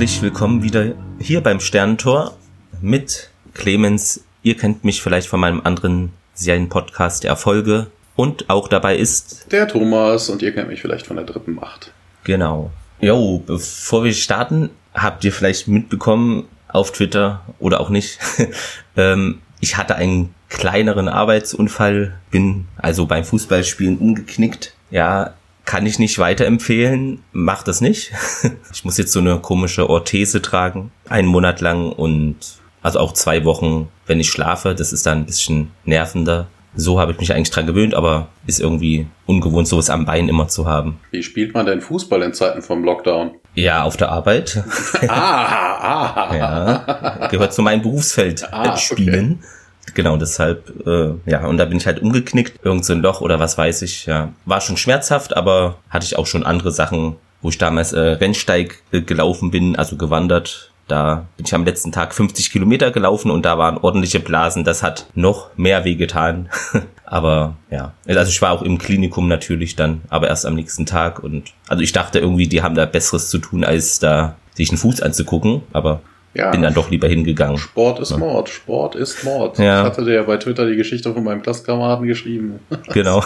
herzlich 0.00 0.22
willkommen 0.22 0.62
wieder 0.62 0.94
hier 1.18 1.42
beim 1.42 1.60
Sternentor 1.60 2.34
mit 2.80 3.28
Clemens. 3.52 4.24
Ihr 4.42 4.56
kennt 4.56 4.82
mich 4.82 5.02
vielleicht 5.02 5.28
von 5.28 5.40
meinem 5.40 5.60
anderen 5.62 6.14
Serienpodcast 6.32 7.26
Erfolge 7.26 7.88
und 8.16 8.48
auch 8.48 8.66
dabei 8.66 8.96
ist 8.96 9.52
der 9.52 9.68
Thomas 9.68 10.30
und 10.30 10.40
ihr 10.40 10.54
kennt 10.54 10.68
mich 10.68 10.80
vielleicht 10.80 11.06
von 11.06 11.16
der 11.16 11.26
dritten 11.26 11.52
Macht. 11.52 11.92
Genau. 12.24 12.70
Jo, 12.98 13.42
bevor 13.44 14.02
wir 14.02 14.14
starten, 14.14 14.70
habt 14.94 15.22
ihr 15.22 15.34
vielleicht 15.34 15.68
mitbekommen 15.68 16.46
auf 16.68 16.92
Twitter 16.92 17.42
oder 17.58 17.78
auch 17.78 17.90
nicht. 17.90 18.18
ähm, 18.96 19.42
ich 19.60 19.76
hatte 19.76 19.96
einen 19.96 20.34
kleineren 20.48 21.08
Arbeitsunfall, 21.08 22.18
bin 22.30 22.68
also 22.78 23.04
beim 23.04 23.24
Fußballspielen 23.24 23.98
umgeknickt. 23.98 24.72
Ja, 24.90 25.34
kann 25.64 25.86
ich 25.86 25.98
nicht 25.98 26.18
weiterempfehlen. 26.18 27.22
Mach 27.32 27.62
das 27.62 27.80
nicht. 27.80 28.12
ich 28.72 28.84
muss 28.84 28.98
jetzt 28.98 29.12
so 29.12 29.20
eine 29.20 29.38
komische 29.38 29.88
Orthese 29.88 30.42
tragen, 30.42 30.90
einen 31.08 31.28
Monat 31.28 31.60
lang 31.60 31.92
und 31.92 32.36
also 32.82 32.98
auch 32.98 33.12
zwei 33.12 33.44
Wochen, 33.44 33.88
wenn 34.06 34.20
ich 34.20 34.30
schlafe. 34.30 34.74
Das 34.74 34.92
ist 34.92 35.06
dann 35.06 35.18
ein 35.18 35.26
bisschen 35.26 35.70
nervender. 35.84 36.48
So 36.74 37.00
habe 37.00 37.12
ich 37.12 37.18
mich 37.18 37.34
eigentlich 37.34 37.50
dran 37.50 37.66
gewöhnt, 37.66 37.94
aber 37.94 38.28
ist 38.46 38.60
irgendwie 38.60 39.06
ungewohnt, 39.26 39.66
sowas 39.66 39.90
am 39.90 40.06
Bein 40.06 40.28
immer 40.28 40.46
zu 40.46 40.66
haben. 40.66 41.00
Wie 41.10 41.22
spielt 41.22 41.52
man 41.52 41.66
denn 41.66 41.80
Fußball 41.80 42.22
in 42.22 42.32
Zeiten 42.32 42.62
vom 42.62 42.84
Lockdown? 42.84 43.32
Ja, 43.54 43.82
auf 43.82 43.96
der 43.96 44.10
Arbeit. 44.10 44.62
ah, 45.08 46.28
ah. 46.28 46.36
Ja, 46.36 47.28
gehört 47.28 47.52
zu 47.52 47.62
meinem 47.62 47.82
Berufsfeld 47.82 48.52
ah, 48.52 48.76
spielen. 48.76 49.40
Okay. 49.40 49.48
Genau, 49.94 50.16
deshalb, 50.16 50.86
äh, 50.86 51.14
ja, 51.26 51.46
und 51.46 51.56
da 51.56 51.64
bin 51.64 51.78
ich 51.78 51.86
halt 51.86 52.00
umgeknickt, 52.00 52.64
irgend 52.64 52.84
so 52.84 52.92
ein 52.92 53.02
Loch 53.02 53.20
oder 53.20 53.38
was 53.38 53.58
weiß 53.58 53.82
ich, 53.82 54.06
ja. 54.06 54.32
War 54.44 54.60
schon 54.60 54.76
schmerzhaft, 54.76 55.36
aber 55.36 55.76
hatte 55.88 56.06
ich 56.06 56.16
auch 56.16 56.26
schon 56.26 56.44
andere 56.44 56.72
Sachen, 56.72 57.16
wo 57.42 57.48
ich 57.48 57.58
damals 57.58 57.92
äh, 57.92 58.00
Rennsteig 58.00 58.82
äh, 58.92 59.00
gelaufen 59.00 59.50
bin, 59.50 59.76
also 59.76 59.96
gewandert. 59.96 60.70
Da 60.88 61.26
bin 61.36 61.46
ich 61.46 61.54
am 61.54 61.64
letzten 61.64 61.92
Tag 61.92 62.12
50 62.12 62.50
Kilometer 62.50 62.90
gelaufen 62.90 63.30
und 63.30 63.44
da 63.44 63.56
waren 63.58 63.78
ordentliche 63.78 64.18
Blasen. 64.18 64.64
Das 64.64 64.82
hat 64.82 65.06
noch 65.14 65.56
mehr 65.56 65.84
wehgetan. 65.84 66.48
aber 67.04 67.54
ja, 67.70 67.92
also 68.08 68.28
ich 68.28 68.42
war 68.42 68.50
auch 68.50 68.62
im 68.62 68.78
Klinikum 68.78 69.28
natürlich 69.28 69.76
dann, 69.76 70.00
aber 70.08 70.26
erst 70.26 70.46
am 70.46 70.56
nächsten 70.56 70.86
Tag. 70.86 71.22
Und 71.22 71.52
also 71.68 71.82
ich 71.84 71.92
dachte 71.92 72.18
irgendwie, 72.18 72.48
die 72.48 72.62
haben 72.62 72.74
da 72.74 72.86
Besseres 72.86 73.30
zu 73.30 73.38
tun, 73.38 73.62
als 73.62 74.00
da 74.00 74.34
sich 74.54 74.70
einen 74.70 74.78
Fuß 74.78 75.00
anzugucken. 75.00 75.62
Aber 75.72 76.00
ja. 76.34 76.50
bin 76.50 76.62
dann 76.62 76.74
doch 76.74 76.90
lieber 76.90 77.08
hingegangen. 77.08 77.58
Sport 77.58 78.00
ist 78.00 78.10
ja. 78.10 78.16
Mord, 78.16 78.48
Sport 78.48 78.94
ist 78.94 79.24
Mord. 79.24 79.58
Ja. 79.58 79.80
Ich 79.80 79.86
hatte 79.86 80.04
dir 80.04 80.14
ja 80.14 80.22
bei 80.22 80.36
Twitter 80.36 80.66
die 80.66 80.76
Geschichte 80.76 81.12
von 81.12 81.24
meinem 81.24 81.42
Klassenkameraden 81.42 82.06
geschrieben. 82.06 82.60
Genau. 82.92 83.22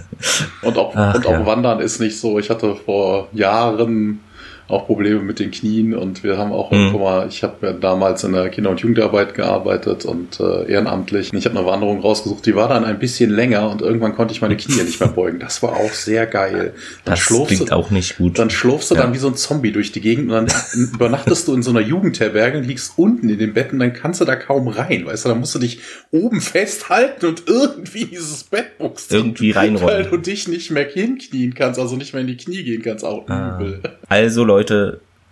und 0.62 0.78
auch, 0.78 0.94
Ach, 0.94 1.14
und 1.14 1.26
auch. 1.26 1.46
Wandern 1.46 1.80
ist 1.80 2.00
nicht 2.00 2.18
so. 2.18 2.38
Ich 2.38 2.50
hatte 2.50 2.74
vor 2.74 3.28
Jahren 3.32 4.20
auch 4.72 4.86
Probleme 4.86 5.20
mit 5.20 5.38
den 5.38 5.50
Knien 5.50 5.94
und 5.94 6.24
wir 6.24 6.38
haben 6.38 6.52
auch 6.52 6.70
mhm. 6.70 6.78
irgendwann 6.78 7.02
mal, 7.02 7.28
ich 7.28 7.42
habe 7.42 7.66
ja 7.66 7.72
damals 7.72 8.24
in 8.24 8.32
der 8.32 8.48
Kinder- 8.48 8.70
und 8.70 8.80
Jugendarbeit 8.80 9.34
gearbeitet 9.34 10.04
und 10.04 10.40
äh, 10.40 10.70
ehrenamtlich. 10.70 11.32
Und 11.32 11.38
ich 11.38 11.44
habe 11.44 11.58
eine 11.58 11.66
Wanderung 11.66 12.00
rausgesucht, 12.00 12.46
die 12.46 12.54
war 12.54 12.68
dann 12.68 12.84
ein 12.84 12.98
bisschen 12.98 13.30
länger 13.30 13.70
und 13.70 13.82
irgendwann 13.82 14.14
konnte 14.14 14.32
ich 14.32 14.40
meine 14.40 14.56
Knie 14.56 14.82
nicht 14.82 15.00
mehr 15.00 15.08
beugen. 15.10 15.38
Das 15.38 15.62
war 15.62 15.76
auch 15.76 15.92
sehr 15.92 16.26
geil. 16.26 16.74
Dann 17.04 17.14
das 17.14 17.26
klingt 17.26 17.70
du, 17.70 17.74
auch 17.74 17.90
nicht 17.90 18.16
gut. 18.16 18.38
Dann 18.38 18.50
schlurfst 18.50 18.90
du 18.90 18.94
ja. 18.94 19.02
dann 19.02 19.12
wie 19.12 19.18
so 19.18 19.28
ein 19.28 19.36
Zombie 19.36 19.72
durch 19.72 19.92
die 19.92 20.00
Gegend 20.00 20.30
und 20.30 20.34
dann 20.34 20.46
übernachtest 20.94 21.48
du 21.48 21.54
in 21.54 21.62
so 21.62 21.70
einer 21.70 21.80
Jugendherberge 21.80 22.58
und 22.58 22.64
liegst 22.64 22.94
unten 22.96 23.28
in 23.28 23.38
den 23.38 23.52
Betten, 23.52 23.78
dann 23.78 23.92
kannst 23.92 24.20
du 24.20 24.24
da 24.24 24.36
kaum 24.36 24.68
rein, 24.68 25.06
weißt 25.06 25.24
du, 25.24 25.28
dann 25.30 25.40
musst 25.40 25.54
du 25.54 25.58
dich 25.58 25.80
oben 26.10 26.40
festhalten 26.40 27.26
und 27.26 27.44
irgendwie 27.46 28.06
dieses 28.06 28.44
Bett 28.44 28.78
buchst. 28.78 29.12
Irgendwie 29.12 29.50
reinrollen. 29.50 30.04
Weil 30.04 30.10
du 30.10 30.16
dich 30.16 30.48
nicht 30.48 30.70
mehr 30.70 30.88
hinknien 30.88 31.54
kannst, 31.54 31.78
also 31.78 31.96
nicht 31.96 32.12
mehr 32.12 32.22
in 32.22 32.28
die 32.28 32.36
Knie 32.36 32.62
gehen 32.62 32.82
kannst, 32.82 33.04
auch 33.04 33.28
ah. 33.28 33.58
übel. 33.58 33.80
Also 34.08 34.44
Leute, 34.44 34.61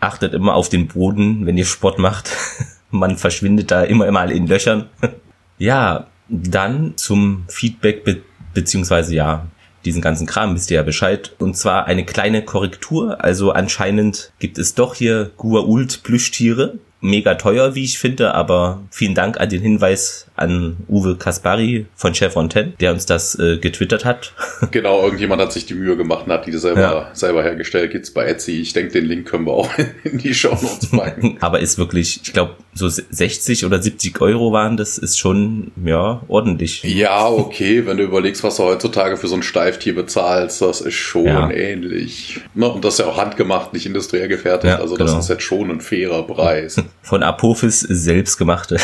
achtet 0.01 0.35
immer 0.35 0.55
auf 0.55 0.69
den 0.69 0.89
Boden, 0.89 1.47
wenn 1.47 1.59
ihr 1.59 1.65
Sport 1.65 1.99
macht. 1.99 2.31
Man 2.91 3.17
verschwindet 3.17 3.71
da 3.71 3.83
immer 3.83 4.11
mal 4.11 4.33
in 4.33 4.47
Löchern. 4.47 4.89
ja, 5.59 6.07
dann 6.29 6.97
zum 6.97 7.45
Feedback 7.49 8.05
be 8.05 8.23
beziehungsweise 8.53 9.15
ja, 9.15 9.47
diesen 9.85 10.03
ganzen 10.03 10.27
Kram 10.27 10.57
wisst 10.57 10.71
ihr 10.73 10.77
ja 10.77 10.83
Bescheid. 10.83 11.37
Und 11.39 11.57
zwar 11.57 11.87
eine 11.87 12.05
kleine 12.05 12.45
Korrektur. 12.45 13.23
Also 13.23 13.53
anscheinend 13.53 14.33
gibt 14.41 14.59
es 14.59 14.75
doch 14.75 14.95
hier 14.97 15.31
Guault 15.37 16.03
Plüschtiere 16.03 16.79
mega 17.01 17.35
teuer, 17.35 17.75
wie 17.75 17.85
ich 17.85 17.99
finde, 17.99 18.35
aber 18.35 18.83
vielen 18.91 19.15
Dank 19.15 19.41
an 19.41 19.49
den 19.49 19.63
Hinweis 19.63 20.27
an 20.37 20.77
Uwe 20.89 21.17
Kaspari 21.17 21.87
von 21.95 22.15
Chef 22.15 22.33
Fontaine, 22.33 22.73
der 22.81 22.93
uns 22.93 23.07
das 23.07 23.39
äh, 23.39 23.59
getwittert 23.59 24.05
hat. 24.05 24.33
Genau, 24.73 25.03
irgendjemand 25.03 25.41
hat 25.43 25.53
sich 25.53 25.67
die 25.67 25.75
Mühe 25.75 25.97
gemacht 25.97 26.27
und 26.27 26.33
hat 26.33 26.47
die 26.47 26.53
selber, 26.53 26.81
ja. 26.81 27.11
selber 27.13 27.43
hergestellt. 27.43 27.91
Gibt's 27.91 28.13
bei 28.13 28.27
Etsy. 28.27 28.61
Ich 28.61 28.73
denke, 28.73 28.93
den 28.93 29.07
Link 29.07 29.27
können 29.27 29.47
wir 29.47 29.53
auch 29.53 29.71
in 30.05 30.19
die 30.19 30.35
Show 30.35 30.51
Notes 30.51 30.91
packen. 30.91 31.39
aber 31.41 31.61
ist 31.61 31.79
wirklich, 31.79 32.21
ich 32.23 32.33
glaube, 32.33 32.57
so 32.75 32.89
60 32.89 33.65
oder 33.65 33.83
70 33.83 34.21
Euro 34.21 34.53
waren 34.53 34.77
das, 34.77 34.99
ist 34.99 35.19
schon, 35.19 35.73
ja, 35.85 36.23
ordentlich. 36.29 36.83
Ja, 36.85 37.29
okay, 37.29 37.87
wenn 37.87 37.97
du 37.97 38.05
überlegst, 38.05 38.45
was 38.45 38.57
du 38.57 38.65
heutzutage 38.65 39.17
für 39.17 39.29
so 39.29 39.35
ein 39.35 39.43
Steiftier 39.43 39.95
bezahlst, 39.95 40.63
das 40.63 40.81
ist 40.83 40.95
schon 40.95 41.27
ja. 41.27 41.51
ähnlich. 41.51 42.41
Ne? 42.55 42.69
Und 42.69 42.85
das 42.85 42.95
ist 42.95 43.01
ja 43.01 43.07
auch 43.07 43.17
handgemacht, 43.17 43.73
nicht 43.73 43.87
industriell 43.87 44.29
gefertigt. 44.29 44.75
Ja, 44.75 44.81
also 44.81 44.97
das 44.97 45.09
genau. 45.09 45.21
ist 45.21 45.29
jetzt 45.29 45.43
schon 45.43 45.71
ein 45.71 45.81
fairer 45.81 46.23
Preis. 46.27 46.77
Von 47.03 47.23
Apophis 47.23 47.81
selbst 47.81 48.37
gemachte. 48.37 48.79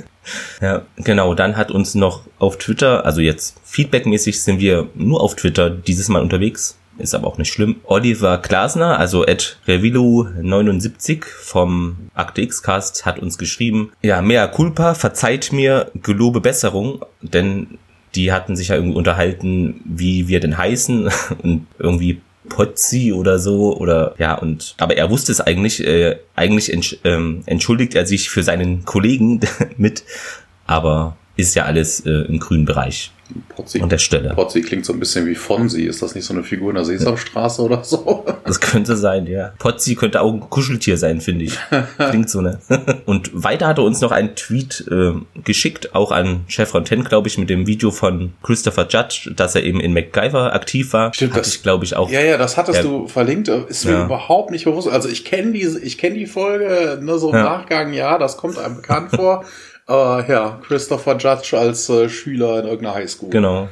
ja, 0.60 0.82
genau. 0.96 1.34
Dann 1.34 1.56
hat 1.56 1.70
uns 1.70 1.94
noch 1.94 2.22
auf 2.38 2.58
Twitter, 2.58 3.04
also 3.04 3.20
jetzt 3.20 3.56
feedbackmäßig 3.64 4.42
sind 4.42 4.60
wir 4.60 4.88
nur 4.94 5.20
auf 5.20 5.36
Twitter 5.36 5.70
dieses 5.70 6.08
Mal 6.08 6.22
unterwegs. 6.22 6.78
Ist 6.98 7.14
aber 7.14 7.26
auch 7.26 7.38
nicht 7.38 7.52
schlimm. 7.52 7.76
Oliver 7.84 8.38
Glasner, 8.38 8.98
also 8.98 9.24
at 9.24 9.58
Revilu79 9.66 11.24
vom 11.24 11.96
Akte 12.14 12.42
X-Cast 12.42 13.06
hat 13.06 13.18
uns 13.18 13.38
geschrieben, 13.38 13.92
ja, 14.02 14.20
mea 14.20 14.46
culpa, 14.46 14.94
verzeiht 14.94 15.52
mir, 15.52 15.90
gelobe 15.94 16.42
Besserung, 16.42 17.02
denn 17.22 17.78
die 18.14 18.30
hatten 18.30 18.56
sich 18.56 18.68
ja 18.68 18.76
irgendwie 18.76 18.96
unterhalten, 18.98 19.80
wie 19.84 20.28
wir 20.28 20.40
denn 20.40 20.58
heißen 20.58 21.10
und 21.42 21.66
irgendwie 21.78 22.20
Pozzi 22.52 23.14
oder 23.14 23.38
so 23.38 23.74
oder 23.78 24.14
ja 24.18 24.34
und 24.34 24.74
aber 24.76 24.94
er 24.98 25.08
wusste 25.08 25.32
es 25.32 25.40
eigentlich 25.40 25.82
äh, 25.86 26.18
eigentlich 26.36 26.70
entsch 26.70 26.98
ähm, 27.02 27.42
entschuldigt 27.46 27.94
er 27.94 28.04
sich 28.04 28.28
für 28.28 28.42
seinen 28.42 28.84
Kollegen 28.84 29.40
mit 29.78 30.04
aber 30.66 31.16
ist 31.42 31.54
ja 31.54 31.64
alles 31.64 32.00
äh, 32.06 32.10
im 32.10 32.38
grünen 32.38 32.64
Bereich 32.64 33.12
Potzi, 33.48 33.80
an 33.80 33.88
der 33.88 33.98
Stelle. 33.98 34.32
Potzi 34.34 34.62
klingt 34.62 34.84
so 34.84 34.92
ein 34.92 35.00
bisschen 35.00 35.26
wie 35.26 35.34
Fonsi. 35.34 35.82
Ist 35.82 36.02
das 36.02 36.14
nicht 36.14 36.24
so 36.24 36.34
eine 36.34 36.42
Figur 36.42 36.70
in 36.70 36.76
der 36.76 36.84
Sesamstraße 36.84 37.62
oder 37.62 37.82
so? 37.84 38.24
Das 38.44 38.60
könnte 38.60 38.96
sein, 38.96 39.26
ja. 39.26 39.52
Potzi 39.58 39.94
könnte 39.94 40.20
auch 40.20 40.32
ein 40.32 40.40
Kuscheltier 40.50 40.98
sein, 40.98 41.20
finde 41.20 41.44
ich. 41.44 41.56
Klingt 41.96 42.28
so, 42.28 42.40
ne? 42.40 42.58
Und 43.06 43.30
weiter 43.32 43.68
hat 43.68 43.78
er 43.78 43.84
uns 43.84 44.00
noch 44.00 44.10
einen 44.10 44.34
Tweet 44.34 44.84
äh, 44.90 45.12
geschickt, 45.42 45.94
auch 45.94 46.10
an 46.10 46.44
Chef 46.48 46.68
Fontaine, 46.68 47.04
glaube 47.04 47.28
ich, 47.28 47.38
mit 47.38 47.48
dem 47.48 47.66
Video 47.66 47.90
von 47.90 48.32
Christopher 48.42 48.88
Judge, 48.90 49.32
dass 49.34 49.54
er 49.54 49.62
eben 49.62 49.80
in 49.80 49.94
MacGyver 49.94 50.52
aktiv 50.52 50.92
war. 50.92 51.14
Stimmt, 51.14 51.32
Hatte 51.32 51.42
das, 51.42 51.54
ich, 51.54 51.62
glaube 51.62 51.84
ich, 51.84 51.96
auch. 51.96 52.10
Ja, 52.10 52.20
ja, 52.20 52.36
das 52.36 52.56
hattest 52.56 52.78
ja, 52.78 52.82
du 52.82 53.06
verlinkt. 53.06 53.48
Ist 53.48 53.86
mir 53.86 53.92
ja. 53.92 54.04
überhaupt 54.04 54.50
nicht 54.50 54.64
bewusst. 54.64 54.88
Also 54.88 55.08
ich 55.08 55.24
kenne 55.24 55.52
diese, 55.52 55.80
ich 55.80 55.96
kenne 55.96 56.16
die 56.16 56.26
Folge, 56.26 56.98
ne, 57.00 57.18
so 57.18 57.30
im 57.30 57.36
ja. 57.36 57.44
Nachgang, 57.44 57.92
ja, 57.92 58.18
das 58.18 58.36
kommt 58.36 58.58
einem 58.58 58.76
bekannt 58.76 59.12
vor. 59.14 59.44
Uh, 59.88 60.22
ja, 60.28 60.60
Christopher 60.66 61.16
Judge 61.16 61.58
als 61.58 61.88
äh, 61.88 62.08
Schüler 62.08 62.60
in 62.60 62.66
irgendeiner 62.66 62.94
Highschool. 62.94 63.30
Genau. 63.30 63.68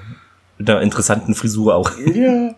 Mit 0.59 0.69
einer 0.69 0.83
interessanten 0.83 1.35
Frisur 1.35 1.75
auch. 1.75 1.91
Ja. 2.13 2.55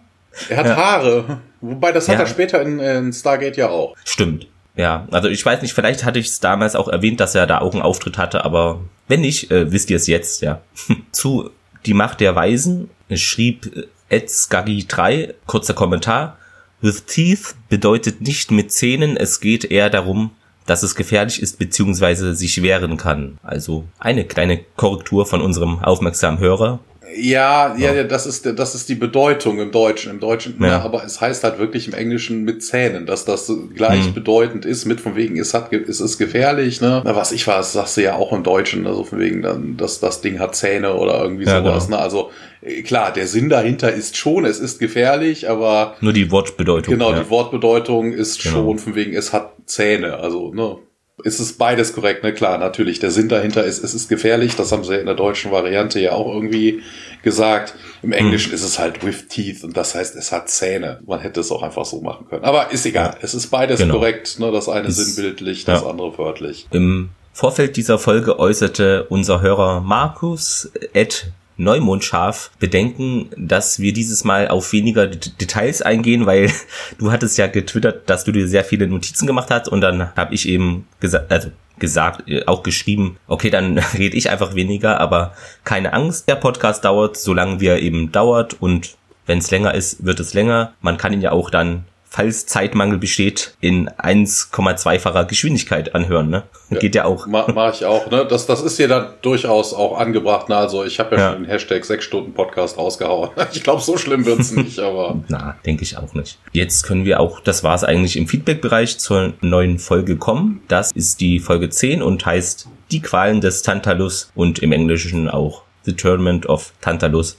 Er 0.48 0.56
hat 0.56 0.66
ja. 0.66 0.76
Haare. 0.76 1.40
Wobei, 1.60 1.92
das 1.92 2.08
hat 2.08 2.14
ja. 2.14 2.20
er 2.22 2.26
später 2.26 2.62
in, 2.62 2.78
in 2.78 3.12
Stargate 3.12 3.56
ja 3.56 3.68
auch. 3.68 3.94
Stimmt. 4.04 4.46
Ja, 4.74 5.06
also 5.10 5.28
ich 5.28 5.44
weiß 5.44 5.60
nicht, 5.60 5.74
vielleicht 5.74 6.04
hatte 6.04 6.18
ich 6.18 6.28
es 6.28 6.40
damals 6.40 6.74
auch 6.74 6.88
erwähnt, 6.88 7.20
dass 7.20 7.34
er 7.34 7.46
da 7.46 7.58
auch 7.58 7.74
einen 7.74 7.82
Auftritt 7.82 8.16
hatte, 8.16 8.44
aber 8.44 8.80
wenn 9.06 9.20
nicht, 9.20 9.50
äh, 9.50 9.70
wisst 9.70 9.90
ihr 9.90 9.96
es 9.96 10.06
jetzt, 10.06 10.40
ja. 10.40 10.62
Zu 11.12 11.50
Die 11.84 11.94
Macht 11.94 12.20
der 12.20 12.34
Weisen 12.34 12.88
schrieb 13.12 13.70
äh, 13.76 13.86
Ed 14.08 14.30
Skaggy 14.30 14.86
3, 14.88 15.34
kurzer 15.46 15.74
Kommentar. 15.74 16.38
With 16.80 17.04
teeth 17.04 17.54
bedeutet 17.68 18.22
nicht 18.22 18.50
mit 18.50 18.72
Zähnen, 18.72 19.16
es 19.16 19.40
geht 19.40 19.64
eher 19.64 19.90
darum, 19.90 20.30
dass 20.66 20.82
es 20.82 20.94
gefährlich 20.94 21.42
ist 21.42 21.58
bzw. 21.58 22.32
sich 22.32 22.62
wehren 22.62 22.96
kann. 22.96 23.38
Also 23.42 23.84
eine 23.98 24.24
kleine 24.24 24.60
Korrektur 24.76 25.26
von 25.26 25.40
unserem 25.40 25.80
aufmerksamen 25.80 26.38
Hörer. 26.38 26.80
Ja, 27.16 27.74
ja, 27.76 27.92
ja, 27.92 28.04
das 28.04 28.26
ist, 28.26 28.46
das 28.46 28.74
ist 28.74 28.88
die 28.88 28.94
Bedeutung 28.94 29.60
im 29.60 29.70
Deutschen. 29.70 30.10
Im 30.10 30.20
Deutschen, 30.20 30.56
ja. 30.60 30.68
ja 30.68 30.82
aber 30.82 31.04
es 31.04 31.20
heißt 31.20 31.44
halt 31.44 31.58
wirklich 31.58 31.88
im 31.88 31.94
Englischen 31.94 32.44
mit 32.44 32.62
Zähnen, 32.62 33.06
dass 33.06 33.24
das 33.24 33.52
gleichbedeutend 33.74 34.64
mhm. 34.64 34.70
ist, 34.70 34.86
mit 34.86 35.00
von 35.00 35.16
wegen, 35.16 35.38
es 35.38 35.52
hat, 35.52 35.72
es 35.72 36.00
ist 36.00 36.18
gefährlich, 36.18 36.80
ne? 36.80 37.02
Na, 37.04 37.14
was 37.14 37.32
ich 37.32 37.46
weiß, 37.46 37.72
sagst 37.72 37.96
du 37.96 38.02
ja 38.02 38.14
auch 38.14 38.32
im 38.32 38.42
Deutschen, 38.42 38.86
also 38.86 39.04
von 39.04 39.18
wegen, 39.18 39.42
dann, 39.42 39.76
dass 39.76 40.00
das 40.00 40.20
Ding 40.20 40.38
hat 40.38 40.54
Zähne 40.54 40.94
oder 40.94 41.22
irgendwie 41.22 41.44
ja, 41.44 41.62
sowas, 41.62 41.86
genau. 41.86 41.98
ne? 41.98 42.02
Also, 42.02 42.30
äh, 42.62 42.82
klar, 42.82 43.12
der 43.12 43.26
Sinn 43.26 43.48
dahinter 43.48 43.92
ist 43.92 44.16
schon, 44.16 44.44
es 44.44 44.58
ist 44.58 44.78
gefährlich, 44.78 45.50
aber. 45.50 45.96
Nur 46.00 46.12
die 46.12 46.30
Wortbedeutung. 46.30 46.94
Genau, 46.94 47.12
ja. 47.12 47.20
die 47.20 47.30
Wortbedeutung 47.30 48.12
ist 48.12 48.42
genau. 48.42 48.56
schon 48.56 48.78
von 48.78 48.94
wegen, 48.94 49.14
es 49.14 49.32
hat 49.32 49.51
Zähne, 49.72 50.18
also, 50.18 50.52
ne? 50.52 50.78
ist 51.24 51.40
es 51.40 51.52
beides 51.54 51.94
korrekt, 51.94 52.24
ne? 52.24 52.32
Klar, 52.32 52.58
natürlich. 52.58 52.98
Der 52.98 53.10
Sinn 53.10 53.28
dahinter 53.28 53.64
ist, 53.64 53.82
es 53.84 53.94
ist 53.94 54.08
gefährlich. 54.08 54.56
Das 54.56 54.72
haben 54.72 54.84
sie 54.84 54.96
in 54.96 55.06
der 55.06 55.14
deutschen 55.14 55.52
Variante 55.52 56.00
ja 56.00 56.12
auch 56.12 56.32
irgendwie 56.32 56.82
gesagt. 57.22 57.74
Im 58.02 58.12
Englischen 58.12 58.48
hm. 58.48 58.54
ist 58.54 58.64
es 58.64 58.78
halt 58.78 59.04
with 59.04 59.28
teeth 59.28 59.62
und 59.62 59.76
das 59.76 59.94
heißt, 59.94 60.16
es 60.16 60.32
hat 60.32 60.48
Zähne. 60.48 61.00
Man 61.06 61.20
hätte 61.20 61.40
es 61.40 61.52
auch 61.52 61.62
einfach 61.62 61.84
so 61.84 62.00
machen 62.00 62.26
können. 62.28 62.44
Aber 62.44 62.72
ist 62.72 62.84
egal. 62.86 63.14
Ja. 63.14 63.18
Es 63.22 63.34
ist 63.34 63.48
beides 63.48 63.78
genau. 63.78 63.94
korrekt. 63.94 64.38
Ne? 64.40 64.50
Das 64.50 64.68
eine 64.68 64.88
ist, 64.88 64.96
sinnbildlich, 64.96 65.64
das 65.64 65.82
ja. 65.82 65.88
andere 65.88 66.16
wörtlich. 66.18 66.66
Im 66.72 67.10
Vorfeld 67.32 67.76
dieser 67.76 67.98
Folge 67.98 68.38
äußerte 68.38 69.04
unser 69.08 69.40
Hörer 69.40 69.80
Markus 69.80 70.70
Ed 70.92 71.32
Neumondscharf 71.62 72.50
bedenken, 72.58 73.30
dass 73.36 73.78
wir 73.78 73.92
dieses 73.92 74.24
Mal 74.24 74.48
auf 74.48 74.72
weniger 74.72 75.06
Details 75.06 75.82
eingehen, 75.82 76.26
weil 76.26 76.50
du 76.98 77.12
hattest 77.12 77.38
ja 77.38 77.46
getwittert, 77.46 78.08
dass 78.10 78.24
du 78.24 78.32
dir 78.32 78.48
sehr 78.48 78.64
viele 78.64 78.86
Notizen 78.86 79.26
gemacht 79.26 79.50
hast 79.50 79.68
und 79.68 79.80
dann 79.80 80.14
habe 80.16 80.34
ich 80.34 80.48
eben 80.48 80.86
gesagt, 81.00 81.30
also 81.30 81.50
gesagt, 81.78 82.28
äh, 82.28 82.44
auch 82.46 82.62
geschrieben, 82.62 83.16
okay, 83.26 83.50
dann 83.50 83.78
rede 83.98 84.16
ich 84.16 84.30
einfach 84.30 84.54
weniger, 84.54 85.00
aber 85.00 85.34
keine 85.64 85.92
Angst, 85.92 86.28
der 86.28 86.36
Podcast 86.36 86.84
dauert, 86.84 87.16
solange 87.16 87.60
wir 87.60 87.78
eben 87.78 88.12
dauert 88.12 88.60
und 88.60 88.96
wenn 89.26 89.38
es 89.38 89.50
länger 89.50 89.74
ist, 89.74 90.04
wird 90.04 90.18
es 90.18 90.34
länger. 90.34 90.72
Man 90.80 90.96
kann 90.96 91.12
ihn 91.12 91.20
ja 91.20 91.30
auch 91.30 91.48
dann 91.48 91.84
falls 92.12 92.44
Zeitmangel 92.44 92.98
besteht, 92.98 93.54
in 93.60 93.88
1,2-facher 93.88 95.24
Geschwindigkeit 95.24 95.94
anhören. 95.94 96.28
Ne? 96.28 96.42
Ja, 96.68 96.78
Geht 96.78 96.94
ja 96.94 97.04
auch. 97.06 97.26
Mach, 97.26 97.48
mach 97.48 97.72
ich 97.72 97.86
auch. 97.86 98.10
Ne? 98.10 98.26
Das, 98.28 98.44
das 98.44 98.60
ist 98.60 98.78
ja 98.78 98.86
dann 98.86 99.14
durchaus 99.22 99.72
auch 99.72 99.98
angebracht. 99.98 100.50
Ne? 100.50 100.56
Also 100.56 100.84
ich 100.84 101.00
habe 101.00 101.16
ja, 101.16 101.22
ja, 101.22 101.32
schon 101.32 101.44
den 101.44 101.50
Hashtag 101.50 101.82
6 101.86 102.04
Stunden 102.04 102.34
Podcast 102.34 102.76
rausgehauen. 102.76 103.30
Ich 103.54 103.62
glaube, 103.62 103.80
so 103.80 103.96
schlimm 103.96 104.26
wird's 104.26 104.50
nicht, 104.52 104.78
aber. 104.78 105.22
Na, 105.28 105.56
denke 105.64 105.84
ich 105.84 105.96
auch 105.96 106.12
nicht. 106.12 106.38
Jetzt 106.52 106.82
können 106.82 107.06
wir 107.06 107.18
auch, 107.18 107.40
das 107.40 107.64
war's 107.64 107.82
eigentlich 107.82 108.18
im 108.18 108.28
Feedback-Bereich 108.28 108.98
zur 108.98 109.32
neuen 109.40 109.78
Folge 109.78 110.16
kommen. 110.16 110.60
Das 110.68 110.92
ist 110.92 111.20
die 111.22 111.38
Folge 111.38 111.70
10 111.70 112.02
und 112.02 112.26
heißt 112.26 112.68
Die 112.90 113.00
Qualen 113.00 113.40
des 113.40 113.62
Tantalus 113.62 114.30
und 114.34 114.58
im 114.58 114.72
Englischen 114.72 115.30
auch 115.30 115.62
The 115.84 115.94
Tournament 115.94 116.44
of 116.44 116.74
Tantalus. 116.82 117.38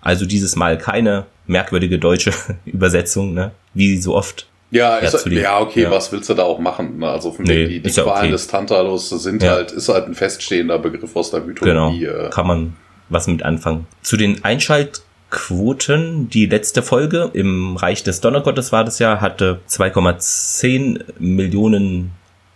Also 0.00 0.24
dieses 0.24 0.56
Mal 0.56 0.78
keine 0.78 1.26
merkwürdige 1.46 1.98
deutsche 1.98 2.32
Übersetzung, 2.64 3.34
ne? 3.34 3.52
Wie 3.74 3.96
so 3.98 4.14
oft. 4.14 4.46
Ja, 4.70 4.96
ist, 4.96 5.26
ja, 5.26 5.60
okay, 5.60 5.82
ja. 5.82 5.90
was 5.90 6.10
willst 6.10 6.28
du 6.28 6.34
da 6.34 6.42
auch 6.42 6.58
machen? 6.58 7.04
Also 7.04 7.30
von 7.30 7.44
nee, 7.44 7.66
die, 7.66 7.80
die 7.80 7.90
Qualen 7.90 8.22
okay. 8.22 8.30
des 8.32 8.48
Tantalus 8.48 9.08
sind 9.08 9.42
ja. 9.42 9.52
halt, 9.52 9.70
ist 9.70 9.88
halt 9.88 10.06
ein 10.06 10.14
feststehender 10.14 10.80
Begriff 10.80 11.14
aus 11.14 11.30
der 11.30 11.42
Mythologie. 11.42 12.00
Genau, 12.00 12.26
äh. 12.26 12.30
kann 12.30 12.46
man 12.46 12.76
was 13.08 13.28
mit 13.28 13.44
anfangen. 13.44 13.86
Zu 14.02 14.16
den 14.16 14.42
Einschaltquoten, 14.42 16.28
die 16.28 16.46
letzte 16.46 16.82
Folge 16.82 17.30
im 17.34 17.76
Reich 17.76 18.02
des 18.02 18.20
Donnergottes 18.20 18.72
war 18.72 18.84
das 18.84 18.98
ja, 18.98 19.20
hatte 19.20 19.60
2,10 19.68 21.04
Millionen 21.20 22.10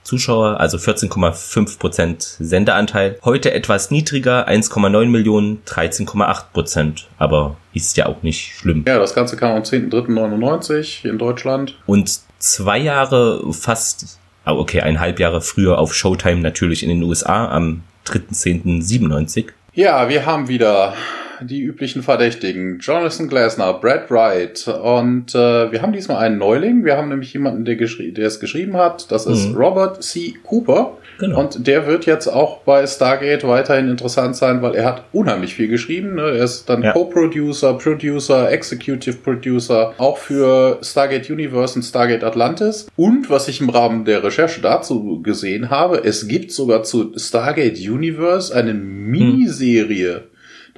Zuschauer, 0.09 0.59
also 0.59 0.79
14,5 0.79 1.79
Prozent 1.79 2.23
Sendeanteil. 2.23 3.19
Heute 3.25 3.53
etwas 3.53 3.91
niedriger, 3.91 4.49
1,9 4.49 5.05
Millionen, 5.05 5.63
13,8 5.67 6.45
Prozent. 6.55 7.09
Aber 7.19 7.59
ist 7.75 7.95
ja 7.99 8.07
auch 8.07 8.23
nicht 8.23 8.55
schlimm. 8.55 8.87
Ja, 8.89 8.99
das 8.99 9.15
Ganze 9.15 9.37
kam 9.37 9.55
am 9.55 9.63
10.3.99 9.65 11.07
in 11.07 11.19
Deutschland. 11.19 11.75
Und 11.85 12.21
zwei 12.39 12.79
Jahre 12.79 13.53
fast, 13.53 14.19
oh 14.47 14.53
okay, 14.53 14.81
eineinhalb 14.81 15.21
Jahre 15.21 15.43
früher 15.43 15.77
auf 15.77 15.95
Showtime 15.95 16.41
natürlich 16.41 16.83
in 16.83 16.89
den 16.89 17.03
USA 17.03 17.47
am 17.51 17.83
3.10.97. 18.07 19.49
Ja, 19.75 20.09
wir 20.09 20.25
haben 20.25 20.49
wieder 20.49 20.95
die 21.43 21.63
üblichen 21.63 22.03
Verdächtigen. 22.03 22.79
Jonathan 22.81 23.29
Glasner, 23.29 23.75
Brad 23.75 24.11
Wright 24.11 24.69
und 24.69 25.35
äh, 25.35 25.73
wir 25.73 25.83
haben 25.83 25.93
diesmal 25.93 26.19
einen 26.19 26.39
Neuling. 26.39 26.85
Wir 26.85 26.97
haben 26.97 27.09
nämlich 27.09 27.33
jemanden, 27.33 27.65
der, 27.65 27.77
der 27.77 28.27
es 28.27 28.41
geschrieben 28.41 28.77
hat. 28.77 29.11
Das 29.11 29.27
ist 29.27 29.49
mhm. 29.49 29.57
Robert 29.57 30.03
C. 30.03 30.35
Cooper. 30.43 30.99
Genau. 31.19 31.41
Und 31.41 31.67
der 31.67 31.87
wird 31.87 32.07
jetzt 32.07 32.29
auch 32.29 32.59
bei 32.59 32.87
Stargate 32.87 33.47
weiterhin 33.47 33.89
interessant 33.89 34.37
sein, 34.37 34.63
weil 34.63 34.75
er 34.77 34.85
hat 34.85 35.05
unheimlich 35.13 35.55
viel 35.55 35.69
geschrieben. 35.69 36.15
Ne? 36.15 36.23
Er 36.23 36.45
ist 36.45 36.69
dann 36.69 36.83
ja. 36.83 36.93
Co-Producer, 36.93 37.75
Producer, 37.75 38.51
Executive 38.51 39.17
Producer, 39.17 39.95
auch 39.99 40.19
für 40.19 40.79
Stargate 40.83 41.29
Universe 41.31 41.75
und 41.77 41.83
Stargate 41.83 42.23
Atlantis. 42.23 42.87
Und 42.97 43.31
was 43.31 43.49
ich 43.49 43.61
im 43.61 43.69
Rahmen 43.69 44.05
der 44.05 44.23
Recherche 44.23 44.61
dazu 44.61 45.21
gesehen 45.23 45.71
habe, 45.71 46.05
es 46.05 46.29
gibt 46.29 46.53
sogar 46.53 46.85
zu 46.85 47.13
Stargate 47.17 47.79
Universe 47.79 48.55
eine 48.55 48.75
Miniserie. 48.75 50.15
Hm 50.15 50.28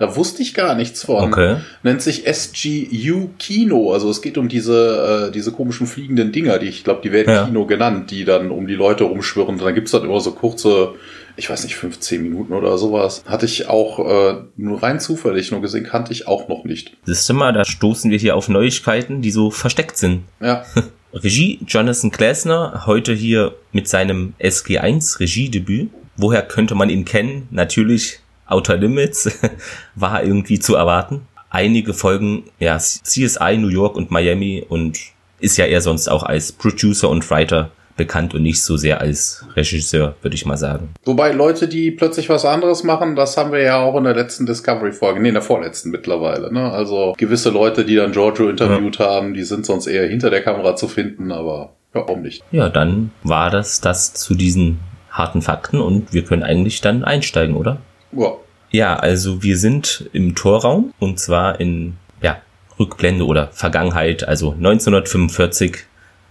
da 0.00 0.16
wusste 0.16 0.40
ich 0.40 0.54
gar 0.54 0.74
nichts 0.74 1.04
von. 1.04 1.24
Okay. 1.24 1.56
Nennt 1.82 2.00
sich 2.00 2.24
SGU 2.26 3.28
Kino. 3.38 3.92
Also 3.92 4.08
es 4.08 4.22
geht 4.22 4.38
um 4.38 4.48
diese, 4.48 5.26
äh, 5.28 5.30
diese 5.30 5.52
komischen 5.52 5.86
fliegenden 5.86 6.32
Dinger, 6.32 6.58
die 6.58 6.68
ich 6.68 6.84
glaube, 6.84 7.02
die 7.04 7.12
werden 7.12 7.34
ja. 7.34 7.44
Kino 7.44 7.66
genannt, 7.66 8.10
die 8.10 8.24
dann 8.24 8.50
um 8.50 8.66
die 8.66 8.76
Leute 8.76 9.04
rumschwirren. 9.04 9.56
Und 9.56 9.62
dann 9.62 9.74
gibt's 9.74 9.90
dann 9.90 10.02
immer 10.04 10.18
so 10.20 10.32
kurze, 10.32 10.94
ich 11.36 11.50
weiß 11.50 11.64
nicht, 11.64 11.76
15 11.76 12.22
Minuten 12.22 12.54
oder 12.54 12.78
sowas. 12.78 13.24
Hatte 13.26 13.44
ich 13.44 13.68
auch 13.68 13.98
äh, 13.98 14.36
nur 14.56 14.82
rein 14.82 15.00
zufällig 15.00 15.50
nur 15.50 15.60
gesehen, 15.60 15.84
kannte 15.84 16.12
ich 16.12 16.26
auch 16.26 16.48
noch 16.48 16.64
nicht. 16.64 16.96
Siehst 17.04 17.28
du 17.28 17.34
mal, 17.34 17.52
da 17.52 17.66
stoßen 17.66 18.10
wir 18.10 18.18
hier 18.18 18.36
auf 18.36 18.48
Neuigkeiten, 18.48 19.20
die 19.20 19.30
so 19.30 19.50
versteckt 19.50 19.98
sind. 19.98 20.22
Ja. 20.40 20.64
Regie 21.12 21.60
Jonathan 21.66 22.10
Glasner, 22.10 22.84
heute 22.86 23.12
hier 23.12 23.54
mit 23.72 23.86
seinem 23.86 24.32
SG1 24.40 25.20
Regiedebüt. 25.20 25.90
Woher 26.16 26.40
könnte 26.40 26.74
man 26.74 26.88
ihn 26.88 27.04
kennen? 27.04 27.48
Natürlich 27.50 28.20
Outer 28.50 28.76
Limits 28.76 29.30
war 29.94 30.22
irgendwie 30.22 30.58
zu 30.58 30.74
erwarten. 30.74 31.22
Einige 31.50 31.94
Folgen, 31.94 32.44
ja, 32.58 32.78
CSI 32.78 33.56
New 33.58 33.68
York 33.68 33.96
und 33.96 34.10
Miami 34.10 34.64
und 34.68 34.98
ist 35.40 35.56
ja 35.56 35.64
eher 35.64 35.80
sonst 35.80 36.08
auch 36.08 36.22
als 36.22 36.52
Producer 36.52 37.08
und 37.08 37.28
Writer 37.30 37.70
bekannt 37.96 38.34
und 38.34 38.42
nicht 38.42 38.62
so 38.62 38.78
sehr 38.78 39.00
als 39.00 39.44
Regisseur, 39.56 40.14
würde 40.22 40.34
ich 40.34 40.46
mal 40.46 40.56
sagen. 40.56 40.88
Wobei 41.04 41.32
Leute, 41.32 41.68
die 41.68 41.90
plötzlich 41.90 42.30
was 42.30 42.46
anderes 42.46 42.82
machen, 42.82 43.14
das 43.14 43.36
haben 43.36 43.52
wir 43.52 43.60
ja 43.60 43.78
auch 43.78 43.94
in 43.96 44.04
der 44.04 44.14
letzten 44.14 44.46
Discovery-Folge, 44.46 45.20
nee, 45.20 45.28
in 45.28 45.34
der 45.34 45.42
vorletzten 45.42 45.90
mittlerweile. 45.90 46.50
Ne? 46.50 46.70
Also 46.72 47.14
gewisse 47.18 47.50
Leute, 47.50 47.84
die 47.84 47.96
dann 47.96 48.12
Giorgio 48.12 48.48
interviewt 48.48 48.98
ja. 48.98 49.06
haben, 49.06 49.34
die 49.34 49.42
sind 49.42 49.66
sonst 49.66 49.86
eher 49.86 50.08
hinter 50.08 50.30
der 50.30 50.42
Kamera 50.42 50.76
zu 50.76 50.88
finden, 50.88 51.30
aber 51.30 51.72
ja, 51.94 52.06
auch 52.06 52.16
nicht. 52.16 52.42
Ja, 52.52 52.70
dann 52.70 53.10
war 53.22 53.50
das 53.50 53.82
das 53.82 54.14
zu 54.14 54.34
diesen 54.34 54.78
harten 55.10 55.42
Fakten 55.42 55.80
und 55.80 56.14
wir 56.14 56.24
können 56.24 56.42
eigentlich 56.42 56.80
dann 56.80 57.04
einsteigen, 57.04 57.56
oder? 57.56 57.78
Ja. 58.12 58.32
Ja, 58.72 58.96
also 58.96 59.42
wir 59.42 59.58
sind 59.58 60.08
im 60.12 60.36
Torraum 60.36 60.94
und 61.00 61.18
zwar 61.18 61.58
in 61.58 61.96
ja, 62.22 62.40
Rückblende 62.78 63.26
oder 63.26 63.48
Vergangenheit, 63.48 64.26
also 64.26 64.52
1945. 64.52 65.78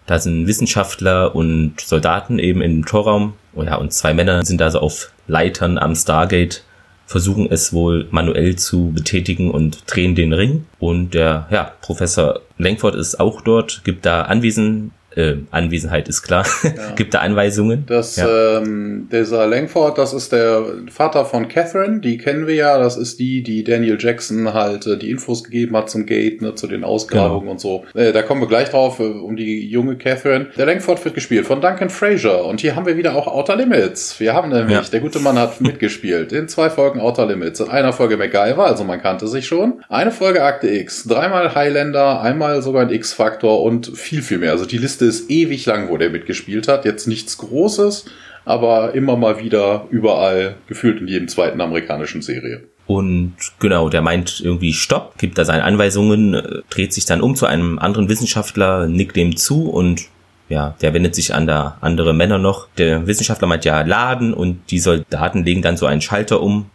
Da 0.06 0.20
sind 0.20 0.48
Wissenschaftler 0.48 1.36
und 1.36 1.80
Soldaten 1.82 2.40
eben 2.40 2.62
im 2.62 2.86
Torraum. 2.86 3.34
Oh 3.54 3.64
ja, 3.64 3.76
und 3.76 3.94
zwei 3.94 4.14
Männer 4.14 4.46
sind 4.46 4.62
also 4.62 4.80
auf 4.80 5.12
Leitern 5.28 5.78
am 5.78 5.96
Stargate, 5.96 6.64
versuchen 7.06 7.48
es 7.52 7.74
wohl 7.74 8.08
manuell 8.10 8.56
zu 8.56 8.92
betätigen 8.92 9.52
und 9.52 9.84
drehen 9.86 10.16
den 10.16 10.32
Ring. 10.32 10.66
Und 10.80 11.14
der 11.14 11.48
ja, 11.52 11.74
Professor 11.82 12.40
Langford 12.58 12.96
ist 12.96 13.20
auch 13.20 13.42
dort, 13.42 13.84
gibt 13.84 14.06
da 14.06 14.24
Anwesen, 14.24 14.92
äh, 15.16 15.36
Anwesenheit 15.52 16.08
ist 16.08 16.22
klar. 16.22 16.46
Ja. 16.64 16.92
Gibt 16.96 17.14
da 17.14 17.20
Anweisungen? 17.20 17.84
Das, 17.88 18.16
ja. 18.16 18.60
ähm, 18.60 19.10
dieser 19.12 19.48
Langford, 19.48 19.98
das 19.98 20.14
ist 20.14 20.32
der 20.32 20.64
Vater 20.92 21.26
von 21.26 21.48
Catherine, 21.48 22.00
die 22.00 22.18
kennen 22.18 22.48
wir 22.48 22.56
ja. 22.56 22.78
Das 22.78 22.98
ist 22.98 23.20
die, 23.20 23.42
die 23.44 23.64
Daniel 23.64 23.98
Jackson 24.00 24.54
halt 24.54 24.86
äh, 24.88 24.98
die 24.98 25.10
Infos 25.10 25.44
gegeben 25.44 25.76
hat 25.76 25.90
zum 25.90 26.06
Gate, 26.06 26.42
ne, 26.42 26.56
zu 26.56 26.68
den 26.68 26.84
Ausgrabungen 26.84 27.42
genau. 27.42 27.52
und 27.52 27.60
so. 27.60 27.86
Äh, 27.94 28.12
da 28.12 28.22
kommen 28.22 28.42
wir 28.42 28.48
gleich 28.48 28.70
drauf, 28.70 29.00
äh, 29.00 29.04
um 29.04 29.36
die 29.36 29.68
junge 29.68 29.96
Catherine. 29.98 30.48
Der 30.58 30.66
Langford 30.66 31.04
wird 31.04 31.16
gespielt 31.16 31.46
von 31.46 31.62
Duncan 31.62 31.90
Fraser. 31.90 32.46
Und 32.46 32.62
hier 32.62 32.76
haben 32.76 32.86
wir 32.86 32.98
wieder 32.98 33.16
auch 33.16 33.28
Outer 33.28 33.56
Limits. 33.56 34.20
Wir 34.20 34.34
haben 34.34 34.50
nämlich, 34.50 34.78
ja. 34.78 34.82
der 34.82 35.00
gute 35.00 35.20
Mann 35.20 35.38
hat 35.38 35.62
mitgespielt 35.62 36.32
in 36.32 36.48
zwei 36.48 36.70
Folgen 36.70 37.00
Outer 37.00 37.26
Limits. 37.26 37.60
In 37.60 37.70
einer 37.70 37.94
Folge 37.94 38.18
MacGyver, 38.18 38.66
also 38.66 38.84
man 38.84 39.02
kannte 39.02 39.28
sich 39.28 39.48
schon. 39.48 39.82
Eine 39.90 40.12
Folge 40.12 40.44
Akte 40.44 40.70
X, 40.70 41.06
dreimal 41.06 41.56
Highlander, 41.56 42.22
einmal 42.22 42.62
sogar 42.62 42.84
ein 42.84 42.92
X-Faktor 42.92 43.62
und 43.64 43.88
viel, 43.98 44.22
viel 44.22 44.38
mehr. 44.38 44.52
Also 44.52 44.66
die 44.66 44.78
Liste 44.78 44.99
ist 45.02 45.30
ewig 45.30 45.66
lang, 45.66 45.90
wo 45.90 45.98
der 45.98 46.10
mitgespielt 46.10 46.68
hat. 46.68 46.86
Jetzt 46.86 47.08
nichts 47.08 47.38
Großes, 47.38 48.06
aber 48.46 48.94
immer 48.96 49.16
mal 49.16 49.40
wieder 49.40 49.88
überall, 49.90 50.56
gefühlt 50.68 51.02
in 51.02 51.08
jedem 51.08 51.28
zweiten 51.28 51.62
amerikanischen 51.62 52.22
Serie. 52.22 52.64
Und 52.90 53.36
genau, 53.60 53.88
der 53.88 54.02
meint 54.02 54.42
irgendwie 54.44 54.74
Stopp, 54.74 55.20
gibt 55.20 55.38
da 55.38 55.46
seine 55.46 55.64
Anweisungen, 55.64 56.34
äh, 56.34 56.62
dreht 56.72 56.92
sich 56.92 57.06
dann 57.06 57.22
um 57.22 57.36
zu 57.36 57.46
einem 57.46 57.78
anderen 57.78 58.10
Wissenschaftler, 58.10 58.88
nickt 58.88 59.16
dem 59.16 59.38
zu 59.38 59.70
und 59.70 60.08
ja, 60.50 60.76
der 60.82 60.96
wendet 60.96 61.14
sich 61.14 61.36
an 61.36 61.46
da 61.46 61.78
andere 61.82 62.14
Männer 62.14 62.40
noch. 62.40 62.68
Der 62.80 63.06
Wissenschaftler 63.06 63.48
meint 63.48 63.64
ja 63.64 63.82
laden 63.84 64.34
und 64.34 64.72
die 64.72 64.80
Soldaten 64.80 65.46
legen 65.46 65.62
dann 65.62 65.78
so 65.78 65.86
einen 65.86 66.02
Schalter 66.02 66.42
um. 66.42 66.72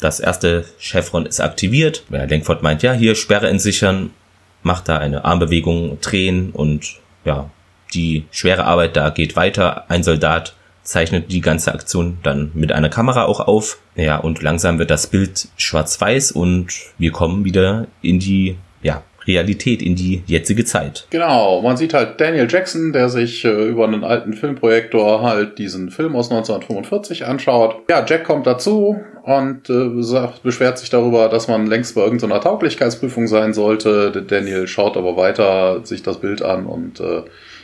Das 0.00 0.20
erste 0.20 0.64
Chevron 0.78 1.26
ist 1.26 1.40
aktiviert. 1.40 2.04
Ja, 2.08 2.24
Lenkford 2.24 2.62
meint 2.62 2.82
ja, 2.82 2.94
hier 2.94 3.14
Sperre 3.14 3.48
entsichern, 3.48 4.10
macht 4.62 4.88
da 4.88 4.96
eine 4.96 5.26
Armbewegung, 5.26 5.98
drehen 6.00 6.50
und 6.50 6.96
ja, 7.26 7.50
die 7.94 8.26
schwere 8.30 8.64
Arbeit 8.64 8.96
da 8.96 9.10
geht 9.10 9.36
weiter. 9.36 9.84
Ein 9.88 10.02
Soldat 10.02 10.54
zeichnet 10.82 11.30
die 11.30 11.40
ganze 11.40 11.72
Aktion 11.72 12.18
dann 12.22 12.50
mit 12.54 12.72
einer 12.72 12.88
Kamera 12.88 13.26
auch 13.26 13.40
auf. 13.40 13.78
Ja, 13.94 14.16
und 14.16 14.42
langsam 14.42 14.78
wird 14.78 14.90
das 14.90 15.06
Bild 15.06 15.48
schwarz-weiß 15.56 16.32
und 16.32 16.68
wir 16.96 17.12
kommen 17.12 17.44
wieder 17.44 17.86
in 18.00 18.18
die, 18.18 18.56
ja, 18.82 19.02
Realität, 19.26 19.82
in 19.82 19.94
die 19.94 20.22
jetzige 20.26 20.64
Zeit. 20.64 21.06
Genau, 21.10 21.60
man 21.60 21.76
sieht 21.76 21.92
halt 21.92 22.18
Daniel 22.18 22.48
Jackson, 22.50 22.92
der 22.94 23.10
sich 23.10 23.44
äh, 23.44 23.68
über 23.68 23.84
einen 23.84 24.02
alten 24.02 24.32
Filmprojektor 24.32 25.22
halt 25.22 25.58
diesen 25.58 25.90
Film 25.90 26.16
aus 26.16 26.30
1945 26.30 27.26
anschaut. 27.26 27.76
Ja, 27.90 28.04
Jack 28.08 28.24
kommt 28.24 28.46
dazu 28.46 28.98
und 29.24 29.68
äh, 29.68 30.02
sagt, 30.02 30.42
beschwert 30.42 30.78
sich 30.78 30.88
darüber, 30.88 31.28
dass 31.28 31.46
man 31.46 31.66
längst 31.66 31.94
bei 31.94 32.00
irgendeiner 32.00 32.40
Tauglichkeitsprüfung 32.40 33.26
sein 33.26 33.52
sollte. 33.52 34.24
Daniel 34.26 34.66
schaut 34.66 34.96
aber 34.96 35.16
weiter 35.18 35.84
sich 35.84 36.02
das 36.02 36.18
Bild 36.18 36.40
an 36.40 36.64
und 36.64 36.98
äh, 37.00 37.22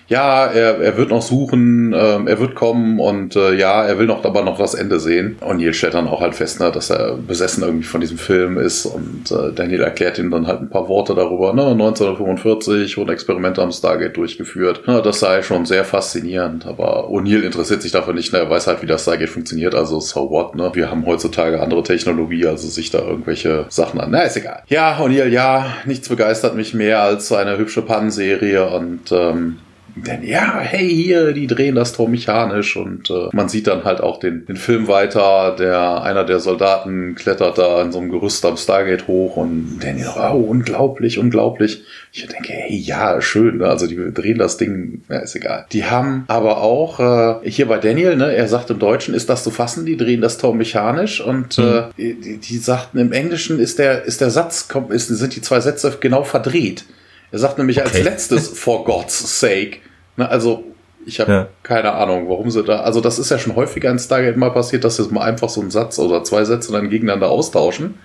ja, 0.08 0.46
er, 0.46 0.80
er 0.80 0.96
wird 0.96 1.10
noch 1.10 1.22
suchen, 1.22 1.94
ähm, 1.96 2.26
er 2.26 2.38
wird 2.38 2.54
kommen 2.54 3.00
und 3.00 3.36
äh, 3.36 3.54
ja, 3.54 3.84
er 3.84 3.98
will 3.98 4.06
noch 4.06 4.24
aber 4.24 4.42
noch 4.42 4.58
das 4.58 4.74
Ende 4.74 5.00
sehen. 5.00 5.36
Und 5.40 5.58
Neil 5.58 5.72
stellt 5.72 5.94
dann 5.94 6.08
auch 6.08 6.20
halt 6.20 6.34
fest, 6.34 6.60
ne, 6.60 6.70
dass 6.70 6.90
er 6.90 7.16
besessen 7.16 7.62
irgendwie 7.62 7.86
von 7.86 8.00
diesem 8.00 8.18
Film 8.18 8.58
ist 8.58 8.84
und 8.86 9.30
äh, 9.30 9.52
Daniel 9.54 9.82
erklärt 9.82 10.18
ihm 10.18 10.30
dann 10.30 10.46
halt 10.46 10.60
ein 10.60 10.68
paar 10.68 10.88
Worte 10.88 11.14
darüber. 11.14 11.54
Ne, 11.54 11.66
1945 11.66 12.96
wurden 12.98 13.10
Experimente 13.10 13.62
am 13.62 13.72
Stargate 13.72 14.16
durchgeführt. 14.16 14.86
Ne, 14.86 15.00
das 15.02 15.20
sei 15.20 15.42
schon 15.42 15.64
sehr 15.64 15.84
faszinierend, 15.84 16.66
aber 16.66 17.08
O'Neill 17.08 17.42
interessiert 17.42 17.80
sich 17.80 17.92
dafür 17.92 18.12
nicht. 18.12 18.32
Ne, 18.32 18.40
er 18.40 18.50
weiß 18.50 18.66
halt, 18.66 18.82
wie 18.82 18.86
das 18.86 19.02
Stargate 19.02 19.30
funktioniert, 19.30 19.74
also 19.74 20.00
so 20.00 20.30
what. 20.30 20.54
Ne? 20.54 20.70
Wir 20.74 20.90
haben 20.90 21.06
heutzutage 21.06 21.62
andere 21.62 21.82
Technologie, 21.82 22.46
also 22.46 22.68
sich 22.68 22.90
da 22.90 22.98
irgendwelche 22.98 23.66
Sachen 23.70 24.00
an. 24.00 24.10
Na, 24.10 24.20
ist 24.22 24.36
egal. 24.36 24.62
Ja, 24.68 24.98
O'Neill, 24.98 25.28
ja, 25.28 25.66
nichts 25.86 26.08
begeistert 26.10 26.54
mich 26.54 26.74
mehr 26.74 27.02
als 27.02 27.32
eine 27.32 27.56
hübsche 27.56 27.82
Pannenserie 27.82 28.68
und 28.68 29.10
ähm, 29.10 29.58
denn 29.96 30.26
ja, 30.26 30.58
hey, 30.58 30.88
hier, 30.88 31.32
die 31.32 31.46
drehen 31.46 31.76
das 31.76 31.92
Tor 31.92 32.08
mechanisch 32.08 32.76
und 32.76 33.10
äh, 33.10 33.28
man 33.32 33.48
sieht 33.48 33.68
dann 33.68 33.84
halt 33.84 34.00
auch 34.00 34.18
den, 34.18 34.44
den 34.46 34.56
Film 34.56 34.88
weiter, 34.88 35.54
der 35.56 36.02
einer 36.02 36.24
der 36.24 36.40
Soldaten 36.40 37.14
klettert 37.14 37.58
da 37.58 37.80
in 37.82 37.92
so 37.92 38.00
einem 38.00 38.10
Gerüst 38.10 38.44
am 38.44 38.56
Stargate 38.56 39.06
hoch 39.06 39.36
und 39.36 39.78
Daniel, 39.80 40.08
oh, 40.16 40.36
unglaublich, 40.36 41.18
unglaublich. 41.18 41.84
Ich 42.12 42.26
denke, 42.26 42.52
hey, 42.52 42.76
ja, 42.76 43.20
schön, 43.20 43.58
ne? 43.58 43.68
also 43.68 43.86
die 43.86 43.96
drehen 44.12 44.38
das 44.38 44.56
Ding, 44.56 45.02
ja, 45.08 45.18
ist 45.18 45.36
egal. 45.36 45.66
Die 45.72 45.84
haben 45.84 46.24
aber 46.26 46.58
auch, 46.58 47.00
äh, 47.44 47.48
hier 47.48 47.66
bei 47.66 47.78
Daniel, 47.78 48.16
ne, 48.16 48.34
er 48.34 48.48
sagt 48.48 48.70
im 48.70 48.78
Deutschen, 48.78 49.14
ist 49.14 49.28
das 49.28 49.44
zu 49.44 49.50
fassen, 49.50 49.86
die 49.86 49.96
drehen 49.96 50.20
das 50.20 50.38
Tor 50.38 50.54
mechanisch 50.54 51.20
und 51.20 51.58
mhm. 51.58 51.64
äh, 51.64 52.14
die, 52.14 52.38
die 52.38 52.58
sagten, 52.58 52.98
im 52.98 53.12
Englischen 53.12 53.60
ist 53.60 53.78
der, 53.78 54.04
ist 54.04 54.20
der 54.20 54.30
Satz, 54.30 54.68
kommt, 54.68 54.90
ist, 54.90 55.08
sind 55.08 55.36
die 55.36 55.42
zwei 55.42 55.60
Sätze 55.60 55.96
genau 56.00 56.24
verdreht. 56.24 56.84
Er 57.30 57.38
sagt 57.38 57.58
nämlich 57.58 57.78
okay. 57.78 57.88
als 57.88 58.02
letztes, 58.02 58.48
for 58.58 58.84
God's 58.84 59.40
sake. 59.40 59.78
Na, 60.16 60.26
also, 60.26 60.64
ich 61.06 61.20
habe 61.20 61.32
ja. 61.32 61.48
keine 61.62 61.92
Ahnung, 61.92 62.28
warum 62.28 62.50
sie 62.50 62.62
da. 62.62 62.80
Also, 62.80 63.00
das 63.00 63.18
ist 63.18 63.30
ja 63.30 63.38
schon 63.38 63.56
häufiger 63.56 63.90
in 63.90 63.98
Stargate 63.98 64.36
mal 64.36 64.50
passiert, 64.50 64.84
dass 64.84 64.96
sie 64.96 65.08
mal 65.10 65.22
einfach 65.22 65.48
so 65.48 65.60
einen 65.60 65.70
Satz 65.70 65.98
oder 65.98 66.24
zwei 66.24 66.44
Sätze 66.44 66.72
dann 66.72 66.90
gegeneinander 66.90 67.30
austauschen. 67.30 67.94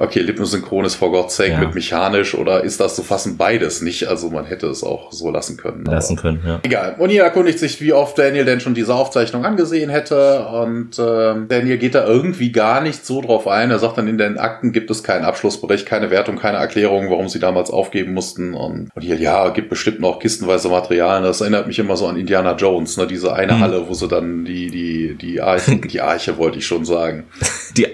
okay, 0.00 0.20
lippensynchron 0.20 0.86
ist 0.86 0.94
for 0.94 1.12
God's 1.12 1.36
sake 1.36 1.50
ja. 1.50 1.60
mit 1.60 1.74
mechanisch 1.74 2.34
oder 2.34 2.64
ist 2.64 2.80
das 2.80 2.96
zu 2.96 3.02
fassen 3.02 3.36
beides 3.36 3.82
nicht? 3.82 4.08
Also 4.08 4.30
man 4.30 4.46
hätte 4.46 4.66
es 4.66 4.82
auch 4.82 5.12
so 5.12 5.30
lassen 5.30 5.58
können. 5.58 5.84
Lassen 5.84 6.16
können, 6.16 6.40
ja. 6.44 6.58
Egal. 6.62 6.96
Und 6.98 7.10
hier 7.10 7.22
erkundigt 7.22 7.58
sich, 7.58 7.80
wie 7.82 7.92
oft 7.92 8.18
Daniel 8.18 8.46
denn 8.46 8.60
schon 8.60 8.72
diese 8.72 8.94
Aufzeichnung 8.94 9.44
angesehen 9.44 9.90
hätte 9.90 10.46
und 10.46 10.98
äh, 10.98 11.34
Daniel 11.48 11.76
geht 11.76 11.94
da 11.94 12.06
irgendwie 12.06 12.50
gar 12.50 12.80
nicht 12.80 13.04
so 13.04 13.20
drauf 13.20 13.46
ein. 13.46 13.70
Er 13.70 13.78
sagt 13.78 13.98
dann, 13.98 14.08
in 14.08 14.16
den 14.16 14.38
Akten 14.38 14.72
gibt 14.72 14.90
es 14.90 15.02
keinen 15.02 15.24
Abschlussbericht, 15.24 15.84
keine 15.84 16.10
Wertung, 16.10 16.36
keine 16.36 16.56
Erklärung, 16.56 17.10
warum 17.10 17.28
sie 17.28 17.38
damals 17.38 17.70
aufgeben 17.70 18.14
mussten 18.14 18.54
und, 18.54 18.88
und 18.94 19.02
hier, 19.02 19.16
ja, 19.16 19.50
gibt 19.50 19.68
bestimmt 19.68 20.00
noch 20.00 20.18
kistenweise 20.18 20.70
Materialien. 20.70 21.24
Das 21.24 21.42
erinnert 21.42 21.66
mich 21.66 21.78
immer 21.78 21.96
so 21.96 22.06
an 22.06 22.16
Indiana 22.16 22.56
Jones, 22.56 22.96
ne? 22.96 23.06
diese 23.06 23.34
eine 23.34 23.52
hm. 23.52 23.60
Halle, 23.60 23.88
wo 23.88 23.92
sie 23.92 24.08
dann 24.08 24.46
die, 24.46 24.70
die, 24.70 25.14
die 25.14 25.42
Arche, 25.42 25.76
die 25.76 26.00
Arche 26.00 26.38
wollte 26.38 26.58
ich 26.58 26.66
schon 26.66 26.86
sagen. 26.86 27.24
die 27.76 27.86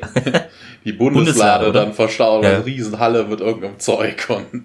die 0.87 0.93
Bundeslade, 0.93 1.65
Bundeslade 1.65 1.73
dann 1.73 1.93
verstaut, 1.93 2.45
ja. 2.45 2.51
eine 2.51 2.65
Riesenhalle 2.65 3.25
mit 3.25 3.41
irgendeinem 3.41 3.79
Zeug 3.81 4.31
und 4.31 4.65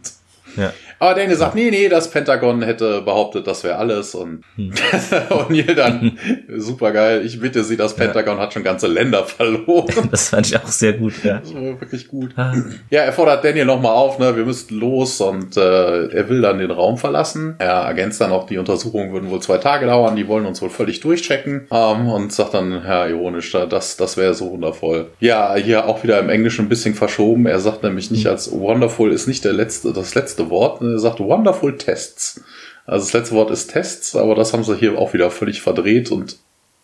ja. 0.55 0.71
Aber 1.01 1.15
Daniel 1.15 1.35
sagt, 1.35 1.55
nee, 1.55 1.71
nee, 1.71 1.89
das 1.89 2.11
Pentagon 2.11 2.61
hätte 2.61 3.01
behauptet, 3.01 3.47
das 3.47 3.63
wäre 3.63 3.77
alles. 3.77 4.13
Und 4.13 4.43
hm. 4.55 4.71
O'Neill 5.31 5.73
dann, 5.73 6.19
super 6.57 6.91
geil, 6.91 7.23
ich 7.25 7.39
bitte 7.39 7.63
Sie, 7.63 7.75
das 7.75 7.95
Pentagon 7.95 8.37
ja. 8.37 8.43
hat 8.43 8.53
schon 8.53 8.63
ganze 8.63 8.85
Länder 8.85 9.23
verloren. 9.25 9.87
Das 10.11 10.29
fand 10.29 10.45
ich 10.45 10.57
auch 10.57 10.67
sehr 10.67 10.93
gut, 10.93 11.13
ja. 11.23 11.39
Das 11.39 11.55
war 11.55 11.61
wirklich 11.61 12.07
gut. 12.07 12.33
Ah. 12.35 12.53
Ja, 12.91 13.01
er 13.01 13.13
fordert 13.13 13.43
Daniel 13.43 13.65
nochmal 13.65 13.93
auf, 13.93 14.19
ne, 14.19 14.35
wir 14.35 14.45
müssten 14.45 14.75
los 14.75 15.19
und 15.21 15.57
äh, 15.57 16.07
er 16.07 16.29
will 16.29 16.41
dann 16.41 16.59
den 16.59 16.69
Raum 16.69 16.97
verlassen. 16.97 17.55
Er 17.57 17.81
ergänzt 17.81 18.21
dann 18.21 18.31
auch, 18.31 18.45
die 18.45 18.59
Untersuchungen 18.59 19.11
würden 19.11 19.31
wohl 19.31 19.41
zwei 19.41 19.57
Tage 19.57 19.87
dauern, 19.87 20.15
die 20.15 20.27
wollen 20.27 20.45
uns 20.45 20.61
wohl 20.61 20.69
völlig 20.69 20.99
durchchecken. 20.99 21.67
Ähm, 21.71 22.09
und 22.09 22.31
sagt 22.31 22.53
dann, 22.53 22.71
ja, 22.71 23.07
ironisch, 23.07 23.51
das, 23.51 23.97
das 23.97 24.17
wäre 24.17 24.35
so 24.35 24.51
wundervoll. 24.51 25.07
Ja, 25.19 25.55
hier 25.55 25.87
auch 25.87 26.03
wieder 26.03 26.19
im 26.19 26.29
Englischen 26.29 26.65
ein 26.65 26.69
bisschen 26.69 26.93
verschoben. 26.93 27.47
Er 27.47 27.59
sagt 27.59 27.81
nämlich 27.81 28.11
nicht 28.11 28.25
hm. 28.25 28.31
als 28.31 28.51
wonderful 28.51 29.11
ist 29.11 29.27
nicht 29.27 29.43
der 29.45 29.53
letzte, 29.53 29.93
das 29.93 30.13
letzte 30.13 30.51
Wort. 30.51 30.81
Ne? 30.81 30.90
Er 30.93 30.99
sagt 30.99 31.19
wonderful 31.19 31.77
tests. 31.77 32.41
Also 32.85 33.05
das 33.05 33.13
letzte 33.13 33.35
Wort 33.35 33.51
ist 33.51 33.71
Tests, 33.71 34.15
aber 34.15 34.35
das 34.35 34.53
haben 34.53 34.63
sie 34.63 34.75
hier 34.75 34.97
auch 34.97 35.13
wieder 35.13 35.31
völlig 35.31 35.61
verdreht 35.61 36.11
und 36.11 36.37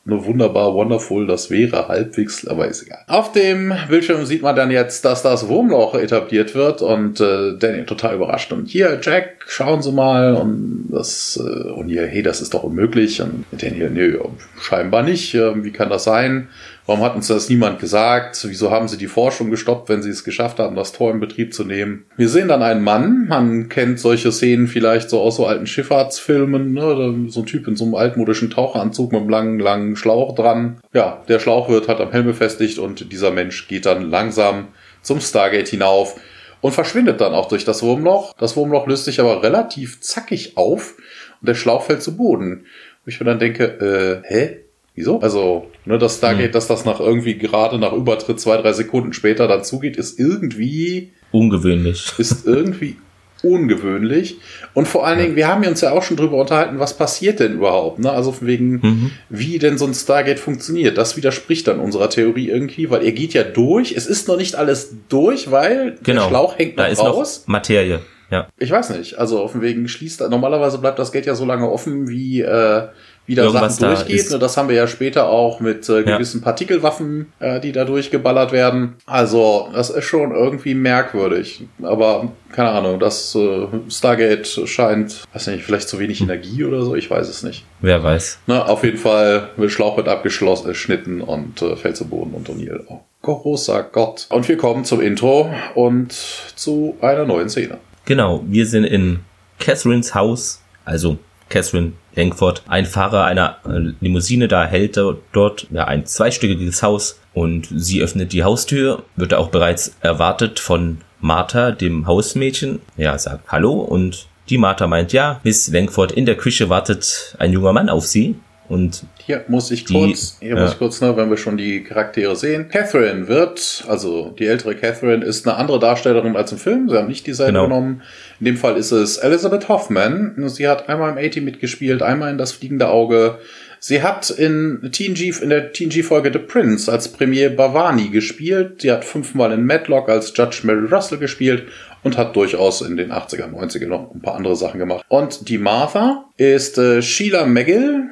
nur 0.08 0.24
wunderbar, 0.24 0.74
wonderful, 0.74 1.28
das 1.28 1.52
wäre 1.52 1.90
halbwegs, 1.90 2.48
aber 2.48 2.66
ist 2.70 2.84
egal. 2.84 3.00
Auf 3.08 3.34
dem 3.34 3.74
Bildschirm 3.90 4.26
sieht 4.26 4.42
man 4.42 4.56
dann 4.56 4.72
jetzt, 4.72 5.04
dass 5.04 5.22
das 5.22 5.50
Wurmloch 5.50 5.96
etabliert 5.96 6.56
wird 6.56 6.82
und 6.82 7.20
äh, 7.20 7.58
Danny 7.58 7.86
total 7.86 8.16
überrascht. 8.16 8.54
Und 8.54 8.70
hier, 8.70 9.00
Jack, 9.02 9.44
schauen 9.48 9.82
Sie 9.82 9.92
mal 9.92 10.36
und 10.36 10.88
das 10.92 11.38
äh, 11.44 11.72
und 11.72 11.90
hier, 11.90 12.08
hey, 12.08 12.24
das 12.24 12.40
ist 12.40 12.54
doch 12.54 12.64
unmöglich. 12.64 13.22
Und 13.22 13.44
Daniel, 13.52 13.90
nö, 13.90 14.18
scheinbar 14.62 15.04
nicht. 15.04 15.36
Äh, 15.36 15.62
wie 15.62 15.72
kann 15.72 15.90
das 15.90 16.06
sein? 16.06 16.48
Warum 16.88 17.03
hat 17.03 17.15
uns 17.15 17.27
das 17.27 17.50
niemand 17.50 17.79
gesagt? 17.79 18.46
Wieso 18.48 18.72
haben 18.72 18.88
sie 18.88 18.98
die 18.98 19.08
Forschung 19.08 19.51
gestoppt, 19.51 19.89
wenn 19.89 20.01
sie 20.01 20.10
es 20.10 20.24
geschafft 20.24 20.58
haben, 20.58 20.77
das 20.77 20.94
Tor 20.94 21.12
in 21.12 21.20
Betrieb 21.20 21.53
zu 21.53 21.65
nehmen? 21.65 22.06
Wir 22.15 22.29
sehen 22.29 22.48
dann 22.48 22.63
einen 22.63 22.82
Mann. 22.82 23.27
Man 23.27 23.67
kennt 23.67 24.00
solche 24.00 24.32
Szenen 24.32 24.67
vielleicht 24.67 25.10
so 25.10 25.20
aus 25.20 25.36
so 25.36 25.46
alten 25.46 25.67
Schifffahrtsfilmen. 25.67 26.72
Ne? 26.72 27.29
So 27.29 27.41
ein 27.41 27.46
Typ 27.46 27.67
in 27.67 27.75
so 27.75 27.84
einem 27.84 27.96
altmodischen 27.96 28.50
Taucheranzug 28.50 29.12
mit 29.12 29.20
einem 29.20 29.29
langen, 29.29 29.60
langen 29.60 29.96
Schlauch 29.98 30.34
dran. 30.34 30.79
Ja, 30.94 31.22
der 31.27 31.39
Schlauch 31.39 31.67
wird 31.67 31.89
halt 31.89 32.00
am 32.00 32.12
Helm 32.12 32.25
befestigt 32.25 32.79
und 32.79 33.12
dieser 33.12 33.32
Mensch 33.32 33.67
geht 33.67 33.86
dann 33.86 34.10
langsam 34.10 34.70
zum 35.01 35.20
Stargate 35.20 35.67
hinauf 35.67 36.15
und 36.62 36.72
verschwindet 36.72 37.20
dann 37.20 37.34
auch 37.34 37.50
durch 37.50 37.65
das 37.65 37.84
Wurmloch. 37.84 38.34
Das 38.38 38.56
Wurmloch 38.56 38.88
löst 38.88 39.03
sich 39.03 39.20
aber 39.20 39.44
relativ 39.44 40.00
zackig 40.00 40.56
auf 40.56 40.96
und 41.41 41.50
der 41.50 41.56
Schlauch 41.56 41.84
fällt 41.84 42.01
zu 42.01 42.15
Boden. 42.15 42.65
Und 43.06 43.12
ich 43.12 43.20
mir 43.20 43.25
dann 43.25 43.39
denke, 43.39 44.24
äh, 44.24 44.34
hä? 44.34 44.66
Wieso? 44.98 45.20
Also, 45.20 45.68
ne, 45.86 46.00
das 46.00 46.18
Stargate, 46.18 46.48
hm. 46.48 46.51
dass 46.54 46.66
das 46.66 46.84
nach 46.84 47.00
irgendwie 47.00 47.38
gerade 47.38 47.77
nach 47.77 47.94
Übertritt 47.94 48.39
zwei, 48.39 48.58
drei 48.58 48.74
Sekunden 48.74 49.13
später 49.13 49.48
dann 49.48 49.63
zugeht, 49.63 49.96
ist 49.96 50.20
irgendwie 50.20 51.12
ungewöhnlich. 51.32 52.13
Ist 52.18 52.48
irgendwie 52.48 52.98
ungewöhnlich. 53.44 54.39
Und 54.74 54.88
vor 54.88 55.06
allen 55.06 55.20
Dingen, 55.20 55.36
wir 55.36 55.48
haben 55.48 55.63
uns 55.68 55.82
ja 55.82 55.92
auch 55.92 56.01
schon 56.01 56.18
drüber 56.18 56.38
unterhalten, 56.38 56.80
was 56.80 56.98
passiert 56.98 57.39
denn 57.39 57.54
überhaupt, 57.54 58.00
ne? 58.00 58.12
Also 58.12 58.34
wegen, 58.42 58.72
mhm. 58.72 59.12
wie 59.30 59.60
denn 59.60 59.77
so 59.77 59.86
ein 59.86 59.94
Stargate 59.94 60.39
funktioniert. 60.39 60.98
Das 60.98 61.16
widerspricht 61.16 61.68
dann 61.68 61.80
unserer 61.80 62.10
Theorie 62.10 62.50
irgendwie, 62.50 62.89
weil 62.89 63.06
er 63.06 63.12
geht 63.12 63.36
ja 63.36 63.44
durch. 63.44 63.92
Es 63.96 64.08
ist 64.08 64.27
noch 64.27 64.38
nicht 64.38 64.56
alles 64.56 64.96
durch, 65.10 65.51
weil 65.51 65.98
genau. 66.01 66.24
der 66.24 66.30
Schlauch 66.30 66.58
hängt 66.58 66.77
noch 66.77 66.86
da 66.86 66.89
ist 66.89 67.00
raus. 67.00 67.44
Noch 67.46 67.54
Materie. 67.54 68.00
Ja. 68.32 68.48
Ich 68.58 68.72
weiß 68.72 68.89
nicht. 68.98 69.20
Also 69.20 69.39
auf 69.39 69.54
dem 69.54 69.62
Wegen 69.62 69.88
schließt 69.88 70.22
normalerweise 70.30 70.80
bleibt 70.80 71.00
das 71.00 71.12
Gate 71.12 71.27
ja 71.27 71.36
so 71.36 71.46
lange 71.46 71.70
offen, 71.70 72.10
wie 72.10 72.42
äh, 72.42 72.88
wie 73.27 73.36
da 73.36 73.50
Sachen 73.50 73.86
durchgeht. 73.86 74.31
Da 74.31 74.38
das 74.38 74.57
haben 74.57 74.69
wir 74.69 74.75
ja 74.75 74.88
später 74.88 75.29
auch 75.29 75.60
mit 75.60 75.88
äh, 75.89 76.03
gewissen 76.03 76.39
ja. 76.39 76.46
Partikelwaffen, 76.46 77.31
äh, 77.39 77.60
die 77.60 77.74
da 77.74 77.86
durchgeballert 77.86 78.51
werden. 78.51 78.96
Also, 79.05 79.69
das 79.74 79.89
ist 79.89 80.05
schon 80.05 80.31
irgendwie 80.31 80.74
merkwürdig. 80.74 81.65
Aber 81.84 82.31
keine 82.51 82.69
Ahnung, 82.69 83.00
das 83.00 83.36
äh, 83.36 83.67
Stargate 83.89 84.48
scheint, 84.65 85.24
weiß 85.34 85.48
nicht, 85.48 85.63
vielleicht 85.63 85.89
zu 85.89 86.00
wenig 86.00 86.19
hm. 86.19 86.29
Energie 86.29 86.63
oder 86.63 86.81
so, 86.81 86.96
ich 86.96 87.10
weiß 87.12 87.27
es 87.27 87.43
nicht. 87.43 87.65
Wer 87.81 88.01
weiß. 88.01 88.39
Na, 88.48 88.65
auf 88.65 88.84
jeden 88.84 88.98
Fall 88.98 89.50
wird 89.57 89.72
Schlauch 89.72 89.98
wird 89.98 90.07
abgeschnitten 90.07 91.22
und 91.22 91.62
äh, 91.62 91.75
fällt 91.75 91.98
zu 91.98 92.05
Boden 92.05 92.34
und 92.34 92.50
O'Neill. 92.50 92.81
Oh, 92.88 93.01
großer 93.22 93.84
Gott. 93.91 94.27
Und 94.29 94.48
wir 94.48 94.57
kommen 94.57 94.86
zum 94.86 95.01
Intro 95.01 95.53
und 95.75 96.13
zu 96.13 96.96
einer 97.01 97.25
neuen 97.25 97.50
Szene. 97.50 97.77
Genau, 98.05 98.41
wir 98.48 98.65
sind 98.65 98.86
in 98.86 99.19
Catherines 99.60 100.15
Haus, 100.15 100.62
also 100.86 101.17
Catherine 101.50 101.93
Langford, 102.17 102.63
ein 102.67 102.86
Fahrer 102.86 103.24
einer 103.24 103.57
äh, 103.65 103.93
Limousine, 104.01 104.47
da 104.47 104.65
hält 104.65 104.97
dort 104.97 105.67
ja, 105.71 105.86
ein 105.86 106.05
zweistöckiges 106.05 106.83
Haus 106.83 107.19
und 107.33 107.67
sie 107.74 108.01
öffnet 108.01 108.33
die 108.33 108.43
Haustür, 108.43 109.03
wird 109.15 109.33
auch 109.33 109.50
bereits 109.50 109.95
erwartet 110.01 110.59
von 110.59 110.97
Martha, 111.19 111.71
dem 111.71 112.07
Hausmädchen. 112.07 112.79
Ja, 112.97 113.17
sagt 113.17 113.51
Hallo 113.51 113.74
und 113.74 114.27
die 114.50 114.57
Martha 114.57 114.88
meint, 114.88 115.13
ja, 115.13 115.39
Miss 115.43 115.67
Langford, 115.67 116.12
in 116.12 116.25
der 116.25 116.36
Küche 116.36 116.69
wartet 116.69 117.36
ein 117.39 117.53
junger 117.53 117.74
Mann 117.74 117.89
auf 117.89 118.05
sie. 118.05 118.36
Und 118.69 119.05
hier 119.27 119.43
muss 119.50 119.72
ich 119.72 119.86
kurz, 119.86 120.39
die, 120.39 120.46
hier 120.46 120.55
ja. 120.55 120.62
muss 120.62 120.72
ich 120.72 120.79
kurz, 120.79 121.01
ne, 121.01 121.17
wenn 121.17 121.29
wir 121.29 121.36
schon 121.36 121.57
die 121.57 121.84
Charaktere 121.84 122.38
sehen. 122.38 122.69
Catherine 122.69 123.27
wird, 123.27 123.84
also 123.89 124.34
die 124.39 124.48
ältere 124.48 124.74
Catherine 124.74 125.24
ist 125.24 125.46
eine 125.46 125.57
andere 125.57 125.79
Darstellerin 125.79 126.38
als 126.38 126.53
im 126.53 126.57
Film. 126.57 126.88
Sie 126.88 126.96
haben 126.96 127.10
nicht 127.10 127.27
dieselbe 127.27 127.51
genau. 127.51 127.65
genommen. 127.65 128.03
In 128.39 128.46
dem 128.46 128.55
Fall 128.55 128.77
ist 128.77 128.91
es 128.91 129.17
Elizabeth 129.17 129.67
Hoffman. 129.67 130.36
Sie 130.48 130.65
hat 130.65 130.88
einmal 130.88 131.12
im 131.12 131.17
80 131.17 131.43
mitgespielt, 131.43 132.01
einmal 132.01 132.31
in 132.31 132.38
Das 132.38 132.53
fliegende 132.53 132.88
Auge. 132.88 133.39
Sie 133.79 134.01
hat 134.01 134.29
in 134.29 134.89
TNG, 134.93 135.41
in 135.41 135.50
der 135.50 135.74
TNG-Folge 135.74 136.31
The 136.31 136.39
Prince 136.39 136.89
als 136.89 137.10
Premier 137.10 137.50
Bavani 137.50 138.07
gespielt. 138.07 138.81
Sie 138.81 138.91
hat 138.91 139.03
fünfmal 139.03 139.51
in 139.51 139.65
Madlock 139.65 140.07
als 140.07 140.31
Judge 140.34 140.62
Mary 140.63 140.88
Russell 140.89 141.17
gespielt 141.17 141.63
und 142.01 142.17
hat 142.17 142.34
durchaus 142.34 142.81
in 142.81 142.96
den 142.96 143.12
80er, 143.12 143.51
90er 143.51 143.88
noch 143.88 144.15
ein 144.15 144.22
paar 144.22 144.36
andere 144.36 144.55
Sachen 144.55 144.79
gemacht. 144.79 145.05
Und 145.10 145.50
die 145.50 145.57
Martha 145.57 146.24
ist 146.38 146.77
äh, 146.77 147.01
Sheila 147.01 147.46
McGill, 147.46 148.10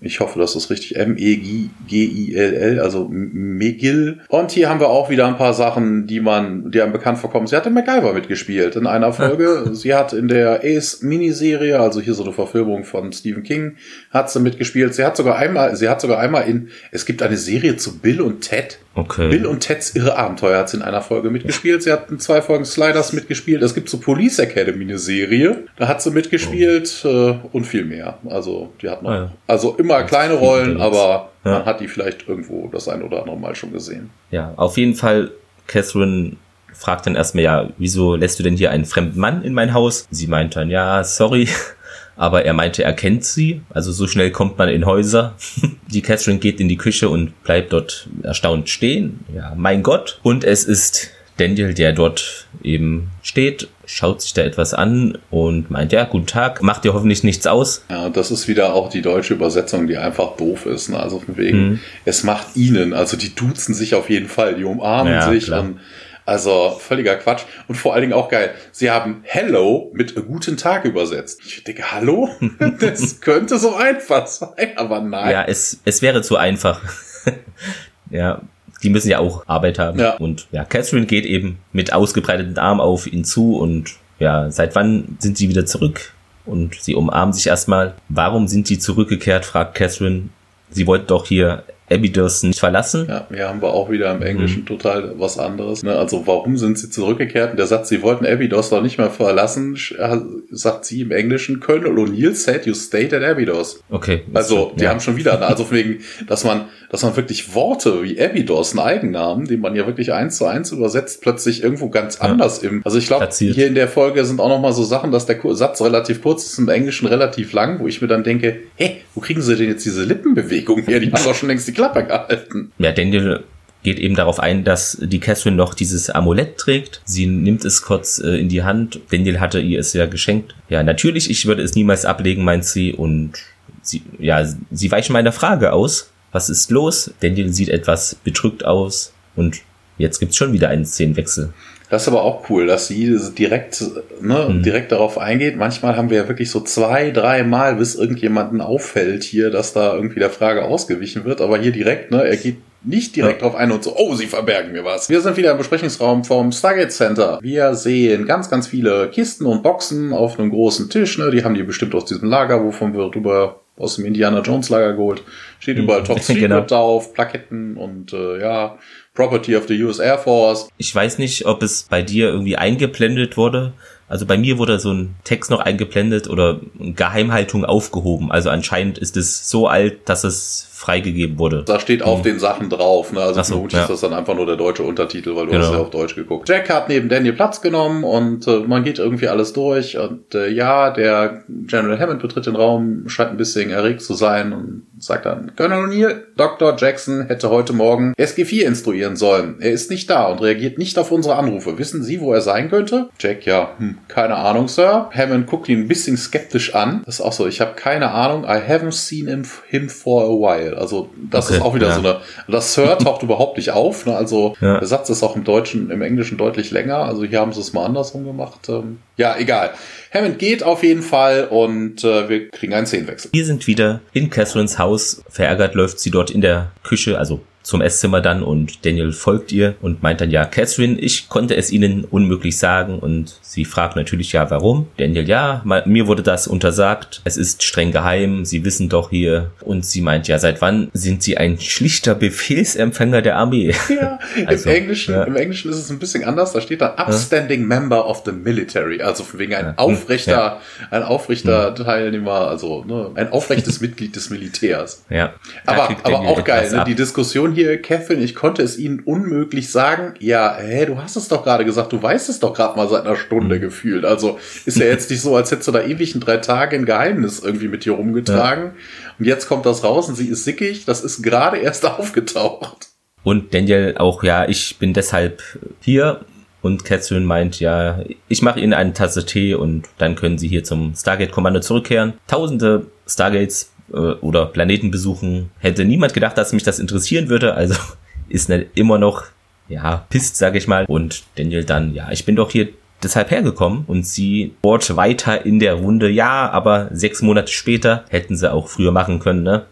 ich 0.00 0.20
hoffe, 0.20 0.38
das 0.38 0.56
ist 0.56 0.70
richtig. 0.70 0.96
M-E-G-I-L-L, 0.96 2.80
also 2.80 3.08
McGill. 3.10 4.20
Und 4.28 4.50
hier 4.50 4.68
haben 4.68 4.80
wir 4.80 4.88
auch 4.88 5.10
wieder 5.10 5.26
ein 5.26 5.36
paar 5.36 5.54
Sachen, 5.54 6.06
die 6.06 6.20
man, 6.20 6.70
die 6.70 6.80
einem 6.80 6.92
bekannt 6.92 7.18
vorkommen. 7.18 7.46
Sie 7.46 7.56
hat 7.56 7.66
in 7.66 7.74
MacGyver 7.74 8.12
mitgespielt 8.12 8.76
in 8.76 8.86
einer 8.86 9.12
Folge. 9.12 9.70
sie 9.72 9.94
hat 9.94 10.12
in 10.12 10.28
der 10.28 10.60
Ace-Miniserie, 10.64 11.78
also 11.78 12.00
hier 12.00 12.14
so 12.14 12.24
eine 12.24 12.32
Verfilmung 12.32 12.84
von 12.84 13.12
Stephen 13.12 13.42
King, 13.42 13.76
hat 14.10 14.30
sie 14.30 14.40
mitgespielt. 14.40 14.94
Sie 14.94 15.04
hat 15.04 15.16
sogar 15.16 15.36
einmal, 15.36 15.76
sie 15.76 15.88
hat 15.88 16.00
sogar 16.00 16.18
einmal 16.18 16.48
in, 16.48 16.68
es 16.92 17.06
gibt 17.06 17.22
eine 17.22 17.36
Serie 17.36 17.76
zu 17.76 17.98
Bill 17.98 18.20
und 18.20 18.40
Ted. 18.42 18.78
Okay. 18.96 19.28
Bill 19.28 19.44
und 19.44 19.60
Teds 19.60 19.94
irre 19.94 20.16
Abenteuer 20.16 20.58
hat 20.58 20.70
sie 20.70 20.78
in 20.78 20.82
einer 20.82 21.02
Folge 21.02 21.28
mitgespielt. 21.28 21.82
Sie 21.82 21.92
hat 21.92 22.10
in 22.10 22.18
zwei 22.18 22.40
Folgen 22.40 22.64
Sliders 22.64 23.12
mitgespielt. 23.12 23.62
Es 23.62 23.74
gibt 23.74 23.90
so 23.90 23.98
Police 23.98 24.38
Academy 24.38 24.84
eine 24.84 24.98
Serie. 24.98 25.64
Da 25.76 25.86
hat 25.86 26.00
sie 26.00 26.10
mitgespielt 26.10 27.02
oh. 27.04 27.08
äh, 27.08 27.34
und 27.52 27.66
viel 27.66 27.84
mehr. 27.84 28.18
Also 28.26 28.72
die 28.80 28.88
hat 28.88 29.02
noch, 29.02 29.10
ah, 29.10 29.16
ja. 29.16 29.32
also 29.46 29.76
immer 29.86 30.00
das 30.00 30.10
kleine 30.10 30.34
Rollen, 30.34 30.80
aber 30.80 31.30
ja. 31.44 31.52
man 31.52 31.64
hat 31.64 31.80
die 31.80 31.88
vielleicht 31.88 32.28
irgendwo 32.28 32.68
das 32.68 32.88
ein 32.88 33.02
oder 33.02 33.20
andere 33.20 33.38
Mal 33.38 33.54
schon 33.54 33.72
gesehen. 33.72 34.10
Ja, 34.30 34.52
auf 34.56 34.76
jeden 34.76 34.94
Fall 34.94 35.30
Catherine 35.66 36.36
fragt 36.72 37.06
dann 37.06 37.16
erstmal, 37.16 37.44
ja, 37.44 37.68
wieso 37.78 38.16
lässt 38.16 38.38
du 38.38 38.42
denn 38.42 38.56
hier 38.56 38.70
einen 38.70 38.84
fremden 38.84 39.18
Mann 39.18 39.42
in 39.42 39.54
mein 39.54 39.72
Haus? 39.72 40.06
Sie 40.10 40.26
meint 40.26 40.56
dann, 40.56 40.70
ja, 40.70 41.02
sorry, 41.04 41.48
aber 42.16 42.44
er 42.44 42.52
meinte, 42.52 42.84
er 42.84 42.92
kennt 42.92 43.24
sie. 43.24 43.62
Also 43.70 43.92
so 43.92 44.06
schnell 44.06 44.30
kommt 44.30 44.58
man 44.58 44.68
in 44.68 44.84
Häuser. 44.84 45.34
die 45.88 46.02
Catherine 46.02 46.38
geht 46.38 46.60
in 46.60 46.68
die 46.68 46.76
Küche 46.76 47.08
und 47.08 47.42
bleibt 47.44 47.72
dort 47.72 48.08
erstaunt 48.22 48.68
stehen. 48.68 49.24
Ja, 49.34 49.54
mein 49.56 49.82
Gott. 49.82 50.20
Und 50.22 50.44
es 50.44 50.64
ist 50.64 51.10
Daniel, 51.36 51.74
der 51.74 51.92
dort 51.92 52.46
eben 52.62 53.10
steht, 53.22 53.68
schaut 53.84 54.22
sich 54.22 54.32
da 54.32 54.42
etwas 54.42 54.74
an 54.74 55.18
und 55.30 55.70
meint, 55.70 55.92
ja, 55.92 56.04
guten 56.04 56.26
Tag, 56.26 56.62
macht 56.62 56.84
dir 56.84 56.94
hoffentlich 56.94 57.24
nichts 57.24 57.46
aus. 57.46 57.84
Ja, 57.90 58.08
das 58.08 58.30
ist 58.30 58.48
wieder 58.48 58.74
auch 58.74 58.88
die 58.88 59.02
deutsche 59.02 59.34
Übersetzung, 59.34 59.86
die 59.86 59.98
einfach 59.98 60.36
doof 60.36 60.66
ist. 60.66 60.88
Ne? 60.88 60.98
Also 60.98 61.20
von 61.20 61.36
wegen, 61.36 61.68
mhm. 61.68 61.80
es 62.04 62.24
macht 62.24 62.56
ihnen, 62.56 62.94
also 62.94 63.16
die 63.16 63.34
duzen 63.34 63.74
sich 63.74 63.94
auf 63.94 64.08
jeden 64.08 64.28
Fall, 64.28 64.54
die 64.54 64.64
umarmen 64.64 65.12
ja, 65.12 65.30
sich 65.30 65.44
klar. 65.44 65.60
und 65.60 65.80
also 66.26 66.76
völliger 66.80 67.14
Quatsch. 67.14 67.44
Und 67.68 67.76
vor 67.76 67.94
allen 67.94 68.02
Dingen 68.02 68.12
auch 68.12 68.28
geil. 68.28 68.52
Sie 68.72 68.90
haben 68.90 69.20
Hello 69.22 69.92
mit 69.94 70.16
Guten 70.16 70.56
Tag 70.56 70.84
übersetzt. 70.84 71.40
Ich 71.46 71.62
denke, 71.62 71.92
Hallo? 71.92 72.28
das 72.80 73.20
könnte 73.20 73.58
so 73.58 73.76
einfach 73.76 74.26
sein, 74.26 74.72
aber 74.76 75.00
nein. 75.00 75.30
Ja, 75.30 75.44
es, 75.44 75.80
es 75.84 76.02
wäre 76.02 76.22
zu 76.22 76.36
einfach. 76.36 76.82
ja, 78.10 78.42
die 78.86 78.90
müssen 78.90 79.10
ja 79.10 79.18
auch 79.18 79.42
Arbeit 79.48 79.80
haben. 79.80 79.98
Ja. 79.98 80.14
Und 80.14 80.46
ja, 80.52 80.64
Catherine 80.64 81.06
geht 81.06 81.26
eben 81.26 81.58
mit 81.72 81.92
ausgebreiteten 81.92 82.56
Armen 82.56 82.80
auf 82.80 83.08
ihn 83.08 83.24
zu 83.24 83.56
und 83.56 83.96
ja, 84.20 84.48
seit 84.52 84.76
wann 84.76 85.16
sind 85.18 85.36
sie 85.36 85.48
wieder 85.48 85.66
zurück? 85.66 86.12
Und 86.44 86.76
sie 86.80 86.94
umarmen 86.94 87.32
sich 87.32 87.48
erstmal. 87.48 87.94
Warum 88.08 88.46
sind 88.46 88.68
sie 88.68 88.78
zurückgekehrt? 88.78 89.44
fragt 89.44 89.74
Catherine. 89.74 90.28
Sie 90.70 90.86
wollten 90.86 91.08
doch 91.08 91.26
hier 91.26 91.64
Abydos 91.90 92.42
nicht 92.42 92.58
verlassen. 92.58 93.06
Ja, 93.08 93.26
hier 93.32 93.48
haben 93.48 93.62
wir 93.62 93.68
auch 93.68 93.90
wieder 93.90 94.12
im 94.12 94.22
Englischen 94.22 94.62
mhm. 94.62 94.66
total 94.66 95.14
was 95.18 95.38
anderes. 95.38 95.82
Ne? 95.82 95.96
Also 95.96 96.26
warum 96.26 96.56
sind 96.56 96.78
sie 96.78 96.90
zurückgekehrt? 96.90 97.52
Und 97.52 97.58
der 97.58 97.66
Satz, 97.66 97.88
sie 97.88 98.02
wollten 98.02 98.26
Abydos 98.26 98.70
doch 98.70 98.82
nicht 98.82 98.98
mehr 98.98 99.10
verlassen, 99.10 99.78
äh, 99.98 100.16
sagt 100.50 100.84
sie 100.84 101.02
im 101.02 101.12
Englischen, 101.12 101.60
Colonel 101.60 101.92
O'Neill 101.92 102.34
said 102.34 102.66
you 102.66 102.74
stayed 102.74 103.14
at 103.14 103.22
Abydos. 103.22 103.82
Okay. 103.90 104.22
Also 104.34 104.72
die 104.76 104.84
ja. 104.84 104.90
haben 104.90 105.00
schon 105.00 105.16
wieder, 105.16 105.40
also 105.46 105.70
wegen, 105.70 106.00
dass 106.26 106.44
man, 106.44 106.66
dass 106.90 107.02
man 107.02 107.16
wirklich 107.16 107.54
Worte 107.54 108.02
wie 108.02 108.20
Abydos, 108.20 108.74
ein 108.74 108.80
Eigennamen, 108.80 109.46
den 109.46 109.60
man 109.60 109.76
ja 109.76 109.86
wirklich 109.86 110.12
eins 110.12 110.38
zu 110.38 110.46
eins 110.46 110.72
übersetzt, 110.72 111.20
plötzlich 111.22 111.62
irgendwo 111.62 111.88
ganz 111.88 112.18
ja. 112.18 112.22
anders 112.22 112.58
im. 112.58 112.82
Also 112.84 112.98
ich 112.98 113.06
glaube, 113.06 113.28
hier 113.30 113.66
in 113.66 113.74
der 113.74 113.88
Folge 113.88 114.24
sind 114.24 114.40
auch 114.40 114.48
noch 114.48 114.60
mal 114.60 114.72
so 114.72 114.82
Sachen, 114.82 115.12
dass 115.12 115.26
der 115.26 115.38
Satz 115.54 115.80
relativ 115.80 116.22
kurz 116.22 116.44
ist, 116.46 116.58
im 116.58 116.68
Englischen 116.68 117.06
relativ 117.06 117.52
lang, 117.52 117.78
wo 117.78 117.86
ich 117.86 118.02
mir 118.02 118.08
dann 118.08 118.24
denke, 118.24 118.60
hey, 118.74 119.02
wo 119.14 119.20
kriegen 119.20 119.40
sie 119.40 119.54
denn 119.56 119.68
jetzt 119.68 119.84
diese 119.84 120.04
Lippenbewegung 120.04 120.82
her? 120.82 121.00
Die 121.00 121.12
haben 121.12 121.24
doch 121.24 121.34
schon 121.34 121.48
längst 121.48 121.68
die 121.68 121.75
Klappe 121.76 122.04
gehalten. 122.04 122.72
Ja, 122.78 122.90
Daniel 122.90 123.44
geht 123.82 124.00
eben 124.00 124.16
darauf 124.16 124.40
ein, 124.40 124.64
dass 124.64 124.98
die 125.00 125.20
Catherine 125.20 125.56
noch 125.56 125.74
dieses 125.74 126.10
Amulett 126.10 126.56
trägt. 126.56 127.02
Sie 127.04 127.26
nimmt 127.26 127.64
es 127.64 127.82
kurz 127.82 128.18
äh, 128.18 128.40
in 128.40 128.48
die 128.48 128.64
Hand. 128.64 128.98
Daniel 129.10 129.38
hatte 129.38 129.60
ihr 129.60 129.78
es 129.78 129.92
ja 129.92 130.06
geschenkt. 130.06 130.56
Ja, 130.68 130.82
natürlich, 130.82 131.30
ich 131.30 131.46
würde 131.46 131.62
es 131.62 131.76
niemals 131.76 132.04
ablegen, 132.04 132.42
meint 132.42 132.64
sie. 132.64 132.92
Und 132.92 133.34
sie, 133.82 134.02
ja, 134.18 134.44
sie 134.72 134.90
weichen 134.90 135.12
meiner 135.12 135.30
Frage 135.30 135.72
aus. 135.72 136.10
Was 136.32 136.50
ist 136.50 136.70
los? 136.70 137.12
Daniel 137.20 137.52
sieht 137.52 137.68
etwas 137.68 138.16
bedrückt 138.16 138.64
aus. 138.64 139.12
Und 139.36 139.58
jetzt 139.98 140.18
gibt's 140.18 140.36
schon 140.36 140.52
wieder 140.52 140.68
einen 140.68 140.84
Szenenwechsel. 140.84 141.52
Das 141.88 142.02
ist 142.02 142.08
aber 142.08 142.22
auch 142.22 142.50
cool, 142.50 142.66
dass 142.66 142.88
sie 142.88 143.16
direkt, 143.38 143.84
ne, 144.20 144.48
mhm. 144.48 144.62
direkt 144.62 144.90
darauf 144.90 145.18
eingeht. 145.18 145.56
Manchmal 145.56 145.96
haben 145.96 146.10
wir 146.10 146.16
ja 146.16 146.28
wirklich 146.28 146.50
so 146.50 146.60
zwei, 146.60 147.10
drei 147.10 147.44
Mal, 147.44 147.76
bis 147.76 147.94
irgendjemanden 147.94 148.60
auffällt 148.60 149.22
hier, 149.22 149.50
dass 149.50 149.72
da 149.72 149.94
irgendwie 149.94 150.18
der 150.18 150.30
Frage 150.30 150.64
ausgewichen 150.64 151.24
wird. 151.24 151.40
Aber 151.40 151.58
hier 151.58 151.70
direkt, 151.70 152.10
ne, 152.10 152.24
er 152.24 152.36
geht 152.36 152.56
nicht 152.82 153.16
direkt 153.16 153.42
ja. 153.42 153.48
drauf 153.48 153.56
ein 153.56 153.72
und 153.72 153.82
so, 153.84 153.94
oh, 153.96 154.14
sie 154.14 154.26
verbergen 154.26 154.72
mir 154.72 154.84
was. 154.84 155.08
Wir 155.08 155.20
sind 155.20 155.36
wieder 155.36 155.52
im 155.52 155.58
Besprechungsraum 155.58 156.24
vom 156.24 156.52
Stargate 156.52 156.92
Center. 156.92 157.38
Wir 157.42 157.74
sehen 157.74 158.26
ganz, 158.26 158.48
ganz 158.48 158.66
viele 158.66 159.08
Kisten 159.10 159.46
und 159.46 159.62
Boxen 159.62 160.12
auf 160.12 160.38
einem 160.38 160.50
großen 160.50 160.88
Tisch. 160.88 161.18
Ne? 161.18 161.30
Die 161.30 161.44
haben 161.44 161.54
die 161.54 161.64
bestimmt 161.64 161.94
aus 161.94 162.04
diesem 162.04 162.28
Lager, 162.28 162.64
wovon 162.64 162.94
wir 162.94 163.10
drüber 163.10 163.60
aus 163.76 163.96
dem 163.96 164.06
Indiana 164.06 164.40
Jones 164.40 164.68
Lager 164.70 164.92
geholt. 164.94 165.22
Steht 165.58 165.78
überall 165.78 166.02
Top 166.02 166.20
Secret 166.22 166.42
genau. 166.42 166.60
drauf, 166.62 167.12
Plaketten 167.12 167.76
und 167.76 168.12
äh, 168.12 168.40
ja, 168.40 168.78
Property 169.16 169.56
of 169.56 169.66
the 169.66 169.82
US 169.82 169.98
Air 169.98 170.18
Force. 170.18 170.68
Ich 170.76 170.94
weiß 170.94 171.18
nicht, 171.18 171.46
ob 171.46 171.62
es 171.62 171.84
bei 171.84 172.02
dir 172.02 172.28
irgendwie 172.28 172.56
eingeblendet 172.56 173.36
wurde. 173.36 173.72
Also 174.08 174.24
bei 174.24 174.38
mir 174.38 174.58
wurde 174.58 174.78
so 174.78 174.92
ein 174.92 175.16
Text 175.24 175.50
noch 175.50 175.58
eingeblendet 175.58 176.28
oder 176.28 176.60
Geheimhaltung 176.78 177.64
aufgehoben. 177.64 178.30
Also 178.30 178.50
anscheinend 178.50 178.98
ist 178.98 179.16
es 179.16 179.50
so 179.50 179.66
alt, 179.66 180.08
dass 180.08 180.22
es 180.22 180.68
freigegeben 180.86 181.38
wurde. 181.38 181.64
Da 181.66 181.80
steht 181.80 182.02
auf 182.02 182.18
hm. 182.18 182.22
den 182.22 182.38
Sachen 182.38 182.70
drauf. 182.70 183.12
Ne? 183.12 183.20
Also 183.20 183.42
so, 183.42 183.54
vermutlich 183.54 183.76
ja. 183.76 183.82
ist 183.82 183.90
das 183.90 184.00
dann 184.02 184.14
einfach 184.14 184.36
nur 184.36 184.46
der 184.46 184.54
deutsche 184.54 184.84
Untertitel, 184.84 185.34
weil 185.34 185.46
du 185.46 185.52
genau. 185.52 185.64
hast 185.64 185.72
ja 185.72 185.78
auf 185.80 185.90
Deutsch 185.90 186.14
geguckt. 186.14 186.48
Jack 186.48 186.70
hat 186.70 186.88
neben 186.88 187.08
Daniel 187.08 187.32
Platz 187.32 187.60
genommen 187.60 188.04
und 188.04 188.46
äh, 188.46 188.60
man 188.60 188.84
geht 188.84 189.00
irgendwie 189.00 189.26
alles 189.26 189.52
durch. 189.52 189.98
Und 189.98 190.34
äh, 190.36 190.48
ja, 190.48 190.90
der 190.90 191.42
General 191.48 191.98
Hammond 191.98 192.22
betritt 192.22 192.46
den 192.46 192.54
Raum, 192.54 193.08
scheint 193.08 193.30
ein 193.30 193.36
bisschen 193.36 193.70
erregt 193.70 194.00
zu 194.00 194.14
sein 194.14 194.52
und 194.52 194.86
sagt 194.98 195.26
dann, 195.26 195.52
Colonel 195.56 195.86
O'Neill, 195.86 196.22
Dr. 196.36 196.76
Jackson 196.78 197.26
hätte 197.26 197.50
heute 197.50 197.72
Morgen 197.72 198.14
SG4 198.16 198.62
instruieren 198.62 199.16
sollen. 199.16 199.56
Er 199.58 199.72
ist 199.72 199.90
nicht 199.90 200.08
da 200.08 200.26
und 200.26 200.40
reagiert 200.40 200.78
nicht 200.78 200.98
auf 200.98 201.10
unsere 201.10 201.34
Anrufe. 201.34 201.78
Wissen 201.78 202.04
Sie, 202.04 202.20
wo 202.20 202.32
er 202.32 202.42
sein 202.42 202.70
könnte? 202.70 203.08
Jack, 203.18 203.44
ja, 203.44 203.70
hm, 203.78 203.98
keine 204.06 204.36
Ahnung, 204.36 204.68
Sir. 204.68 205.10
Hammond 205.12 205.48
guckt 205.48 205.68
ihn 205.68 205.80
ein 205.80 205.88
bisschen 205.88 206.16
skeptisch 206.16 206.76
an. 206.76 207.02
Das 207.04 207.16
ist 207.16 207.20
auch 207.22 207.32
so, 207.32 207.48
ich 207.48 207.60
habe 207.60 207.74
keine 207.74 208.12
Ahnung. 208.12 208.44
I 208.44 208.60
haven't 208.60 208.92
seen 208.92 209.26
him, 209.26 209.42
him 209.66 209.88
for 209.88 210.22
a 210.22 210.28
while. 210.28 210.75
Also 210.76 211.10
das 211.30 211.46
okay, 211.46 211.56
ist 211.56 211.62
auch 211.62 211.74
wieder 211.74 211.88
ja. 211.88 211.94
so 211.94 212.00
eine, 212.00 212.16
das 212.48 212.74
Sir 212.74 212.98
taucht 213.02 213.22
überhaupt 213.22 213.56
nicht 213.56 213.70
auf. 213.70 214.06
Ne? 214.06 214.16
Also 214.16 214.54
ja. 214.60 214.78
der 214.78 214.86
Satz 214.86 215.10
ist 215.10 215.22
auch 215.22 215.36
im 215.36 215.44
Deutschen, 215.44 215.90
im 215.90 216.02
Englischen 216.02 216.38
deutlich 216.38 216.70
länger. 216.70 216.98
Also 216.98 217.24
hier 217.24 217.40
haben 217.40 217.52
sie 217.52 217.60
es 217.60 217.72
mal 217.72 217.84
andersrum 217.84 218.24
gemacht. 218.24 218.68
Ähm, 218.68 218.98
ja, 219.16 219.36
egal. 219.38 219.70
Hammond 220.12 220.38
geht 220.38 220.62
auf 220.62 220.82
jeden 220.82 221.02
Fall 221.02 221.48
und 221.48 222.04
äh, 222.04 222.28
wir 222.28 222.48
kriegen 222.50 222.74
einen 222.74 222.86
Szenenwechsel. 222.86 223.30
Wir 223.32 223.44
sind 223.44 223.66
wieder 223.66 224.00
in 224.12 224.30
Catherines 224.30 224.78
Haus. 224.78 225.22
Verärgert 225.28 225.74
läuft 225.74 226.00
sie 226.00 226.10
dort 226.10 226.30
in 226.30 226.40
der 226.40 226.70
Küche, 226.82 227.18
also 227.18 227.40
zum 227.66 227.80
Esszimmer 227.80 228.20
dann 228.20 228.44
und 228.44 228.86
Daniel 228.86 229.10
folgt 229.10 229.50
ihr 229.50 229.74
und 229.82 230.00
meint 230.00 230.20
dann, 230.20 230.30
ja, 230.30 230.44
Catherine, 230.44 231.00
ich 231.00 231.28
konnte 231.28 231.56
es 231.56 231.72
ihnen 231.72 232.04
unmöglich 232.04 232.58
sagen 232.58 233.00
und 233.00 233.40
sie 233.42 233.64
fragt 233.64 233.96
natürlich, 233.96 234.30
ja, 234.30 234.48
warum? 234.52 234.86
Daniel, 234.98 235.28
ja, 235.28 235.62
mir 235.84 236.06
wurde 236.06 236.22
das 236.22 236.46
untersagt, 236.46 237.22
es 237.24 237.36
ist 237.36 237.64
streng 237.64 237.90
geheim, 237.90 238.44
sie 238.44 238.64
wissen 238.64 238.88
doch 238.88 239.10
hier 239.10 239.50
und 239.62 239.84
sie 239.84 240.00
meint, 240.00 240.28
ja, 240.28 240.38
seit 240.38 240.60
wann 240.60 240.90
sind 240.92 241.24
sie 241.24 241.38
ein 241.38 241.58
schlichter 241.58 242.14
Befehlsempfänger 242.14 243.20
der 243.20 243.36
Armee? 243.36 243.74
Ja, 243.88 244.20
also, 244.46 244.70
im, 244.70 244.76
Englischen, 244.76 245.14
ja. 245.14 245.24
im 245.24 245.34
Englischen 245.34 245.68
ist 245.68 245.78
es 245.78 245.90
ein 245.90 245.98
bisschen 245.98 246.22
anders, 246.22 246.52
da 246.52 246.60
steht 246.60 246.80
da 246.80 246.94
upstanding 247.04 247.62
ja. 247.62 247.66
member 247.66 248.08
of 248.08 248.22
the 248.24 248.30
military, 248.30 249.02
also 249.02 249.24
von 249.24 249.40
wegen 249.40 249.56
ein 249.56 249.76
aufrechter, 249.76 250.30
ja. 250.30 250.60
ein 250.92 251.02
aufrechter 251.02 251.74
Teilnehmer, 251.74 252.46
also 252.46 252.84
ne, 252.84 253.10
ein 253.16 253.32
aufrechtes 253.32 253.80
Mitglied 253.80 254.14
des 254.14 254.30
Militärs. 254.30 255.04
Ja. 255.10 255.32
Aber, 255.64 255.96
aber 256.04 256.20
auch 256.20 256.44
geil, 256.44 256.70
ne? 256.70 256.84
die 256.86 256.94
Diskussion 256.94 257.55
hier, 257.56 257.82
Catherine, 257.82 258.22
ich 258.22 258.34
konnte 258.34 258.62
es 258.62 258.78
Ihnen 258.78 259.00
unmöglich 259.00 259.70
sagen. 259.72 260.14
Ja, 260.20 260.56
hä, 260.56 260.86
du 260.86 260.98
hast 260.98 261.16
es 261.16 261.28
doch 261.28 261.42
gerade 261.42 261.64
gesagt, 261.64 261.92
du 261.92 262.00
weißt 262.00 262.28
es 262.28 262.38
doch 262.38 262.54
gerade 262.54 262.76
mal 262.76 262.88
seit 262.88 263.04
einer 263.04 263.16
Stunde 263.16 263.56
mhm. 263.56 263.60
gefühlt. 263.60 264.04
Also 264.04 264.38
ist 264.64 264.78
ja 264.78 264.86
jetzt 264.86 265.10
nicht 265.10 265.20
so, 265.20 265.34
als 265.34 265.50
hättest 265.50 265.66
du 265.66 265.72
da 265.72 265.82
ewig 265.82 266.14
in 266.14 266.20
drei 266.20 266.36
Tagen 266.36 266.76
ein 266.76 266.86
Geheimnis 266.86 267.40
irgendwie 267.40 267.68
mit 267.68 267.84
dir 267.84 267.92
rumgetragen. 267.92 268.64
Ja. 268.64 268.72
Und 269.18 269.24
jetzt 269.24 269.48
kommt 269.48 269.66
das 269.66 269.82
raus 269.82 270.08
und 270.08 270.14
sie 270.14 270.28
ist 270.28 270.44
sickig. 270.44 270.84
Das 270.84 271.02
ist 271.02 271.22
gerade 271.22 271.56
erst 271.56 271.84
aufgetaucht. 271.98 272.88
Und 273.24 273.54
Daniel 273.54 273.96
auch, 273.98 274.22
ja, 274.22 274.48
ich 274.48 274.78
bin 274.78 274.92
deshalb 274.92 275.42
hier. 275.80 276.20
Und 276.62 276.84
Catherine 276.84 277.24
meint, 277.24 277.60
ja, 277.60 278.00
ich 278.28 278.42
mache 278.42 278.60
Ihnen 278.60 278.74
eine 278.74 278.92
Tasse 278.92 279.24
Tee 279.24 279.54
und 279.54 279.88
dann 279.98 280.16
können 280.16 280.36
Sie 280.36 280.48
hier 280.48 280.64
zum 280.64 280.94
Stargate-Kommando 280.94 281.60
zurückkehren. 281.60 282.14
Tausende 282.26 282.86
Stargates 283.06 283.72
äh, 283.92 283.96
oder 283.96 284.46
Planeten 284.46 284.90
besuchen. 284.90 285.50
Hätte 285.58 285.84
niemand 285.84 286.14
gedacht, 286.14 286.38
dass 286.38 286.52
mich 286.52 286.62
das 286.62 286.78
interessieren 286.78 287.28
würde. 287.28 287.54
Also 287.54 287.74
ist 288.28 288.48
ne, 288.48 288.66
immer 288.74 288.98
noch, 288.98 289.24
ja, 289.68 290.06
pisst, 290.10 290.36
sag 290.36 290.54
ich 290.56 290.68
mal. 290.68 290.84
Und 290.86 291.24
Daniel 291.36 291.64
dann, 291.64 291.94
ja, 291.94 292.10
ich 292.10 292.24
bin 292.24 292.36
doch 292.36 292.50
hier 292.50 292.68
deshalb 293.02 293.30
hergekommen 293.30 293.84
und 293.86 294.06
sie 294.06 294.54
bohrt 294.62 294.96
weiter 294.96 295.44
in 295.44 295.58
der 295.58 295.74
Runde. 295.74 296.08
Ja, 296.08 296.50
aber 296.50 296.88
sechs 296.92 297.22
Monate 297.22 297.52
später 297.52 298.04
hätten 298.08 298.36
sie 298.36 298.50
auch 298.50 298.68
früher 298.68 298.92
machen 298.92 299.18
können, 299.18 299.42
ne? 299.42 299.66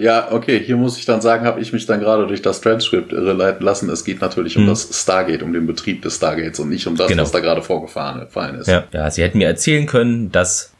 Ja, 0.00 0.32
okay, 0.32 0.58
hier 0.58 0.76
muss 0.76 0.98
ich 0.98 1.04
dann 1.04 1.20
sagen, 1.20 1.44
habe 1.44 1.60
ich 1.60 1.72
mich 1.72 1.86
dann 1.86 2.00
gerade 2.00 2.26
durch 2.26 2.42
das 2.42 2.60
Transkript 2.60 3.12
irreleiten 3.12 3.64
lassen. 3.64 3.88
Es 3.90 4.04
geht 4.04 4.20
natürlich 4.20 4.56
um 4.56 4.64
mhm. 4.64 4.68
das 4.68 4.88
Stargate, 4.92 5.42
um 5.42 5.52
den 5.52 5.66
Betrieb 5.66 6.02
des 6.02 6.16
Stargates 6.16 6.58
und 6.58 6.70
nicht 6.70 6.86
um 6.86 6.96
das, 6.96 7.06
genau. 7.06 7.22
was 7.22 7.30
da 7.30 7.38
gerade 7.38 7.62
vorgefahren 7.62 8.58
ist. 8.58 8.66
Ja. 8.66 8.84
ja, 8.92 9.10
sie 9.10 9.22
hätten 9.22 9.38
mir 9.38 9.46
erzählen 9.46 9.86
können, 9.86 10.32
dass 10.32 10.72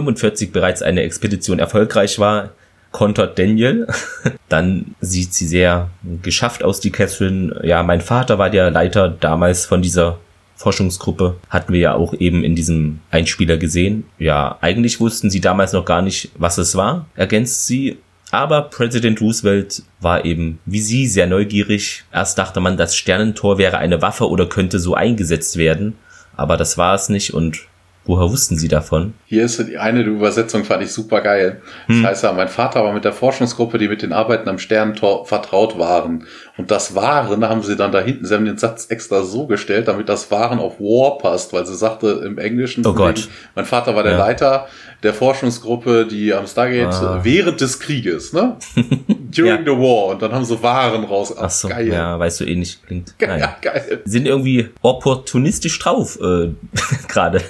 1945 0.00 0.52
bereits 0.52 0.82
eine 0.82 1.02
Expedition 1.02 1.58
erfolgreich 1.58 2.18
war, 2.18 2.50
kontert 2.90 3.38
Daniel. 3.38 3.86
Dann 4.48 4.94
sieht 5.00 5.34
sie 5.34 5.46
sehr 5.46 5.90
geschafft 6.22 6.62
aus, 6.62 6.80
die 6.80 6.90
Catherine. 6.90 7.60
Ja, 7.64 7.82
mein 7.82 8.00
Vater 8.00 8.38
war 8.38 8.50
der 8.50 8.70
Leiter 8.70 9.08
damals 9.08 9.66
von 9.66 9.82
dieser 9.82 10.18
Forschungsgruppe 10.56 11.36
hatten 11.50 11.72
wir 11.72 11.80
ja 11.80 11.94
auch 11.94 12.14
eben 12.14 12.44
in 12.44 12.54
diesem 12.54 13.00
Einspieler 13.10 13.56
gesehen. 13.56 14.04
Ja, 14.18 14.56
eigentlich 14.60 15.00
wussten 15.00 15.28
sie 15.28 15.40
damals 15.40 15.72
noch 15.72 15.84
gar 15.84 16.00
nicht, 16.00 16.30
was 16.38 16.58
es 16.58 16.76
war, 16.76 17.06
ergänzt 17.16 17.66
sie. 17.66 17.98
Aber 18.30 18.62
Präsident 18.62 19.20
Roosevelt 19.20 19.82
war 20.00 20.24
eben 20.24 20.58
wie 20.64 20.80
sie 20.80 21.06
sehr 21.06 21.26
neugierig. 21.26 22.04
Erst 22.12 22.38
dachte 22.38 22.60
man, 22.60 22.76
das 22.76 22.96
Sternentor 22.96 23.58
wäre 23.58 23.78
eine 23.78 24.02
Waffe 24.02 24.28
oder 24.28 24.46
könnte 24.46 24.78
so 24.78 24.94
eingesetzt 24.94 25.56
werden. 25.56 25.96
Aber 26.36 26.56
das 26.56 26.78
war 26.78 26.94
es 26.94 27.08
nicht 27.08 27.34
und 27.34 27.60
Woher 28.06 28.30
wussten 28.30 28.58
Sie 28.58 28.68
davon? 28.68 29.14
Hier 29.24 29.44
ist 29.44 29.58
eine 29.78 30.02
Übersetzung, 30.02 30.64
fand 30.64 30.82
ich 30.82 30.92
super 30.92 31.22
geil. 31.22 31.62
Das 31.88 31.96
hm. 31.96 32.06
heißt 32.06 32.24
ja, 32.24 32.32
mein 32.32 32.48
Vater 32.48 32.84
war 32.84 32.92
mit 32.92 33.04
der 33.04 33.14
Forschungsgruppe, 33.14 33.78
die 33.78 33.88
mit 33.88 34.02
den 34.02 34.12
Arbeiten 34.12 34.48
am 34.48 34.58
Sternentor 34.58 35.24
vertraut 35.24 35.78
waren. 35.78 36.26
Und 36.58 36.70
das 36.70 36.94
Waren 36.94 37.48
haben 37.48 37.62
sie 37.62 37.76
dann 37.76 37.92
da 37.92 38.00
hinten, 38.00 38.26
sie 38.26 38.34
haben 38.34 38.44
den 38.44 38.58
Satz 38.58 38.86
extra 38.90 39.22
so 39.22 39.46
gestellt, 39.46 39.88
damit 39.88 40.08
das 40.10 40.30
Waren 40.30 40.58
auf 40.58 40.78
War 40.80 41.16
passt, 41.18 41.52
weil 41.54 41.66
sie 41.66 41.74
sagte 41.74 42.22
im 42.26 42.38
Englischen, 42.38 42.86
oh 42.86 42.92
Gott. 42.92 43.28
mein 43.54 43.64
Vater 43.64 43.96
war 43.96 44.02
der 44.02 44.12
ja. 44.12 44.18
Leiter 44.18 44.68
der 45.02 45.14
Forschungsgruppe, 45.14 46.06
die 46.06 46.34
am 46.34 46.46
Stargate 46.46 46.94
ah. 46.94 47.20
während 47.22 47.60
des 47.60 47.80
Krieges, 47.80 48.32
ne? 48.32 48.56
During 49.36 49.64
ja. 49.66 49.74
the 49.74 49.78
War. 49.78 50.06
Und 50.06 50.22
dann 50.22 50.32
haben 50.32 50.44
sie 50.44 50.62
Waren 50.62 51.04
raus. 51.04 51.34
Ach, 51.36 51.50
so, 51.50 51.68
geil. 51.68 51.88
Ja, 51.88 52.18
weißt 52.18 52.40
du, 52.40 52.44
ähnlich 52.44 52.78
eh 52.82 52.86
klingt. 52.86 53.18
Geil, 53.18 53.38
naja. 53.38 53.56
geil. 53.60 54.02
Sind 54.04 54.26
irgendwie 54.26 54.70
opportunistisch 54.82 55.78
drauf, 55.78 56.18
äh, 56.20 56.50
gerade 57.08 57.40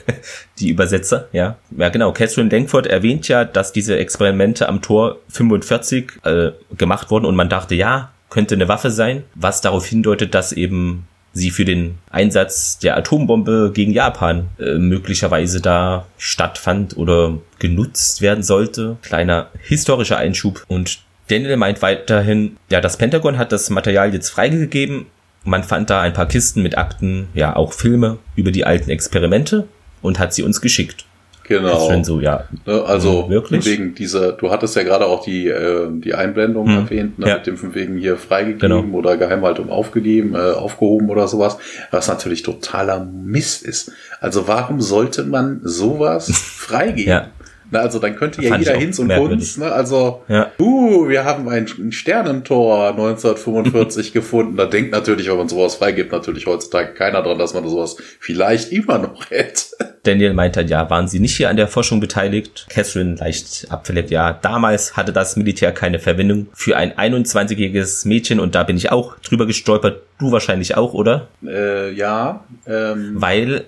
die 0.59 0.71
Übersetzer, 0.71 1.29
ja. 1.33 1.57
Ja, 1.77 1.89
genau. 1.89 2.13
Catherine 2.13 2.49
Denkford 2.49 2.87
erwähnt 2.87 3.29
ja, 3.29 3.45
dass 3.45 3.73
diese 3.73 3.97
Experimente 3.97 4.69
am 4.69 4.83
Tor 4.83 5.19
45 5.29 6.13
äh, 6.25 6.51
gemacht 6.77 7.11
wurden 7.11 7.25
und 7.25 7.37
man 7.37 7.49
dachte, 7.49 7.75
ja, 7.75 8.11
könnte 8.31 8.55
eine 8.55 8.69
Waffe 8.69 8.91
sein, 8.91 9.25
was 9.35 9.61
darauf 9.61 9.87
hindeutet, 9.87 10.35
dass 10.35 10.53
eben 10.53 11.07
sie 11.35 11.51
für 11.51 11.65
den 11.65 11.99
Einsatz 12.11 12.79
der 12.79 12.97
Atombombe 12.97 13.73
gegen 13.75 13.93
Japan 13.93 14.49
äh, 14.59 14.79
möglicherweise 14.79 15.61
da 15.61 16.07
stattfand 16.17 16.97
oder 16.97 17.39
genutzt 17.59 18.23
werden 18.23 18.43
sollte. 18.43 18.97
Kleiner 19.03 19.49
historischer 19.61 20.17
Einschub. 20.17 20.65
Und 20.69 21.01
Daniel 21.29 21.57
meint 21.57 21.81
weiterhin, 21.83 22.57
ja, 22.71 22.81
das 22.81 22.97
Pentagon 22.97 23.39
hat 23.39 23.53
das 23.53 23.71
Material 23.71 24.13
jetzt 24.13 24.31
freigegeben. 24.31 25.07
Man 25.45 25.63
fand 25.63 25.91
da 25.91 26.01
ein 26.01 26.13
paar 26.13 26.27
Kisten 26.27 26.63
mit 26.63 26.77
Akten, 26.79 27.29
ja, 27.35 27.55
auch 27.57 27.73
Filme 27.73 28.19
über 28.37 28.51
die 28.51 28.65
alten 28.65 28.91
Experimente 28.91 29.69
und 30.03 30.19
hat 30.19 30.35
sie 30.35 30.43
uns 30.43 30.61
geschickt. 30.61 31.05
Genau. 31.47 31.91
Schön 31.91 32.05
so, 32.05 32.21
ja. 32.21 32.45
Ne, 32.65 32.83
also 32.85 33.29
wirklich 33.29 33.67
wegen 33.67 33.95
dieser, 33.95 34.33
du 34.33 34.51
hattest 34.51 34.77
ja 34.77 34.83
gerade 34.83 35.05
auch 35.05 35.23
die 35.23 35.49
äh, 35.49 35.89
die 35.91 36.15
Einblendung 36.15 36.67
hm. 36.67 36.77
erwähnt, 36.77 37.19
ne, 37.19 37.29
ja. 37.29 37.35
mit 37.37 37.47
dem 37.47 37.59
von 37.59 37.75
wegen 37.75 37.99
hier 37.99 38.17
freigegeben 38.17 38.83
genau. 38.83 38.99
oder 38.99 39.19
Geheimhaltung 39.19 39.69
aufgegeben, 39.69 40.35
äh, 40.35 40.39
aufgehoben 40.39 41.11
oder 41.11 41.29
sowas, 41.29 41.59
was 41.91 42.09
natürlich 42.09 42.43
totaler 42.43 43.05
Mist 43.05 43.63
ist. 43.63 43.93
Also 44.21 44.49
warum 44.49 44.81
sollte 44.81 45.25
man 45.25 45.61
sowas 45.63 46.31
freigeben? 46.57 47.11
ja. 47.11 47.29
Na, 47.71 47.81
also 47.81 47.99
dann 47.99 48.17
könnte 48.17 48.43
ja 48.43 48.57
jeder 48.57 48.77
hin 48.77 48.93
zum 48.93 49.09
Kunst. 49.09 49.59
Ne? 49.59 49.71
Also, 49.71 50.23
ja. 50.29 50.51
uh, 50.59 51.09
wir 51.09 51.25
haben 51.25 51.49
ein 51.49 51.67
Sternentor 51.93 52.91
1945 52.91 54.13
gefunden. 54.13 54.57
Da 54.57 54.67
denkt 54.67 54.93
natürlich, 54.93 55.29
wenn 55.29 55.37
man 55.37 55.49
sowas 55.49 55.77
freigibt, 55.77 56.13
natürlich 56.13 56.47
heutzutage 56.47 56.95
keiner 56.95 57.23
dran, 57.23 57.39
dass 57.39 57.55
man 57.55 57.67
sowas 57.69 57.97
vielleicht 58.21 58.73
immer 58.73 58.99
noch 58.99 59.31
hätte. 59.31 59.65
Daniel 60.03 60.35
meinte, 60.35 60.63
ja, 60.63 60.89
waren 60.91 61.09
sie 61.09 61.19
nicht 61.19 61.37
hier 61.37 61.49
an 61.49 61.57
der 61.57 61.69
Forschung 61.69 62.01
beteiligt? 62.01 62.67
Catherine 62.69 63.17
leicht 63.17 63.67
abverletzt, 63.71 64.11
ja, 64.11 64.33
damals 64.33 64.97
hatte 64.97 65.13
das 65.13 65.37
Militär 65.37 65.73
keine 65.73 65.99
Verwendung 65.99 66.49
für 66.53 66.77
ein 66.77 66.93
21-jähriges 66.93 68.07
Mädchen 68.07 68.41
und 68.41 68.55
da 68.55 68.65
bin 68.65 68.77
ich 68.77 68.93
auch 68.93 69.19
drüber 69.21 69.47
gestolpert. 69.47 70.03
Du 70.19 70.31
wahrscheinlich 70.31 70.77
auch, 70.77 70.93
oder? 70.93 71.29
Äh, 71.45 71.93
ja. 71.93 72.45
Ähm. 72.67 73.15
Weil 73.17 73.65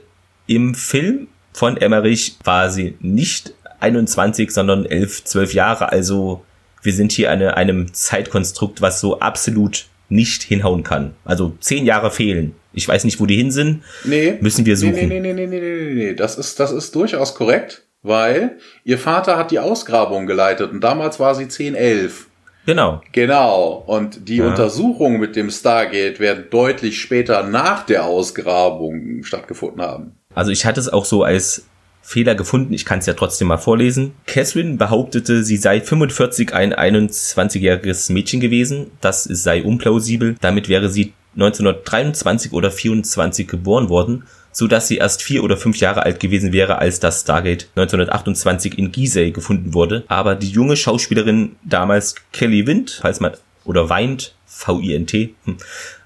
im 0.46 0.74
Film 0.74 1.28
von 1.52 1.78
Emmerich 1.78 2.36
war 2.44 2.70
sie 2.70 2.96
nicht 3.00 3.54
21, 3.80 4.50
sondern 4.50 4.86
11, 4.86 5.24
12 5.24 5.54
Jahre. 5.54 5.92
Also 5.92 6.44
wir 6.82 6.92
sind 6.92 7.12
hier 7.12 7.30
eine, 7.30 7.56
einem 7.56 7.92
Zeitkonstrukt, 7.92 8.80
was 8.80 9.00
so 9.00 9.20
absolut 9.20 9.86
nicht 10.08 10.42
hinhauen 10.42 10.82
kann. 10.82 11.14
Also 11.24 11.52
zehn 11.60 11.84
Jahre 11.84 12.10
fehlen. 12.10 12.54
Ich 12.72 12.86
weiß 12.86 13.04
nicht, 13.04 13.20
wo 13.20 13.26
die 13.26 13.36
hin 13.36 13.50
sind. 13.50 13.82
Nee. 14.04 14.36
Müssen 14.40 14.66
wir 14.66 14.76
suchen. 14.76 14.94
Nee, 14.94 15.06
nee, 15.06 15.20
nee, 15.20 15.32
nee, 15.32 15.46
nee, 15.46 15.60
nee, 15.60 15.94
nee. 15.94 16.14
Das 16.14 16.38
ist, 16.38 16.60
das 16.60 16.70
ist 16.72 16.94
durchaus 16.94 17.34
korrekt, 17.34 17.82
weil 18.02 18.58
ihr 18.84 18.98
Vater 18.98 19.36
hat 19.36 19.50
die 19.50 19.58
Ausgrabung 19.58 20.26
geleitet 20.26 20.70
und 20.70 20.80
damals 20.80 21.18
war 21.18 21.34
sie 21.34 21.48
10, 21.48 21.74
11. 21.74 22.26
Genau. 22.66 23.00
Genau. 23.12 23.84
Und 23.86 24.28
die 24.28 24.36
ja. 24.36 24.48
Untersuchungen 24.48 25.20
mit 25.20 25.36
dem 25.36 25.50
Stargate 25.50 26.20
werden 26.20 26.46
deutlich 26.50 27.00
später 27.00 27.44
nach 27.44 27.86
der 27.86 28.04
Ausgrabung 28.04 29.22
stattgefunden 29.22 29.80
haben. 29.82 30.16
Also 30.34 30.50
ich 30.50 30.66
hatte 30.66 30.80
es 30.80 30.88
auch 30.88 31.04
so 31.04 31.22
als 31.22 31.64
Fehler 32.06 32.36
gefunden. 32.36 32.72
Ich 32.72 32.84
kann 32.84 33.00
es 33.00 33.06
ja 33.06 33.14
trotzdem 33.14 33.48
mal 33.48 33.56
vorlesen. 33.56 34.12
Catherine 34.26 34.76
behauptete, 34.76 35.42
sie 35.42 35.56
sei 35.56 35.80
45 35.80 36.54
ein 36.54 36.72
21-jähriges 36.72 38.12
Mädchen 38.12 38.38
gewesen. 38.38 38.92
Das 39.00 39.24
sei 39.24 39.64
unplausibel. 39.64 40.36
Damit 40.40 40.68
wäre 40.68 40.88
sie 40.88 41.14
1923 41.34 42.52
oder 42.52 42.70
24 42.70 43.48
geboren 43.48 43.88
worden, 43.88 44.22
so 44.52 44.68
dass 44.68 44.86
sie 44.86 44.98
erst 44.98 45.20
vier 45.24 45.42
oder 45.42 45.56
fünf 45.56 45.78
Jahre 45.78 46.04
alt 46.04 46.20
gewesen 46.20 46.52
wäre, 46.52 46.78
als 46.78 47.00
das 47.00 47.22
Stargate 47.22 47.68
1928 47.74 48.78
in 48.78 48.92
Gizeh 48.92 49.32
gefunden 49.32 49.74
wurde. 49.74 50.04
Aber 50.06 50.36
die 50.36 50.48
junge 50.48 50.76
Schauspielerin 50.76 51.56
damals 51.64 52.14
Kelly 52.32 52.68
Wind, 52.68 53.00
falls 53.02 53.18
man 53.18 53.32
oder 53.64 53.88
Weint, 53.90 54.36
V-I-N-T, 54.46 55.34
hm, 55.44 55.56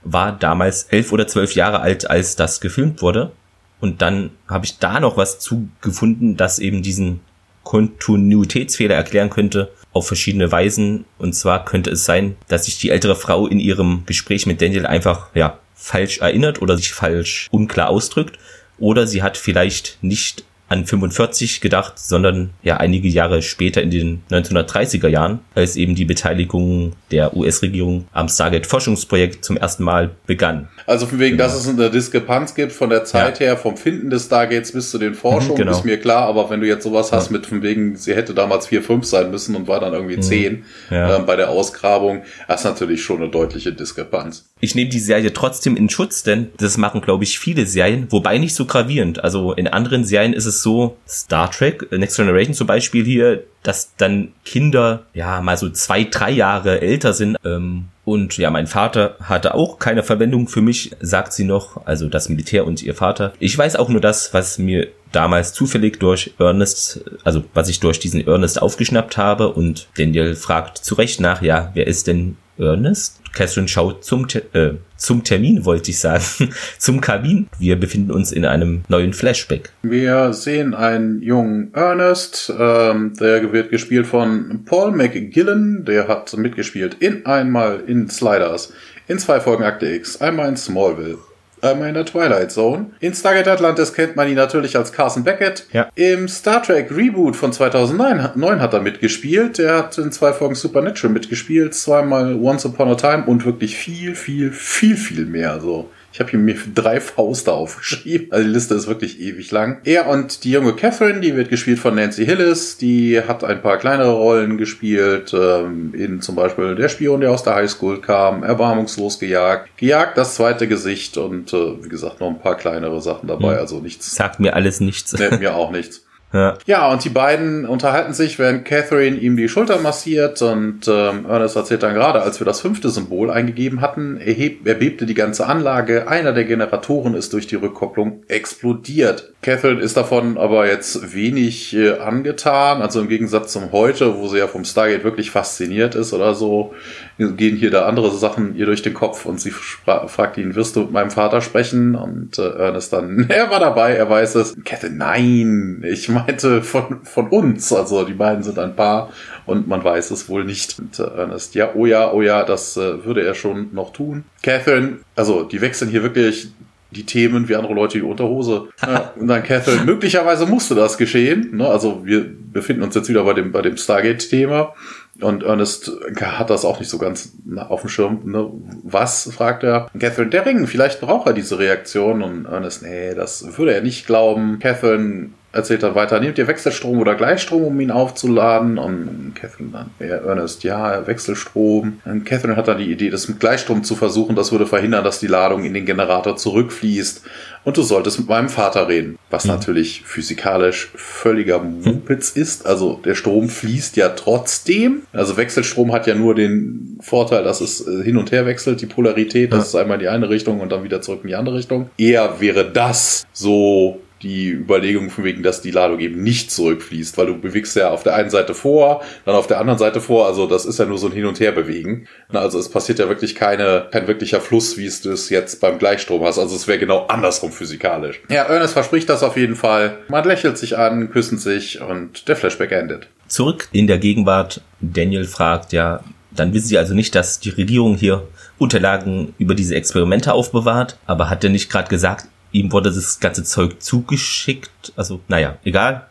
war 0.02 0.32
damals 0.32 0.84
elf 0.84 1.12
oder 1.12 1.26
zwölf 1.26 1.54
Jahre 1.54 1.80
alt, 1.80 2.08
als 2.08 2.36
das 2.36 2.62
gefilmt 2.62 3.02
wurde. 3.02 3.32
Und 3.80 4.02
dann 4.02 4.30
habe 4.48 4.66
ich 4.66 4.78
da 4.78 5.00
noch 5.00 5.16
was 5.16 5.38
zugefunden, 5.38 6.36
das 6.36 6.58
eben 6.58 6.82
diesen 6.82 7.20
Kontinuitätsfehler 7.64 8.94
erklären 8.94 9.30
könnte 9.30 9.70
auf 9.92 10.06
verschiedene 10.06 10.50
Weisen. 10.52 11.04
Und 11.18 11.34
zwar 11.34 11.64
könnte 11.64 11.90
es 11.90 12.04
sein, 12.04 12.36
dass 12.48 12.66
sich 12.66 12.78
die 12.78 12.90
ältere 12.90 13.16
Frau 13.16 13.46
in 13.46 13.60
ihrem 13.60 14.04
Gespräch 14.06 14.46
mit 14.46 14.60
Daniel 14.60 14.86
einfach, 14.86 15.28
ja, 15.34 15.58
falsch 15.74 16.18
erinnert 16.18 16.60
oder 16.60 16.76
sich 16.76 16.92
falsch 16.92 17.48
unklar 17.50 17.88
ausdrückt. 17.88 18.38
Oder 18.78 19.06
sie 19.06 19.22
hat 19.22 19.36
vielleicht 19.36 19.98
nicht 20.02 20.44
an 20.70 20.86
45 20.86 21.60
gedacht, 21.60 21.98
sondern 21.98 22.50
ja 22.62 22.76
einige 22.76 23.08
Jahre 23.08 23.42
später 23.42 23.82
in 23.82 23.90
den 23.90 24.22
1930er 24.30 25.08
Jahren, 25.08 25.40
als 25.56 25.74
eben 25.74 25.96
die 25.96 26.04
Beteiligung 26.04 26.92
der 27.10 27.36
US-Regierung 27.36 28.06
am 28.12 28.28
Stargate-Forschungsprojekt 28.28 29.44
zum 29.44 29.56
ersten 29.56 29.82
Mal 29.82 30.10
begann. 30.26 30.68
Also 30.86 31.06
von 31.06 31.18
wegen, 31.18 31.36
genau. 31.36 31.48
dass 31.48 31.56
es 31.56 31.68
eine 31.68 31.90
Diskrepanz 31.90 32.54
gibt 32.54 32.70
von 32.70 32.88
der 32.88 33.04
Zeit 33.04 33.40
ja. 33.40 33.46
her, 33.46 33.56
vom 33.56 33.76
Finden 33.76 34.10
des 34.10 34.26
Stargates 34.26 34.70
bis 34.70 34.92
zu 34.92 34.98
den 34.98 35.14
Forschungen, 35.14 35.54
mhm, 35.54 35.58
genau. 35.58 35.72
ist 35.72 35.84
mir 35.84 35.98
klar, 35.98 36.22
aber 36.22 36.48
wenn 36.50 36.60
du 36.60 36.68
jetzt 36.68 36.84
sowas 36.84 37.10
hast 37.10 37.30
mit 37.30 37.46
von 37.46 37.62
wegen, 37.62 37.96
sie 37.96 38.14
hätte 38.14 38.32
damals 38.32 38.68
4, 38.68 38.82
5 38.82 39.04
sein 39.04 39.30
müssen 39.32 39.56
und 39.56 39.66
war 39.66 39.80
dann 39.80 39.92
irgendwie 39.92 40.18
mhm. 40.18 40.22
10 40.22 40.64
ja. 40.90 41.16
äh, 41.16 41.20
bei 41.22 41.34
der 41.34 41.50
Ausgrabung, 41.50 42.22
das 42.46 42.60
ist 42.60 42.64
natürlich 42.64 43.02
schon 43.02 43.16
eine 43.16 43.28
deutliche 43.28 43.72
Diskrepanz. 43.72 44.46
Ich 44.60 44.74
nehme 44.74 44.90
die 44.90 45.00
Serie 45.00 45.32
trotzdem 45.32 45.76
in 45.76 45.88
Schutz, 45.88 46.22
denn 46.22 46.50
das 46.58 46.76
machen, 46.76 47.00
glaube 47.00 47.24
ich, 47.24 47.38
viele 47.38 47.66
Serien, 47.66 48.06
wobei 48.10 48.38
nicht 48.38 48.54
so 48.54 48.66
gravierend. 48.66 49.24
Also 49.24 49.52
in 49.52 49.66
anderen 49.66 50.04
Serien 50.04 50.32
ist 50.32 50.46
es 50.46 50.59
so, 50.62 50.96
Star 51.08 51.50
Trek, 51.50 51.90
Next 51.92 52.16
Generation 52.16 52.54
zum 52.54 52.66
Beispiel 52.66 53.04
hier, 53.04 53.44
dass 53.62 53.94
dann 53.96 54.32
Kinder 54.44 55.04
ja 55.12 55.40
mal 55.40 55.56
so 55.56 55.68
zwei, 55.70 56.04
drei 56.04 56.30
Jahre 56.30 56.80
älter 56.80 57.12
sind. 57.12 57.36
Ähm, 57.44 57.88
und 58.04 58.38
ja, 58.38 58.50
mein 58.50 58.66
Vater 58.66 59.16
hatte 59.22 59.54
auch 59.54 59.78
keine 59.78 60.02
Verwendung 60.02 60.48
für 60.48 60.62
mich, 60.62 60.90
sagt 61.00 61.32
sie 61.32 61.44
noch, 61.44 61.86
also 61.86 62.08
das 62.08 62.28
Militär 62.28 62.66
und 62.66 62.82
ihr 62.82 62.94
Vater. 62.94 63.34
Ich 63.38 63.56
weiß 63.56 63.76
auch 63.76 63.88
nur 63.88 64.00
das, 64.00 64.34
was 64.34 64.58
mir 64.58 64.88
damals 65.12 65.52
zufällig 65.52 66.00
durch 66.00 66.34
Ernest, 66.38 67.04
also 67.24 67.44
was 67.54 67.68
ich 67.68 67.80
durch 67.80 67.98
diesen 67.98 68.26
Ernest 68.26 68.60
aufgeschnappt 68.60 69.16
habe 69.16 69.48
und 69.48 69.88
Daniel 69.96 70.34
fragt 70.34 70.78
zu 70.78 70.94
Recht 70.94 71.20
nach, 71.20 71.42
ja, 71.42 71.70
wer 71.74 71.86
ist 71.86 72.06
denn 72.06 72.36
Ernest? 72.58 73.20
Catherine 73.32 73.68
schaut 73.68 74.04
zum, 74.04 74.26
äh, 74.52 74.72
zum 75.00 75.24
Termin, 75.24 75.64
wollte 75.64 75.90
ich 75.90 75.98
sagen, 75.98 76.22
zum 76.78 77.00
Kabin. 77.00 77.48
Wir 77.58 77.78
befinden 77.78 78.12
uns 78.12 78.30
in 78.30 78.44
einem 78.44 78.82
neuen 78.88 79.12
Flashback. 79.12 79.70
Wir 79.82 80.32
sehen 80.32 80.74
einen 80.74 81.22
jungen 81.22 81.74
Ernest, 81.74 82.52
ähm, 82.56 83.14
der 83.18 83.52
wird 83.52 83.70
gespielt 83.70 84.06
von 84.06 84.64
Paul 84.64 84.92
McGillen, 84.92 85.84
der 85.84 86.06
hat 86.06 86.36
mitgespielt 86.36 86.96
in 87.00 87.26
einmal 87.26 87.82
in 87.86 88.08
Sliders, 88.08 88.72
in 89.08 89.18
zwei 89.18 89.40
Folgen 89.40 89.64
Akte 89.64 89.86
X, 89.86 90.20
einmal 90.20 90.48
in 90.48 90.56
Smallville 90.56 91.18
einmal 91.62 91.88
in 91.88 91.94
der 91.94 92.04
Twilight 92.04 92.50
Zone. 92.50 92.90
In 93.00 93.14
Stargate 93.14 93.48
Atlantis 93.48 93.92
kennt 93.92 94.16
man 94.16 94.28
ihn 94.28 94.36
natürlich 94.36 94.76
als 94.76 94.92
Carson 94.92 95.24
Beckett. 95.24 95.66
Ja. 95.72 95.88
Im 95.94 96.28
Star 96.28 96.62
Trek 96.62 96.90
Reboot 96.90 97.36
von 97.36 97.52
2009 97.52 98.60
hat 98.60 98.72
er 98.74 98.80
mitgespielt. 98.80 99.58
Er 99.58 99.78
hat 99.78 99.98
in 99.98 100.12
zwei 100.12 100.32
Folgen 100.32 100.54
Supernatural 100.54 101.12
mitgespielt, 101.12 101.74
zweimal 101.74 102.34
Once 102.34 102.64
Upon 102.64 102.88
a 102.88 102.94
Time 102.94 103.24
und 103.26 103.44
wirklich 103.44 103.76
viel, 103.76 104.14
viel, 104.14 104.52
viel, 104.52 104.96
viel 104.96 105.26
mehr. 105.26 105.60
So. 105.60 105.90
Ich 106.12 106.18
habe 106.18 106.30
hier 106.30 106.40
mir 106.40 106.56
drei 106.74 107.00
Fauste 107.00 107.52
aufgeschrieben. 107.52 108.32
Also 108.32 108.44
die 108.44 108.52
Liste 108.52 108.74
ist 108.74 108.88
wirklich 108.88 109.20
ewig 109.20 109.50
lang. 109.52 109.80
Er 109.84 110.08
und 110.08 110.44
die 110.44 110.50
junge 110.50 110.74
Catherine, 110.74 111.20
die 111.20 111.36
wird 111.36 111.50
gespielt 111.50 111.78
von 111.78 111.94
Nancy 111.94 112.26
Hillis. 112.26 112.76
Die 112.78 113.20
hat 113.20 113.44
ein 113.44 113.62
paar 113.62 113.78
kleinere 113.78 114.12
Rollen 114.12 114.58
gespielt. 114.58 115.32
Ähm, 115.32 115.94
in 115.94 116.20
zum 116.20 116.34
Beispiel 116.34 116.74
Der 116.74 116.88
Spion, 116.88 117.20
der 117.20 117.30
aus 117.30 117.44
der 117.44 117.54
Highschool 117.54 118.00
kam. 118.00 118.42
Erbarmungslos 118.42 119.20
gejagt. 119.20 119.70
Gejagt, 119.76 120.18
das 120.18 120.34
zweite 120.34 120.66
Gesicht. 120.66 121.16
Und 121.16 121.52
äh, 121.52 121.84
wie 121.84 121.88
gesagt, 121.88 122.20
noch 122.20 122.28
ein 122.28 122.40
paar 122.40 122.56
kleinere 122.56 123.00
Sachen 123.00 123.28
dabei. 123.28 123.54
Hm. 123.54 123.60
Also 123.60 123.78
nichts. 123.78 124.14
Sagt 124.14 124.40
mir 124.40 124.54
alles 124.54 124.80
nichts. 124.80 125.12
Nee, 125.12 125.36
mir 125.38 125.54
auch 125.54 125.70
nichts. 125.70 126.04
Ja. 126.32 126.56
ja, 126.66 126.92
und 126.92 127.04
die 127.04 127.08
beiden 127.08 127.66
unterhalten 127.66 128.12
sich, 128.12 128.38
während 128.38 128.64
Catherine 128.64 129.16
ihm 129.16 129.36
die 129.36 129.48
Schulter 129.48 129.80
massiert 129.80 130.40
und 130.42 130.86
ähm, 130.86 131.26
Ernest 131.28 131.56
erzählt 131.56 131.82
dann 131.82 131.94
gerade, 131.94 132.22
als 132.22 132.40
wir 132.40 132.44
das 132.44 132.60
fünfte 132.60 132.88
Symbol 132.88 133.30
eingegeben 133.30 133.80
hatten, 133.80 134.16
erheb, 134.16 134.64
erbebte 134.64 135.06
die 135.06 135.14
ganze 135.14 135.46
Anlage, 135.46 136.06
einer 136.06 136.32
der 136.32 136.44
Generatoren 136.44 137.14
ist 137.14 137.32
durch 137.32 137.48
die 137.48 137.56
Rückkopplung 137.56 138.22
explodiert. 138.28 139.32
Catherine 139.42 139.80
ist 139.80 139.96
davon 139.96 140.38
aber 140.38 140.68
jetzt 140.68 141.14
wenig 141.14 141.74
äh, 141.74 141.98
angetan, 141.98 142.80
also 142.80 143.00
im 143.00 143.08
Gegensatz 143.08 143.52
zum 143.52 143.72
heute, 143.72 144.16
wo 144.18 144.28
sie 144.28 144.38
ja 144.38 144.46
vom 144.46 144.64
Stargate 144.64 145.02
wirklich 145.02 145.32
fasziniert 145.32 145.96
ist 145.96 146.12
oder 146.12 146.34
so, 146.34 146.74
gehen 147.18 147.56
hier 147.56 147.72
da 147.72 147.86
andere 147.86 148.12
Sachen 148.12 148.54
ihr 148.54 148.66
durch 148.66 148.82
den 148.82 148.94
Kopf 148.94 149.26
und 149.26 149.40
sie 149.40 149.50
fragt 149.50 150.38
ihn, 150.38 150.54
wirst 150.54 150.76
du 150.76 150.82
mit 150.82 150.92
meinem 150.92 151.10
Vater 151.10 151.40
sprechen? 151.40 151.96
Und 151.96 152.38
äh, 152.38 152.50
Ernest 152.50 152.92
dann, 152.92 153.26
er 153.28 153.50
war 153.50 153.58
dabei, 153.58 153.94
er 153.94 154.08
weiß 154.08 154.36
es. 154.36 154.56
Catherine, 154.64 154.96
nein, 154.96 155.84
ich 155.90 156.08
meine, 156.08 156.19
meinte 156.26 156.62
von, 156.62 157.04
von 157.04 157.28
uns. 157.28 157.72
Also 157.72 158.04
die 158.04 158.14
beiden 158.14 158.42
sind 158.42 158.58
ein 158.58 158.76
Paar 158.76 159.10
und 159.46 159.68
man 159.68 159.82
weiß 159.82 160.10
es 160.10 160.28
wohl 160.28 160.44
nicht. 160.44 160.78
Und 160.78 160.98
äh, 160.98 161.04
Ernest, 161.04 161.54
ja, 161.54 161.70
oh 161.74 161.86
ja, 161.86 162.12
oh 162.12 162.22
ja, 162.22 162.44
das 162.44 162.76
äh, 162.76 163.04
würde 163.04 163.24
er 163.24 163.34
schon 163.34 163.68
noch 163.72 163.92
tun. 163.92 164.24
Catherine, 164.42 164.98
also 165.16 165.44
die 165.44 165.60
wechseln 165.60 165.90
hier 165.90 166.02
wirklich 166.02 166.48
die 166.90 167.06
Themen 167.06 167.48
wie 167.48 167.54
andere 167.54 167.74
Leute 167.74 167.98
die 167.98 168.04
Unterhose. 168.04 168.68
Ja, 168.86 169.12
und 169.16 169.28
dann 169.28 169.42
Catherine, 169.42 169.84
möglicherweise 169.84 170.46
musste 170.46 170.74
das 170.74 170.98
geschehen. 170.98 171.56
Ne? 171.56 171.68
Also 171.68 172.04
wir 172.04 172.26
befinden 172.52 172.82
uns 172.82 172.94
jetzt 172.94 173.08
wieder 173.08 173.24
bei 173.24 173.34
dem, 173.34 173.52
bei 173.52 173.62
dem 173.62 173.76
Stargate-Thema. 173.76 174.74
Und 175.20 175.42
Ernest 175.42 175.92
hat 176.20 176.50
das 176.50 176.64
auch 176.64 176.80
nicht 176.80 176.88
so 176.88 176.98
ganz 176.98 177.34
auf 177.68 177.82
dem 177.82 177.90
Schirm. 177.90 178.20
Ne? 178.24 178.50
Was, 178.82 179.30
fragt 179.32 179.62
er. 179.62 179.90
Catherine, 179.98 180.30
der 180.30 180.46
Ring, 180.46 180.66
vielleicht 180.66 181.00
braucht 181.00 181.26
er 181.26 181.34
diese 181.34 181.58
Reaktion. 181.58 182.22
Und 182.22 182.46
Ernest, 182.46 182.82
nee, 182.82 183.14
das 183.14 183.58
würde 183.58 183.74
er 183.74 183.82
nicht 183.82 184.06
glauben. 184.06 184.58
Catherine 184.58 185.30
erzählt 185.52 185.82
er 185.82 185.94
weiter, 185.94 186.20
nehmt 186.20 186.38
ihr 186.38 186.46
Wechselstrom 186.46 186.98
oder 186.98 187.14
Gleichstrom, 187.14 187.64
um 187.64 187.80
ihn 187.80 187.90
aufzuladen? 187.90 188.78
Und 188.78 189.32
Catherine 189.34 189.70
dann, 189.72 189.90
ja, 189.98 190.16
Ernest, 190.16 190.62
ja, 190.64 191.06
Wechselstrom. 191.06 192.00
Und 192.04 192.24
Catherine 192.24 192.56
hat 192.56 192.68
dann 192.68 192.78
die 192.78 192.90
Idee, 192.90 193.10
das 193.10 193.28
mit 193.28 193.40
Gleichstrom 193.40 193.82
zu 193.82 193.96
versuchen. 193.96 194.36
Das 194.36 194.52
würde 194.52 194.66
verhindern, 194.66 195.04
dass 195.04 195.20
die 195.20 195.26
Ladung 195.26 195.64
in 195.64 195.74
den 195.74 195.86
Generator 195.86 196.36
zurückfließt. 196.36 197.22
Und 197.62 197.76
du 197.76 197.82
solltest 197.82 198.18
mit 198.20 198.28
meinem 198.28 198.48
Vater 198.48 198.88
reden. 198.88 199.18
Was 199.28 199.44
mhm. 199.44 199.52
natürlich 199.52 200.02
physikalisch 200.02 200.90
völliger 200.94 201.58
Mumpitz 201.58 202.34
mhm. 202.34 202.42
ist. 202.42 202.66
Also 202.66 203.00
der 203.04 203.14
Strom 203.14 203.48
fließt 203.48 203.96
ja 203.96 204.10
trotzdem. 204.10 205.02
Also 205.12 205.36
Wechselstrom 205.36 205.92
hat 205.92 206.06
ja 206.06 206.14
nur 206.14 206.34
den 206.34 206.98
Vorteil, 207.00 207.44
dass 207.44 207.60
es 207.60 207.86
äh, 207.86 208.02
hin 208.02 208.16
und 208.16 208.32
her 208.32 208.46
wechselt, 208.46 208.80
die 208.80 208.86
Polarität. 208.86 209.52
Das 209.52 209.72
ja. 209.72 209.80
ist 209.80 209.82
einmal 209.82 209.96
in 209.96 210.00
die 210.00 210.08
eine 210.08 210.30
Richtung 210.30 210.60
und 210.60 210.70
dann 210.70 210.84
wieder 210.84 211.02
zurück 211.02 211.20
in 211.22 211.28
die 211.28 211.34
andere 211.34 211.56
Richtung. 211.56 211.90
Eher 211.98 212.40
wäre 212.40 212.70
das 212.70 213.26
so 213.32 214.00
die 214.22 214.50
Überlegung 214.50 215.10
von 215.10 215.24
wegen, 215.24 215.42
dass 215.42 215.62
die 215.62 215.70
Ladung 215.70 215.98
eben 216.00 216.22
nicht 216.22 216.50
zurückfließt, 216.50 217.16
weil 217.16 217.26
du 217.26 217.38
bewegst 217.38 217.74
ja 217.76 217.90
auf 217.90 218.02
der 218.02 218.14
einen 218.14 218.30
Seite 218.30 218.54
vor, 218.54 219.02
dann 219.24 219.34
auf 219.34 219.46
der 219.46 219.58
anderen 219.58 219.78
Seite 219.78 220.00
vor, 220.00 220.26
also 220.26 220.46
das 220.46 220.66
ist 220.66 220.78
ja 220.78 220.84
nur 220.84 220.98
so 220.98 221.06
ein 221.06 221.12
Hin- 221.12 221.26
und 221.26 221.40
Her-Bewegen. 221.40 222.06
Also 222.32 222.58
es 222.58 222.68
passiert 222.68 222.98
ja 222.98 223.08
wirklich 223.08 223.34
keine, 223.34 223.88
kein 223.90 224.06
wirklicher 224.06 224.40
Fluss, 224.40 224.76
wie 224.76 224.86
es 224.86 225.02
das 225.02 225.30
jetzt 225.30 225.60
beim 225.60 225.78
Gleichstrom 225.78 226.22
hast. 226.24 226.38
Also 226.38 226.54
es 226.54 226.68
wäre 226.68 226.78
genau 226.78 227.06
andersrum 227.06 227.52
physikalisch. 227.52 228.20
Ja, 228.28 228.42
Ernest 228.42 228.74
verspricht 228.74 229.08
das 229.08 229.22
auf 229.22 229.36
jeden 229.36 229.56
Fall. 229.56 229.98
Man 230.08 230.24
lächelt 230.24 230.58
sich 230.58 230.76
an, 230.76 231.10
küssen 231.10 231.38
sich 231.38 231.80
und 231.80 232.28
der 232.28 232.36
Flashback 232.36 232.72
endet. 232.72 233.08
Zurück 233.26 233.68
in 233.72 233.86
der 233.86 233.98
Gegenwart, 233.98 234.60
Daniel 234.80 235.24
fragt 235.24 235.72
ja, 235.72 236.02
dann 236.30 236.52
wissen 236.52 236.68
sie 236.68 236.78
also 236.78 236.94
nicht, 236.94 237.14
dass 237.14 237.40
die 237.40 237.50
Regierung 237.50 237.96
hier 237.96 238.26
Unterlagen 238.58 239.34
über 239.38 239.54
diese 239.54 239.74
Experimente 239.74 240.32
aufbewahrt, 240.32 240.96
aber 241.06 241.30
hat 241.30 241.42
er 241.42 241.50
nicht 241.50 241.70
gerade 241.70 241.88
gesagt, 241.88 242.26
ihm 242.52 242.72
wurde 242.72 242.90
das 242.92 243.20
ganze 243.20 243.44
Zeug 243.44 243.82
zugeschickt. 243.82 244.92
Also, 244.96 245.20
naja, 245.28 245.56
egal. 245.64 246.06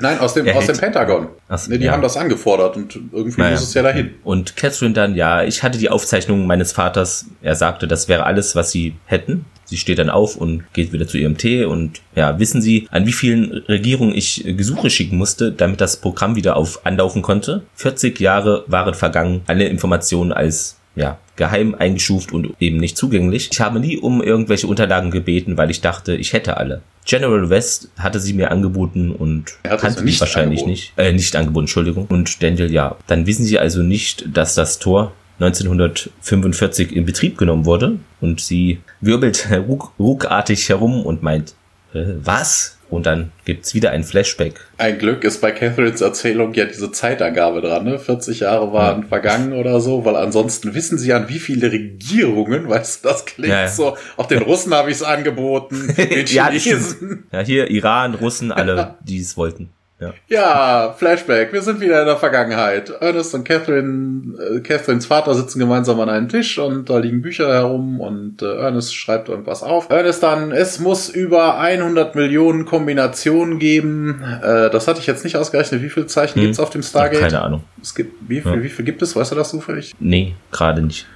Nein, 0.00 0.18
aus 0.18 0.34
dem, 0.34 0.48
aus 0.56 0.66
dem 0.66 0.76
Pentagon. 0.76 1.28
Ach, 1.48 1.66
nee, 1.68 1.78
die 1.78 1.84
ja. 1.84 1.92
haben 1.92 2.02
das 2.02 2.16
angefordert 2.16 2.76
und 2.76 2.98
irgendwie 3.12 3.40
naja. 3.40 3.52
muss 3.52 3.62
es 3.62 3.74
ja 3.74 3.82
dahin. 3.82 4.14
Und 4.24 4.56
Catherine 4.56 4.94
dann, 4.94 5.14
ja, 5.14 5.42
ich 5.42 5.62
hatte 5.62 5.78
die 5.78 5.88
Aufzeichnung 5.88 6.46
meines 6.46 6.72
Vaters. 6.72 7.26
Er 7.42 7.54
sagte, 7.54 7.86
das 7.86 8.08
wäre 8.08 8.24
alles, 8.24 8.54
was 8.56 8.70
sie 8.70 8.96
hätten. 9.06 9.44
Sie 9.64 9.76
steht 9.76 10.00
dann 10.00 10.10
auf 10.10 10.34
und 10.34 10.64
geht 10.72 10.92
wieder 10.92 11.06
zu 11.06 11.16
ihrem 11.16 11.38
Tee 11.38 11.64
und 11.64 12.00
ja, 12.16 12.40
wissen 12.40 12.60
Sie, 12.60 12.88
an 12.90 13.06
wie 13.06 13.12
vielen 13.12 13.52
Regierungen 13.68 14.12
ich 14.12 14.42
Gesuche 14.44 14.90
schicken 14.90 15.16
musste, 15.16 15.52
damit 15.52 15.80
das 15.80 15.98
Programm 15.98 16.34
wieder 16.34 16.56
auf 16.56 16.84
anlaufen 16.84 17.22
konnte? 17.22 17.62
40 17.76 18.18
Jahre 18.18 18.64
waren 18.66 18.94
vergangen, 18.94 19.42
alle 19.46 19.68
Informationen 19.68 20.32
als 20.32 20.79
ja, 20.94 21.18
geheim 21.36 21.74
eingestuft 21.74 22.32
und 22.32 22.54
eben 22.60 22.78
nicht 22.78 22.96
zugänglich. 22.96 23.48
Ich 23.52 23.60
habe 23.60 23.80
nie 23.80 23.98
um 23.98 24.22
irgendwelche 24.22 24.66
Unterlagen 24.66 25.10
gebeten, 25.10 25.56
weil 25.56 25.70
ich 25.70 25.80
dachte, 25.80 26.14
ich 26.16 26.32
hätte 26.32 26.56
alle. 26.56 26.82
General 27.06 27.48
West 27.48 27.88
hatte 27.98 28.20
sie 28.20 28.34
mir 28.34 28.50
angeboten 28.50 29.10
und 29.10 29.58
kannte 29.62 30.02
mich 30.02 30.20
wahrscheinlich 30.20 30.60
angeboten. 30.60 30.70
nicht. 30.70 30.92
Äh, 30.96 31.12
nicht 31.12 31.34
angeboten, 31.34 31.64
Entschuldigung. 31.64 32.06
Und 32.06 32.42
Daniel, 32.42 32.70
ja. 32.70 32.96
Dann 33.06 33.26
wissen 33.26 33.44
sie 33.44 33.58
also 33.58 33.82
nicht, 33.82 34.36
dass 34.36 34.54
das 34.54 34.78
Tor 34.78 35.12
1945 35.40 36.94
in 36.94 37.06
Betrieb 37.06 37.38
genommen 37.38 37.64
wurde 37.64 37.98
und 38.20 38.40
sie 38.40 38.80
wirbelt 39.00 39.48
ruck, 39.68 39.92
ruckartig 39.98 40.68
herum 40.68 41.04
und 41.04 41.22
meint, 41.22 41.54
äh, 41.94 42.04
was? 42.22 42.76
Und 42.90 43.06
dann 43.06 43.30
gibt's 43.44 43.72
wieder 43.72 43.90
ein 43.90 44.02
Flashback. 44.02 44.66
Ein 44.76 44.98
Glück 44.98 45.22
ist 45.22 45.40
bei 45.40 45.52
Catherines 45.52 46.00
Erzählung 46.00 46.52
ja 46.54 46.64
diese 46.64 46.90
Zeitangabe 46.90 47.60
dran, 47.60 47.84
ne? 47.84 47.98
40 47.98 48.40
Jahre 48.40 48.72
waren 48.72 49.02
ja. 49.02 49.08
vergangen 49.08 49.52
oder 49.52 49.80
so, 49.80 50.04
weil 50.04 50.16
ansonsten 50.16 50.74
wissen 50.74 50.98
sie 50.98 51.12
an 51.12 51.28
wie 51.28 51.38
viele 51.38 51.70
Regierungen, 51.70 52.68
weißt 52.68 53.04
du, 53.04 53.08
das 53.08 53.24
klingt 53.26 53.52
ja, 53.52 53.62
ja. 53.62 53.68
so. 53.68 53.96
Auch 54.16 54.26
den 54.26 54.42
Russen 54.42 54.74
habe 54.74 54.90
ich 54.90 54.96
es 54.96 55.02
angeboten, 55.04 55.94
den 55.96 56.26
Chinesen. 56.26 57.28
ja, 57.30 57.40
hier 57.40 57.70
Iran, 57.70 58.14
Russen, 58.14 58.50
alle, 58.50 58.96
die 59.04 59.20
es 59.20 59.36
wollten. 59.36 59.70
Ja. 60.00 60.14
ja, 60.28 60.94
Flashback. 60.96 61.52
Wir 61.52 61.60
sind 61.60 61.80
wieder 61.80 62.00
in 62.00 62.06
der 62.06 62.16
Vergangenheit. 62.16 62.88
Ernest 63.00 63.34
und 63.34 63.44
Catherine, 63.44 64.34
äh, 64.38 64.60
Catherines 64.60 65.04
Vater 65.04 65.34
sitzen 65.34 65.58
gemeinsam 65.58 66.00
an 66.00 66.08
einem 66.08 66.28
Tisch 66.30 66.58
und 66.58 66.88
da 66.88 66.98
liegen 66.98 67.20
Bücher 67.20 67.52
herum 67.52 68.00
und 68.00 68.40
äh, 68.40 68.46
Ernest 68.46 68.94
schreibt 68.94 69.28
irgendwas 69.28 69.62
auf. 69.62 69.90
Ernest 69.90 70.22
dann, 70.22 70.52
es 70.52 70.80
muss 70.80 71.10
über 71.10 71.58
100 71.58 72.14
Millionen 72.14 72.64
Kombinationen 72.64 73.58
geben. 73.58 74.22
Äh, 74.42 74.70
das 74.70 74.88
hatte 74.88 75.00
ich 75.00 75.06
jetzt 75.06 75.22
nicht 75.22 75.36
ausgerechnet. 75.36 75.82
Wie 75.82 75.90
viele 75.90 76.06
Zeichen 76.06 76.36
hm. 76.36 76.44
gibt's 76.44 76.60
auf 76.60 76.70
dem 76.70 76.82
Stargate? 76.82 77.20
keine 77.20 77.42
Ahnung. 77.42 77.64
Es 77.82 77.94
gibt, 77.94 78.14
wie 78.26 78.40
viel, 78.40 78.52
ja. 78.52 78.62
wie 78.62 78.70
viel 78.70 78.86
gibt 78.86 79.02
es? 79.02 79.14
Weißt 79.14 79.32
du 79.32 79.36
das 79.36 79.50
zufällig? 79.50 79.94
Nee, 80.00 80.34
gerade 80.50 80.80
nicht. 80.80 81.06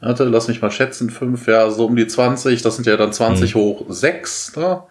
Warte, 0.00 0.24
lass 0.24 0.48
mich 0.48 0.62
mal 0.62 0.70
schätzen. 0.70 1.10
Fünf, 1.10 1.46
ja, 1.46 1.70
so 1.70 1.84
um 1.84 1.94
die 1.94 2.06
20. 2.06 2.62
Das 2.62 2.76
sind 2.76 2.86
ja 2.86 2.96
dann 2.96 3.12
20 3.12 3.54
hm. 3.54 3.60
hoch 3.60 3.84
6. 3.90 4.56
Ne? 4.56 4.82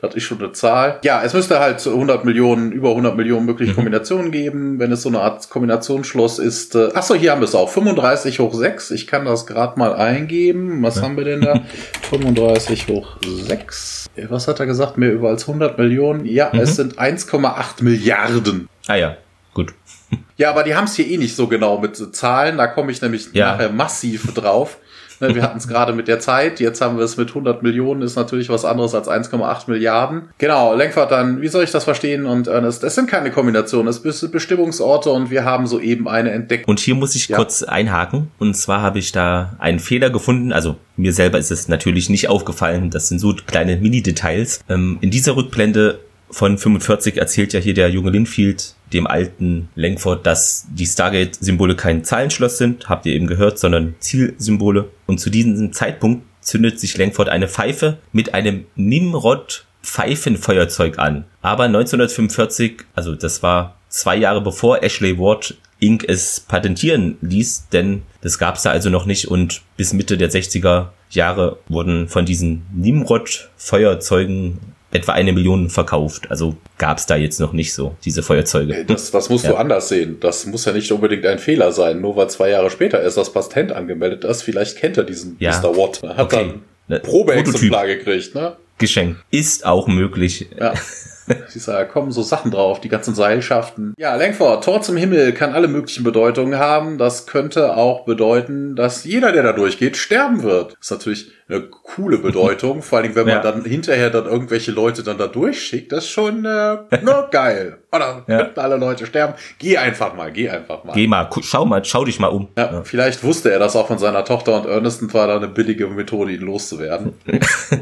Das 0.00 0.14
ist 0.14 0.22
schon 0.22 0.38
eine 0.38 0.52
Zahl. 0.52 1.00
Ja, 1.02 1.24
es 1.24 1.34
müsste 1.34 1.58
halt 1.58 1.84
100 1.84 2.24
Millionen, 2.24 2.70
über 2.70 2.90
100 2.90 3.16
Millionen 3.16 3.46
mögliche 3.46 3.72
mhm. 3.72 3.76
Kombinationen 3.76 4.30
geben, 4.30 4.78
wenn 4.78 4.92
es 4.92 5.02
so 5.02 5.08
eine 5.08 5.20
Art 5.20 5.50
Kombinationsschloss 5.50 6.38
ist. 6.38 6.76
Äh, 6.76 6.90
achso, 6.94 7.16
hier 7.16 7.32
haben 7.32 7.40
wir 7.40 7.48
es 7.48 7.56
auch. 7.56 7.68
35 7.68 8.38
hoch 8.38 8.54
6. 8.54 8.92
Ich 8.92 9.08
kann 9.08 9.24
das 9.24 9.44
gerade 9.44 9.76
mal 9.76 9.94
eingeben. 9.94 10.84
Was 10.84 10.96
ja. 10.96 11.02
haben 11.02 11.16
wir 11.16 11.24
denn 11.24 11.40
da? 11.40 11.62
35 12.10 12.86
hoch 12.86 13.16
6. 13.24 14.06
Was 14.28 14.46
hat 14.46 14.60
er 14.60 14.66
gesagt? 14.66 14.98
Mehr 14.98 15.12
über 15.12 15.30
als 15.30 15.48
100 15.48 15.76
Millionen? 15.78 16.26
Ja, 16.26 16.50
mhm. 16.52 16.60
es 16.60 16.76
sind 16.76 17.00
1,8 17.00 17.82
Milliarden. 17.82 18.68
Ah 18.86 18.96
ja, 18.96 19.16
gut. 19.52 19.74
Ja, 20.38 20.50
aber 20.50 20.62
die 20.62 20.76
haben 20.76 20.84
es 20.84 20.94
hier 20.94 21.08
eh 21.08 21.18
nicht 21.18 21.34
so 21.34 21.48
genau 21.48 21.80
mit 21.80 21.96
Zahlen. 22.14 22.58
Da 22.58 22.68
komme 22.68 22.92
ich 22.92 23.02
nämlich 23.02 23.30
ja. 23.32 23.50
nachher 23.50 23.70
massiv 23.70 24.32
drauf. 24.32 24.78
Ne, 25.20 25.34
wir 25.34 25.42
hatten 25.42 25.58
es 25.58 25.66
gerade 25.66 25.92
mit 25.92 26.08
der 26.08 26.20
Zeit, 26.20 26.60
jetzt 26.60 26.80
haben 26.80 26.96
wir 26.96 27.04
es 27.04 27.16
mit 27.16 27.28
100 27.28 27.62
Millionen, 27.62 28.02
ist 28.02 28.16
natürlich 28.16 28.48
was 28.48 28.64
anderes 28.64 28.94
als 28.94 29.08
1,8 29.08 29.68
Milliarden. 29.68 30.28
Genau, 30.38 30.74
Lenkwart 30.74 31.10
dann, 31.10 31.40
wie 31.40 31.48
soll 31.48 31.64
ich 31.64 31.70
das 31.70 31.84
verstehen? 31.84 32.26
Und 32.26 32.46
Ernest, 32.46 32.84
es 32.84 32.94
sind 32.94 33.08
keine 33.08 33.30
Kombinationen, 33.30 33.88
es 33.88 34.02
sind 34.02 34.32
Bestimmungsorte 34.32 35.10
und 35.10 35.30
wir 35.30 35.44
haben 35.44 35.66
soeben 35.66 36.08
eine 36.08 36.30
entdeckt. 36.30 36.68
Und 36.68 36.80
hier 36.80 36.94
muss 36.94 37.14
ich 37.14 37.28
ja. 37.28 37.36
kurz 37.36 37.62
einhaken. 37.62 38.28
Und 38.38 38.54
zwar 38.56 38.82
habe 38.82 38.98
ich 38.98 39.12
da 39.12 39.56
einen 39.58 39.80
Fehler 39.80 40.10
gefunden. 40.10 40.52
Also 40.52 40.76
mir 40.96 41.12
selber 41.12 41.38
ist 41.38 41.50
es 41.50 41.68
natürlich 41.68 42.08
nicht 42.10 42.28
aufgefallen. 42.28 42.90
Das 42.90 43.08
sind 43.08 43.18
so 43.18 43.34
kleine 43.46 43.76
Mini-Details. 43.76 44.60
Ähm, 44.68 44.98
in 45.00 45.10
dieser 45.10 45.36
Rückblende 45.36 45.98
von 46.30 46.58
45 46.58 47.16
erzählt 47.16 47.52
ja 47.52 47.60
hier 47.60 47.74
der 47.74 47.90
junge 47.90 48.10
Linfield 48.10 48.74
dem 48.92 49.06
alten 49.06 49.68
Langford, 49.74 50.26
dass 50.26 50.66
die 50.70 50.86
Stargate-Symbole 50.86 51.76
kein 51.76 52.04
Zahlenschloss 52.04 52.58
sind, 52.58 52.88
habt 52.88 53.06
ihr 53.06 53.14
eben 53.14 53.26
gehört, 53.26 53.58
sondern 53.58 53.94
Zielsymbole. 53.98 54.90
Und 55.06 55.18
zu 55.18 55.30
diesem 55.30 55.72
Zeitpunkt 55.72 56.24
zündet 56.40 56.80
sich 56.80 56.96
Langford 56.96 57.28
eine 57.28 57.48
Pfeife 57.48 57.98
mit 58.12 58.34
einem 58.34 58.66
Nimrod 58.74 59.66
Pfeifenfeuerzeug 59.82 60.98
an. 60.98 61.24
Aber 61.40 61.64
1945, 61.64 62.84
also 62.94 63.14
das 63.14 63.42
war 63.42 63.76
zwei 63.88 64.16
Jahre 64.16 64.40
bevor 64.40 64.82
Ashley 64.82 65.18
Ward 65.18 65.56
Inc. 65.80 66.04
es 66.08 66.40
patentieren 66.40 67.16
ließ, 67.20 67.68
denn 67.72 68.02
das 68.20 68.38
gab's 68.38 68.62
da 68.62 68.70
also 68.70 68.90
noch 68.90 69.06
nicht 69.06 69.28
und 69.28 69.62
bis 69.76 69.92
Mitte 69.92 70.18
der 70.18 70.30
60er 70.30 70.88
Jahre 71.10 71.58
wurden 71.68 72.08
von 72.08 72.26
diesen 72.26 72.66
Nimrod 72.74 73.48
Feuerzeugen 73.56 74.58
etwa 74.90 75.12
eine 75.12 75.32
Million 75.32 75.68
verkauft. 75.68 76.30
Also 76.30 76.56
gab 76.78 76.98
es 76.98 77.06
da 77.06 77.16
jetzt 77.16 77.40
noch 77.40 77.52
nicht 77.52 77.74
so 77.74 77.96
diese 78.04 78.22
Feuerzeuge. 78.22 78.84
Das, 78.86 79.10
das 79.10 79.28
musst 79.28 79.44
ja. 79.44 79.52
du 79.52 79.56
anders 79.56 79.88
sehen. 79.88 80.18
Das 80.20 80.46
muss 80.46 80.64
ja 80.64 80.72
nicht 80.72 80.90
unbedingt 80.90 81.26
ein 81.26 81.38
Fehler 81.38 81.72
sein. 81.72 82.00
Nur 82.00 82.16
weil 82.16 82.30
zwei 82.30 82.50
Jahre 82.50 82.70
später 82.70 83.02
erst 83.02 83.16
das 83.16 83.32
Patent 83.32 83.72
angemeldet 83.72 84.24
ist, 84.24 84.42
vielleicht 84.42 84.78
kennt 84.78 84.96
er 84.96 85.04
diesen 85.04 85.36
ja. 85.38 85.50
Mr. 85.50 85.76
Watt. 85.76 86.02
Er 86.02 86.16
hat 86.16 86.32
okay. 86.32 86.54
dann 86.88 87.02
Probeexemplar 87.02 87.86
gekriegt, 87.86 88.34
ne? 88.34 88.56
Geschenk. 88.78 89.16
Ist 89.30 89.66
auch 89.66 89.88
möglich. 89.88 90.48
Ja. 90.58 90.74
Du, 91.48 91.72
da 91.72 91.84
kommen 91.84 92.12
so 92.12 92.22
Sachen 92.22 92.50
drauf, 92.50 92.80
die 92.80 92.88
ganzen 92.88 93.14
Seilschaften. 93.14 93.94
Ja, 93.98 94.14
Langford, 94.16 94.64
Tor 94.64 94.82
zum 94.82 94.96
Himmel 94.96 95.32
kann 95.32 95.54
alle 95.54 95.68
möglichen 95.68 96.04
Bedeutungen 96.04 96.58
haben. 96.58 96.98
Das 96.98 97.26
könnte 97.26 97.76
auch 97.76 98.04
bedeuten, 98.04 98.76
dass 98.76 99.04
jeder, 99.04 99.32
der 99.32 99.42
da 99.42 99.52
durchgeht, 99.52 99.96
sterben 99.96 100.42
wird. 100.42 100.72
Das 100.72 100.86
ist 100.86 100.90
natürlich 100.90 101.32
eine 101.48 101.62
coole 101.62 102.18
Bedeutung. 102.18 102.82
Vor 102.88 102.98
allem, 102.98 103.14
wenn 103.14 103.26
man 103.26 103.36
ja. 103.36 103.42
dann 103.42 103.64
hinterher 103.64 104.10
dann 104.10 104.26
irgendwelche 104.26 104.70
Leute 104.70 105.02
dann 105.02 105.18
da 105.18 105.26
durchschickt, 105.26 105.92
das 105.92 106.04
ist 106.04 106.10
schon 106.10 106.44
äh, 106.44 106.76
ne, 107.02 107.28
geil. 107.30 107.78
Oder 107.90 108.24
ja. 108.26 108.38
könnten 108.38 108.60
alle 108.60 108.76
Leute 108.76 109.06
sterben. 109.06 109.34
Geh 109.58 109.78
einfach 109.78 110.14
mal, 110.14 110.30
geh 110.30 110.50
einfach 110.50 110.84
mal. 110.84 110.92
Geh 110.92 111.06
mal, 111.06 111.28
schau 111.40 111.64
mal, 111.64 111.82
schau 111.84 112.04
dich 112.04 112.20
mal 112.20 112.28
um. 112.28 112.48
Ja, 112.56 112.72
ja. 112.72 112.82
Vielleicht 112.82 113.24
wusste 113.24 113.50
er 113.50 113.58
das 113.58 113.76
auch 113.76 113.86
von 113.86 113.98
seiner 113.98 114.24
Tochter 114.26 114.56
und 114.56 114.66
Ernest 114.66 114.98
war 115.14 115.26
da 115.26 115.36
eine 115.36 115.48
billige 115.48 115.86
Methode, 115.86 116.32
ihn 116.32 116.42
loszuwerden. 116.42 117.14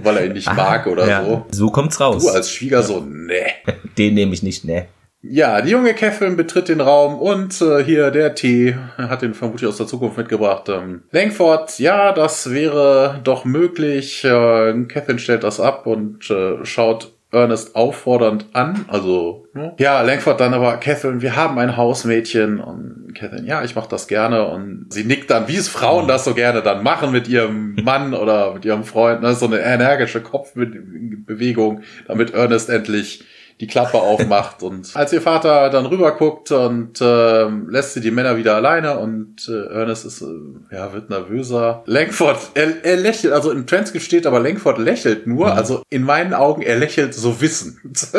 weil 0.02 0.16
er 0.16 0.26
ihn 0.26 0.32
nicht 0.32 0.54
mag 0.54 0.86
oder 0.86 1.24
so. 1.24 1.46
So 1.50 1.70
kommt's 1.70 2.00
raus. 2.00 2.22
Du 2.22 2.30
als 2.30 2.50
Schwiegersohn, 2.50 3.26
ne. 3.40 3.74
Den 3.98 4.14
nehme 4.14 4.34
ich 4.34 4.42
nicht, 4.42 4.64
ne. 4.64 4.86
Ja, 5.28 5.60
die 5.60 5.70
junge 5.70 5.94
Catherine 5.94 6.36
betritt 6.36 6.68
den 6.68 6.80
Raum 6.80 7.18
und 7.18 7.60
äh, 7.60 7.82
hier 7.82 8.10
der 8.10 8.34
Tee 8.34 8.76
hat 8.96 9.22
den 9.22 9.34
vermutlich 9.34 9.68
aus 9.68 9.78
der 9.78 9.86
Zukunft 9.86 10.18
mitgebracht. 10.18 10.68
Ähm, 10.68 11.02
Langford, 11.10 11.78
ja, 11.80 12.12
das 12.12 12.52
wäre 12.52 13.20
doch 13.24 13.44
möglich. 13.44 14.24
Äh, 14.24 14.84
Catherine 14.84 15.18
stellt 15.18 15.42
das 15.42 15.58
ab 15.58 15.86
und 15.86 16.30
äh, 16.30 16.64
schaut 16.64 17.15
Ernest 17.36 17.76
auffordernd 17.76 18.46
an. 18.52 18.84
Also, 18.88 19.46
ja, 19.78 20.02
Langford 20.02 20.40
dann 20.40 20.54
aber, 20.54 20.76
Catherine, 20.78 21.22
wir 21.22 21.36
haben 21.36 21.58
ein 21.58 21.76
Hausmädchen. 21.76 22.60
Und 22.60 23.14
Catherine, 23.14 23.46
ja, 23.46 23.62
ich 23.62 23.74
mache 23.74 23.88
das 23.88 24.08
gerne. 24.08 24.46
Und 24.48 24.86
sie 24.90 25.04
nickt 25.04 25.30
dann, 25.30 25.48
wie 25.48 25.56
es 25.56 25.68
Frauen 25.68 26.08
das 26.08 26.24
so 26.24 26.34
gerne 26.34 26.62
dann 26.62 26.82
machen 26.82 27.12
mit 27.12 27.28
ihrem 27.28 27.74
Mann 27.82 28.14
oder 28.14 28.54
mit 28.54 28.64
ihrem 28.64 28.84
Freund. 28.84 29.22
Ne? 29.22 29.34
So 29.34 29.46
eine 29.46 29.60
energische 29.60 30.20
Kopfbewegung, 30.20 31.82
damit 32.08 32.34
Ernest 32.34 32.70
endlich 32.70 33.24
die 33.60 33.66
Klappe 33.66 33.98
aufmacht 33.98 34.62
und 34.62 34.90
als 34.94 35.12
ihr 35.12 35.22
Vater 35.22 35.70
dann 35.70 35.86
rüber 35.86 36.16
guckt 36.16 36.50
und 36.50 37.00
äh, 37.00 37.48
lässt 37.68 37.94
sie 37.94 38.00
die 38.00 38.10
Männer 38.10 38.36
wieder 38.36 38.54
alleine 38.54 38.98
und 38.98 39.48
äh, 39.48 39.72
Ernest 39.72 40.04
ist 40.04 40.22
äh, 40.22 40.26
ja 40.74 40.92
wird 40.92 41.10
nervöser. 41.10 41.82
Langford 41.86 42.38
er, 42.54 42.84
er 42.84 42.96
lächelt, 42.96 43.32
also 43.32 43.50
im 43.50 43.66
Transkript 43.66 44.04
steht 44.04 44.26
aber 44.26 44.40
Langford 44.40 44.78
lächelt 44.78 45.26
nur, 45.26 45.46
mhm. 45.46 45.52
also 45.52 45.82
in 45.88 46.02
meinen 46.02 46.34
Augen 46.34 46.62
er 46.62 46.76
lächelt 46.76 47.14
so 47.14 47.40
wissend. 47.40 48.08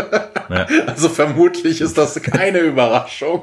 Ja. 0.50 0.65
Also 0.86 1.10
vermutlich 1.10 1.82
ist 1.82 1.97
das 1.97 2.21
keine 2.21 2.60
Überraschung. 2.60 3.41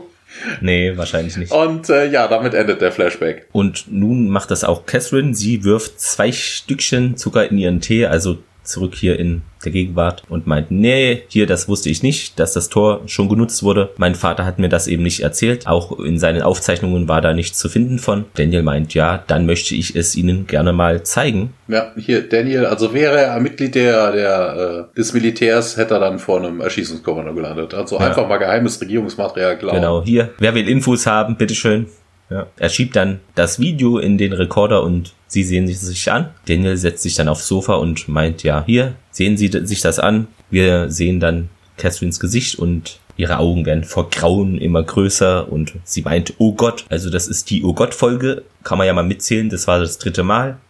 Nee, 0.61 0.97
wahrscheinlich 0.97 1.37
nicht. 1.37 1.53
Und 1.53 1.89
äh, 1.89 2.09
ja, 2.09 2.29
damit 2.29 2.55
endet 2.55 2.81
der 2.81 2.93
Flashback. 2.93 3.47
Und 3.53 3.87
nun 3.91 4.29
macht 4.29 4.51
das 4.51 4.65
auch 4.65 4.87
Catherine. 4.87 5.35
Sie 5.35 5.65
wirft 5.65 6.01
zwei 6.01 6.33
Stückchen 6.33 7.17
Zucker 7.17 7.49
in 7.49 7.59
ihren 7.59 7.81
Tee, 7.81 8.07
also 8.07 8.39
zurück 8.65 8.95
hier 8.95 9.19
in 9.19 9.43
der 9.65 9.73
Gegenwart 9.73 10.23
und 10.29 10.47
meint, 10.47 10.71
nee, 10.71 11.23
hier, 11.29 11.47
das 11.47 11.69
wusste 11.69 11.89
ich 11.89 12.03
nicht, 12.03 12.39
dass 12.39 12.53
das 12.53 12.69
Tor 12.69 13.03
schon 13.07 13.29
genutzt 13.29 13.63
wurde. 13.63 13.91
Mein 13.97 14.15
Vater 14.15 14.45
hat 14.45 14.59
mir 14.59 14.69
das 14.69 14.87
eben 14.87 15.03
nicht 15.03 15.21
erzählt. 15.21 15.67
Auch 15.67 15.99
in 16.01 16.19
seinen 16.19 16.43
Aufzeichnungen 16.43 17.09
war 17.09 17.21
da 17.21 17.33
nichts 17.33 17.59
zu 17.59 17.69
finden 17.69 17.99
von. 17.99 18.25
Daniel 18.35 18.63
meint, 18.63 18.95
ja, 18.95 19.23
dann 19.27 19.47
möchte 19.47 19.75
ich 19.75 19.97
es 19.97 20.17
Ihnen 20.17 20.47
gerne 20.47 20.73
mal 20.73 21.03
zeigen. 21.03 21.55
Ja, 21.69 21.93
hier, 21.97 22.29
Daniel, 22.29 22.67
also 22.67 22.93
wäre 22.93 23.19
er 23.19 23.41
Mitglied 23.41 23.75
der, 23.75 24.13
der, 24.13 24.89
äh, 24.93 24.97
des 24.97 25.13
Militärs, 25.15 25.77
hätte 25.77 25.95
er 25.95 26.01
dann 26.01 26.19
vor 26.19 26.39
einem 26.39 26.61
Erschießungskommando 26.61 27.35
gelandet. 27.35 27.75
Also 27.75 27.99
ja. 27.99 28.07
einfach 28.07 28.29
mal 28.29 28.39
geheimes 28.39 28.81
Regierungsmaterial 28.81 29.57
glauben. 29.57 29.77
Genau, 29.77 30.05
hier, 30.05 30.31
wer 30.39 30.55
will 30.55 30.69
Infos 30.69 31.07
haben, 31.07 31.37
bitteschön. 31.37 31.87
Ja. 32.31 32.47
Er 32.57 32.69
schiebt 32.69 32.97
dann 32.97 33.21
das 33.35 33.61
Video 33.61 33.99
in 33.99 34.19
den 34.19 34.33
Rekorder 34.33 34.83
und 34.83 35.13
sie 35.35 35.43
sehen 35.43 35.67
sich 35.67 35.79
sich 35.81 36.11
an. 36.11 36.31
Daniel 36.49 36.79
setzt 36.79 37.03
sich 37.03 37.15
dann 37.15 37.29
aufs 37.29 37.47
Sofa 37.47 37.75
und 37.75 38.09
meint, 38.09 38.43
ja, 38.43 38.65
hier, 38.65 38.95
sehen 39.11 39.37
Sie 39.37 39.49
sich 39.49 39.83
das 39.83 39.99
an. 39.99 40.29
Wir 40.51 40.91
sehen 40.91 41.21
dann 41.21 41.51
Catherines 41.77 42.21
Gesicht 42.21 42.59
und 42.59 43.01
ihre 43.17 43.39
Augen 43.39 43.65
werden 43.67 43.85
vor 43.85 44.11
Grauen 44.11 44.59
immer 44.59 44.83
größer 44.83 45.51
und 45.51 45.75
sie 45.85 46.03
meint, 46.03 46.35
oh 46.39 46.53
Gott, 46.53 46.85
also 46.89 47.11
das 47.11 47.29
ist 47.29 47.51
die 47.51 47.63
Oh 47.65 47.73
Gott-Folge, 47.73 48.43
kann 48.65 48.79
man 48.79 48.87
ja 48.87 48.93
mal 48.93 49.05
mitzählen, 49.05 49.49
das 49.51 49.67
war 49.67 49.79
das 49.79 49.99
dritte 49.99 50.23
Mal. 50.23 50.59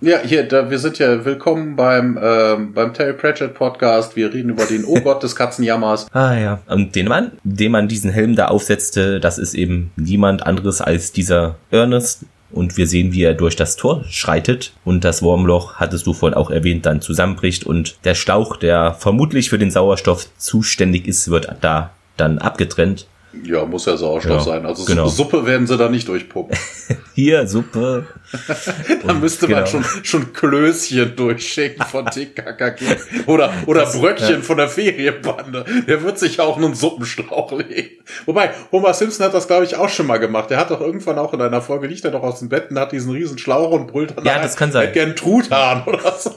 Ja, 0.00 0.18
hier, 0.22 0.42
da, 0.44 0.70
wir 0.70 0.78
sind 0.78 0.98
ja 0.98 1.24
willkommen 1.24 1.76
beim, 1.76 2.18
ähm, 2.22 2.74
beim 2.74 2.92
Terry 2.92 3.14
Pratchett 3.14 3.54
Podcast. 3.54 4.14
Wir 4.14 4.32
reden 4.32 4.50
über 4.50 4.64
den 4.64 4.84
Oh 4.84 5.00
Gott 5.00 5.22
des 5.22 5.34
Katzenjammers. 5.34 6.06
Ah 6.12 6.34
ja. 6.34 6.60
Und 6.66 6.94
den 6.94 7.08
Mann, 7.08 7.32
dem 7.44 7.72
man 7.72 7.88
diesen 7.88 8.10
Helm 8.10 8.36
da 8.36 8.48
aufsetzte, 8.48 9.18
das 9.18 9.38
ist 9.38 9.54
eben 9.54 9.92
niemand 9.96 10.46
anderes 10.46 10.80
als 10.80 11.12
dieser 11.12 11.56
Ernest, 11.70 12.24
und 12.50 12.76
wir 12.76 12.86
sehen, 12.86 13.12
wie 13.12 13.22
er 13.22 13.34
durch 13.34 13.56
das 13.56 13.76
Tor 13.76 14.04
schreitet. 14.08 14.72
Und 14.84 15.04
das 15.04 15.22
Wurmloch, 15.22 15.74
hattest 15.74 16.06
du 16.06 16.12
vorhin 16.12 16.36
auch 16.36 16.50
erwähnt, 16.50 16.86
dann 16.86 17.00
zusammenbricht. 17.00 17.64
Und 17.64 17.98
der 18.04 18.14
Schlauch, 18.14 18.56
der 18.56 18.94
vermutlich 18.94 19.50
für 19.50 19.58
den 19.58 19.70
Sauerstoff 19.70 20.26
zuständig 20.38 21.06
ist, 21.06 21.30
wird 21.30 21.48
da 21.60 21.90
dann 22.16 22.38
abgetrennt 22.38 23.06
ja, 23.44 23.64
muss 23.64 23.86
ja 23.86 23.96
Sauerstoff 23.96 24.46
ja, 24.46 24.52
sein. 24.52 24.66
Also 24.66 24.84
genau. 24.84 25.08
Suppe 25.08 25.46
werden 25.46 25.66
sie 25.66 25.76
da 25.76 25.88
nicht 25.88 26.08
durchpumpen. 26.08 26.56
Hier, 27.14 27.46
Suppe. 27.46 28.06
da 29.06 29.14
müsste 29.14 29.46
genau. 29.46 29.60
man 29.60 29.66
schon, 29.68 29.84
schon 30.02 30.32
Klößchen 30.32 31.16
durchschicken 31.16 31.84
von 31.86 32.06
TKKG. 32.10 32.84
Oder, 33.26 33.52
oder 33.66 33.80
das, 33.82 33.98
Bröckchen 33.98 34.36
ja. 34.36 34.40
von 34.40 34.56
der 34.58 34.68
Ferienbande. 34.68 35.64
Der 35.86 36.02
wird 36.02 36.18
sich 36.18 36.40
auch 36.40 36.56
einen 36.56 36.74
Suppenstrauch 36.74 37.52
legen. 37.52 38.02
Wobei, 38.26 38.50
Homer 38.72 38.94
Simpson 38.94 39.26
hat 39.26 39.34
das, 39.34 39.46
glaube 39.46 39.64
ich, 39.64 39.76
auch 39.76 39.88
schon 39.88 40.06
mal 40.06 40.18
gemacht. 40.18 40.50
Der 40.50 40.58
hat 40.58 40.70
doch 40.70 40.80
irgendwann 40.80 41.18
auch 41.18 41.32
in 41.32 41.40
einer 41.40 41.62
Folge, 41.62 41.86
liegt 41.86 42.04
er 42.04 42.10
doch 42.10 42.22
aus 42.22 42.40
dem 42.40 42.48
Bett 42.48 42.70
und 42.70 42.78
hat 42.78 42.92
diesen 42.92 43.12
riesen 43.12 43.38
Schlauch 43.38 43.70
und 43.70 43.86
brüllt 43.86 44.16
dann 44.16 44.24
Ja, 44.24 44.40
das 44.42 44.56
kann 44.56 44.72
sein. 44.72 44.92
Gern 44.92 45.16
Truthahn 45.16 45.84
oder 45.86 46.12
so. 46.18 46.30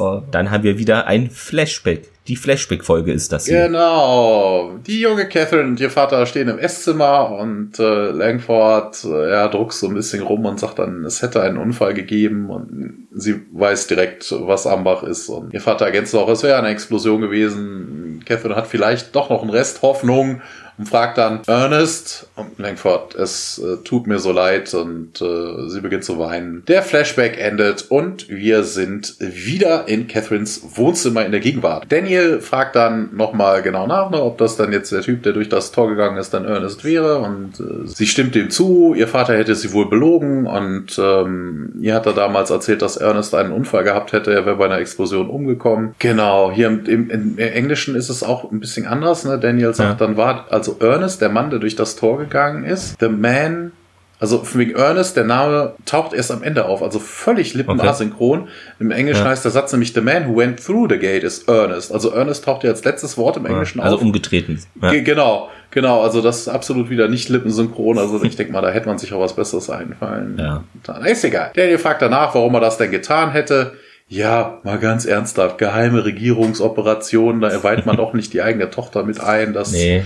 oh, 0.00 0.22
dann 0.30 0.50
haben 0.50 0.62
wir 0.62 0.78
wieder 0.78 1.06
ein 1.06 1.30
Flashback. 1.30 2.13
Die 2.26 2.36
Flashback-Folge 2.36 3.12
ist 3.12 3.32
das 3.32 3.46
hier. 3.46 3.66
Genau. 3.66 4.78
Die 4.86 5.00
junge 5.00 5.28
Catherine 5.28 5.68
und 5.68 5.80
ihr 5.80 5.90
Vater 5.90 6.24
stehen 6.24 6.48
im 6.48 6.58
Esszimmer 6.58 7.30
und 7.32 7.78
äh, 7.78 8.10
Langford, 8.12 9.04
äh, 9.04 9.30
er 9.30 9.48
druckst 9.50 9.80
so 9.80 9.88
ein 9.88 9.94
bisschen 9.94 10.22
rum 10.22 10.46
und 10.46 10.58
sagt 10.58 10.78
dann, 10.78 11.04
es 11.04 11.20
hätte 11.20 11.42
einen 11.42 11.58
Unfall 11.58 11.92
gegeben 11.92 12.48
und 12.48 13.08
sie 13.12 13.42
weiß 13.52 13.88
direkt, 13.88 14.34
was 14.38 14.66
Ambach 14.66 15.02
ist. 15.02 15.28
Und 15.28 15.52
ihr 15.52 15.60
Vater 15.60 15.84
ergänzt 15.84 16.14
auch, 16.14 16.30
es 16.30 16.42
wäre 16.42 16.56
eine 16.56 16.68
Explosion 16.68 17.20
gewesen. 17.20 18.22
Catherine 18.24 18.56
hat 18.56 18.68
vielleicht 18.68 19.14
doch 19.14 19.28
noch 19.28 19.42
einen 19.42 19.50
Rest 19.50 19.82
Hoffnung 19.82 20.40
und 20.78 20.88
fragt 20.88 21.18
dann 21.18 21.40
Ernest 21.46 22.28
und 22.36 22.58
Langford, 22.58 23.14
es 23.14 23.58
äh, 23.58 23.76
tut 23.84 24.06
mir 24.06 24.18
so 24.18 24.32
leid 24.32 24.72
und 24.74 25.20
äh, 25.20 25.68
sie 25.68 25.80
beginnt 25.80 26.04
zu 26.04 26.18
weinen. 26.18 26.64
Der 26.66 26.82
Flashback 26.82 27.38
endet 27.38 27.90
und 27.90 28.28
wir 28.28 28.64
sind 28.64 29.16
wieder 29.20 29.88
in 29.88 30.08
Catherines 30.08 30.62
Wohnzimmer 30.76 31.24
in 31.24 31.32
der 31.32 31.40
Gegenwart. 31.40 31.86
Daniel 31.88 32.40
fragt 32.40 32.76
dann 32.76 33.14
nochmal 33.14 33.62
genau 33.62 33.86
nach, 33.86 34.10
ne, 34.10 34.22
ob 34.22 34.38
das 34.38 34.56
dann 34.56 34.72
jetzt 34.72 34.90
der 34.92 35.02
Typ, 35.02 35.22
der 35.22 35.32
durch 35.32 35.48
das 35.48 35.72
Tor 35.72 35.88
gegangen 35.88 36.16
ist, 36.16 36.34
dann 36.34 36.44
Ernest 36.44 36.84
wäre 36.84 37.18
und 37.18 37.60
äh, 37.60 37.86
sie 37.86 38.06
stimmt 38.06 38.34
dem 38.34 38.50
zu. 38.50 38.94
Ihr 38.94 39.08
Vater 39.08 39.36
hätte 39.36 39.54
sie 39.54 39.72
wohl 39.72 39.88
belogen 39.88 40.46
und 40.46 40.98
ähm, 40.98 41.74
ihr 41.80 41.94
hat 41.94 42.06
er 42.06 42.12
damals 42.12 42.50
erzählt, 42.50 42.82
dass 42.82 42.96
Ernest 42.96 43.34
einen 43.34 43.52
Unfall 43.52 43.84
gehabt 43.84 44.12
hätte, 44.12 44.32
er 44.32 44.46
wäre 44.46 44.56
bei 44.56 44.66
einer 44.66 44.78
Explosion 44.78 45.28
umgekommen. 45.28 45.94
Genau, 45.98 46.50
hier 46.50 46.66
im, 46.66 46.84
im, 46.86 47.10
im 47.10 47.38
Englischen 47.38 47.94
ist 47.94 48.08
es 48.08 48.22
auch 48.22 48.50
ein 48.50 48.60
bisschen 48.60 48.86
anders. 48.86 49.24
Ne? 49.24 49.38
Daniel 49.38 49.74
sagt, 49.74 50.00
ja. 50.00 50.06
dann 50.06 50.16
war 50.16 50.46
also 50.50 50.63
Ernest, 50.72 51.20
der 51.20 51.28
Mann, 51.28 51.50
der 51.50 51.58
durch 51.58 51.76
das 51.76 51.96
Tor 51.96 52.18
gegangen 52.18 52.64
ist, 52.64 52.98
the 53.00 53.08
man 53.08 53.72
also 54.20 54.42
wegen 54.54 54.74
Ernest, 54.76 55.16
der 55.16 55.24
Name 55.24 55.74
taucht 55.84 56.14
erst 56.14 56.30
am 56.30 56.42
Ende 56.42 56.66
auf, 56.66 56.82
also 56.82 56.98
völlig 56.98 57.52
lippenasynchron. 57.52 58.42
Okay. 58.42 58.50
Im 58.78 58.90
Englischen 58.90 59.24
ja. 59.24 59.30
heißt 59.30 59.44
der 59.44 59.50
Satz 59.50 59.72
nämlich 59.72 59.92
The 59.92 60.00
man 60.00 60.28
who 60.28 60.36
went 60.36 60.64
through 60.64 60.88
the 60.88 60.98
gate 60.98 61.24
is 61.24 61.42
Ernest. 61.42 61.92
Also 61.92 62.10
Ernest 62.10 62.44
taucht 62.44 62.64
ja 62.64 62.70
als 62.70 62.84
letztes 62.84 63.18
Wort 63.18 63.36
im 63.36 63.44
Englischen 63.44 63.80
also 63.80 63.96
auf. 63.96 64.00
Also 64.00 64.06
umgetreten. 64.06 64.60
Ja. 64.80 64.92
Genau, 65.00 65.50
genau. 65.70 66.02
Also 66.02 66.22
das 66.22 66.38
ist 66.40 66.48
absolut 66.48 66.90
wieder 66.90 67.08
nicht 67.08 67.28
lippensynchron. 67.28 67.98
Also 67.98 68.22
ich 68.22 68.36
denke 68.36 68.52
mal, 68.52 68.62
da 68.62 68.70
hätte 68.70 68.86
man 68.86 68.98
sich 68.98 69.12
auch 69.12 69.20
was 69.20 69.34
Besseres 69.34 69.68
einfallen. 69.68 70.38
Ja. 70.38 70.64
Ist 71.04 71.24
egal. 71.24 71.50
Der 71.54 71.78
fragt 71.78 72.00
danach, 72.00 72.34
warum 72.34 72.54
er 72.54 72.60
das 72.60 72.78
denn 72.78 72.92
getan 72.92 73.32
hätte. 73.32 73.72
Ja, 74.06 74.60
mal 74.64 74.78
ganz 74.78 75.06
ernsthaft, 75.06 75.56
geheime 75.58 76.04
Regierungsoperationen, 76.04 77.40
da 77.40 77.48
erweitert 77.48 77.86
man 77.86 77.96
doch 77.96 78.12
nicht 78.12 78.34
die 78.34 78.42
eigene 78.42 78.70
Tochter 78.70 79.02
mit 79.02 79.18
ein. 79.18 79.54
Das, 79.54 79.72
nee. 79.72 80.04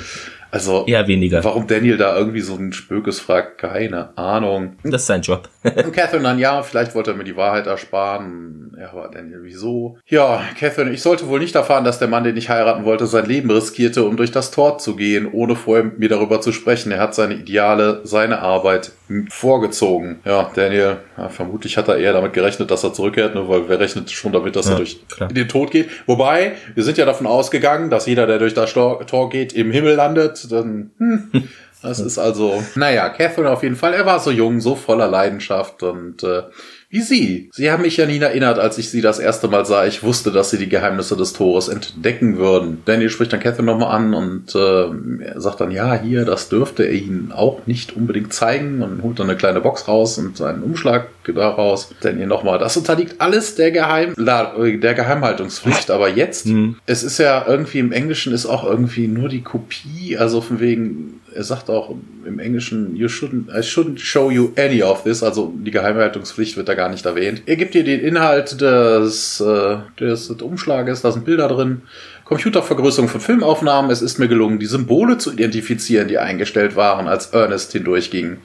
Also 0.50 0.84
eher 0.86 1.06
weniger. 1.06 1.44
Warum 1.44 1.66
Daniel 1.66 1.96
da 1.96 2.16
irgendwie 2.16 2.40
so 2.40 2.54
ein 2.54 2.72
Spökes 2.72 3.20
fragt, 3.20 3.58
keine 3.58 4.16
Ahnung. 4.16 4.76
Das 4.82 5.02
ist 5.02 5.06
sein 5.06 5.22
Job. 5.22 5.48
Und 5.62 5.92
Catherine 5.92 6.22
dann, 6.22 6.38
ja, 6.38 6.62
vielleicht 6.62 6.94
wollte 6.94 7.10
er 7.10 7.16
mir 7.16 7.24
die 7.24 7.36
Wahrheit 7.36 7.66
ersparen. 7.66 8.76
Ja, 8.80 8.90
aber 8.92 9.08
Daniel, 9.08 9.40
wieso? 9.42 9.98
Ja, 10.06 10.42
Catherine, 10.58 10.90
ich 10.92 11.02
sollte 11.02 11.28
wohl 11.28 11.40
nicht 11.40 11.54
erfahren, 11.54 11.84
dass 11.84 11.98
der 11.98 12.08
Mann, 12.08 12.24
den 12.24 12.36
ich 12.36 12.48
heiraten 12.48 12.84
wollte, 12.84 13.06
sein 13.06 13.26
Leben 13.26 13.50
riskierte, 13.50 14.04
um 14.04 14.16
durch 14.16 14.30
das 14.30 14.50
Tor 14.50 14.78
zu 14.78 14.96
gehen, 14.96 15.28
ohne 15.30 15.56
vorher 15.56 15.84
mit 15.84 15.98
mir 15.98 16.08
darüber 16.08 16.40
zu 16.40 16.52
sprechen. 16.52 16.92
Er 16.92 17.00
hat 17.00 17.14
seine 17.14 17.34
Ideale, 17.34 18.00
seine 18.04 18.40
Arbeit 18.40 18.92
vorgezogen. 19.30 20.20
Ja, 20.24 20.50
Daniel, 20.54 20.98
ja, 21.16 21.28
vermutlich 21.28 21.76
hat 21.76 21.88
er 21.88 21.96
eher 21.96 22.12
damit 22.12 22.32
gerechnet, 22.32 22.70
dass 22.70 22.84
er 22.84 22.92
zurückkehrt, 22.92 23.34
nur 23.34 23.48
weil 23.48 23.68
wer 23.68 23.80
rechnet 23.80 24.10
schon 24.10 24.32
damit, 24.32 24.54
dass 24.54 24.66
ja, 24.66 24.72
er 24.72 24.76
durch 24.78 25.08
klar. 25.08 25.28
den 25.28 25.48
Tod 25.48 25.70
geht. 25.70 25.88
Wobei, 26.06 26.52
wir 26.74 26.84
sind 26.84 26.98
ja 26.98 27.06
davon 27.06 27.26
ausgegangen, 27.26 27.90
dass 27.90 28.06
jeder, 28.06 28.26
der 28.26 28.38
durch 28.38 28.54
das 28.54 28.72
Tor 28.72 29.30
geht, 29.30 29.52
im 29.54 29.70
Himmel 29.70 29.94
landet. 29.94 30.50
Dann, 30.50 30.90
hm, 30.98 31.30
das 31.82 32.00
ist 32.00 32.18
also, 32.18 32.62
naja, 32.74 33.08
Catherine 33.08 33.50
auf 33.50 33.62
jeden 33.62 33.76
Fall. 33.76 33.94
Er 33.94 34.04
war 34.04 34.20
so 34.20 34.30
jung, 34.30 34.60
so 34.60 34.74
voller 34.74 35.08
Leidenschaft 35.08 35.82
und 35.82 36.22
äh, 36.22 36.42
wie 36.90 37.02
Sie. 37.02 37.50
Sie 37.52 37.70
haben 37.70 37.82
mich 37.82 38.00
an 38.00 38.08
ihn 38.08 38.22
erinnert, 38.22 38.58
als 38.58 38.78
ich 38.78 38.88
Sie 38.88 39.02
das 39.02 39.18
erste 39.18 39.48
Mal 39.48 39.66
sah. 39.66 39.86
Ich 39.86 40.02
wusste, 40.02 40.32
dass 40.32 40.50
Sie 40.50 40.58
die 40.58 40.70
Geheimnisse 40.70 41.16
des 41.16 41.34
Tores 41.34 41.68
entdecken 41.68 42.38
würden. 42.38 42.82
Daniel 42.86 43.10
spricht 43.10 43.32
dann 43.32 43.40
Catherine 43.40 43.70
nochmal 43.70 43.94
an 43.94 44.14
und 44.14 44.54
äh, 44.54 45.38
sagt 45.38 45.60
dann, 45.60 45.70
ja, 45.70 45.94
hier, 46.00 46.24
das 46.24 46.48
dürfte 46.48 46.84
er 46.84 46.92
Ihnen 46.92 47.32
auch 47.32 47.66
nicht 47.66 47.94
unbedingt 47.94 48.32
zeigen 48.32 48.82
und 48.82 49.02
holt 49.02 49.18
dann 49.18 49.28
eine 49.28 49.36
kleine 49.36 49.60
Box 49.60 49.86
raus 49.86 50.16
und 50.16 50.40
einen 50.40 50.62
Umschlag 50.62 51.08
daraus. 51.34 51.90
Daniel 52.00 52.26
nochmal, 52.26 52.58
das 52.58 52.76
unterliegt 52.78 53.20
alles 53.20 53.54
der, 53.54 53.70
Geheim 53.70 54.14
der 54.16 54.94
Geheimhaltungspflicht, 54.94 55.90
aber 55.90 56.08
jetzt, 56.08 56.46
mhm. 56.46 56.76
es 56.86 57.02
ist 57.02 57.18
ja 57.18 57.44
irgendwie 57.46 57.80
im 57.80 57.92
Englischen 57.92 58.32
ist 58.32 58.46
auch 58.46 58.64
irgendwie 58.64 59.08
nur 59.08 59.28
die 59.28 59.42
Kopie, 59.42 60.16
also 60.16 60.40
von 60.40 60.58
wegen 60.60 61.17
er 61.34 61.44
sagt 61.44 61.70
auch 61.70 61.94
im 62.24 62.38
Englischen, 62.38 62.96
you 62.96 63.08
shouldn't, 63.08 63.48
I 63.48 63.62
shouldn't 63.62 63.98
show 63.98 64.30
you 64.30 64.52
any 64.56 64.82
of 64.82 65.04
this, 65.04 65.22
also 65.22 65.52
die 65.56 65.70
Geheimhaltungspflicht 65.70 66.56
wird 66.56 66.68
da 66.68 66.74
gar 66.74 66.88
nicht 66.88 67.06
erwähnt. 67.06 67.42
Er 67.46 67.56
gibt 67.56 67.74
dir 67.74 67.84
den 67.84 68.00
Inhalt 68.00 68.60
des, 68.60 69.40
äh, 69.40 69.76
des, 70.00 70.28
des 70.28 70.42
Umschlages, 70.42 71.02
da 71.02 71.12
sind 71.12 71.24
Bilder 71.24 71.48
drin, 71.48 71.82
Computervergrößerung 72.28 73.08
von 73.08 73.20
Filmaufnahmen. 73.22 73.90
Es 73.90 74.02
ist 74.02 74.18
mir 74.18 74.28
gelungen, 74.28 74.58
die 74.58 74.66
Symbole 74.66 75.16
zu 75.16 75.32
identifizieren, 75.32 76.08
die 76.08 76.18
eingestellt 76.18 76.76
waren, 76.76 77.08
als 77.08 77.28
Ernest 77.28 77.72
hindurchging. 77.72 78.38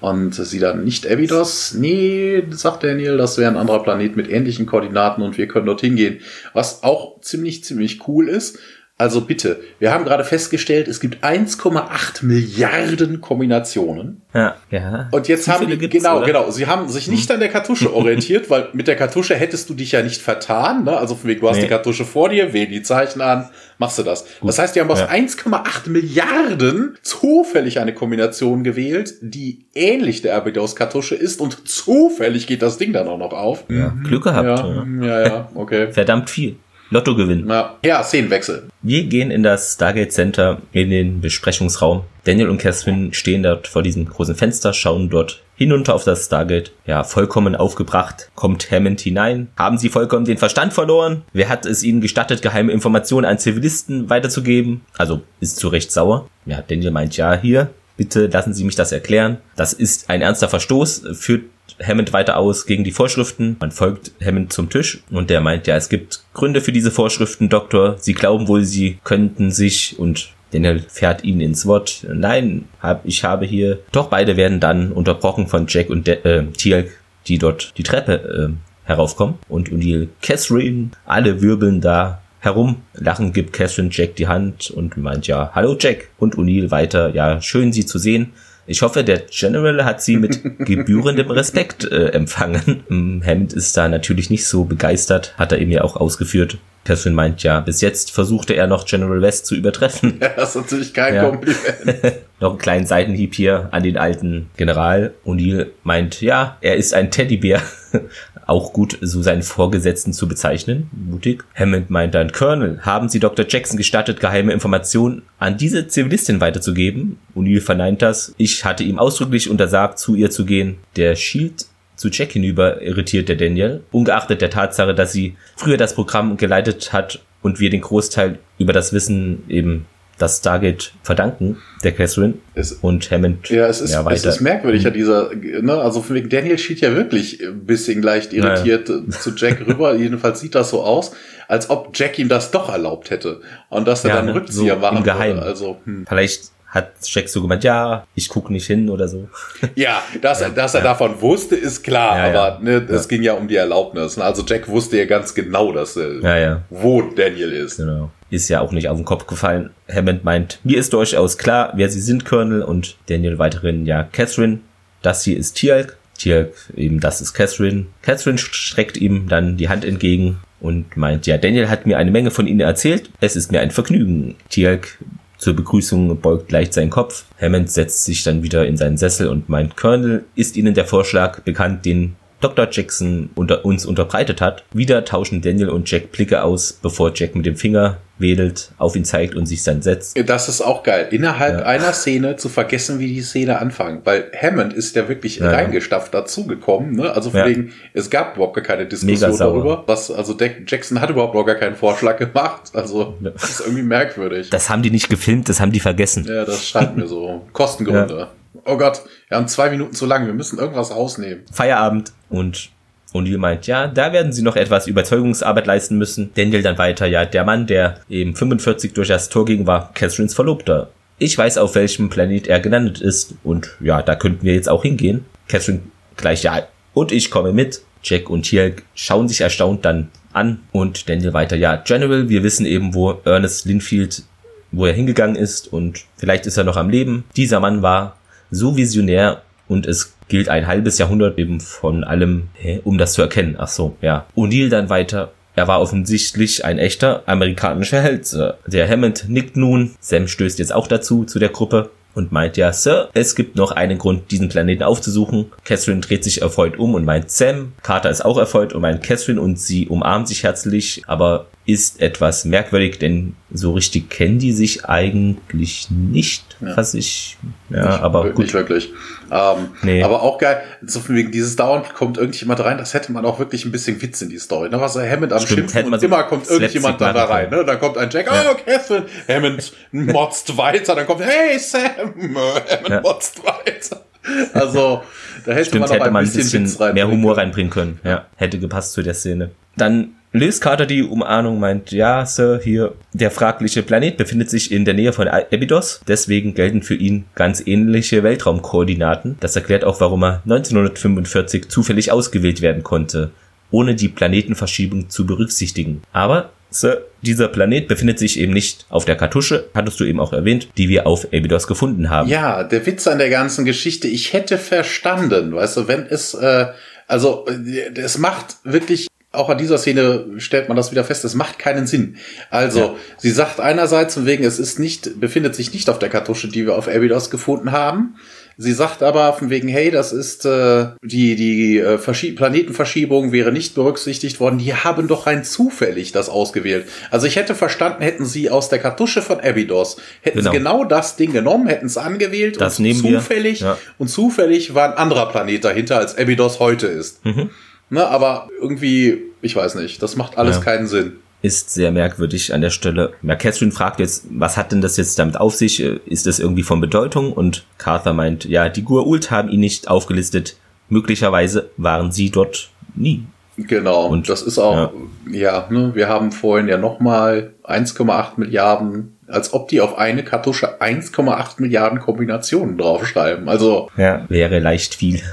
Und 0.00 0.34
sie 0.34 0.58
dann 0.58 0.84
nicht 0.84 1.04
Evidos. 1.04 1.74
Nee, 1.74 2.42
sagt 2.50 2.84
Daniel, 2.84 3.18
das 3.18 3.36
wäre 3.36 3.50
ein 3.50 3.58
anderer 3.58 3.82
Planet 3.82 4.16
mit 4.16 4.30
ähnlichen 4.30 4.64
Koordinaten 4.64 5.22
und 5.22 5.36
wir 5.36 5.46
können 5.46 5.66
dorthin 5.66 5.96
gehen. 5.96 6.20
Was 6.54 6.82
auch 6.82 7.20
ziemlich, 7.20 7.64
ziemlich 7.64 8.06
cool 8.08 8.28
ist. 8.28 8.58
Also 9.00 9.22
bitte, 9.22 9.62
wir 9.78 9.92
haben 9.92 10.04
gerade 10.04 10.24
festgestellt, 10.24 10.86
es 10.86 11.00
gibt 11.00 11.24
1,8 11.24 12.22
Milliarden 12.22 13.22
Kombinationen. 13.22 14.20
Ja, 14.34 14.56
ja. 14.70 15.08
Und 15.10 15.26
jetzt 15.26 15.48
haben 15.48 15.68
die, 15.68 15.88
genau, 15.88 16.18
oder? 16.18 16.26
genau, 16.26 16.50
sie 16.50 16.66
haben 16.66 16.86
sich 16.90 17.08
nicht 17.08 17.26
hm. 17.30 17.36
an 17.36 17.40
der 17.40 17.48
Kartusche 17.48 17.94
orientiert, 17.94 18.50
weil 18.50 18.68
mit 18.74 18.88
der 18.88 18.96
Kartusche 18.96 19.34
hättest 19.36 19.70
du 19.70 19.74
dich 19.74 19.92
ja 19.92 20.02
nicht 20.02 20.20
vertan, 20.20 20.84
ne? 20.84 20.98
Also 20.98 21.14
von 21.14 21.30
wegen, 21.30 21.40
du 21.40 21.48
hast 21.48 21.56
nee. 21.56 21.62
die 21.62 21.68
Kartusche 21.68 22.04
vor 22.04 22.28
dir, 22.28 22.52
wähl 22.52 22.66
die 22.66 22.82
Zeichen 22.82 23.22
an, 23.22 23.48
machst 23.78 23.98
du 23.98 24.02
das. 24.02 24.26
Gut. 24.38 24.50
Das 24.50 24.58
heißt, 24.58 24.76
die 24.76 24.80
haben 24.80 24.90
aus 24.90 25.00
ja. 25.00 25.08
1,8 25.08 25.88
Milliarden 25.88 26.98
zufällig 27.00 27.80
eine 27.80 27.94
Kombination 27.94 28.64
gewählt, 28.64 29.14
die 29.22 29.64
ähnlich 29.74 30.20
der 30.20 30.36
Abydos-Kartusche 30.36 31.14
ist 31.14 31.40
und 31.40 31.66
zufällig 31.66 32.46
geht 32.46 32.60
das 32.60 32.76
Ding 32.76 32.92
dann 32.92 33.08
auch 33.08 33.16
noch 33.16 33.32
auf. 33.32 33.64
Ja, 33.70 33.94
Glück 34.04 34.24
gehabt. 34.24 34.46
Ja, 34.46 34.86
ja, 35.00 35.26
ja 35.26 35.48
okay. 35.54 35.88
Verdammt 35.90 36.28
viel. 36.28 36.56
Lotto 36.90 37.14
gewinnen. 37.14 37.48
Ja, 37.48 37.76
ja, 37.84 38.02
Szenenwechsel. 38.02 38.68
Wir 38.82 39.04
gehen 39.04 39.30
in 39.30 39.42
das 39.44 39.74
Stargate 39.74 40.12
Center 40.12 40.60
in 40.72 40.90
den 40.90 41.20
Besprechungsraum. 41.20 42.02
Daniel 42.24 42.48
und 42.48 42.58
Catherine 42.58 43.14
stehen 43.14 43.44
dort 43.44 43.68
vor 43.68 43.82
diesem 43.82 44.06
großen 44.06 44.34
Fenster, 44.34 44.72
schauen 44.72 45.08
dort 45.08 45.42
hinunter 45.54 45.94
auf 45.94 46.04
das 46.04 46.26
Stargate. 46.26 46.72
Ja, 46.86 47.04
vollkommen 47.04 47.54
aufgebracht 47.54 48.30
kommt 48.34 48.70
Hammond 48.70 49.00
hinein. 49.00 49.48
Haben 49.56 49.78
sie 49.78 49.88
vollkommen 49.88 50.24
den 50.24 50.38
Verstand 50.38 50.72
verloren? 50.72 51.22
Wer 51.32 51.48
hat 51.48 51.64
es 51.64 51.84
ihnen 51.84 52.00
gestattet, 52.00 52.42
geheime 52.42 52.72
Informationen 52.72 53.24
an 53.24 53.38
Zivilisten 53.38 54.10
weiterzugeben? 54.10 54.80
Also 54.98 55.22
ist 55.38 55.58
zu 55.58 55.68
Recht 55.68 55.92
sauer. 55.92 56.28
Ja, 56.44 56.62
Daniel 56.66 56.90
meint 56.90 57.16
ja 57.16 57.38
hier. 57.40 57.70
Bitte 57.96 58.26
lassen 58.28 58.54
Sie 58.54 58.64
mich 58.64 58.76
das 58.76 58.92
erklären. 58.92 59.38
Das 59.56 59.74
ist 59.74 60.08
ein 60.08 60.22
ernster 60.22 60.48
Verstoß, 60.48 61.02
führt 61.12 61.44
Hammond 61.82 62.12
weiter 62.12 62.36
aus 62.36 62.66
gegen 62.66 62.84
die 62.84 62.92
Vorschriften. 62.92 63.56
Man 63.60 63.70
folgt 63.70 64.12
Hammond 64.24 64.52
zum 64.52 64.70
Tisch 64.70 65.02
und 65.10 65.30
der 65.30 65.40
meint, 65.40 65.66
ja, 65.66 65.76
es 65.76 65.88
gibt 65.88 66.24
Gründe 66.34 66.60
für 66.60 66.72
diese 66.72 66.90
Vorschriften, 66.90 67.48
Doktor. 67.48 67.96
Sie 67.98 68.14
glauben 68.14 68.48
wohl, 68.48 68.64
sie 68.64 68.98
könnten 69.04 69.50
sich 69.50 69.98
und 69.98 70.30
Daniel 70.52 70.84
fährt 70.88 71.24
ihn 71.24 71.40
ins 71.40 71.66
Wort. 71.66 72.06
Nein, 72.12 72.64
hab, 72.80 73.06
ich 73.06 73.24
habe 73.24 73.46
hier. 73.46 73.78
Doch 73.92 74.08
beide 74.08 74.36
werden 74.36 74.60
dann 74.60 74.92
unterbrochen 74.92 75.46
von 75.46 75.66
Jack 75.68 75.90
und 75.90 76.06
De 76.06 76.22
äh, 76.24 76.42
Teal'c, 76.42 76.88
die 77.26 77.38
dort 77.38 77.72
die 77.78 77.82
Treppe 77.82 78.50
äh, 78.50 78.88
heraufkommen. 78.88 79.36
Und 79.48 79.70
O'Neill, 79.70 80.08
Catherine, 80.22 80.90
alle 81.06 81.40
wirbeln 81.40 81.80
da 81.80 82.20
herum. 82.40 82.82
Lachen 82.94 83.32
gibt 83.32 83.52
Catherine 83.52 83.90
Jack 83.92 84.16
die 84.16 84.26
Hand 84.26 84.70
und 84.70 84.96
meint 84.96 85.26
ja, 85.26 85.50
hallo 85.54 85.76
Jack. 85.78 86.08
Und 86.18 86.36
O'Neill 86.36 86.70
weiter, 86.70 87.14
ja, 87.14 87.40
schön 87.40 87.72
Sie 87.72 87.86
zu 87.86 87.98
sehen. 87.98 88.32
Ich 88.66 88.82
hoffe, 88.82 89.04
der 89.04 89.22
General 89.30 89.84
hat 89.84 90.02
sie 90.02 90.16
mit 90.16 90.40
gebührendem 90.58 91.30
Respekt 91.30 91.84
äh, 91.84 92.08
empfangen. 92.08 92.84
Hammond 93.24 93.52
ist 93.52 93.76
da 93.76 93.88
natürlich 93.88 94.30
nicht 94.30 94.46
so 94.46 94.64
begeistert, 94.64 95.34
hat 95.38 95.52
er 95.52 95.58
eben 95.58 95.70
ja 95.70 95.82
auch 95.82 95.96
ausgeführt. 95.96 96.58
Catherine 96.84 97.14
meint 97.14 97.42
ja, 97.42 97.60
bis 97.60 97.80
jetzt 97.80 98.10
versuchte 98.10 98.54
er 98.54 98.66
noch 98.66 98.86
General 98.86 99.20
West 99.20 99.46
zu 99.46 99.54
übertreffen. 99.54 100.18
Ja, 100.20 100.28
das 100.36 100.50
ist 100.50 100.56
natürlich 100.56 100.94
kein 100.94 101.14
ja. 101.14 101.28
Kompliment. 101.28 102.18
noch 102.40 102.50
einen 102.50 102.58
kleinen 102.58 102.86
Seitenhieb 102.86 103.34
hier 103.34 103.68
an 103.70 103.82
den 103.82 103.96
alten 103.96 104.50
General. 104.56 105.14
O'Neill 105.24 105.68
meint, 105.82 106.20
ja, 106.20 106.58
er 106.60 106.76
ist 106.76 106.94
ein 106.94 107.10
Teddybär. 107.10 107.62
Auch 108.46 108.72
gut, 108.72 108.98
so 109.00 109.22
seinen 109.22 109.42
Vorgesetzten 109.42 110.12
zu 110.12 110.26
bezeichnen. 110.26 110.90
Mutig. 110.92 111.44
Hammond 111.54 111.88
meint 111.88 112.14
dann, 112.14 112.32
Colonel, 112.32 112.80
haben 112.82 113.08
Sie 113.08 113.20
Dr. 113.20 113.46
Jackson 113.48 113.76
gestattet, 113.76 114.18
geheime 114.18 114.52
Informationen 114.52 115.22
an 115.38 115.56
diese 115.56 115.86
Zivilistin 115.86 116.40
weiterzugeben? 116.40 117.18
O'Neill 117.36 117.60
verneint 117.60 118.02
das. 118.02 118.34
Ich 118.38 118.64
hatte 118.64 118.82
ihm 118.84 118.98
ausdrücklich 118.98 119.48
untersagt, 119.48 119.98
zu 119.98 120.14
ihr 120.14 120.30
zu 120.30 120.44
gehen. 120.44 120.78
Der 120.96 121.14
Shield 121.14 121.66
zu 122.00 122.08
Jack 122.08 122.32
hinüber 122.32 122.80
irritiert 122.80 123.28
der 123.28 123.36
Daniel, 123.36 123.82
ungeachtet 123.92 124.40
der 124.40 124.48
Tatsache, 124.48 124.94
dass 124.94 125.12
sie 125.12 125.36
früher 125.54 125.76
das 125.76 125.94
Programm 125.94 126.38
geleitet 126.38 126.94
hat 126.94 127.20
und 127.42 127.60
wir 127.60 127.68
den 127.68 127.82
Großteil 127.82 128.38
über 128.56 128.72
das 128.72 128.94
Wissen 128.94 129.44
eben 129.50 129.84
das 130.16 130.38
Stargate 130.38 130.94
verdanken, 131.02 131.58
der 131.84 131.92
Catherine 131.92 132.34
es, 132.54 132.72
und 132.72 133.10
Hammond. 133.10 133.50
Ja, 133.50 133.66
es 133.66 133.82
ist, 133.82 133.92
ja, 133.92 134.10
es 134.10 134.24
ist 134.24 134.40
merkwürdig, 134.40 134.84
ja, 134.84 134.90
dieser, 134.90 135.30
ne, 135.34 135.74
also 135.74 136.00
von 136.00 136.16
wegen 136.16 136.30
Daniel 136.30 136.56
schied 136.56 136.80
ja 136.80 136.94
wirklich 136.94 137.42
ein 137.42 137.66
bisschen 137.66 138.00
leicht 138.00 138.32
irritiert 138.32 138.88
naja. 138.88 139.02
zu 139.10 139.34
Jack 139.36 139.60
rüber. 139.66 139.94
Jedenfalls 139.94 140.40
sieht 140.40 140.54
das 140.54 140.70
so 140.70 140.82
aus, 140.82 141.12
als 141.48 141.68
ob 141.68 141.90
Jack 141.92 142.18
ihm 142.18 142.30
das 142.30 142.50
doch 142.50 142.70
erlaubt 142.70 143.10
hätte 143.10 143.42
und 143.68 143.86
dass 143.86 144.04
er 144.04 144.10
ja, 144.10 144.16
dann 144.16 144.30
Rückzieher 144.30 144.76
so 144.76 144.80
machen 144.80 144.98
im 144.98 145.04
Geheimen. 145.04 145.40
Also, 145.40 145.76
hm. 145.84 146.06
Vielleicht 146.08 146.44
hat 146.70 146.92
Jack 147.02 147.28
so 147.28 147.42
gemeint, 147.42 147.64
ja, 147.64 148.06
ich 148.14 148.28
gucke 148.28 148.52
nicht 148.52 148.66
hin 148.66 148.88
oder 148.88 149.08
so. 149.08 149.28
Ja, 149.74 150.02
dass, 150.22 150.40
ja, 150.40 150.48
dass 150.48 150.74
er 150.74 150.80
ja. 150.80 150.84
davon 150.84 151.20
wusste, 151.20 151.56
ist 151.56 151.82
klar, 151.82 152.16
ja, 152.16 152.28
aber 152.28 152.60
ne, 152.62 152.86
es 152.88 153.08
ging 153.08 153.22
ja 153.22 153.34
um 153.34 153.48
die 153.48 153.56
Erlaubnis. 153.56 154.18
Also 154.18 154.44
Jack 154.46 154.68
wusste 154.68 154.96
ja 154.96 155.04
ganz 155.04 155.34
genau, 155.34 155.72
dass 155.72 155.96
er, 155.96 156.62
wo 156.70 157.02
Daniel 157.02 157.52
ist. 157.52 157.78
Genau. 157.78 158.10
Ist 158.30 158.48
ja 158.48 158.60
auch 158.60 158.70
nicht 158.70 158.88
auf 158.88 158.96
den 158.96 159.04
Kopf 159.04 159.26
gefallen. 159.26 159.70
Hammond 159.92 160.22
meint, 160.22 160.60
mir 160.62 160.78
ist 160.78 160.92
durchaus 160.92 161.36
klar, 161.36 161.72
wer 161.74 161.90
sie 161.90 162.00
sind, 162.00 162.24
Colonel, 162.24 162.62
und 162.62 162.96
Daniel 163.08 163.38
weiterhin, 163.38 163.84
ja, 163.84 164.04
Catherine, 164.04 164.60
das 165.02 165.24
hier 165.24 165.36
ist 165.36 165.54
Tialk. 165.54 165.96
Tialk, 166.16 166.52
eben, 166.76 167.00
das 167.00 167.20
ist 167.20 167.32
Catherine. 167.32 167.86
Catherine 168.02 168.38
streckt 168.38 168.96
ihm 168.96 169.28
dann 169.28 169.56
die 169.56 169.68
Hand 169.68 169.84
entgegen 169.84 170.38
und 170.60 170.96
meint, 170.96 171.26
ja, 171.26 171.38
Daniel 171.38 171.68
hat 171.68 171.86
mir 171.86 171.96
eine 171.96 172.10
Menge 172.10 172.30
von 172.30 172.46
Ihnen 172.46 172.60
erzählt. 172.60 173.10
Es 173.20 173.34
ist 173.34 173.50
mir 173.50 173.60
ein 173.60 173.70
Vergnügen. 173.70 174.36
Tialk 174.50 174.98
zur 175.40 175.56
Begrüßung 175.56 176.20
beugt 176.20 176.52
leicht 176.52 176.74
seinen 176.74 176.90
Kopf. 176.90 177.24
Hammond 177.40 177.70
setzt 177.70 178.04
sich 178.04 178.22
dann 178.22 178.42
wieder 178.42 178.66
in 178.66 178.76
seinen 178.76 178.98
Sessel 178.98 179.28
und 179.28 179.48
meint, 179.48 179.76
Colonel, 179.76 180.24
ist 180.34 180.56
Ihnen 180.56 180.74
der 180.74 180.84
Vorschlag 180.84 181.40
bekannt, 181.40 181.86
den 181.86 182.16
Dr. 182.40 182.68
Jackson 182.70 183.30
unter 183.34 183.64
uns 183.64 183.84
unterbreitet 183.86 184.40
hat. 184.40 184.64
Wieder 184.72 185.04
tauschen 185.04 185.42
Daniel 185.42 185.68
und 185.68 185.90
Jack 185.90 186.12
Blicke 186.12 186.42
aus, 186.42 186.72
bevor 186.72 187.12
Jack 187.14 187.34
mit 187.34 187.46
dem 187.46 187.56
Finger 187.56 187.98
wedelt, 188.20 188.70
auf 188.78 188.96
ihn 188.96 189.04
zeigt 189.04 189.34
und 189.34 189.46
sich 189.46 189.62
dann 189.64 189.82
setzt. 189.82 190.18
Das 190.28 190.48
ist 190.48 190.60
auch 190.60 190.82
geil. 190.82 191.08
Innerhalb 191.10 191.60
ja. 191.60 191.64
einer 191.64 191.92
Szene 191.92 192.36
zu 192.36 192.48
vergessen, 192.48 192.98
wie 192.98 193.08
die 193.08 193.22
Szene 193.22 193.58
anfangen. 193.58 194.02
Weil 194.04 194.30
Hammond 194.40 194.72
ist 194.72 194.94
ja 194.94 195.08
wirklich 195.08 195.38
ja, 195.38 195.50
reingestafft 195.50 196.12
dazugekommen. 196.14 196.96
Ne? 196.96 197.12
Also 197.12 197.30
von 197.30 197.40
ja. 197.40 197.46
wegen, 197.46 197.72
es 197.94 198.10
gab 198.10 198.36
überhaupt 198.36 198.56
gar 198.56 198.64
keine 198.64 198.86
Diskussion 198.86 199.38
darüber. 199.38 199.84
Was, 199.86 200.10
also 200.10 200.36
Jackson 200.66 201.00
hat 201.00 201.10
überhaupt 201.10 201.34
noch 201.34 201.44
gar 201.44 201.56
keinen 201.56 201.76
Vorschlag 201.76 202.18
gemacht. 202.18 202.70
Also 202.74 203.16
das 203.20 203.44
ist 203.44 203.60
irgendwie 203.60 203.82
merkwürdig. 203.82 204.50
Das 204.50 204.68
haben 204.68 204.82
die 204.82 204.90
nicht 204.90 205.08
gefilmt, 205.08 205.48
das 205.48 205.60
haben 205.60 205.72
die 205.72 205.80
vergessen. 205.80 206.26
Ja, 206.28 206.44
das 206.44 206.66
scheint 206.66 206.96
mir 206.96 207.06
so. 207.06 207.46
Kostengründe 207.52 208.28
oh 208.64 208.76
Gott, 208.76 209.02
wir 209.28 209.36
haben 209.36 209.48
zwei 209.48 209.70
Minuten 209.70 209.94
zu 209.94 210.06
lang, 210.06 210.26
wir 210.26 210.34
müssen 210.34 210.58
irgendwas 210.58 210.90
rausnehmen. 210.90 211.44
Feierabend 211.52 212.12
und 212.28 212.70
O'Neill 213.12 213.38
meint, 213.38 213.66
ja, 213.66 213.88
da 213.88 214.12
werden 214.12 214.32
sie 214.32 214.42
noch 214.42 214.56
etwas 214.56 214.86
Überzeugungsarbeit 214.86 215.66
leisten 215.66 215.98
müssen. 215.98 216.30
Daniel 216.34 216.62
dann 216.62 216.78
weiter, 216.78 217.06
ja, 217.06 217.24
der 217.24 217.44
Mann, 217.44 217.66
der 217.66 218.00
eben 218.08 218.36
45 218.36 218.92
durch 218.92 219.08
das 219.08 219.28
Tor 219.28 219.44
ging, 219.44 219.66
war 219.66 219.92
Catherines 219.94 220.34
Verlobter. 220.34 220.90
Ich 221.18 221.36
weiß, 221.36 221.58
auf 221.58 221.74
welchem 221.74 222.08
Planet 222.08 222.46
er 222.46 222.60
gelandet 222.60 223.00
ist 223.00 223.34
und 223.42 223.76
ja, 223.80 224.00
da 224.00 224.14
könnten 224.14 224.44
wir 224.44 224.54
jetzt 224.54 224.68
auch 224.68 224.82
hingehen. 224.82 225.24
Catherine 225.48 225.80
gleich, 226.16 226.44
ja, 226.44 226.66
und 226.94 227.12
ich 227.12 227.30
komme 227.30 227.52
mit. 227.52 227.82
Jack 228.02 228.30
und 228.30 228.42
Tielk 228.44 228.84
schauen 228.94 229.28
sich 229.28 229.42
erstaunt 229.42 229.84
dann 229.84 230.10
an 230.32 230.60
und 230.72 231.08
Daniel 231.08 231.34
weiter, 231.34 231.56
ja, 231.56 231.76
General, 231.76 232.28
wir 232.28 232.42
wissen 232.42 232.64
eben, 232.64 232.94
wo 232.94 233.20
Ernest 233.24 233.66
Linfield, 233.66 234.22
wo 234.70 234.86
er 234.86 234.94
hingegangen 234.94 235.36
ist 235.36 235.70
und 235.70 236.04
vielleicht 236.16 236.46
ist 236.46 236.56
er 236.56 236.64
noch 236.64 236.76
am 236.76 236.88
Leben. 236.88 237.24
Dieser 237.36 237.60
Mann 237.60 237.82
war 237.82 238.16
so 238.50 238.76
visionär 238.76 239.42
und 239.68 239.86
es 239.86 240.14
gilt 240.28 240.48
ein 240.48 240.66
halbes 240.66 240.98
Jahrhundert 240.98 241.38
eben 241.38 241.60
von 241.60 242.04
allem, 242.04 242.48
hä, 242.54 242.80
um 242.84 242.98
das 242.98 243.12
zu 243.12 243.22
erkennen. 243.22 243.56
Ach 243.58 243.68
so, 243.68 243.96
ja. 244.00 244.26
O'Neill 244.36 244.68
dann 244.68 244.90
weiter. 244.90 245.32
Er 245.56 245.68
war 245.68 245.80
offensichtlich 245.80 246.64
ein 246.64 246.78
echter 246.78 247.22
amerikanischer 247.26 248.00
Held. 248.00 248.34
Der 248.66 248.88
Hammond 248.88 249.28
nickt 249.28 249.56
nun. 249.56 249.90
Sam 250.00 250.28
stößt 250.28 250.58
jetzt 250.58 250.72
auch 250.72 250.86
dazu, 250.86 251.24
zu 251.24 251.38
der 251.38 251.48
Gruppe 251.50 251.90
und 252.14 252.32
meint 252.32 252.56
ja, 252.56 252.72
Sir, 252.72 253.08
es 253.14 253.34
gibt 253.34 253.56
noch 253.56 253.72
einen 253.72 253.98
Grund, 253.98 254.30
diesen 254.30 254.48
Planeten 254.48 254.82
aufzusuchen. 254.82 255.46
Catherine 255.64 256.00
dreht 256.00 256.24
sich 256.24 256.42
erfreut 256.42 256.78
um 256.78 256.94
und 256.94 257.04
meint 257.04 257.30
Sam. 257.30 257.72
Carter 257.82 258.10
ist 258.10 258.24
auch 258.24 258.38
erfreut 258.38 258.72
und 258.72 258.82
meint 258.82 259.02
Catherine 259.02 259.40
und 259.40 259.58
sie 259.58 259.88
umarmen 259.88 260.26
sich 260.26 260.42
herzlich, 260.42 261.02
aber 261.06 261.46
ist 261.66 262.00
etwas 262.00 262.44
merkwürdig, 262.44 262.98
denn 262.98 263.36
so 263.52 263.72
richtig 263.72 264.10
kennen 264.10 264.38
die 264.38 264.52
sich 264.52 264.86
eigentlich 264.86 265.88
nicht, 265.90 266.49
ja. 266.60 266.76
was 266.76 266.94
ich, 266.94 267.38
ja, 267.70 267.86
nicht, 267.86 268.00
aber 268.00 268.30
gut. 268.30 268.38
Nicht 268.38 268.54
wirklich. 268.54 268.92
Ähm, 269.30 269.68
nee. 269.82 270.02
Aber 270.02 270.22
auch 270.22 270.38
geil, 270.38 270.60
so 270.84 271.08
wegen 271.08 271.30
dieses 271.30 271.56
dauernd 271.56 271.94
kommt 271.94 272.18
irgendjemand 272.18 272.60
rein, 272.60 272.78
das 272.78 272.94
hätte 272.94 273.12
man 273.12 273.24
auch 273.24 273.38
wirklich 273.38 273.64
ein 273.64 273.72
bisschen 273.72 274.00
Witz 274.02 274.20
in 274.22 274.28
die 274.28 274.38
Story. 274.38 274.68
Ne? 274.68 274.80
Was 274.80 274.96
er 274.96 275.10
Hammond 275.10 275.32
am 275.32 275.40
Stimmt, 275.40 275.70
Schimpfen 275.70 275.92
und 275.94 276.02
immer 276.02 276.24
kommt 276.24 276.48
irgendjemand 276.48 277.00
da, 277.00 277.12
da 277.12 277.24
rein. 277.24 277.50
Ne? 277.50 277.64
Dann 277.64 277.78
kommt 277.78 277.96
ein 277.96 278.10
Jack, 278.10 278.26
ja. 278.26 278.50
oh, 278.50 278.56
Catherine, 278.64 279.06
Hammond 279.28 279.72
motzt 279.92 280.56
weiter, 280.56 280.94
dann 280.94 281.06
kommt, 281.06 281.22
hey 281.22 281.58
Sam, 281.58 281.82
Hammond 281.96 282.88
ja. 282.88 283.00
motzt 283.00 283.40
weiter. 283.44 284.04
Also, 284.52 285.02
da 285.46 285.52
hätte 285.52 285.66
Stimmt, 285.66 285.80
man 285.80 285.88
noch 285.88 285.94
hätte 285.94 286.06
ein 286.06 286.12
man 286.12 286.24
bisschen, 286.24 286.64
bisschen 286.64 286.94
mehr 286.94 287.08
Humor 287.08 287.38
reinbringen 287.38 287.70
können. 287.70 288.00
Ja, 288.04 288.26
hätte 288.36 288.58
gepasst 288.58 288.92
zu 288.92 289.02
der 289.02 289.14
Szene. 289.14 289.50
Dann 289.76 290.16
löst 290.32 290.62
Carter 290.62 290.86
die 290.86 291.02
Umahnung, 291.02 291.58
meint, 291.58 291.92
ja, 291.92 292.24
Sir, 292.26 292.60
hier, 292.62 292.94
der 293.12 293.30
fragliche 293.30 293.82
Planet 293.82 294.16
befindet 294.16 294.50
sich 294.50 294.72
in 294.72 294.84
der 294.84 294.94
Nähe 294.94 295.12
von 295.12 295.28
Abydos, 295.28 296.00
deswegen 296.06 296.54
gelten 296.54 296.82
für 296.82 296.94
ihn 296.94 297.24
ganz 297.34 297.62
ähnliche 297.66 298.22
Weltraumkoordinaten. 298.22 299.36
Das 299.40 299.56
erklärt 299.56 299.84
auch, 299.84 300.00
warum 300.00 300.24
er 300.24 300.42
1945 300.44 301.68
zufällig 301.68 302.12
ausgewählt 302.12 302.62
werden 302.62 302.82
konnte, 302.82 303.30
ohne 303.70 303.94
die 303.94 304.08
Planetenverschiebung 304.08 305.10
zu 305.10 305.26
berücksichtigen. 305.26 306.02
Aber 306.12 306.50
Sir, 306.72 307.02
dieser 307.22 307.48
Planet 307.48 307.88
befindet 307.88 308.20
sich 308.20 308.38
eben 308.38 308.52
nicht 308.52 308.86
auf 308.90 309.04
der 309.04 309.16
Kartusche, 309.16 309.68
hattest 309.74 309.98
du 309.98 310.04
eben 310.04 310.20
auch 310.20 310.32
erwähnt, 310.32 310.68
die 310.76 310.88
wir 310.88 311.06
auf 311.06 311.26
Abydos 311.26 311.66
gefunden 311.66 312.10
haben. 312.10 312.28
Ja, 312.28 312.62
der 312.62 312.86
Witz 312.86 313.08
an 313.08 313.18
der 313.18 313.28
ganzen 313.28 313.64
Geschichte, 313.64 314.06
ich 314.06 314.32
hätte 314.32 314.56
verstanden, 314.56 315.52
weißt 315.52 315.78
du, 315.78 315.88
wenn 315.88 316.06
es, 316.06 316.34
äh, 316.34 316.66
also 317.08 317.44
äh, 317.48 317.90
es 317.96 318.18
macht 318.18 318.58
wirklich 318.62 319.09
auch 319.32 319.48
an 319.48 319.58
dieser 319.58 319.78
Szene 319.78 320.26
stellt 320.38 320.68
man 320.68 320.76
das 320.76 320.90
wieder 320.90 321.04
fest, 321.04 321.24
es 321.24 321.34
macht 321.34 321.58
keinen 321.58 321.86
Sinn. 321.86 322.16
Also, 322.50 322.80
ja. 322.80 322.94
sie 323.16 323.30
sagt 323.30 323.60
einerseits 323.60 324.14
von 324.14 324.26
wegen, 324.26 324.44
es 324.44 324.58
ist 324.58 324.78
nicht, 324.78 325.20
befindet 325.20 325.54
sich 325.54 325.72
nicht 325.72 325.88
auf 325.88 326.00
der 326.00 326.08
Kartusche, 326.08 326.48
die 326.48 326.66
wir 326.66 326.74
auf 326.76 326.88
Abydos 326.88 327.30
gefunden 327.30 327.70
haben. 327.70 328.16
Sie 328.62 328.72
sagt 328.72 329.02
aber 329.02 329.32
von 329.32 329.48
wegen, 329.48 329.68
hey, 329.68 329.90
das 329.90 330.12
ist 330.12 330.44
äh, 330.44 330.88
die 331.02 331.34
die 331.34 331.78
äh, 331.78 331.96
Planetenverschiebung 331.96 333.32
wäre 333.32 333.52
nicht 333.52 333.74
berücksichtigt 333.74 334.38
worden. 334.38 334.58
Die 334.58 334.74
haben 334.74 335.08
doch 335.08 335.26
rein 335.26 335.44
zufällig 335.44 336.12
das 336.12 336.28
ausgewählt. 336.28 336.86
Also 337.10 337.26
ich 337.26 337.36
hätte 337.36 337.54
verstanden, 337.54 338.02
hätten 338.02 338.26
sie 338.26 338.50
aus 338.50 338.68
der 338.68 338.78
Kartusche 338.78 339.22
von 339.22 339.40
Abydos 339.40 339.96
hätten 340.20 340.40
genau. 340.40 340.50
sie 340.50 340.58
genau 340.58 340.84
das 340.84 341.16
Ding 341.16 341.32
genommen, 341.32 341.68
hätten 341.68 341.86
es 341.86 341.96
angewählt 341.96 342.60
das 342.60 342.78
und 342.78 342.82
nehmen 342.82 343.00
zufällig 343.00 343.62
wir. 343.62 343.68
Ja. 343.68 343.78
und 343.96 344.08
zufällig 344.08 344.74
war 344.74 344.90
ein 344.90 344.98
anderer 344.98 345.30
Planet 345.30 345.64
dahinter, 345.64 345.96
als 345.96 346.18
Abydos 346.18 346.60
heute 346.60 346.86
ist. 346.86 347.24
Mhm. 347.24 347.48
Ne, 347.90 348.06
aber 348.06 348.48
irgendwie, 348.60 349.18
ich 349.42 349.56
weiß 349.56 349.74
nicht, 349.74 350.02
das 350.02 350.16
macht 350.16 350.38
alles 350.38 350.56
ja. 350.56 350.62
keinen 350.62 350.86
Sinn. 350.86 351.14
Ist 351.42 351.70
sehr 351.70 351.90
merkwürdig 351.90 352.54
an 352.54 352.60
der 352.60 352.70
Stelle. 352.70 353.14
Ja, 353.22 353.34
Catherine 353.34 353.72
fragt 353.72 353.98
jetzt, 353.98 354.26
was 354.30 354.56
hat 354.56 354.72
denn 354.72 354.80
das 354.80 354.96
jetzt 354.96 355.18
damit 355.18 355.38
auf 355.38 355.54
sich? 355.54 355.80
Ist 355.80 356.26
das 356.26 356.38
irgendwie 356.38 356.62
von 356.62 356.80
Bedeutung? 356.80 357.32
Und 357.32 357.64
Carter 357.78 358.12
meint, 358.12 358.44
ja, 358.44 358.68
die 358.68 358.84
Gua'uld 358.84 359.30
haben 359.30 359.48
ihn 359.48 359.60
nicht 359.60 359.88
aufgelistet. 359.88 360.56
Möglicherweise 360.88 361.70
waren 361.76 362.12
sie 362.12 362.30
dort 362.30 362.70
nie. 362.94 363.24
Genau, 363.56 364.06
und 364.06 364.28
das 364.28 364.42
ist 364.42 364.58
auch, 364.58 364.92
ja, 365.30 365.38
ja 365.38 365.66
ne, 365.70 365.94
wir 365.94 366.08
haben 366.08 366.32
vorhin 366.32 366.68
ja 366.68 366.78
nochmal 366.78 367.54
1,8 367.64 368.32
Milliarden 368.36 369.16
als 369.30 369.52
ob 369.52 369.68
die 369.68 369.80
auf 369.80 369.98
eine 369.98 370.24
Kartusche 370.24 370.80
1,8 370.80 371.60
Milliarden 371.60 372.00
Kombinationen 372.00 372.76
draufschreiben. 372.76 373.48
Also. 373.48 373.90
Ja, 373.96 374.24
wäre 374.28 374.58
leicht 374.58 374.94
viel. 374.94 375.20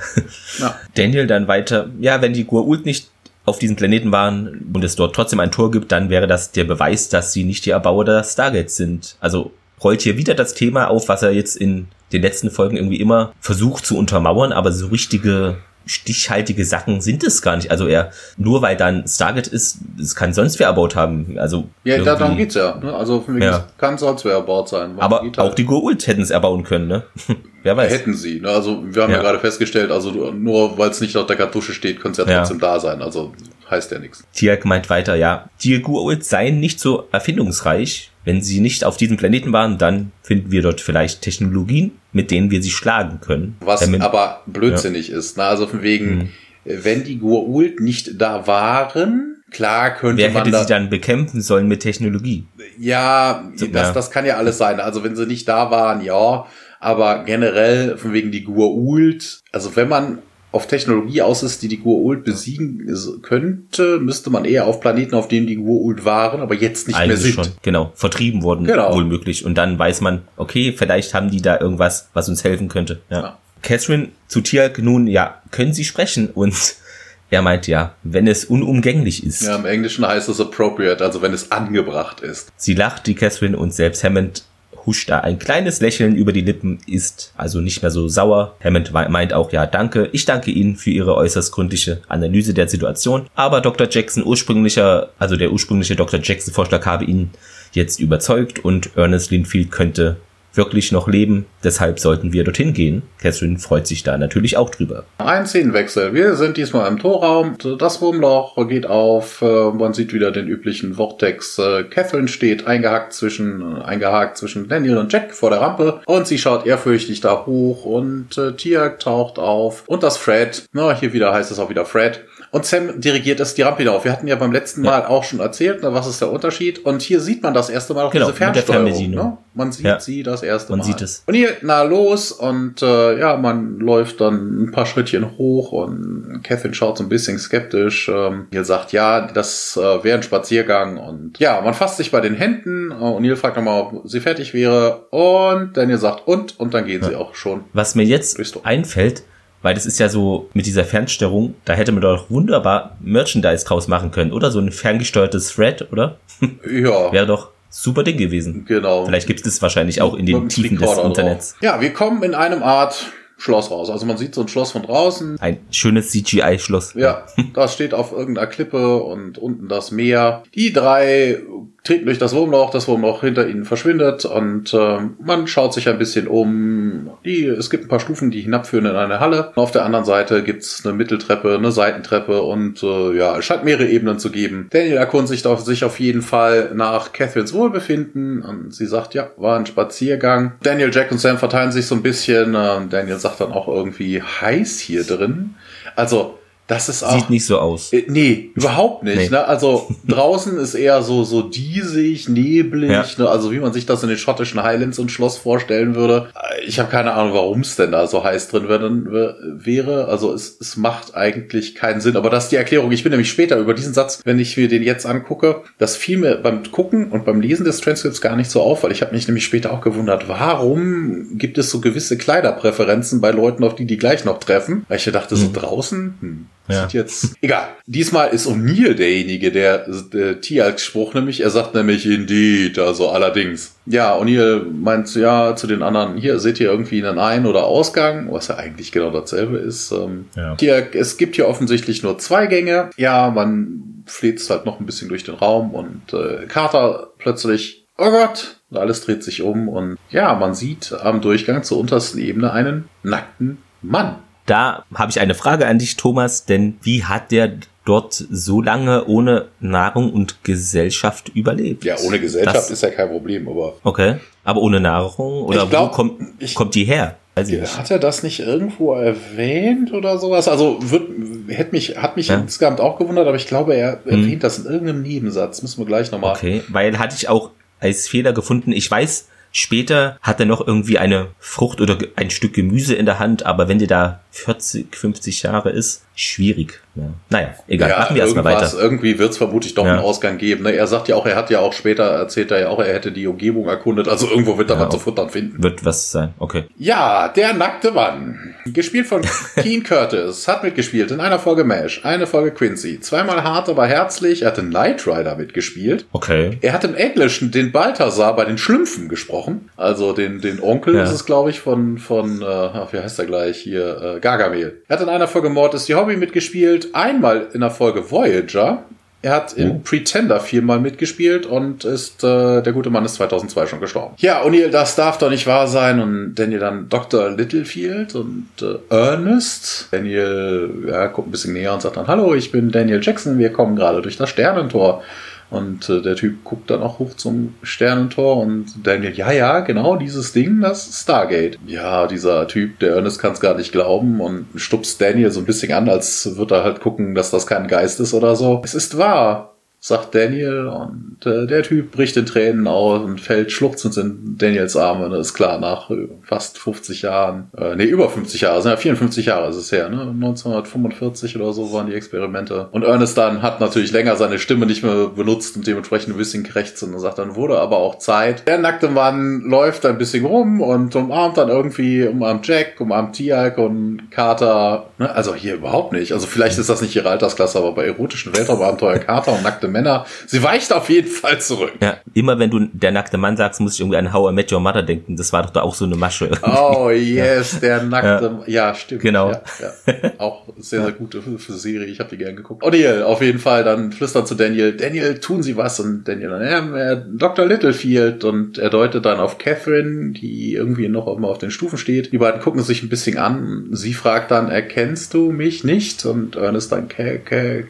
Ja. 0.59 0.75
Daniel 0.95 1.27
dann 1.27 1.47
weiter, 1.47 1.89
ja, 1.99 2.19
wenn 2.21 2.33
die 2.33 2.45
Gua'uld 2.45 2.83
nicht 2.83 3.11
auf 3.45 3.59
diesem 3.59 3.75
Planeten 3.75 4.11
waren 4.11 4.71
und 4.73 4.83
es 4.83 4.95
dort 4.95 5.15
trotzdem 5.15 5.39
ein 5.39 5.51
Tor 5.51 5.69
gibt, 5.69 5.91
dann 5.91 6.09
wäre 6.09 6.25
das 6.25 6.51
der 6.51 6.63
Beweis, 6.63 7.09
dass 7.09 7.31
sie 7.31 7.43
nicht 7.43 7.65
die 7.65 7.69
Erbauer 7.69 8.05
der 8.05 8.23
Stargates 8.23 8.75
sind. 8.75 9.17
Also 9.19 9.51
rollt 9.83 10.01
hier 10.01 10.17
wieder 10.17 10.33
das 10.33 10.53
Thema 10.53 10.89
auf, 10.89 11.09
was 11.09 11.21
er 11.21 11.31
jetzt 11.31 11.55
in 11.55 11.87
den 12.11 12.21
letzten 12.21 12.49
Folgen 12.49 12.77
irgendwie 12.77 12.99
immer 12.99 13.33
versucht 13.39 13.85
zu 13.85 13.97
untermauern, 13.97 14.51
aber 14.51 14.71
so 14.71 14.87
richtige 14.87 15.57
stichhaltige 15.87 16.65
Sachen 16.65 17.01
sind 17.01 17.23
es 17.23 17.41
gar 17.41 17.55
nicht. 17.55 17.71
Also 17.71 17.87
er, 17.87 18.11
nur 18.37 18.61
weil 18.61 18.77
dann 18.77 19.07
Stargate 19.07 19.47
ist, 19.47 19.79
es 19.99 20.15
kann 20.15 20.33
sonst 20.33 20.59
wer 20.59 20.67
erbaut 20.67 20.95
haben. 20.95 21.37
Also 21.39 21.69
ja, 21.83 21.97
darum 21.97 22.37
geht's 22.37 22.55
ja. 22.55 22.77
Ne? 22.77 22.93
Also 22.93 23.21
für 23.21 23.31
mich 23.31 23.43
ja. 23.43 23.65
kann 23.77 23.97
sonst 23.97 24.25
wer 24.25 24.33
erbaut 24.33 24.69
sein. 24.69 24.91
Warum 24.95 25.01
Aber 25.01 25.21
auch 25.21 25.37
halt. 25.37 25.57
die 25.57 25.65
Goa'uld 25.65 26.05
hätten 26.05 26.21
es 26.21 26.29
erbauen 26.29 26.63
können, 26.63 26.87
ne? 26.87 27.03
wer 27.63 27.75
weiß. 27.75 27.91
Hätten 27.91 28.13
sie. 28.13 28.39
Ne? 28.41 28.49
Also 28.49 28.83
wir 28.83 29.03
haben 29.03 29.11
ja, 29.11 29.17
ja 29.17 29.23
gerade 29.23 29.39
festgestellt, 29.39 29.91
also 29.91 30.11
nur 30.11 30.77
weil 30.77 30.89
es 30.89 31.01
nicht 31.01 31.15
auf 31.17 31.25
der 31.25 31.37
Kartusche 31.37 31.73
steht, 31.73 31.99
könnte 31.99 32.21
es 32.21 32.29
ja 32.29 32.37
trotzdem 32.37 32.59
ja. 32.59 32.73
da 32.73 32.79
sein. 32.79 33.01
Also 33.01 33.33
heißt 33.69 33.91
ja 33.91 33.99
nichts. 33.99 34.23
Tiak 34.33 34.65
meint 34.65 34.89
weiter, 34.89 35.15
ja, 35.15 35.49
die 35.61 35.83
Goa'uld 35.83 36.23
seien 36.23 36.59
nicht 36.59 36.79
so 36.79 37.07
erfindungsreich. 37.11 38.11
Wenn 38.25 38.41
sie 38.41 38.59
nicht 38.59 38.83
auf 38.83 38.97
diesem 38.97 39.15
Planeten 39.15 39.53
waren, 39.53 39.77
dann 39.77 40.11
finden 40.21 40.51
wir 40.51 40.61
dort 40.61 40.81
vielleicht 40.81 41.21
Technologien, 41.21 41.96
mit 42.17 42.31
denen 42.31 42.51
wir 42.51 42.61
sie 42.61 42.71
schlagen 42.71 43.21
können. 43.21 43.55
Was 43.61 43.81
damit, 43.81 44.01
aber 44.01 44.41
blödsinnig 44.47 45.09
ja. 45.09 45.17
ist. 45.19 45.37
Ne? 45.37 45.43
Also 45.43 45.67
von 45.67 45.83
wegen, 45.83 46.17
mhm. 46.17 46.29
wenn 46.65 47.03
die 47.03 47.19
Goa'uld 47.19 47.81
nicht 47.81 48.19
da 48.19 48.47
waren, 48.47 49.43
klar 49.51 49.95
könnte 49.95 50.23
Wer 50.23 50.31
man 50.31 50.39
hätte 50.39 50.51
da, 50.51 50.63
sie 50.63 50.67
dann 50.67 50.89
bekämpfen 50.89 51.41
sollen 51.41 51.67
mit 51.67 51.81
Technologie? 51.81 52.45
Ja, 52.79 53.49
so, 53.55 53.67
das, 53.67 53.89
ja. 53.89 53.93
das 53.93 54.11
kann 54.11 54.25
ja 54.25 54.37
alles 54.37 54.57
sein. 54.57 54.79
Also 54.79 55.03
wenn 55.03 55.15
sie 55.15 55.27
nicht 55.27 55.47
da 55.47 55.69
waren, 55.69 56.01
ja. 56.01 56.47
Aber 56.79 57.23
generell, 57.23 57.97
von 57.97 58.13
wegen 58.13 58.31
die 58.31 58.45
Goa'uld, 58.45 59.41
also 59.51 59.75
wenn 59.75 59.87
man 59.87 60.19
auf 60.51 60.67
Technologie 60.67 61.21
aus 61.21 61.43
ist, 61.43 61.61
die 61.61 61.67
die 61.67 61.79
Gua'uld 61.79 62.23
besiegen 62.23 62.87
könnte, 63.21 63.99
müsste 63.99 64.29
man 64.29 64.45
eher 64.45 64.65
auf 64.65 64.79
Planeten, 64.79 65.15
auf 65.15 65.27
denen 65.27 65.45
die 65.45 65.57
Gua'uld 65.57 66.05
waren, 66.05 66.41
aber 66.41 66.55
jetzt 66.55 66.87
nicht 66.87 66.97
Eigentlich 66.97 67.09
mehr 67.09 67.17
sind. 67.17 67.33
Schon, 67.33 67.53
genau, 67.61 67.91
vertrieben 67.95 68.43
worden, 68.43 68.65
genau. 68.65 68.93
wohl 68.95 69.03
möglich. 69.03 69.45
Und 69.45 69.55
dann 69.55 69.77
weiß 69.77 70.01
man, 70.01 70.21
okay, 70.37 70.73
vielleicht 70.75 71.13
haben 71.13 71.29
die 71.29 71.41
da 71.41 71.59
irgendwas, 71.59 72.09
was 72.13 72.29
uns 72.29 72.43
helfen 72.43 72.69
könnte. 72.69 73.01
Ja. 73.09 73.21
ja. 73.21 73.37
Catherine 73.61 74.09
zu 74.27 74.41
Tialk 74.41 74.79
nun, 74.79 75.07
ja, 75.07 75.41
können 75.51 75.73
Sie 75.73 75.83
sprechen? 75.83 76.29
Und 76.29 76.55
er 77.29 77.41
meint 77.41 77.67
ja, 77.67 77.95
wenn 78.03 78.27
es 78.27 78.45
unumgänglich 78.45 79.25
ist. 79.25 79.41
Ja, 79.41 79.57
im 79.57 79.65
Englischen 79.65 80.07
heißt 80.07 80.29
es 80.29 80.39
appropriate, 80.39 81.03
also 81.03 81.21
wenn 81.21 81.33
es 81.33 81.51
angebracht 81.51 82.21
ist. 82.21 82.51
Sie 82.55 82.73
lacht, 82.73 83.05
die 83.07 83.15
Catherine, 83.15 83.57
und 83.57 83.73
selbst 83.73 84.03
Hammond 84.03 84.45
huscht 84.87 85.09
da 85.09 85.19
ein 85.19 85.37
kleines 85.37 85.81
Lächeln 85.81 86.15
über 86.15 86.31
die 86.31 86.41
Lippen, 86.41 86.79
ist 86.87 87.33
also 87.37 87.59
nicht 87.59 87.83
mehr 87.83 87.91
so 87.91 88.07
sauer. 88.07 88.55
Hammond 88.63 88.91
meint 88.93 89.33
auch, 89.33 89.51
ja, 89.51 89.67
danke, 89.67 90.09
ich 90.13 90.25
danke 90.25 90.49
Ihnen 90.49 90.77
für 90.77 90.89
Ihre 90.89 91.15
äußerst 91.15 91.51
gründliche 91.51 92.01
Analyse 92.07 92.53
der 92.53 92.69
Situation. 92.69 93.27
Aber 93.35 93.61
Dr. 93.61 93.87
Jackson 93.91 94.25
ursprünglicher, 94.25 95.09
also 95.19 95.35
der 95.35 95.51
ursprüngliche 95.51 95.95
Dr. 95.95 96.21
Jackson 96.23 96.53
Vorschlag 96.53 96.85
habe 96.85 97.03
ihn 97.03 97.29
jetzt 97.73 97.99
überzeugt 97.99 98.63
und 98.63 98.95
Ernest 98.95 99.29
Linfield 99.29 99.71
könnte 99.71 100.17
wirklich 100.53 100.91
noch 100.91 101.07
leben. 101.07 101.45
Deshalb 101.63 101.99
sollten 101.99 102.33
wir 102.33 102.43
dorthin 102.43 102.73
gehen. 102.73 103.03
Catherine 103.21 103.59
freut 103.59 103.87
sich 103.87 104.03
da 104.03 104.17
natürlich 104.17 104.57
auch 104.57 104.69
drüber. 104.69 105.05
Ein 105.19 105.45
Szenenwechsel. 105.45 106.13
Wir 106.13 106.35
sind 106.35 106.57
diesmal 106.57 106.87
im 106.87 106.99
Torraum. 106.99 107.57
Das 107.79 108.01
Wurmloch 108.01 108.55
geht 108.67 108.87
auf. 108.87 109.41
Äh, 109.41 109.71
man 109.71 109.93
sieht 109.93 110.13
wieder 110.13 110.31
den 110.31 110.47
üblichen 110.47 110.95
Vortex. 110.95 111.57
Äh, 111.59 111.83
Catherine 111.83 112.27
steht 112.27 112.67
eingehakt 112.67 113.13
zwischen, 113.13 113.81
eingehakt 113.81 114.37
zwischen 114.37 114.67
Daniel 114.67 114.97
und 114.97 115.13
Jack 115.13 115.33
vor 115.33 115.49
der 115.49 115.61
Rampe 115.61 116.01
und 116.05 116.27
sie 116.27 116.37
schaut 116.37 116.65
ehrfürchtig 116.65 117.21
da 117.21 117.45
hoch 117.45 117.85
und 117.85 118.37
äh, 118.37 118.53
Tiak 118.53 118.99
taucht 118.99 119.39
auf 119.39 119.83
und 119.87 120.03
das 120.03 120.17
Fred. 120.17 120.65
Na, 120.73 120.95
hier 120.97 121.13
wieder 121.13 121.33
heißt 121.33 121.51
es 121.51 121.59
auch 121.59 121.69
wieder 121.69 121.85
Fred 121.85 122.25
und 122.51 122.65
Sam 122.65 122.99
dirigiert 123.01 123.39
es 123.39 123.55
die 123.55 123.61
Rampe 123.61 123.83
hinauf. 123.83 124.05
Wir 124.05 124.11
hatten 124.11 124.27
ja 124.27 124.35
beim 124.35 124.51
letzten 124.51 124.81
Mal 124.81 125.01
ja. 125.01 125.07
auch 125.09 125.23
schon 125.23 125.39
erzählt, 125.39 125.83
ne, 125.83 125.93
was 125.93 126.07
ist 126.07 126.21
der 126.21 126.31
Unterschied. 126.31 126.85
Und 126.85 127.01
hier 127.01 127.19
sieht 127.19 127.43
man 127.43 127.53
das 127.53 127.69
erste 127.69 127.93
Mal 127.93 128.05
auch 128.05 128.11
genau, 128.11 128.27
diese 128.27 128.37
Fernsteuerung. 128.37 129.09
Ne? 129.11 129.37
Man 129.53 129.71
sieht 129.71 129.85
ja. 129.85 129.99
sie 129.99 130.23
das 130.23 130.43
erste 130.43 130.71
man 130.71 130.79
Mal. 130.79 130.87
Man 130.87 130.93
sieht 130.93 131.01
es. 131.01 131.23
Und 131.25 131.33
hier, 131.33 131.49
na 131.61 131.83
los. 131.83 132.31
Und 132.31 132.81
äh, 132.81 133.19
ja, 133.19 133.37
man 133.37 133.79
läuft 133.79 134.21
dann 134.21 134.63
ein 134.63 134.71
paar 134.71 134.85
Schrittchen 134.85 135.37
hoch 135.37 135.71
und 135.71 136.41
Kevin 136.43 136.73
schaut 136.73 136.97
so 136.97 137.03
ein 137.03 137.09
bisschen 137.09 137.37
skeptisch. 137.37 138.09
Ähm, 138.09 138.47
hier 138.51 138.63
sagt, 138.63 138.93
ja, 138.93 139.27
das 139.27 139.77
äh, 139.77 140.03
wäre 140.03 140.17
ein 140.17 140.23
Spaziergang. 140.23 140.97
Und 140.97 141.39
ja, 141.39 141.59
man 141.61 141.73
fasst 141.73 141.97
sich 141.97 142.11
bei 142.11 142.21
den 142.21 142.35
Händen. 142.35 142.91
Und 142.91 143.23
Neil 143.23 143.35
fragt 143.35 143.57
nochmal, 143.57 143.81
ob 143.81 144.07
sie 144.07 144.21
fertig 144.21 144.53
wäre. 144.53 145.07
Und 145.09 145.75
Daniel 145.75 145.97
sagt, 145.97 146.27
und? 146.27 146.59
Und 146.59 146.73
dann 146.73 146.85
gehen 146.85 147.01
ja. 147.01 147.09
sie 147.09 147.15
auch 147.15 147.35
schon. 147.35 147.65
Was 147.73 147.95
mir 147.95 148.05
jetzt 148.05 148.39
einfällt, 148.63 149.23
weil 149.61 149.73
das 149.73 149.85
ist 149.85 149.99
ja 149.99 150.09
so 150.09 150.49
mit 150.53 150.65
dieser 150.65 150.85
Fernsteuerung, 150.85 151.55
da 151.65 151.73
hätte 151.73 151.91
man 151.91 152.01
doch 152.01 152.29
wunderbar 152.29 152.97
Merchandise 152.99 153.65
draus 153.65 153.87
machen 153.87 154.11
können, 154.11 154.31
oder? 154.31 154.51
So 154.51 154.59
ein 154.59 154.71
ferngesteuertes 154.71 155.53
Thread, 155.53 155.91
oder? 155.91 156.17
Ja. 156.69 157.11
Wäre 157.11 157.25
doch 157.25 157.49
super 157.69 158.03
Ding 158.03 158.17
gewesen. 158.17 158.65
Genau. 158.65 159.05
Vielleicht 159.05 159.27
gibt 159.27 159.39
es 159.39 159.45
das 159.45 159.61
wahrscheinlich 159.61 160.01
auch 160.01 160.15
in 160.15 160.25
den 160.25 160.49
Tiefen 160.49 160.77
des 160.77 160.97
Internets. 160.97 161.51
Drauf. 161.53 161.61
Ja, 161.61 161.81
wir 161.81 161.93
kommen 161.93 162.23
in 162.23 162.35
einem 162.35 162.63
Art 162.63 163.11
Schloss 163.37 163.69
raus. 163.69 163.89
Also 163.89 164.05
man 164.05 164.17
sieht 164.17 164.33
so 164.33 164.41
ein 164.41 164.47
Schloss 164.47 164.71
von 164.71 164.81
draußen. 164.81 165.39
Ein 165.39 165.59
schönes 165.69 166.09
CGI-Schloss. 166.09 166.95
Ja, 166.95 167.25
das 167.53 167.73
steht 167.73 167.93
auf 167.93 168.11
irgendeiner 168.11 168.47
Klippe 168.47 168.97
und 169.03 169.37
unten 169.37 169.67
das 169.67 169.91
Meer. 169.91 170.43
Die 170.55 170.73
drei 170.73 171.39
treten 171.87 172.05
durch 172.05 172.17
das 172.17 172.35
Wurmloch, 172.35 172.69
das 172.69 172.87
Wurmloch 172.87 173.21
hinter 173.21 173.47
ihnen 173.47 173.65
verschwindet 173.65 174.25
und 174.25 174.73
äh, 174.73 174.99
man 175.23 175.47
schaut 175.47 175.73
sich 175.73 175.89
ein 175.89 175.97
bisschen 175.97 176.27
um. 176.27 177.11
Die, 177.25 177.45
es 177.45 177.69
gibt 177.69 177.85
ein 177.85 177.87
paar 177.87 177.99
Stufen, 177.99 178.29
die 178.29 178.41
hinabführen 178.41 178.85
in 178.85 178.95
eine 178.95 179.19
Halle. 179.19 179.51
Auf 179.55 179.71
der 179.71 179.85
anderen 179.85 180.05
Seite 180.05 180.43
gibt's 180.43 180.85
eine 180.85 180.93
Mitteltreppe, 180.93 181.55
eine 181.55 181.71
Seitentreppe 181.71 182.41
und 182.41 182.83
äh, 182.83 183.17
ja, 183.17 183.37
es 183.37 183.45
scheint 183.45 183.63
mehrere 183.63 183.87
Ebenen 183.87 184.19
zu 184.19 184.31
geben. 184.31 184.67
Daniel 184.69 184.97
erkundigt 184.97 185.47
auf, 185.47 185.61
sich 185.61 185.83
auf 185.83 185.99
jeden 185.99 186.21
Fall 186.21 186.71
nach 186.75 187.13
Catherines 187.13 187.53
Wohlbefinden 187.53 188.41
und 188.41 188.73
sie 188.73 188.85
sagt, 188.85 189.13
ja, 189.13 189.29
war 189.37 189.57
ein 189.57 189.65
Spaziergang. 189.65 190.53
Daniel, 190.63 190.91
Jack 190.93 191.11
und 191.11 191.19
Sam 191.19 191.37
verteilen 191.37 191.71
sich 191.71 191.87
so 191.87 191.95
ein 191.95 192.03
bisschen. 192.03 192.53
Äh, 192.53 192.79
Daniel 192.89 193.17
sagt 193.17 193.39
dann 193.41 193.53
auch 193.53 193.67
irgendwie 193.67 194.21
heiß 194.21 194.79
hier 194.79 195.03
drin. 195.03 195.55
Also 195.95 196.36
das 196.67 196.89
ist 196.89 197.01
auch, 197.01 197.17
Sieht 197.17 197.29
nicht 197.29 197.45
so 197.45 197.59
aus. 197.59 197.93
Äh, 197.93 198.05
nee, 198.09 198.51
überhaupt 198.53 199.03
nicht. 199.03 199.17
Nee. 199.17 199.29
Ne? 199.29 199.45
Also 199.45 199.87
draußen 200.05 200.57
ist 200.57 200.75
eher 200.75 201.01
so, 201.01 201.23
so 201.23 201.41
diesig, 201.41 202.27
neblig, 202.27 202.91
ja. 202.91 203.05
ne? 203.17 203.29
also 203.29 203.53
wie 203.53 203.59
man 203.59 203.71
sich 203.71 203.85
das 203.85 204.03
in 204.03 204.09
den 204.09 204.17
schottischen 204.17 204.61
Highlands 204.61 204.99
und 204.99 205.09
Schloss 205.09 205.37
vorstellen 205.37 205.95
würde. 205.95 206.29
Ich 206.67 206.79
habe 206.79 206.89
keine 206.89 207.13
Ahnung, 207.13 207.33
warum 207.33 207.61
es 207.61 207.77
denn 207.77 207.93
da 207.93 208.05
so 208.07 208.21
heiß 208.21 208.49
drin 208.49 208.67
wäre. 208.67 210.07
Also 210.09 210.33
es, 210.33 210.57
es 210.59 210.75
macht 210.75 211.15
eigentlich 211.15 211.73
keinen 211.73 212.01
Sinn. 212.01 212.17
Aber 212.17 212.29
das 212.29 212.45
ist 212.45 212.51
die 212.51 212.57
Erklärung. 212.57 212.91
Ich 212.91 213.03
bin 213.03 213.11
nämlich 213.11 213.29
später 213.29 213.57
über 213.57 213.73
diesen 213.73 213.93
Satz, 213.93 214.19
wenn 214.25 214.37
ich 214.37 214.57
mir 214.57 214.67
den 214.67 214.83
jetzt 214.83 215.05
angucke, 215.05 215.63
das 215.77 215.95
fiel 215.95 216.17
mir 216.17 216.35
beim 216.35 216.69
Gucken 216.69 217.11
und 217.11 217.23
beim 217.23 217.39
Lesen 217.39 217.63
des 217.63 217.79
Transcripts 217.79 218.19
gar 218.19 218.35
nicht 218.35 218.51
so 218.51 218.61
auf, 218.61 218.83
weil 218.83 218.91
ich 218.91 219.01
habe 219.01 219.15
mich 219.15 219.25
nämlich 219.27 219.45
später 219.45 219.71
auch 219.71 219.81
gewundert, 219.81 220.27
warum 220.27 221.37
gibt 221.37 221.57
es 221.57 221.69
so 221.69 221.79
gewisse 221.79 222.17
Kleiderpräferenzen 222.17 223.21
bei 223.21 223.31
Leuten, 223.31 223.63
auf 223.63 223.75
die 223.75 223.85
die 223.85 223.97
gleich 223.97 224.25
noch 224.25 224.39
treffen. 224.39 224.85
Weil 224.89 224.97
ich 224.97 225.05
dachte, 225.05 225.37
so 225.37 225.45
hm. 225.45 225.53
draußen, 225.53 226.17
hm, 226.19 226.45
ja. 226.67 226.83
Sieht 226.83 226.93
jetzt. 226.93 227.35
Egal. 227.41 227.69
Diesmal 227.85 228.29
ist 228.29 228.47
O'Neill 228.47 228.93
derjenige, 228.93 229.51
der, 229.51 229.87
der 230.13 230.41
Tialk-Spruch 230.41 231.13
nämlich, 231.13 231.41
er 231.41 231.49
sagt 231.49 231.73
nämlich 231.73 232.05
indeed, 232.05 232.77
also 232.79 233.09
allerdings. 233.09 233.75
Ja, 233.85 234.15
O'Neill 234.15 234.63
meint 234.63 235.13
ja 235.15 235.55
zu 235.55 235.67
den 235.67 235.81
anderen, 235.81 236.17
hier 236.17 236.39
seht 236.39 236.59
ihr 236.59 236.69
irgendwie 236.69 237.05
einen 237.05 237.19
Ein- 237.19 237.45
oder 237.45 237.63
Ausgang, 237.63 238.31
was 238.31 238.49
ja 238.49 238.57
eigentlich 238.57 238.91
genau 238.91 239.11
dasselbe 239.11 239.57
ist. 239.57 239.91
Ähm, 239.91 240.25
ja. 240.35 240.55
Tialk, 240.55 240.95
es 240.95 241.17
gibt 241.17 241.35
hier 241.35 241.47
offensichtlich 241.47 242.03
nur 242.03 242.17
zwei 242.19 242.47
Gänge. 242.47 242.89
Ja, 242.97 243.29
man 243.29 244.03
fleht 244.05 244.47
halt 244.49 244.65
noch 244.65 244.79
ein 244.79 244.85
bisschen 244.85 245.09
durch 245.09 245.23
den 245.23 245.35
Raum 245.35 245.73
und 245.73 246.13
äh, 246.13 246.45
Carter 246.47 247.11
plötzlich, 247.17 247.85
oh 247.97 248.09
Gott, 248.09 248.57
alles 248.73 249.01
dreht 249.01 249.23
sich 249.23 249.41
um 249.41 249.69
und 249.69 249.97
ja, 250.09 250.33
man 250.35 250.53
sieht 250.53 250.93
am 250.93 251.21
Durchgang 251.21 251.63
zur 251.63 251.77
untersten 251.77 252.19
Ebene 252.19 252.51
einen 252.51 252.89
nackten 253.03 253.59
Mann. 253.81 254.15
Da 254.47 254.85
habe 254.95 255.11
ich 255.11 255.19
eine 255.19 255.35
Frage 255.35 255.67
an 255.67 255.77
dich, 255.77 255.97
Thomas, 255.97 256.45
denn 256.45 256.77
wie 256.81 257.03
hat 257.03 257.31
der 257.31 257.51
dort 257.85 258.13
so 258.13 258.61
lange 258.61 259.05
ohne 259.05 259.47
Nahrung 259.59 260.11
und 260.11 260.43
Gesellschaft 260.43 261.29
überlebt? 261.35 261.83
Ja, 261.83 261.97
ohne 262.05 262.19
Gesellschaft 262.19 262.55
das, 262.55 262.71
ist 262.71 262.81
ja 262.81 262.89
kein 262.89 263.09
Problem, 263.09 263.47
aber. 263.47 263.75
Okay, 263.83 264.15
aber 264.45 264.61
ohne 264.61 264.79
Nahrung 264.79 265.43
oder 265.43 265.65
glaub, 265.67 265.91
wo 265.91 265.95
kommt, 265.95 266.21
ich, 266.39 266.55
kommt 266.55 266.75
die 266.75 266.85
her? 266.85 267.17
Hat 267.35 267.91
er 267.91 267.99
das 267.99 268.23
nicht 268.23 268.39
irgendwo 268.39 268.95
erwähnt 268.95 269.93
oder 269.93 270.17
sowas? 270.17 270.47
Also 270.47 270.79
wird, 270.79 271.03
hätte 271.49 271.71
mich, 271.71 271.97
hat 271.97 272.17
mich 272.17 272.29
ja. 272.29 272.35
insgesamt 272.35 272.81
auch 272.81 272.97
gewundert, 272.97 273.27
aber 273.27 273.37
ich 273.37 273.45
glaube, 273.45 273.75
er 273.75 273.99
hm. 274.05 274.11
erwähnt 274.11 274.31
hm. 274.31 274.39
das 274.39 274.59
in 274.59 274.65
irgendeinem 274.65 275.03
Nebensatz. 275.03 275.61
Müssen 275.61 275.79
wir 275.79 275.85
gleich 275.85 276.11
nochmal. 276.11 276.35
Okay, 276.35 276.63
weil 276.69 276.97
hatte 276.97 277.15
ich 277.15 277.29
auch 277.29 277.51
als 277.79 278.07
Fehler 278.07 278.33
gefunden. 278.33 278.71
Ich 278.71 278.89
weiß, 278.89 279.27
Später 279.51 280.19
hat 280.21 280.39
er 280.39 280.45
noch 280.45 280.65
irgendwie 280.65 280.99
eine 280.99 281.29
Frucht 281.39 281.81
oder 281.81 281.97
ein 282.15 282.29
Stück 282.29 282.53
Gemüse 282.53 282.93
in 282.93 283.05
der 283.05 283.17
Hand, 283.17 283.45
aber 283.45 283.67
wenn 283.67 283.79
der 283.79 283.87
da 283.87 284.19
40, 284.37 284.95
50 284.95 285.43
Jahre 285.43 285.71
ist, 285.71 286.03
schwierig. 286.15 286.81
Ja. 286.95 287.13
Naja, 287.29 287.53
egal, 287.67 287.89
ja, 287.89 287.99
machen 287.99 288.15
wir 288.15 288.23
erstmal 288.23 288.43
weiter. 288.43 288.71
Irgendwie 288.79 289.19
wird 289.19 289.31
es 289.31 289.37
vermutlich 289.37 289.75
doch 289.75 289.85
ja. 289.85 289.93
einen 289.93 290.01
Ausgang 290.01 290.39
geben. 290.39 290.63
Ne? 290.63 290.71
Er 290.71 290.87
sagt 290.87 291.07
ja 291.07 291.15
auch, 291.15 291.27
er 291.27 291.35
hat 291.35 291.51
ja 291.51 291.59
auch 291.59 291.73
später 291.73 292.03
erzählt 292.03 292.49
er 292.49 292.59
ja 292.61 292.69
auch, 292.69 292.79
er 292.79 292.91
hätte 292.91 293.11
die 293.11 293.27
Umgebung 293.27 293.67
erkundet. 293.67 294.07
Also 294.07 294.27
irgendwo 294.27 294.57
wird 294.57 294.71
er 294.71 294.77
ja, 294.77 294.85
was 294.85 294.93
zu 294.93 294.99
futtern 294.99 295.29
finden. 295.29 295.61
Wird 295.61 295.85
was 295.85 296.11
sein, 296.11 296.33
okay. 296.39 296.63
Ja, 296.77 297.27
der 297.29 297.53
nackte 297.53 297.91
Mann. 297.91 298.55
Gespielt 298.65 299.05
von 299.05 299.21
Keen 299.55 299.83
Curtis. 299.83 300.47
Hat 300.47 300.63
mitgespielt 300.63 301.11
in 301.11 301.19
einer 301.19 301.37
Folge 301.37 301.63
MASH, 301.63 302.03
eine 302.03 302.25
Folge 302.25 302.51
Quincy. 302.51 302.99
Zweimal 302.99 303.43
hart, 303.43 303.69
aber 303.69 303.85
herzlich. 303.85 304.41
Er 304.41 304.49
hat 304.49 304.57
in 304.57 304.69
Knight 304.69 305.05
Rider 305.05 305.35
mitgespielt. 305.35 306.07
Okay. 306.13 306.57
Er 306.61 306.73
hat 306.73 306.83
im 306.83 306.95
Englischen 306.95 307.51
den 307.51 307.71
Balthasar 307.71 308.35
bei 308.35 308.45
den 308.45 308.57
Schlümpfen 308.57 309.07
gesprochen. 309.07 309.69
Also 309.77 310.13
den, 310.13 310.41
den 310.41 310.61
Onkel 310.61 310.95
ist 310.95 311.11
es, 311.11 311.25
glaube 311.25 311.51
ich, 311.51 311.59
von, 311.59 311.99
von 311.99 312.41
äh, 312.41 312.45
wie 312.91 312.99
heißt 312.99 313.19
er 313.19 313.25
gleich 313.25 313.57
hier, 313.57 314.15
äh, 314.17 314.19
Gargamel. 314.27 314.81
Er 314.89 314.97
hat 314.97 315.01
in 315.01 315.07
einer 315.07 315.27
Folge 315.27 315.49
Mord 315.49 315.73
ist 315.73 315.87
die 315.87 315.95
Hobby 315.95 316.17
mitgespielt, 316.17 316.89
einmal 316.93 317.47
in 317.53 317.61
der 317.61 317.71
Folge 317.71 318.11
Voyager. 318.11 318.83
Er 319.21 319.31
hat 319.31 319.53
im 319.53 319.71
oh. 319.71 319.81
Pretender 319.83 320.41
viermal 320.41 320.79
mitgespielt 320.79 321.45
und 321.45 321.85
ist, 321.85 322.25
äh, 322.25 322.61
der 322.61 322.73
gute 322.73 322.89
Mann 322.89 323.05
ist 323.05 323.15
2002 323.15 323.67
schon 323.67 323.79
gestorben. 323.79 324.15
Ja, 324.17 324.43
O'Neill, 324.43 324.67
das 324.67 324.95
darf 324.95 325.17
doch 325.17 325.29
nicht 325.29 325.47
wahr 325.47 325.67
sein. 325.67 326.01
Und 326.01 326.35
Daniel 326.35 326.59
dann 326.59 326.89
Dr. 326.89 327.29
Littlefield 327.29 328.15
und 328.15 328.49
äh, 328.61 328.93
Ernest. 328.93 329.87
Daniel, 329.91 330.71
ja, 330.87 331.07
guckt 331.07 331.29
ein 331.29 331.31
bisschen 331.31 331.53
näher 331.53 331.73
und 331.73 331.81
sagt 331.81 331.95
dann, 331.95 332.07
hallo, 332.07 332.35
ich 332.35 332.51
bin 332.51 332.69
Daniel 332.69 332.99
Jackson, 333.01 333.39
wir 333.39 333.53
kommen 333.53 333.77
gerade 333.77 334.01
durch 334.01 334.17
das 334.17 334.29
Sternentor. 334.29 335.03
Und 335.49 335.89
äh, 335.89 336.01
der 336.01 336.15
Typ 336.15 336.43
guckt 336.43 336.69
dann 336.69 336.81
auch 336.81 336.99
hoch 336.99 337.13
zum 337.15 337.55
Sternentor 337.63 338.37
und 338.37 338.65
Daniel, 338.83 339.13
ja, 339.13 339.31
ja, 339.31 339.61
genau, 339.61 339.95
dieses 339.95 340.33
Ding, 340.33 340.59
das 340.61 341.01
Stargate. 341.01 341.57
Ja, 341.65 342.07
dieser 342.07 342.47
Typ, 342.47 342.79
der 342.79 342.95
Ernest 342.95 343.19
kann 343.19 343.31
es 343.31 343.39
gar 343.39 343.55
nicht 343.55 343.71
glauben 343.71 344.19
und 344.19 344.47
stupst 344.55 344.99
Daniel 344.99 345.31
so 345.31 345.39
ein 345.39 345.45
bisschen 345.45 345.71
an, 345.71 345.89
als 345.89 346.37
würde 346.37 346.55
er 346.55 346.63
halt 346.63 346.81
gucken, 346.81 347.15
dass 347.15 347.31
das 347.31 347.47
kein 347.47 347.67
Geist 347.67 347.99
ist 347.99 348.13
oder 348.13 348.35
so. 348.35 348.61
Es 348.63 348.73
ist 348.73 348.97
wahr. 348.97 349.56
Sagt 349.87 350.13
Daniel 350.13 350.67
und 350.67 351.25
äh, 351.25 351.47
der 351.47 351.63
Typ 351.63 351.91
bricht 351.91 352.17
in 352.17 352.25
Tränen 352.25 352.67
aus 352.67 353.01
und 353.03 353.21
fällt 353.21 353.53
schluchzend 353.53 353.95
in 353.95 354.35
Daniels 354.37 354.75
Arme. 354.75 355.09
Das 355.09 355.27
ist 355.27 355.33
klar, 355.33 355.59
nach 355.59 355.89
fast 356.23 356.57
50 356.57 357.03
Jahren, 357.03 357.49
äh, 357.57 357.73
nee, 357.75 357.85
über 357.85 358.09
50 358.09 358.41
Jahre, 358.41 358.61
sind 358.61 358.71
ja 358.71 358.77
54 358.77 359.27
Jahre 359.27 359.49
ist 359.49 359.55
es 359.55 359.71
her, 359.71 359.87
ne? 359.89 360.01
1945 360.01 361.37
oder 361.37 361.53
so 361.53 361.71
waren 361.71 361.87
die 361.87 361.93
Experimente. 361.93 362.67
Und 362.71 362.83
Ernest 362.83 363.17
dann 363.17 363.41
hat 363.41 363.61
natürlich 363.61 363.93
länger 363.93 364.17
seine 364.17 364.39
Stimme 364.39 364.65
nicht 364.65 364.83
mehr 364.83 365.07
benutzt 365.07 365.55
und 365.55 365.65
dementsprechend 365.65 366.13
ein 366.13 366.17
bisschen 366.17 366.43
krächzen 366.43 366.93
und 366.93 366.99
sagt, 366.99 367.19
dann 367.19 367.35
wurde 367.35 367.57
aber 367.57 367.77
auch 367.77 367.97
Zeit. 367.97 368.45
Der 368.45 368.57
nackte 368.57 368.89
Mann 368.89 369.43
läuft 369.45 369.85
ein 369.85 369.97
bisschen 369.97 370.25
rum 370.25 370.59
und 370.59 370.97
umarmt 370.97 371.37
dann 371.37 371.47
irgendwie, 371.47 372.05
umarmt 372.05 372.45
Jack, 372.45 372.81
umarmt 372.81 373.15
Tiag 373.15 373.57
und 373.57 374.11
Carter. 374.11 374.87
Ne? 374.97 375.09
Also 375.09 375.33
hier 375.33 375.55
überhaupt 375.55 375.93
nicht. 375.93 376.11
Also 376.11 376.27
vielleicht 376.27 376.57
ist 376.57 376.69
das 376.69 376.81
nicht 376.81 376.93
ihre 376.93 377.09
Altersklasse, 377.09 377.57
aber 377.57 377.71
bei 377.71 377.85
erotischen 377.85 378.35
Weltraumabenteuer 378.35 378.99
Carter 378.99 379.31
und 379.31 379.43
nackte 379.43 379.69
Männer, 379.69 379.76
sie 380.25 380.43
weicht 380.43 380.73
auf 380.73 380.89
jeden 380.89 381.09
Fall 381.09 381.39
zurück. 381.39 381.73
Ja, 381.81 381.97
immer 382.13 382.39
wenn 382.39 382.49
du 382.49 382.67
der 382.71 382.91
nackte 382.91 383.17
Mann 383.17 383.37
sagst, 383.37 383.61
muss 383.61 383.73
ich 383.73 383.79
irgendwie 383.79 383.97
an 383.97 384.13
How 384.13 384.31
I 384.31 384.33
Met 384.33 384.51
Your 384.51 384.59
Mother 384.59 384.83
denken. 384.83 385.15
Das 385.15 385.33
war 385.33 385.43
doch 385.43 385.49
da 385.49 385.61
auch 385.61 385.75
so 385.75 385.85
eine 385.85 385.95
Masche. 385.95 386.29
Oh 386.43 386.89
yes, 386.93 387.53
ja. 387.53 387.59
der 387.59 387.83
nackte, 387.83 388.43
ja, 388.47 388.69
ja 388.69 388.75
stimmt. 388.75 389.01
Genau. 389.01 389.31
Ja, 389.31 389.41
ja. 389.87 390.11
Auch 390.17 390.43
sehr, 390.57 390.83
sehr 390.83 390.91
gute 390.91 391.21
Serie. 391.37 391.87
Ich 391.87 391.99
habe 391.99 392.09
die 392.09 392.17
gern 392.17 392.35
geguckt. 392.35 392.63
O'Neill, 392.63 393.03
auf 393.03 393.21
jeden 393.21 393.39
Fall, 393.39 393.63
dann 393.63 393.91
flüstert 393.91 394.27
zu 394.27 394.35
Daniel, 394.35 394.75
Daniel, 394.75 395.19
tun 395.19 395.43
Sie 395.43 395.57
was? 395.57 395.79
Und 395.79 396.07
Daniel 396.07 396.29
dann, 396.29 396.75
ja, 396.75 396.95
Dr. 396.95 397.45
Littlefield 397.45 398.23
und 398.23 398.57
er 398.57 398.69
deutet 398.69 399.05
dann 399.05 399.19
auf 399.19 399.37
Catherine, 399.37 400.11
die 400.11 400.53
irgendwie 400.53 400.89
noch 400.89 401.07
immer 401.07 401.29
auf 401.29 401.37
den 401.37 401.51
Stufen 401.51 401.77
steht. 401.77 402.11
Die 402.11 402.17
beiden 402.17 402.41
gucken 402.41 402.61
sich 402.61 402.83
ein 402.83 402.89
bisschen 402.89 403.17
an. 403.17 403.67
Sie 403.71 403.93
fragt 403.93 404.31
dann, 404.31 404.49
erkennst 404.49 405.13
du 405.13 405.31
mich 405.31 405.63
nicht? 405.63 406.05
Und 406.05 406.35
Ernest 406.35 406.71
dann, 406.71 406.87
Catherine 406.87 407.67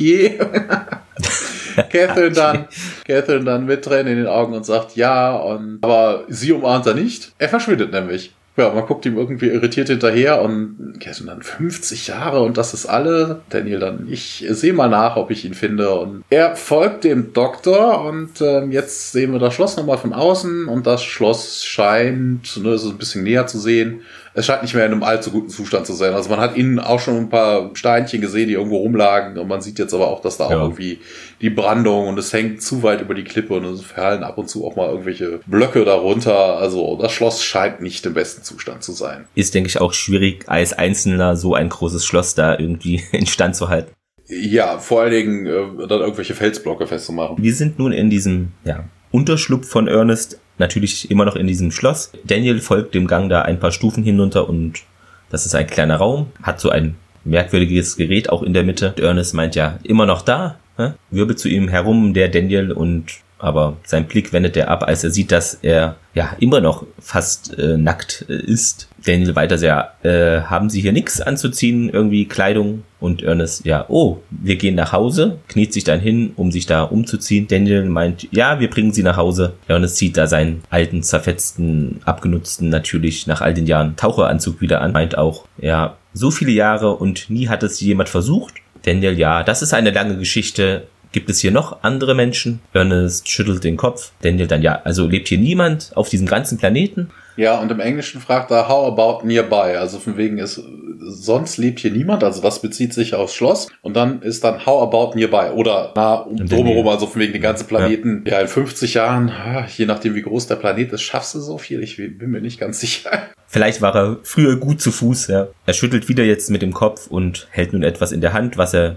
Cartier? 0.00 0.38
Catherine 1.90 2.32
dann, 2.32 2.68
Catherine 3.06 3.44
dann 3.44 3.66
mit 3.66 3.84
Tränen 3.84 4.12
in 4.12 4.18
den 4.18 4.26
Augen 4.26 4.54
und 4.54 4.66
sagt 4.66 4.96
ja, 4.96 5.36
und, 5.36 5.78
aber 5.82 6.24
sie 6.28 6.52
umarmt 6.52 6.86
er 6.86 6.94
nicht. 6.94 7.32
Er 7.38 7.48
verschwindet 7.48 7.92
nämlich. 7.92 8.32
Ja, 8.56 8.70
man 8.70 8.84
guckt 8.84 9.06
ihm 9.06 9.16
irgendwie 9.16 9.46
irritiert 9.46 9.88
hinterher 9.88 10.42
und 10.42 10.96
Catherine 10.98 11.30
dann 11.30 11.42
50 11.42 12.08
Jahre 12.08 12.42
und 12.42 12.58
das 12.58 12.74
ist 12.74 12.86
alle. 12.86 13.40
Daniel 13.48 13.78
dann, 13.78 14.08
ich 14.10 14.44
sehe 14.50 14.72
mal 14.72 14.88
nach, 14.88 15.16
ob 15.16 15.30
ich 15.30 15.44
ihn 15.44 15.54
finde. 15.54 15.94
Und 15.94 16.24
er 16.28 16.56
folgt 16.56 17.04
dem 17.04 17.32
Doktor 17.32 18.04
und 18.04 18.40
äh, 18.40 18.64
jetzt 18.66 19.12
sehen 19.12 19.32
wir 19.32 19.38
das 19.38 19.54
Schloss 19.54 19.76
nochmal 19.76 19.98
von 19.98 20.12
außen 20.12 20.66
und 20.66 20.86
das 20.86 21.04
Schloss 21.04 21.64
scheint, 21.64 22.56
ne, 22.62 22.76
so 22.76 22.90
ein 22.90 22.98
bisschen 22.98 23.22
näher 23.22 23.46
zu 23.46 23.58
sehen 23.58 24.02
es 24.34 24.46
scheint 24.46 24.62
nicht 24.62 24.74
mehr 24.74 24.86
in 24.86 24.92
einem 24.92 25.02
allzu 25.02 25.30
guten 25.30 25.48
Zustand 25.48 25.86
zu 25.86 25.92
sein. 25.92 26.14
Also 26.14 26.30
man 26.30 26.40
hat 26.40 26.56
innen 26.56 26.78
auch 26.78 27.00
schon 27.00 27.16
ein 27.16 27.28
paar 27.28 27.70
Steinchen 27.74 28.20
gesehen, 28.20 28.48
die 28.48 28.54
irgendwo 28.54 28.78
rumlagen 28.78 29.36
und 29.38 29.48
man 29.48 29.60
sieht 29.60 29.78
jetzt 29.78 29.92
aber 29.92 30.08
auch, 30.08 30.20
dass 30.20 30.36
da 30.36 30.48
ja. 30.48 30.56
auch 30.56 30.62
irgendwie 30.62 31.00
die 31.40 31.50
Brandung 31.50 32.08
und 32.08 32.18
es 32.18 32.32
hängt 32.32 32.62
zu 32.62 32.82
weit 32.82 33.00
über 33.00 33.14
die 33.14 33.24
Klippe 33.24 33.54
und 33.54 33.64
es 33.64 33.82
verhallen 33.82 34.22
ab 34.22 34.38
und 34.38 34.48
zu 34.48 34.64
auch 34.64 34.76
mal 34.76 34.88
irgendwelche 34.88 35.40
Blöcke 35.46 35.84
darunter. 35.84 36.58
Also 36.58 36.96
das 37.00 37.12
Schloss 37.12 37.42
scheint 37.42 37.80
nicht 37.80 38.06
im 38.06 38.14
besten 38.14 38.42
Zustand 38.42 38.82
zu 38.82 38.92
sein. 38.92 39.24
Ist, 39.34 39.54
denke 39.54 39.68
ich, 39.68 39.80
auch 39.80 39.92
schwierig, 39.92 40.44
als 40.48 40.72
Einzelner 40.72 41.36
so 41.36 41.54
ein 41.54 41.68
großes 41.68 42.04
Schloss 42.04 42.34
da 42.34 42.58
irgendwie 42.58 43.02
in 43.12 43.26
Stand 43.26 43.56
zu 43.56 43.68
halten. 43.68 43.92
Ja, 44.28 44.78
vor 44.78 45.02
allen 45.02 45.10
Dingen 45.10 45.46
äh, 45.46 45.88
dann 45.88 46.00
irgendwelche 46.00 46.34
Felsblocke 46.34 46.86
festzumachen. 46.86 47.42
Wir 47.42 47.54
sind 47.54 47.80
nun 47.80 47.90
in 47.90 48.10
diesem, 48.10 48.52
ja, 48.64 48.84
Unterschlupf 49.10 49.68
von 49.68 49.88
Ernest 49.88 50.38
natürlich 50.60 51.10
immer 51.10 51.24
noch 51.24 51.34
in 51.34 51.48
diesem 51.48 51.72
Schloss. 51.72 52.12
Daniel 52.24 52.60
folgt 52.60 52.94
dem 52.94 53.08
Gang 53.08 53.28
da 53.28 53.42
ein 53.42 53.58
paar 53.58 53.72
Stufen 53.72 54.04
hinunter 54.04 54.48
und 54.48 54.82
das 55.30 55.46
ist 55.46 55.56
ein 55.56 55.66
kleiner 55.66 55.96
Raum, 55.96 56.28
hat 56.42 56.60
so 56.60 56.70
ein 56.70 56.94
merkwürdiges 57.24 57.96
Gerät 57.96 58.30
auch 58.30 58.42
in 58.42 58.54
der 58.54 58.62
Mitte. 58.62 58.94
Ernest 59.00 59.34
meint 59.34 59.56
ja 59.56 59.78
immer 59.82 60.06
noch 60.06 60.22
da, 60.22 60.56
hä? 60.76 60.92
wirbelt 61.10 61.38
zu 61.38 61.48
ihm 61.48 61.68
herum 61.68 62.14
der 62.14 62.28
Daniel 62.28 62.70
und 62.70 63.06
aber 63.38 63.78
sein 63.84 64.06
Blick 64.06 64.34
wendet 64.34 64.56
er 64.58 64.68
ab, 64.68 64.82
als 64.82 65.02
er 65.02 65.10
sieht, 65.10 65.32
dass 65.32 65.54
er 65.54 65.96
ja 66.14 66.36
immer 66.40 66.60
noch 66.60 66.84
fast 66.98 67.58
äh, 67.58 67.78
nackt 67.78 68.26
äh, 68.28 68.34
ist. 68.34 68.89
Daniel 69.04 69.34
weiter 69.36 69.58
sehr, 69.58 69.94
äh, 70.02 70.42
haben 70.42 70.70
Sie 70.70 70.80
hier 70.80 70.92
nichts 70.92 71.20
anzuziehen, 71.20 71.88
irgendwie 71.88 72.26
Kleidung? 72.26 72.82
Und 73.00 73.22
Ernest, 73.22 73.64
ja, 73.64 73.86
oh, 73.88 74.18
wir 74.30 74.56
gehen 74.56 74.74
nach 74.74 74.92
Hause, 74.92 75.38
kniet 75.48 75.72
sich 75.72 75.84
dann 75.84 76.00
hin, 76.00 76.32
um 76.36 76.52
sich 76.52 76.66
da 76.66 76.82
umzuziehen. 76.82 77.48
Daniel 77.48 77.86
meint, 77.86 78.28
ja, 78.30 78.60
wir 78.60 78.68
bringen 78.68 78.92
sie 78.92 79.02
nach 79.02 79.16
Hause. 79.16 79.54
Ernest 79.68 79.96
zieht 79.96 80.18
da 80.18 80.26
seinen 80.26 80.62
alten, 80.68 81.02
zerfetzten, 81.02 82.00
abgenutzten, 82.04 82.68
natürlich 82.68 83.26
nach 83.26 83.40
all 83.40 83.54
den 83.54 83.66
Jahren 83.66 83.96
Taucheranzug 83.96 84.60
wieder 84.60 84.82
an, 84.82 84.92
meint 84.92 85.16
auch, 85.16 85.46
ja, 85.58 85.96
so 86.12 86.30
viele 86.30 86.52
Jahre 86.52 86.94
und 86.96 87.30
nie 87.30 87.48
hat 87.48 87.62
es 87.62 87.80
jemand 87.80 88.10
versucht. 88.10 88.54
Daniel, 88.82 89.18
ja, 89.18 89.42
das 89.42 89.62
ist 89.62 89.72
eine 89.72 89.90
lange 89.90 90.18
Geschichte. 90.18 90.86
Gibt 91.12 91.28
es 91.28 91.40
hier 91.40 91.50
noch 91.50 91.82
andere 91.82 92.14
Menschen? 92.14 92.60
Ernest 92.72 93.28
schüttelt 93.28 93.64
den 93.64 93.76
Kopf. 93.76 94.12
Daniel 94.22 94.46
dann, 94.46 94.62
ja, 94.62 94.80
also 94.84 95.06
lebt 95.06 95.28
hier 95.28 95.38
niemand 95.38 95.90
auf 95.96 96.08
diesem 96.08 96.26
ganzen 96.26 96.56
Planeten? 96.56 97.10
Ja, 97.36 97.58
und 97.58 97.70
im 97.72 97.80
Englischen 97.80 98.20
fragt 98.20 98.50
er, 98.50 98.68
how 98.68 98.86
about 98.86 99.26
nearby? 99.26 99.76
Also 99.76 99.98
von 99.98 100.16
wegen 100.16 100.38
ist, 100.38 100.62
sonst 101.00 101.56
lebt 101.56 101.80
hier 101.80 101.90
niemand, 101.90 102.22
also 102.22 102.42
was 102.42 102.60
bezieht 102.62 102.92
sich 102.92 103.14
aufs 103.14 103.34
Schloss? 103.34 103.68
Und 103.82 103.96
dann 103.96 104.22
ist 104.22 104.44
dann 104.44 104.66
how 104.66 104.82
about 104.82 105.16
nearby? 105.16 105.52
Oder 105.54 105.92
nah 105.96 106.16
um 106.16 106.36
drumherum, 106.36 106.86
also 106.86 107.06
von 107.06 107.20
wegen 107.20 107.32
den 107.32 107.42
ganzen 107.42 107.66
Planeten. 107.66 108.24
Ja. 108.26 108.34
ja, 108.34 108.40
in 108.42 108.48
50 108.48 108.94
Jahren, 108.94 109.32
je 109.76 109.86
nachdem 109.86 110.14
wie 110.14 110.22
groß 110.22 110.46
der 110.46 110.56
Planet 110.56 110.92
ist, 110.92 111.02
schaffst 111.02 111.34
du 111.34 111.40
so 111.40 111.58
viel? 111.58 111.82
Ich 111.82 111.96
bin 111.96 112.30
mir 112.30 112.40
nicht 112.40 112.60
ganz 112.60 112.80
sicher. 112.80 113.10
Vielleicht 113.46 113.82
war 113.82 113.96
er 113.96 114.18
früher 114.22 114.56
gut 114.56 114.80
zu 114.80 114.92
Fuß, 114.92 115.26
ja. 115.26 115.48
Er 115.66 115.72
schüttelt 115.72 116.08
wieder 116.08 116.22
jetzt 116.22 116.50
mit 116.50 116.62
dem 116.62 116.72
Kopf 116.72 117.08
und 117.08 117.48
hält 117.50 117.72
nun 117.72 117.82
etwas 117.82 118.12
in 118.12 118.20
der 118.20 118.32
Hand, 118.32 118.58
was 118.58 118.74
er 118.74 118.96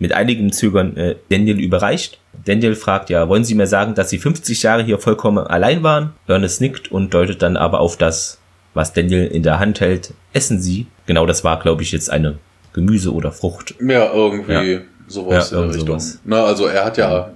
mit 0.00 0.12
einigem 0.12 0.50
Zögern 0.50 0.96
äh, 0.96 1.14
Daniel 1.28 1.60
überreicht. 1.60 2.18
Daniel 2.44 2.74
fragt 2.74 3.10
ja, 3.10 3.28
wollen 3.28 3.44
Sie 3.44 3.54
mir 3.54 3.66
sagen, 3.66 3.94
dass 3.94 4.10
Sie 4.10 4.18
50 4.18 4.62
Jahre 4.62 4.82
hier 4.82 4.98
vollkommen 4.98 5.46
allein 5.46 5.82
waren? 5.82 6.14
Ernest 6.26 6.60
nickt 6.60 6.90
und 6.90 7.14
deutet 7.14 7.42
dann 7.42 7.56
aber 7.56 7.80
auf 7.80 7.96
das, 7.96 8.38
was 8.74 8.92
Daniel 8.92 9.26
in 9.26 9.42
der 9.42 9.60
Hand 9.60 9.80
hält. 9.80 10.14
Essen 10.32 10.60
Sie? 10.60 10.86
Genau, 11.06 11.26
das 11.26 11.44
war, 11.44 11.60
glaube 11.60 11.82
ich, 11.82 11.92
jetzt 11.92 12.10
eine 12.10 12.38
Gemüse 12.72 13.12
oder 13.12 13.30
Frucht. 13.30 13.74
Ja, 13.80 14.12
irgendwie 14.12 14.72
ja. 14.72 14.80
sowas 15.06 15.50
ja, 15.50 15.58
in 15.58 15.64
der 15.64 15.74
Richtung. 15.76 16.00
Sowas. 16.00 16.20
Na, 16.24 16.44
also 16.44 16.66
er 16.66 16.84
hat 16.84 16.96
ja 16.96 17.30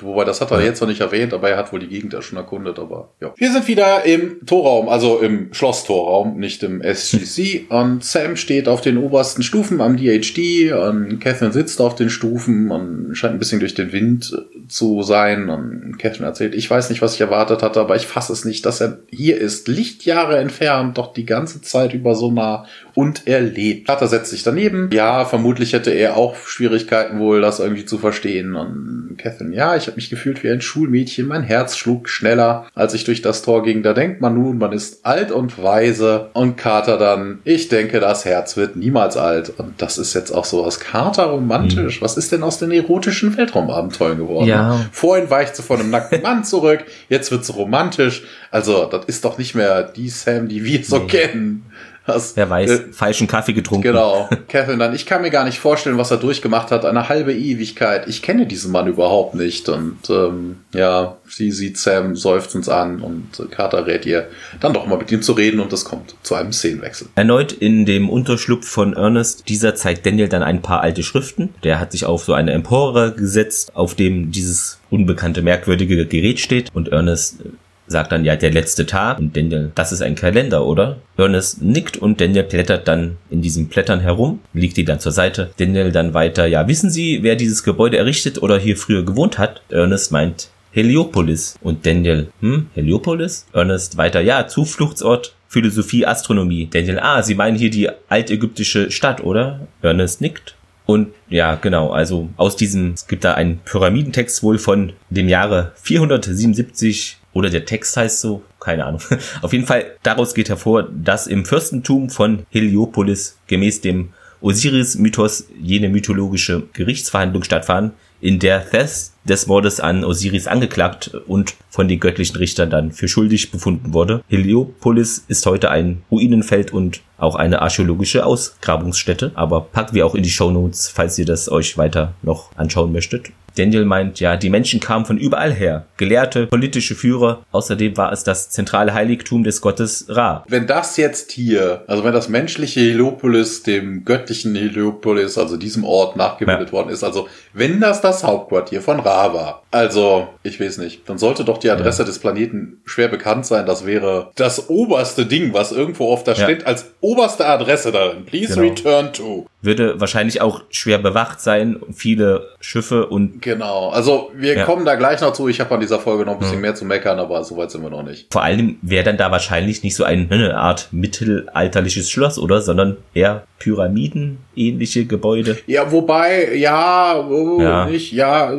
Wobei, 0.00 0.24
das 0.24 0.40
hat 0.40 0.50
er 0.50 0.62
jetzt 0.62 0.80
noch 0.80 0.88
nicht 0.88 1.00
erwähnt, 1.00 1.32
aber 1.34 1.50
er 1.50 1.56
hat 1.56 1.72
wohl 1.72 1.80
die 1.80 1.88
Gegend 1.88 2.12
ja 2.12 2.22
schon 2.22 2.38
erkundet, 2.38 2.78
aber 2.78 3.10
ja. 3.20 3.32
Wir 3.36 3.52
sind 3.52 3.68
wieder 3.68 4.04
im 4.04 4.44
Torraum, 4.46 4.88
also 4.88 5.18
im 5.18 5.52
Schlosstorraum, 5.52 6.38
nicht 6.38 6.62
im 6.62 6.80
SGC. 6.80 7.66
und 7.68 8.04
Sam 8.04 8.36
steht 8.36 8.68
auf 8.68 8.80
den 8.80 8.98
obersten 8.98 9.42
Stufen 9.42 9.80
am 9.80 9.96
DHD 9.96 10.72
und 10.72 11.20
Catherine 11.20 11.52
sitzt 11.52 11.80
auf 11.80 11.94
den 11.94 12.10
Stufen 12.10 12.70
und 12.70 13.14
scheint 13.14 13.34
ein 13.34 13.38
bisschen 13.38 13.60
durch 13.60 13.74
den 13.74 13.92
Wind 13.92 14.36
zu 14.68 15.02
sein. 15.02 15.48
Und 15.48 15.98
Catherine 15.98 16.26
erzählt, 16.26 16.54
ich 16.54 16.70
weiß 16.70 16.90
nicht, 16.90 17.02
was 17.02 17.14
ich 17.14 17.20
erwartet 17.20 17.62
hatte, 17.62 17.80
aber 17.80 17.96
ich 17.96 18.06
fasse 18.06 18.32
es 18.32 18.44
nicht, 18.44 18.66
dass 18.66 18.80
er 18.80 18.98
hier 19.10 19.38
ist, 19.38 19.68
Lichtjahre 19.68 20.38
entfernt, 20.38 20.98
doch 20.98 21.12
die 21.12 21.26
ganze 21.26 21.60
Zeit 21.62 21.94
über 21.94 22.14
so 22.14 22.30
nah 22.30 22.66
und 22.94 23.26
er 23.26 23.40
lebt. 23.40 23.86
Vater 23.86 24.06
setzt 24.06 24.30
sich 24.30 24.42
daneben. 24.42 24.90
Ja, 24.92 25.24
vermutlich 25.24 25.72
hätte 25.72 25.90
er 25.90 26.16
auch 26.16 26.36
Schwierigkeiten 26.46 27.18
wohl, 27.18 27.40
das 27.40 27.58
irgendwie 27.58 27.84
zu 27.84 27.98
verstehen. 27.98 28.54
Und 28.54 29.16
Catherine, 29.18 29.54
ja, 29.54 29.76
ich 29.76 29.83
habe 29.86 29.96
mich 29.96 30.10
gefühlt 30.10 30.42
wie 30.42 30.50
ein 30.50 30.60
Schulmädchen. 30.60 31.26
Mein 31.26 31.42
Herz 31.42 31.76
schlug 31.76 32.08
schneller, 32.08 32.66
als 32.74 32.94
ich 32.94 33.04
durch 33.04 33.22
das 33.22 33.42
Tor 33.42 33.62
ging. 33.62 33.82
Da 33.82 33.92
denkt 33.92 34.20
man 34.20 34.34
nun, 34.34 34.58
man 34.58 34.72
ist 34.72 35.04
alt 35.04 35.30
und 35.30 35.62
weise. 35.62 36.30
Und 36.32 36.56
Carter 36.56 36.98
dann, 36.98 37.40
ich 37.44 37.68
denke, 37.68 38.00
das 38.00 38.24
Herz 38.24 38.56
wird 38.56 38.76
niemals 38.76 39.16
alt. 39.16 39.52
Und 39.58 39.80
das 39.80 39.98
ist 39.98 40.14
jetzt 40.14 40.30
auch 40.30 40.44
so 40.44 40.64
was 40.64 40.80
Carter 40.80 41.24
romantisch. 41.24 42.00
Mhm. 42.00 42.04
Was 42.04 42.16
ist 42.16 42.32
denn 42.32 42.42
aus 42.42 42.58
den 42.58 42.70
erotischen 42.70 43.36
Weltraumabenteuern 43.36 44.18
geworden? 44.18 44.48
Ja. 44.48 44.84
Vorhin 44.92 45.30
weicht 45.30 45.56
sie 45.56 45.62
von 45.62 45.80
einem 45.80 45.90
nackten 45.90 46.22
Mann 46.22 46.44
zurück. 46.44 46.84
Jetzt 47.08 47.30
wird 47.30 47.44
sie 47.44 47.52
romantisch. 47.52 48.24
Also, 48.50 48.86
das 48.86 49.06
ist 49.06 49.24
doch 49.24 49.38
nicht 49.38 49.54
mehr 49.54 49.82
die 49.82 50.08
Sam, 50.08 50.48
die 50.48 50.64
wir 50.64 50.84
so 50.84 50.98
nee. 50.98 51.06
kennen. 51.06 51.66
Hast, 52.06 52.36
Wer 52.36 52.50
weiß, 52.50 52.70
äh, 52.70 52.92
falschen 52.92 53.26
Kaffee 53.26 53.54
getrunken. 53.54 53.84
Genau. 53.84 54.28
Kevin 54.48 54.78
dann, 54.78 54.94
ich 54.94 55.06
kann 55.06 55.22
mir 55.22 55.30
gar 55.30 55.44
nicht 55.44 55.58
vorstellen, 55.58 55.96
was 55.96 56.10
er 56.10 56.18
durchgemacht 56.18 56.70
hat. 56.70 56.84
Eine 56.84 57.08
halbe 57.08 57.32
Ewigkeit. 57.32 58.06
Ich 58.08 58.20
kenne 58.20 58.46
diesen 58.46 58.72
Mann 58.72 58.86
überhaupt 58.86 59.34
nicht. 59.34 59.70
Und 59.70 59.98
ähm, 60.10 60.58
ja, 60.74 61.16
sie 61.26 61.50
sieht 61.50 61.78
Sam 61.78 62.14
seufzend 62.14 62.68
an 62.68 63.00
und 63.00 63.50
Carter 63.50 63.86
rät 63.86 64.04
ihr, 64.04 64.28
dann 64.60 64.74
doch 64.74 64.86
mal 64.86 64.98
mit 64.98 65.10
ihm 65.12 65.22
zu 65.22 65.32
reden 65.32 65.60
und 65.60 65.72
es 65.72 65.86
kommt 65.86 66.14
zu 66.22 66.34
einem 66.34 66.52
Szenenwechsel. 66.52 67.08
Erneut 67.14 67.52
in 67.52 67.86
dem 67.86 68.10
Unterschlupf 68.10 68.68
von 68.68 68.92
Ernest. 68.92 69.48
Dieser 69.48 69.74
zeigt 69.74 70.04
Daniel 70.04 70.28
dann 70.28 70.42
ein 70.42 70.60
paar 70.60 70.82
alte 70.82 71.02
Schriften. 71.02 71.54
Der 71.64 71.80
hat 71.80 71.92
sich 71.92 72.04
auf 72.04 72.24
so 72.24 72.34
eine 72.34 72.52
Empore 72.52 73.12
gesetzt, 73.12 73.74
auf 73.76 73.94
dem 73.94 74.30
dieses 74.30 74.78
unbekannte 74.90 75.40
merkwürdige 75.40 76.04
Gerät 76.06 76.38
steht 76.38 76.68
und 76.74 76.88
Ernest 76.88 77.38
sagt 77.86 78.12
dann, 78.12 78.24
ja, 78.24 78.36
der 78.36 78.50
letzte 78.50 78.86
Tag. 78.86 79.18
Und 79.18 79.36
Daniel, 79.36 79.72
das 79.74 79.92
ist 79.92 80.02
ein 80.02 80.14
Kalender, 80.14 80.64
oder? 80.64 80.98
Ernest 81.16 81.62
nickt 81.62 81.96
und 81.96 82.20
Daniel 82.20 82.44
blättert 82.44 82.88
dann 82.88 83.16
in 83.30 83.42
diesen 83.42 83.68
Blättern 83.68 84.00
herum, 84.00 84.40
legt 84.52 84.76
die 84.76 84.84
dann 84.84 85.00
zur 85.00 85.12
Seite. 85.12 85.50
Daniel 85.58 85.92
dann 85.92 86.14
weiter, 86.14 86.46
ja, 86.46 86.66
wissen 86.68 86.90
Sie, 86.90 87.22
wer 87.22 87.36
dieses 87.36 87.62
Gebäude 87.62 87.98
errichtet 87.98 88.42
oder 88.42 88.58
hier 88.58 88.76
früher 88.76 89.04
gewohnt 89.04 89.38
hat? 89.38 89.62
Ernest 89.68 90.12
meint, 90.12 90.48
Heliopolis. 90.72 91.56
Und 91.62 91.86
Daniel, 91.86 92.28
hm, 92.40 92.68
Heliopolis? 92.74 93.46
Ernest 93.52 93.96
weiter, 93.96 94.20
ja, 94.20 94.48
Zufluchtsort, 94.48 95.34
Philosophie, 95.48 96.04
Astronomie. 96.04 96.68
Daniel, 96.70 96.98
ah, 97.00 97.22
Sie 97.22 97.36
meinen 97.36 97.56
hier 97.56 97.70
die 97.70 97.88
altägyptische 98.08 98.90
Stadt, 98.90 99.22
oder? 99.22 99.68
Ernest 99.82 100.20
nickt. 100.20 100.56
Und 100.86 101.14
ja, 101.30 101.54
genau, 101.54 101.90
also 101.90 102.28
aus 102.36 102.56
diesem, 102.56 102.92
es 102.92 103.06
gibt 103.06 103.24
da 103.24 103.34
einen 103.34 103.58
Pyramidentext 103.60 104.42
wohl 104.42 104.58
von 104.58 104.92
dem 105.08 105.28
Jahre 105.28 105.72
477 105.76 107.18
oder 107.34 107.50
der 107.50 107.66
Text 107.66 107.96
heißt 107.96 108.20
so, 108.20 108.42
keine 108.60 108.86
Ahnung. 108.86 109.02
Auf 109.42 109.52
jeden 109.52 109.66
Fall, 109.66 109.84
daraus 110.02 110.34
geht 110.34 110.48
hervor, 110.48 110.84
dass 110.84 111.26
im 111.26 111.44
Fürstentum 111.44 112.08
von 112.08 112.46
Heliopolis 112.50 113.36
gemäß 113.46 113.82
dem 113.82 114.14
Osiris-Mythos 114.40 115.48
jene 115.60 115.88
mythologische 115.88 116.64
Gerichtsverhandlung 116.72 117.44
stattfand, 117.44 117.92
in 118.20 118.38
der 118.38 118.70
Theth 118.70 119.10
des 119.24 119.46
Mordes 119.46 119.80
an 119.80 120.04
Osiris 120.04 120.46
angeklagt 120.46 121.14
und 121.26 121.54
von 121.70 121.88
den 121.88 122.00
göttlichen 122.00 122.36
Richtern 122.36 122.70
dann 122.70 122.92
für 122.92 123.08
schuldig 123.08 123.50
befunden 123.50 123.92
wurde. 123.92 124.22
Heliopolis 124.28 125.24
ist 125.28 125.44
heute 125.46 125.70
ein 125.70 126.02
Ruinenfeld 126.10 126.72
und 126.72 127.00
auch 127.18 127.34
eine 127.36 127.62
archäologische 127.62 128.24
Ausgrabungsstätte, 128.24 129.32
aber 129.34 129.62
packen 129.62 129.94
wir 129.94 130.06
auch 130.06 130.14
in 130.14 130.22
die 130.22 130.30
Show 130.30 130.50
Notes, 130.50 130.88
falls 130.88 131.18
ihr 131.18 131.26
das 131.26 131.50
euch 131.50 131.76
weiter 131.78 132.14
noch 132.22 132.50
anschauen 132.56 132.92
möchtet. 132.92 133.30
Daniel 133.56 133.84
meint, 133.84 134.20
ja, 134.20 134.36
die 134.36 134.50
Menschen 134.50 134.80
kamen 134.80 135.04
von 135.04 135.18
überall 135.18 135.52
her. 135.52 135.86
Gelehrte, 135.96 136.46
politische 136.46 136.94
Führer. 136.94 137.44
Außerdem 137.52 137.96
war 137.96 138.12
es 138.12 138.24
das 138.24 138.50
zentrale 138.50 138.94
Heiligtum 138.94 139.44
des 139.44 139.60
Gottes 139.60 140.06
Ra. 140.08 140.44
Wenn 140.48 140.66
das 140.66 140.96
jetzt 140.96 141.32
hier, 141.32 141.84
also 141.86 142.04
wenn 142.04 142.12
das 142.12 142.28
menschliche 142.28 142.80
Heliopolis 142.80 143.62
dem 143.62 144.04
göttlichen 144.04 144.54
Heliopolis, 144.54 145.38
also 145.38 145.56
diesem 145.56 145.84
Ort 145.84 146.16
nachgebildet 146.16 146.68
ja. 146.68 146.72
worden 146.72 146.90
ist, 146.90 147.04
also 147.04 147.28
wenn 147.52 147.80
das 147.80 148.00
das 148.00 148.24
Hauptquartier 148.24 148.82
von 148.82 149.00
Ra 149.00 149.32
war, 149.32 149.62
also 149.70 150.28
ich 150.42 150.60
weiß 150.60 150.78
nicht, 150.78 151.08
dann 151.08 151.18
sollte 151.18 151.44
doch 151.44 151.58
die 151.58 151.70
Adresse 151.70 152.02
ja. 152.02 152.06
des 152.06 152.18
Planeten 152.18 152.80
schwer 152.84 153.08
bekannt 153.08 153.46
sein. 153.46 153.66
Das 153.66 153.86
wäre 153.86 154.30
das 154.36 154.68
oberste 154.68 155.26
Ding, 155.26 155.52
was 155.52 155.72
irgendwo 155.72 156.12
auf 156.12 156.24
der 156.24 156.34
ja. 156.34 156.44
steht, 156.44 156.66
als 156.66 156.92
oberste 157.00 157.46
Adresse 157.46 157.92
darin. 157.92 158.24
Please 158.24 158.54
genau. 158.54 158.68
return 158.68 159.12
to. 159.12 159.46
Würde 159.62 160.00
wahrscheinlich 160.00 160.40
auch 160.40 160.62
schwer 160.70 160.98
bewacht 160.98 161.40
sein, 161.40 161.80
viele 161.92 162.50
Schiffe 162.60 163.06
und 163.06 163.40
Genau, 163.44 163.90
also 163.90 164.30
wir 164.34 164.56
ja. 164.56 164.64
kommen 164.64 164.86
da 164.86 164.94
gleich 164.94 165.20
noch 165.20 165.34
zu. 165.34 165.48
Ich 165.48 165.60
habe 165.60 165.74
an 165.74 165.80
dieser 165.80 165.98
Folge 165.98 166.24
noch 166.24 166.32
ein 166.32 166.38
bisschen 166.38 166.56
mhm. 166.56 166.62
mehr 166.62 166.74
zu 166.74 166.86
meckern, 166.86 167.18
aber 167.18 167.44
soweit 167.44 167.70
sind 167.70 167.82
wir 167.82 167.90
noch 167.90 168.02
nicht. 168.02 168.32
Vor 168.32 168.42
allem 168.42 168.78
wäre 168.80 169.04
dann 169.04 169.18
da 169.18 169.30
wahrscheinlich 169.30 169.82
nicht 169.82 169.94
so 169.96 170.02
ein, 170.02 170.28
eine 170.30 170.56
Art 170.56 170.88
mittelalterliches 170.92 172.10
Schloss, 172.10 172.38
oder? 172.38 172.62
Sondern 172.62 172.96
eher 173.12 173.44
Pyramiden-ähnliche 173.58 175.04
Gebäude. 175.04 175.58
Ja, 175.66 175.92
wobei, 175.92 176.54
ja, 176.54 177.20
oh, 177.20 177.60
ja. 177.60 177.84
nicht, 177.84 178.14
ja, 178.14 178.50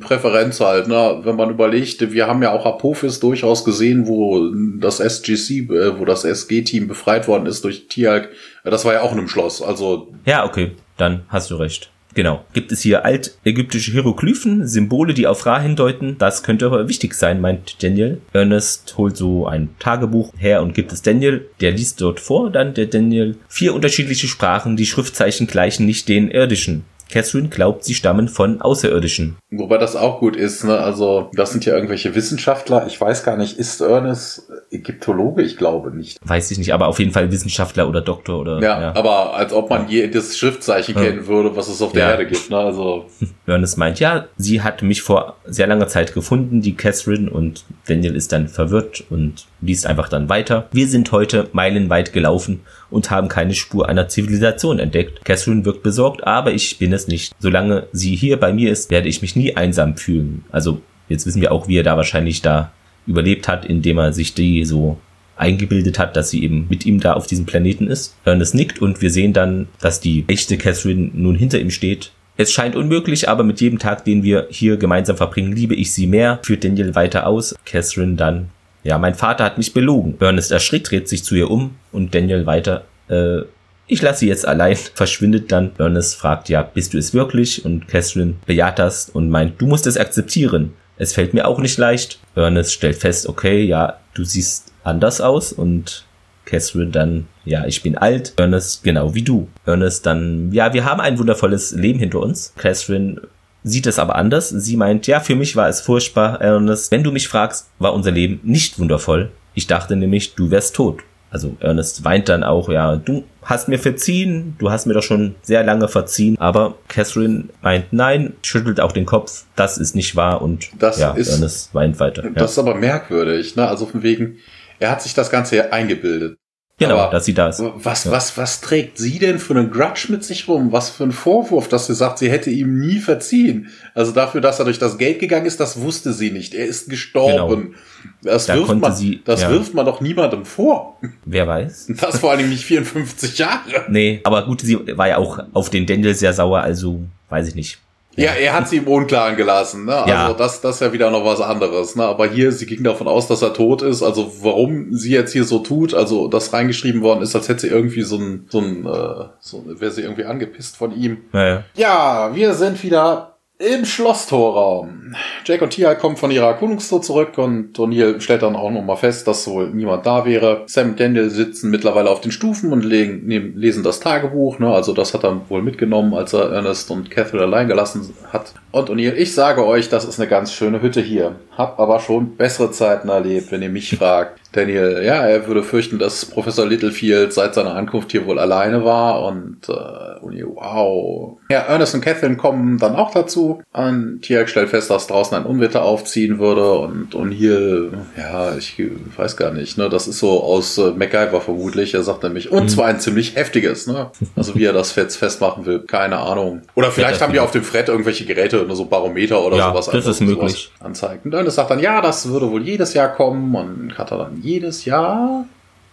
Präferenz 0.00 0.60
halt, 0.60 0.88
ne? 0.88 1.20
Wenn 1.22 1.36
man 1.36 1.50
überlegt, 1.50 2.10
wir 2.10 2.26
haben 2.26 2.42
ja 2.42 2.52
auch 2.52 2.64
Apophis 2.64 3.20
durchaus 3.20 3.66
gesehen, 3.66 4.06
wo 4.06 4.50
das 4.80 4.98
SGC, 4.98 5.68
äh, 5.70 5.98
wo 5.98 6.06
das 6.06 6.24
SG-Team 6.24 6.88
befreit 6.88 7.28
worden 7.28 7.44
ist 7.44 7.62
durch 7.64 7.86
Tialk. 7.88 8.30
Das 8.64 8.86
war 8.86 8.94
ja 8.94 9.02
auch 9.02 9.12
in 9.12 9.18
einem 9.18 9.28
Schloss, 9.28 9.60
also. 9.60 10.08
Ja, 10.24 10.46
okay, 10.46 10.72
dann 10.96 11.24
hast 11.28 11.50
du 11.50 11.56
recht. 11.56 11.90
Genau. 12.14 12.44
Gibt 12.52 12.72
es 12.72 12.80
hier 12.80 13.04
altägyptische 13.04 13.90
Hieroglyphen, 13.92 14.66
Symbole, 14.66 15.14
die 15.14 15.26
auf 15.26 15.44
Ra 15.46 15.60
hindeuten? 15.60 16.16
Das 16.18 16.42
könnte 16.42 16.66
aber 16.66 16.88
wichtig 16.88 17.14
sein, 17.14 17.40
meint 17.40 17.82
Daniel. 17.82 18.20
Ernest 18.32 18.94
holt 18.96 19.16
so 19.16 19.46
ein 19.46 19.70
Tagebuch 19.80 20.32
her 20.38 20.62
und 20.62 20.74
gibt 20.74 20.92
es 20.92 21.02
Daniel. 21.02 21.48
Der 21.60 21.72
liest 21.72 22.00
dort 22.00 22.20
vor, 22.20 22.50
dann 22.50 22.74
der 22.74 22.86
Daniel. 22.86 23.36
Vier 23.48 23.74
unterschiedliche 23.74 24.28
Sprachen, 24.28 24.76
die 24.76 24.86
Schriftzeichen 24.86 25.46
gleichen 25.46 25.86
nicht 25.86 26.08
den 26.08 26.30
irdischen. 26.30 26.84
Catherine 27.14 27.48
glaubt, 27.48 27.84
sie 27.84 27.94
stammen 27.94 28.26
von 28.26 28.60
Außerirdischen. 28.60 29.36
Wobei 29.52 29.78
das 29.78 29.94
auch 29.94 30.18
gut 30.18 30.34
ist, 30.34 30.64
ne? 30.64 30.78
Also, 30.78 31.30
das 31.34 31.52
sind 31.52 31.64
ja 31.64 31.72
irgendwelche 31.72 32.16
Wissenschaftler. 32.16 32.88
Ich 32.88 33.00
weiß 33.00 33.22
gar 33.22 33.36
nicht, 33.36 33.56
ist 33.56 33.80
Ernest 33.80 34.50
Ägyptologe? 34.72 35.42
Ich 35.42 35.56
glaube 35.56 35.96
nicht. 35.96 36.18
Weiß 36.24 36.50
ich 36.50 36.58
nicht, 36.58 36.74
aber 36.74 36.88
auf 36.88 36.98
jeden 36.98 37.12
Fall 37.12 37.30
Wissenschaftler 37.30 37.88
oder 37.88 38.00
Doktor 38.00 38.40
oder. 38.40 38.60
Ja, 38.60 38.80
ja. 38.80 38.96
aber 38.96 39.34
als 39.36 39.52
ob 39.52 39.70
man 39.70 39.86
je 39.88 40.08
das 40.08 40.36
Schriftzeichen 40.36 40.96
ja. 40.96 41.04
kennen 41.04 41.28
würde, 41.28 41.54
was 41.54 41.68
es 41.68 41.80
auf 41.82 41.92
der 41.92 42.02
ja. 42.02 42.10
Erde 42.10 42.26
gibt, 42.26 42.50
ne? 42.50 42.58
Also. 42.58 43.04
Ernest 43.46 43.78
meint, 43.78 44.00
ja, 44.00 44.26
sie 44.36 44.62
hat 44.62 44.82
mich 44.82 45.02
vor 45.02 45.36
sehr 45.44 45.68
langer 45.68 45.86
Zeit 45.86 46.14
gefunden, 46.14 46.62
die 46.62 46.74
Catherine, 46.74 47.30
und 47.30 47.64
Daniel 47.86 48.16
ist 48.16 48.32
dann 48.32 48.48
verwirrt 48.48 49.04
und 49.08 49.46
liest 49.64 49.86
einfach 49.86 50.08
dann 50.08 50.28
weiter. 50.28 50.68
Wir 50.72 50.86
sind 50.86 51.10
heute 51.12 51.48
meilenweit 51.52 52.12
gelaufen 52.12 52.60
und 52.90 53.10
haben 53.10 53.28
keine 53.28 53.54
Spur 53.54 53.88
einer 53.88 54.08
Zivilisation 54.08 54.78
entdeckt. 54.78 55.24
Catherine 55.24 55.64
wirkt 55.64 55.82
besorgt, 55.82 56.26
aber 56.26 56.52
ich 56.52 56.78
bin 56.78 56.92
es 56.92 57.08
nicht. 57.08 57.34
Solange 57.38 57.86
sie 57.92 58.14
hier 58.14 58.38
bei 58.38 58.52
mir 58.52 58.70
ist, 58.70 58.90
werde 58.90 59.08
ich 59.08 59.22
mich 59.22 59.36
nie 59.36 59.56
einsam 59.56 59.96
fühlen. 59.96 60.44
Also 60.52 60.80
jetzt 61.08 61.26
wissen 61.26 61.40
wir 61.40 61.52
auch, 61.52 61.68
wie 61.68 61.78
er 61.78 61.82
da 61.82 61.96
wahrscheinlich 61.96 62.42
da 62.42 62.72
überlebt 63.06 63.48
hat, 63.48 63.64
indem 63.64 63.98
er 63.98 64.12
sich 64.12 64.34
die 64.34 64.64
so 64.64 64.98
eingebildet 65.36 65.98
hat, 65.98 66.16
dass 66.16 66.30
sie 66.30 66.44
eben 66.44 66.66
mit 66.68 66.86
ihm 66.86 67.00
da 67.00 67.14
auf 67.14 67.26
diesem 67.26 67.44
Planeten 67.44 67.88
ist. 67.88 68.16
Ernest 68.24 68.54
nickt 68.54 68.80
und 68.80 69.02
wir 69.02 69.10
sehen 69.10 69.32
dann, 69.32 69.68
dass 69.80 70.00
die 70.00 70.24
echte 70.28 70.56
Catherine 70.56 71.10
nun 71.12 71.34
hinter 71.34 71.58
ihm 71.58 71.70
steht. 71.70 72.12
Es 72.36 72.52
scheint 72.52 72.74
unmöglich, 72.74 73.28
aber 73.28 73.44
mit 73.44 73.60
jedem 73.60 73.78
Tag, 73.78 74.04
den 74.04 74.24
wir 74.24 74.48
hier 74.50 74.76
gemeinsam 74.76 75.16
verbringen, 75.16 75.52
liebe 75.52 75.74
ich 75.74 75.92
sie 75.92 76.08
mehr, 76.08 76.40
führt 76.42 76.64
Daniel 76.64 76.94
weiter 76.94 77.26
aus. 77.26 77.54
Catherine 77.64 78.16
dann 78.16 78.50
ja, 78.84 78.98
mein 78.98 79.14
Vater 79.14 79.44
hat 79.44 79.58
mich 79.58 79.72
belogen. 79.72 80.16
Ernest 80.20 80.52
erschrickt, 80.52 80.90
dreht 80.90 81.08
sich 81.08 81.24
zu 81.24 81.34
ihr 81.34 81.50
um 81.50 81.74
und 81.90 82.14
Daniel 82.14 82.46
weiter. 82.46 82.84
Äh, 83.08 83.40
ich 83.86 84.00
lasse 84.02 84.20
sie 84.20 84.28
jetzt 84.28 84.46
allein, 84.46 84.76
verschwindet 84.94 85.50
dann. 85.50 85.72
Ernest 85.78 86.16
fragt, 86.16 86.48
ja, 86.48 86.62
bist 86.62 86.94
du 86.94 86.98
es 86.98 87.14
wirklich? 87.14 87.64
Und 87.64 87.88
Catherine 87.88 88.34
bejaht 88.46 88.78
das 88.78 89.08
und 89.08 89.30
meint, 89.30 89.60
du 89.60 89.66
musst 89.66 89.86
es 89.86 89.96
akzeptieren. 89.96 90.74
Es 90.96 91.12
fällt 91.12 91.34
mir 91.34 91.48
auch 91.48 91.58
nicht 91.58 91.78
leicht. 91.78 92.20
Ernest 92.34 92.72
stellt 92.72 92.96
fest, 92.96 93.26
okay, 93.26 93.64
ja, 93.64 93.98
du 94.12 94.24
siehst 94.24 94.72
anders 94.84 95.20
aus 95.20 95.52
und 95.52 96.04
Catherine 96.44 96.90
dann, 96.90 97.26
ja, 97.44 97.64
ich 97.66 97.82
bin 97.82 97.96
alt. 97.96 98.34
Ernest, 98.36 98.84
genau 98.84 99.14
wie 99.14 99.22
du. 99.22 99.48
Ernest 99.64 100.04
dann, 100.04 100.52
ja, 100.52 100.72
wir 100.74 100.84
haben 100.84 101.00
ein 101.00 101.18
wundervolles 101.18 101.72
Leben 101.72 101.98
hinter 101.98 102.20
uns. 102.20 102.52
Catherine 102.56 103.22
sieht 103.64 103.86
es 103.86 103.98
aber 103.98 104.14
anders. 104.14 104.50
Sie 104.50 104.76
meint, 104.76 105.06
ja, 105.08 105.18
für 105.18 105.34
mich 105.34 105.56
war 105.56 105.68
es 105.68 105.80
furchtbar, 105.80 106.40
Ernest. 106.40 106.92
Wenn 106.92 107.02
du 107.02 107.10
mich 107.10 107.26
fragst, 107.26 107.70
war 107.78 107.94
unser 107.94 108.12
Leben 108.12 108.40
nicht 108.44 108.78
wundervoll. 108.78 109.32
Ich 109.54 109.66
dachte 109.66 109.96
nämlich, 109.96 110.34
du 110.34 110.50
wärst 110.50 110.76
tot. 110.76 111.00
Also 111.30 111.56
Ernest 111.58 112.04
weint 112.04 112.28
dann 112.28 112.44
auch, 112.44 112.68
ja, 112.68 112.94
du 112.94 113.24
hast 113.42 113.68
mir 113.68 113.80
verziehen, 113.80 114.54
du 114.60 114.70
hast 114.70 114.86
mir 114.86 114.94
doch 114.94 115.02
schon 115.02 115.34
sehr 115.42 115.64
lange 115.64 115.88
verziehen, 115.88 116.38
aber 116.38 116.76
Catherine 116.86 117.46
meint 117.60 117.92
nein, 117.92 118.34
schüttelt 118.42 118.78
auch 118.78 118.92
den 118.92 119.04
Kopf, 119.04 119.44
das 119.56 119.76
ist 119.76 119.96
nicht 119.96 120.14
wahr 120.14 120.42
und 120.42 120.68
das 120.78 121.00
ja, 121.00 121.10
ist, 121.10 121.30
Ernest 121.30 121.74
weint 121.74 121.98
weiter. 121.98 122.22
Das 122.22 122.32
ja. 122.36 122.44
ist 122.44 122.58
aber 122.60 122.76
merkwürdig, 122.76 123.56
ne? 123.56 123.66
Also 123.66 123.84
von 123.86 124.04
wegen, 124.04 124.36
er 124.78 124.92
hat 124.92 125.02
sich 125.02 125.12
das 125.12 125.28
Ganze 125.28 125.72
eingebildet. 125.72 126.38
Genau, 126.76 126.98
Aber 126.98 127.12
dass 127.12 127.24
sie 127.24 127.34
da 127.34 127.48
ist. 127.50 127.62
Was, 127.76 128.04
ja. 128.04 128.10
was, 128.10 128.36
was 128.36 128.60
trägt 128.60 128.98
sie 128.98 129.20
denn 129.20 129.38
für 129.38 129.54
einen 129.54 129.70
Grudge 129.70 130.06
mit 130.08 130.24
sich 130.24 130.48
rum? 130.48 130.72
Was 130.72 130.90
für 130.90 131.04
ein 131.04 131.12
Vorwurf, 131.12 131.68
dass 131.68 131.86
sie 131.86 131.94
sagt, 131.94 132.18
sie 132.18 132.28
hätte 132.28 132.50
ihm 132.50 132.80
nie 132.80 132.98
verziehen? 132.98 133.68
Also 133.94 134.10
dafür, 134.10 134.40
dass 134.40 134.58
er 134.58 134.64
durch 134.64 134.80
das 134.80 134.98
Geld 134.98 135.20
gegangen 135.20 135.46
ist, 135.46 135.60
das 135.60 135.80
wusste 135.80 136.12
sie 136.12 136.32
nicht. 136.32 136.52
Er 136.52 136.66
ist 136.66 136.90
gestorben. 136.90 137.62
Genau. 137.62 137.78
Das, 138.22 138.46
da 138.46 138.56
wirft, 138.56 138.74
man, 138.74 138.92
sie, 138.92 139.22
das 139.24 139.42
ja. 139.42 139.50
wirft 139.50 139.72
man 139.72 139.86
doch 139.86 140.00
niemandem 140.00 140.44
vor. 140.44 140.98
Wer 141.24 141.46
weiß. 141.46 141.92
Das 142.00 142.18
vor 142.18 142.32
allem 142.32 142.50
nicht 142.50 142.64
54 142.64 143.38
Jahre. 143.38 143.84
Nee, 143.88 144.20
aber 144.24 144.44
gut, 144.44 144.60
sie 144.62 144.78
war 144.96 145.08
ja 145.08 145.18
auch 145.18 145.38
auf 145.52 145.70
den 145.70 145.86
Daniel 145.86 146.14
sehr 146.14 146.32
sauer, 146.32 146.60
also 146.60 147.04
weiß 147.28 147.48
ich 147.48 147.54
nicht. 147.54 147.78
Ja, 148.16 148.32
er 148.32 148.54
hat 148.54 148.68
sie 148.68 148.76
im 148.76 148.88
Unklaren 148.88 149.36
gelassen, 149.36 149.84
ne? 149.86 149.96
Also 149.96 150.10
ja. 150.10 150.32
das, 150.32 150.60
das 150.60 150.76
ist 150.76 150.80
ja 150.80 150.92
wieder 150.92 151.10
noch 151.10 151.24
was 151.24 151.40
anderes, 151.40 151.96
ne? 151.96 152.04
Aber 152.04 152.28
hier, 152.28 152.52
sie 152.52 152.66
ging 152.66 152.84
davon 152.84 153.08
aus, 153.08 153.26
dass 153.26 153.42
er 153.42 153.52
tot 153.52 153.82
ist. 153.82 154.02
Also 154.02 154.32
warum 154.40 154.94
sie 154.94 155.12
jetzt 155.12 155.32
hier 155.32 155.44
so 155.44 155.58
tut, 155.58 155.94
also 155.94 156.28
das 156.28 156.52
reingeschrieben 156.52 157.02
worden 157.02 157.22
ist, 157.22 157.34
als 157.34 157.48
hätte 157.48 157.62
sie 157.62 157.68
irgendwie 157.68 158.02
so 158.02 158.16
ein, 158.16 158.46
so 158.48 158.60
ein, 158.60 158.86
äh, 158.86 159.24
so 159.40 159.64
wäre 159.66 159.90
sie 159.90 160.02
irgendwie 160.02 160.24
angepisst 160.24 160.76
von 160.76 160.94
ihm. 160.96 161.18
Ja, 161.32 161.46
ja. 161.46 161.64
ja, 161.74 162.34
wir 162.34 162.54
sind 162.54 162.82
wieder 162.82 163.33
im 163.58 163.84
Schlosstorraum. 163.84 165.14
Jack 165.44 165.62
und 165.62 165.70
Tia 165.70 165.94
kommen 165.94 166.16
von 166.16 166.32
ihrer 166.32 166.48
Erkundungstour 166.48 167.02
zurück 167.02 167.38
und 167.38 167.78
O'Neill 167.78 168.20
stellt 168.20 168.42
dann 168.42 168.56
auch 168.56 168.70
nochmal 168.70 168.96
fest, 168.96 169.28
dass 169.28 169.46
wohl 169.46 169.70
niemand 169.70 170.04
da 170.06 170.24
wäre. 170.24 170.64
Sam 170.66 170.90
und 170.90 171.00
Daniel 171.00 171.30
sitzen 171.30 171.70
mittlerweile 171.70 172.10
auf 172.10 172.20
den 172.20 172.32
Stufen 172.32 172.72
und 172.72 172.84
legen, 172.84 173.26
nehmen, 173.26 173.56
lesen 173.56 173.84
das 173.84 174.00
Tagebuch. 174.00 174.58
Ne? 174.58 174.74
Also 174.74 174.92
das 174.92 175.14
hat 175.14 175.22
er 175.22 175.40
wohl 175.48 175.62
mitgenommen, 175.62 176.14
als 176.14 176.32
er 176.32 176.50
Ernest 176.50 176.90
und 176.90 177.12
Catherine 177.12 177.44
allein 177.44 177.68
gelassen 177.68 178.12
hat. 178.32 178.54
Und 178.72 178.90
O'Neill, 178.90 179.14
ich 179.14 179.34
sage 179.34 179.64
euch, 179.64 179.88
das 179.88 180.04
ist 180.04 180.18
eine 180.18 180.28
ganz 180.28 180.52
schöne 180.52 180.82
Hütte 180.82 181.00
hier. 181.00 181.36
Hab 181.56 181.78
aber 181.78 182.00
schon 182.00 182.36
bessere 182.36 182.70
Zeiten 182.70 183.08
erlebt, 183.08 183.50
wenn 183.52 183.62
ihr 183.62 183.70
mich 183.70 183.96
fragt. 183.98 184.40
Daniel, 184.54 185.02
ja, 185.04 185.26
er 185.26 185.48
würde 185.48 185.64
fürchten, 185.64 185.98
dass 185.98 186.24
Professor 186.24 186.64
Littlefield 186.64 187.32
seit 187.32 187.54
seiner 187.54 187.74
Ankunft 187.74 188.12
hier 188.12 188.24
wohl 188.24 188.38
alleine 188.38 188.84
war 188.84 189.24
und, 189.24 189.68
äh, 189.68 190.20
und 190.20 190.40
wow. 190.54 191.38
Ja, 191.50 191.60
Ernest 191.60 191.94
und 191.94 192.02
Catherine 192.02 192.36
kommen 192.36 192.78
dann 192.78 192.94
auch 192.94 193.10
dazu. 193.10 193.62
Und 193.72 194.20
Tiag 194.22 194.48
stellt 194.48 194.70
fest, 194.70 194.90
dass 194.90 195.08
draußen 195.08 195.36
ein 195.36 195.44
Unwetter 195.44 195.82
aufziehen 195.82 196.38
würde 196.38 196.72
und, 196.78 197.16
und 197.16 197.32
hier, 197.32 197.90
ja, 198.16 198.56
ich 198.56 198.80
weiß 199.16 199.36
gar 199.36 199.50
nicht, 199.50 199.76
ne, 199.76 199.88
das 199.88 200.06
ist 200.06 200.20
so 200.20 200.40
aus 200.42 200.78
äh, 200.78 200.92
MacGyver 200.92 201.40
vermutlich. 201.40 201.94
Er 201.94 202.04
sagt 202.04 202.22
nämlich, 202.22 202.52
und 202.52 202.64
mhm. 202.64 202.68
zwar 202.68 202.86
ein 202.86 203.00
ziemlich 203.00 203.34
heftiges, 203.34 203.88
ne. 203.88 204.10
Also 204.36 204.54
wie 204.54 204.64
er 204.64 204.72
das 204.72 204.94
jetzt 204.94 205.16
festmachen 205.16 205.66
will, 205.66 205.80
keine 205.80 206.18
Ahnung. 206.18 206.62
Oder 206.76 206.92
vielleicht 206.92 207.20
haben 207.20 207.32
die 207.32 207.40
auf 207.40 207.50
dem 207.50 207.64
Fred 207.64 207.88
irgendwelche 207.88 208.24
Geräte, 208.24 208.64
nur 208.64 208.76
so 208.76 208.84
Barometer 208.84 209.44
oder 209.44 209.56
ja, 209.56 209.70
sowas. 209.70 209.86
das 209.90 210.06
ist 210.06 210.20
möglich. 210.20 210.70
Anzeigen. 210.78 211.22
Und 211.24 211.32
Ernest 211.44 211.56
sagt 211.56 211.70
dann, 211.70 211.80
ja, 211.80 212.00
das 212.00 212.28
würde 212.28 212.50
wohl 212.50 212.62
jedes 212.62 212.94
Jahr 212.94 213.14
kommen 213.14 213.54
und 213.54 213.98
hat 213.98 214.10
er 214.10 214.18
dann 214.18 214.40
jedes 214.42 214.84
Jahr. 214.84 215.44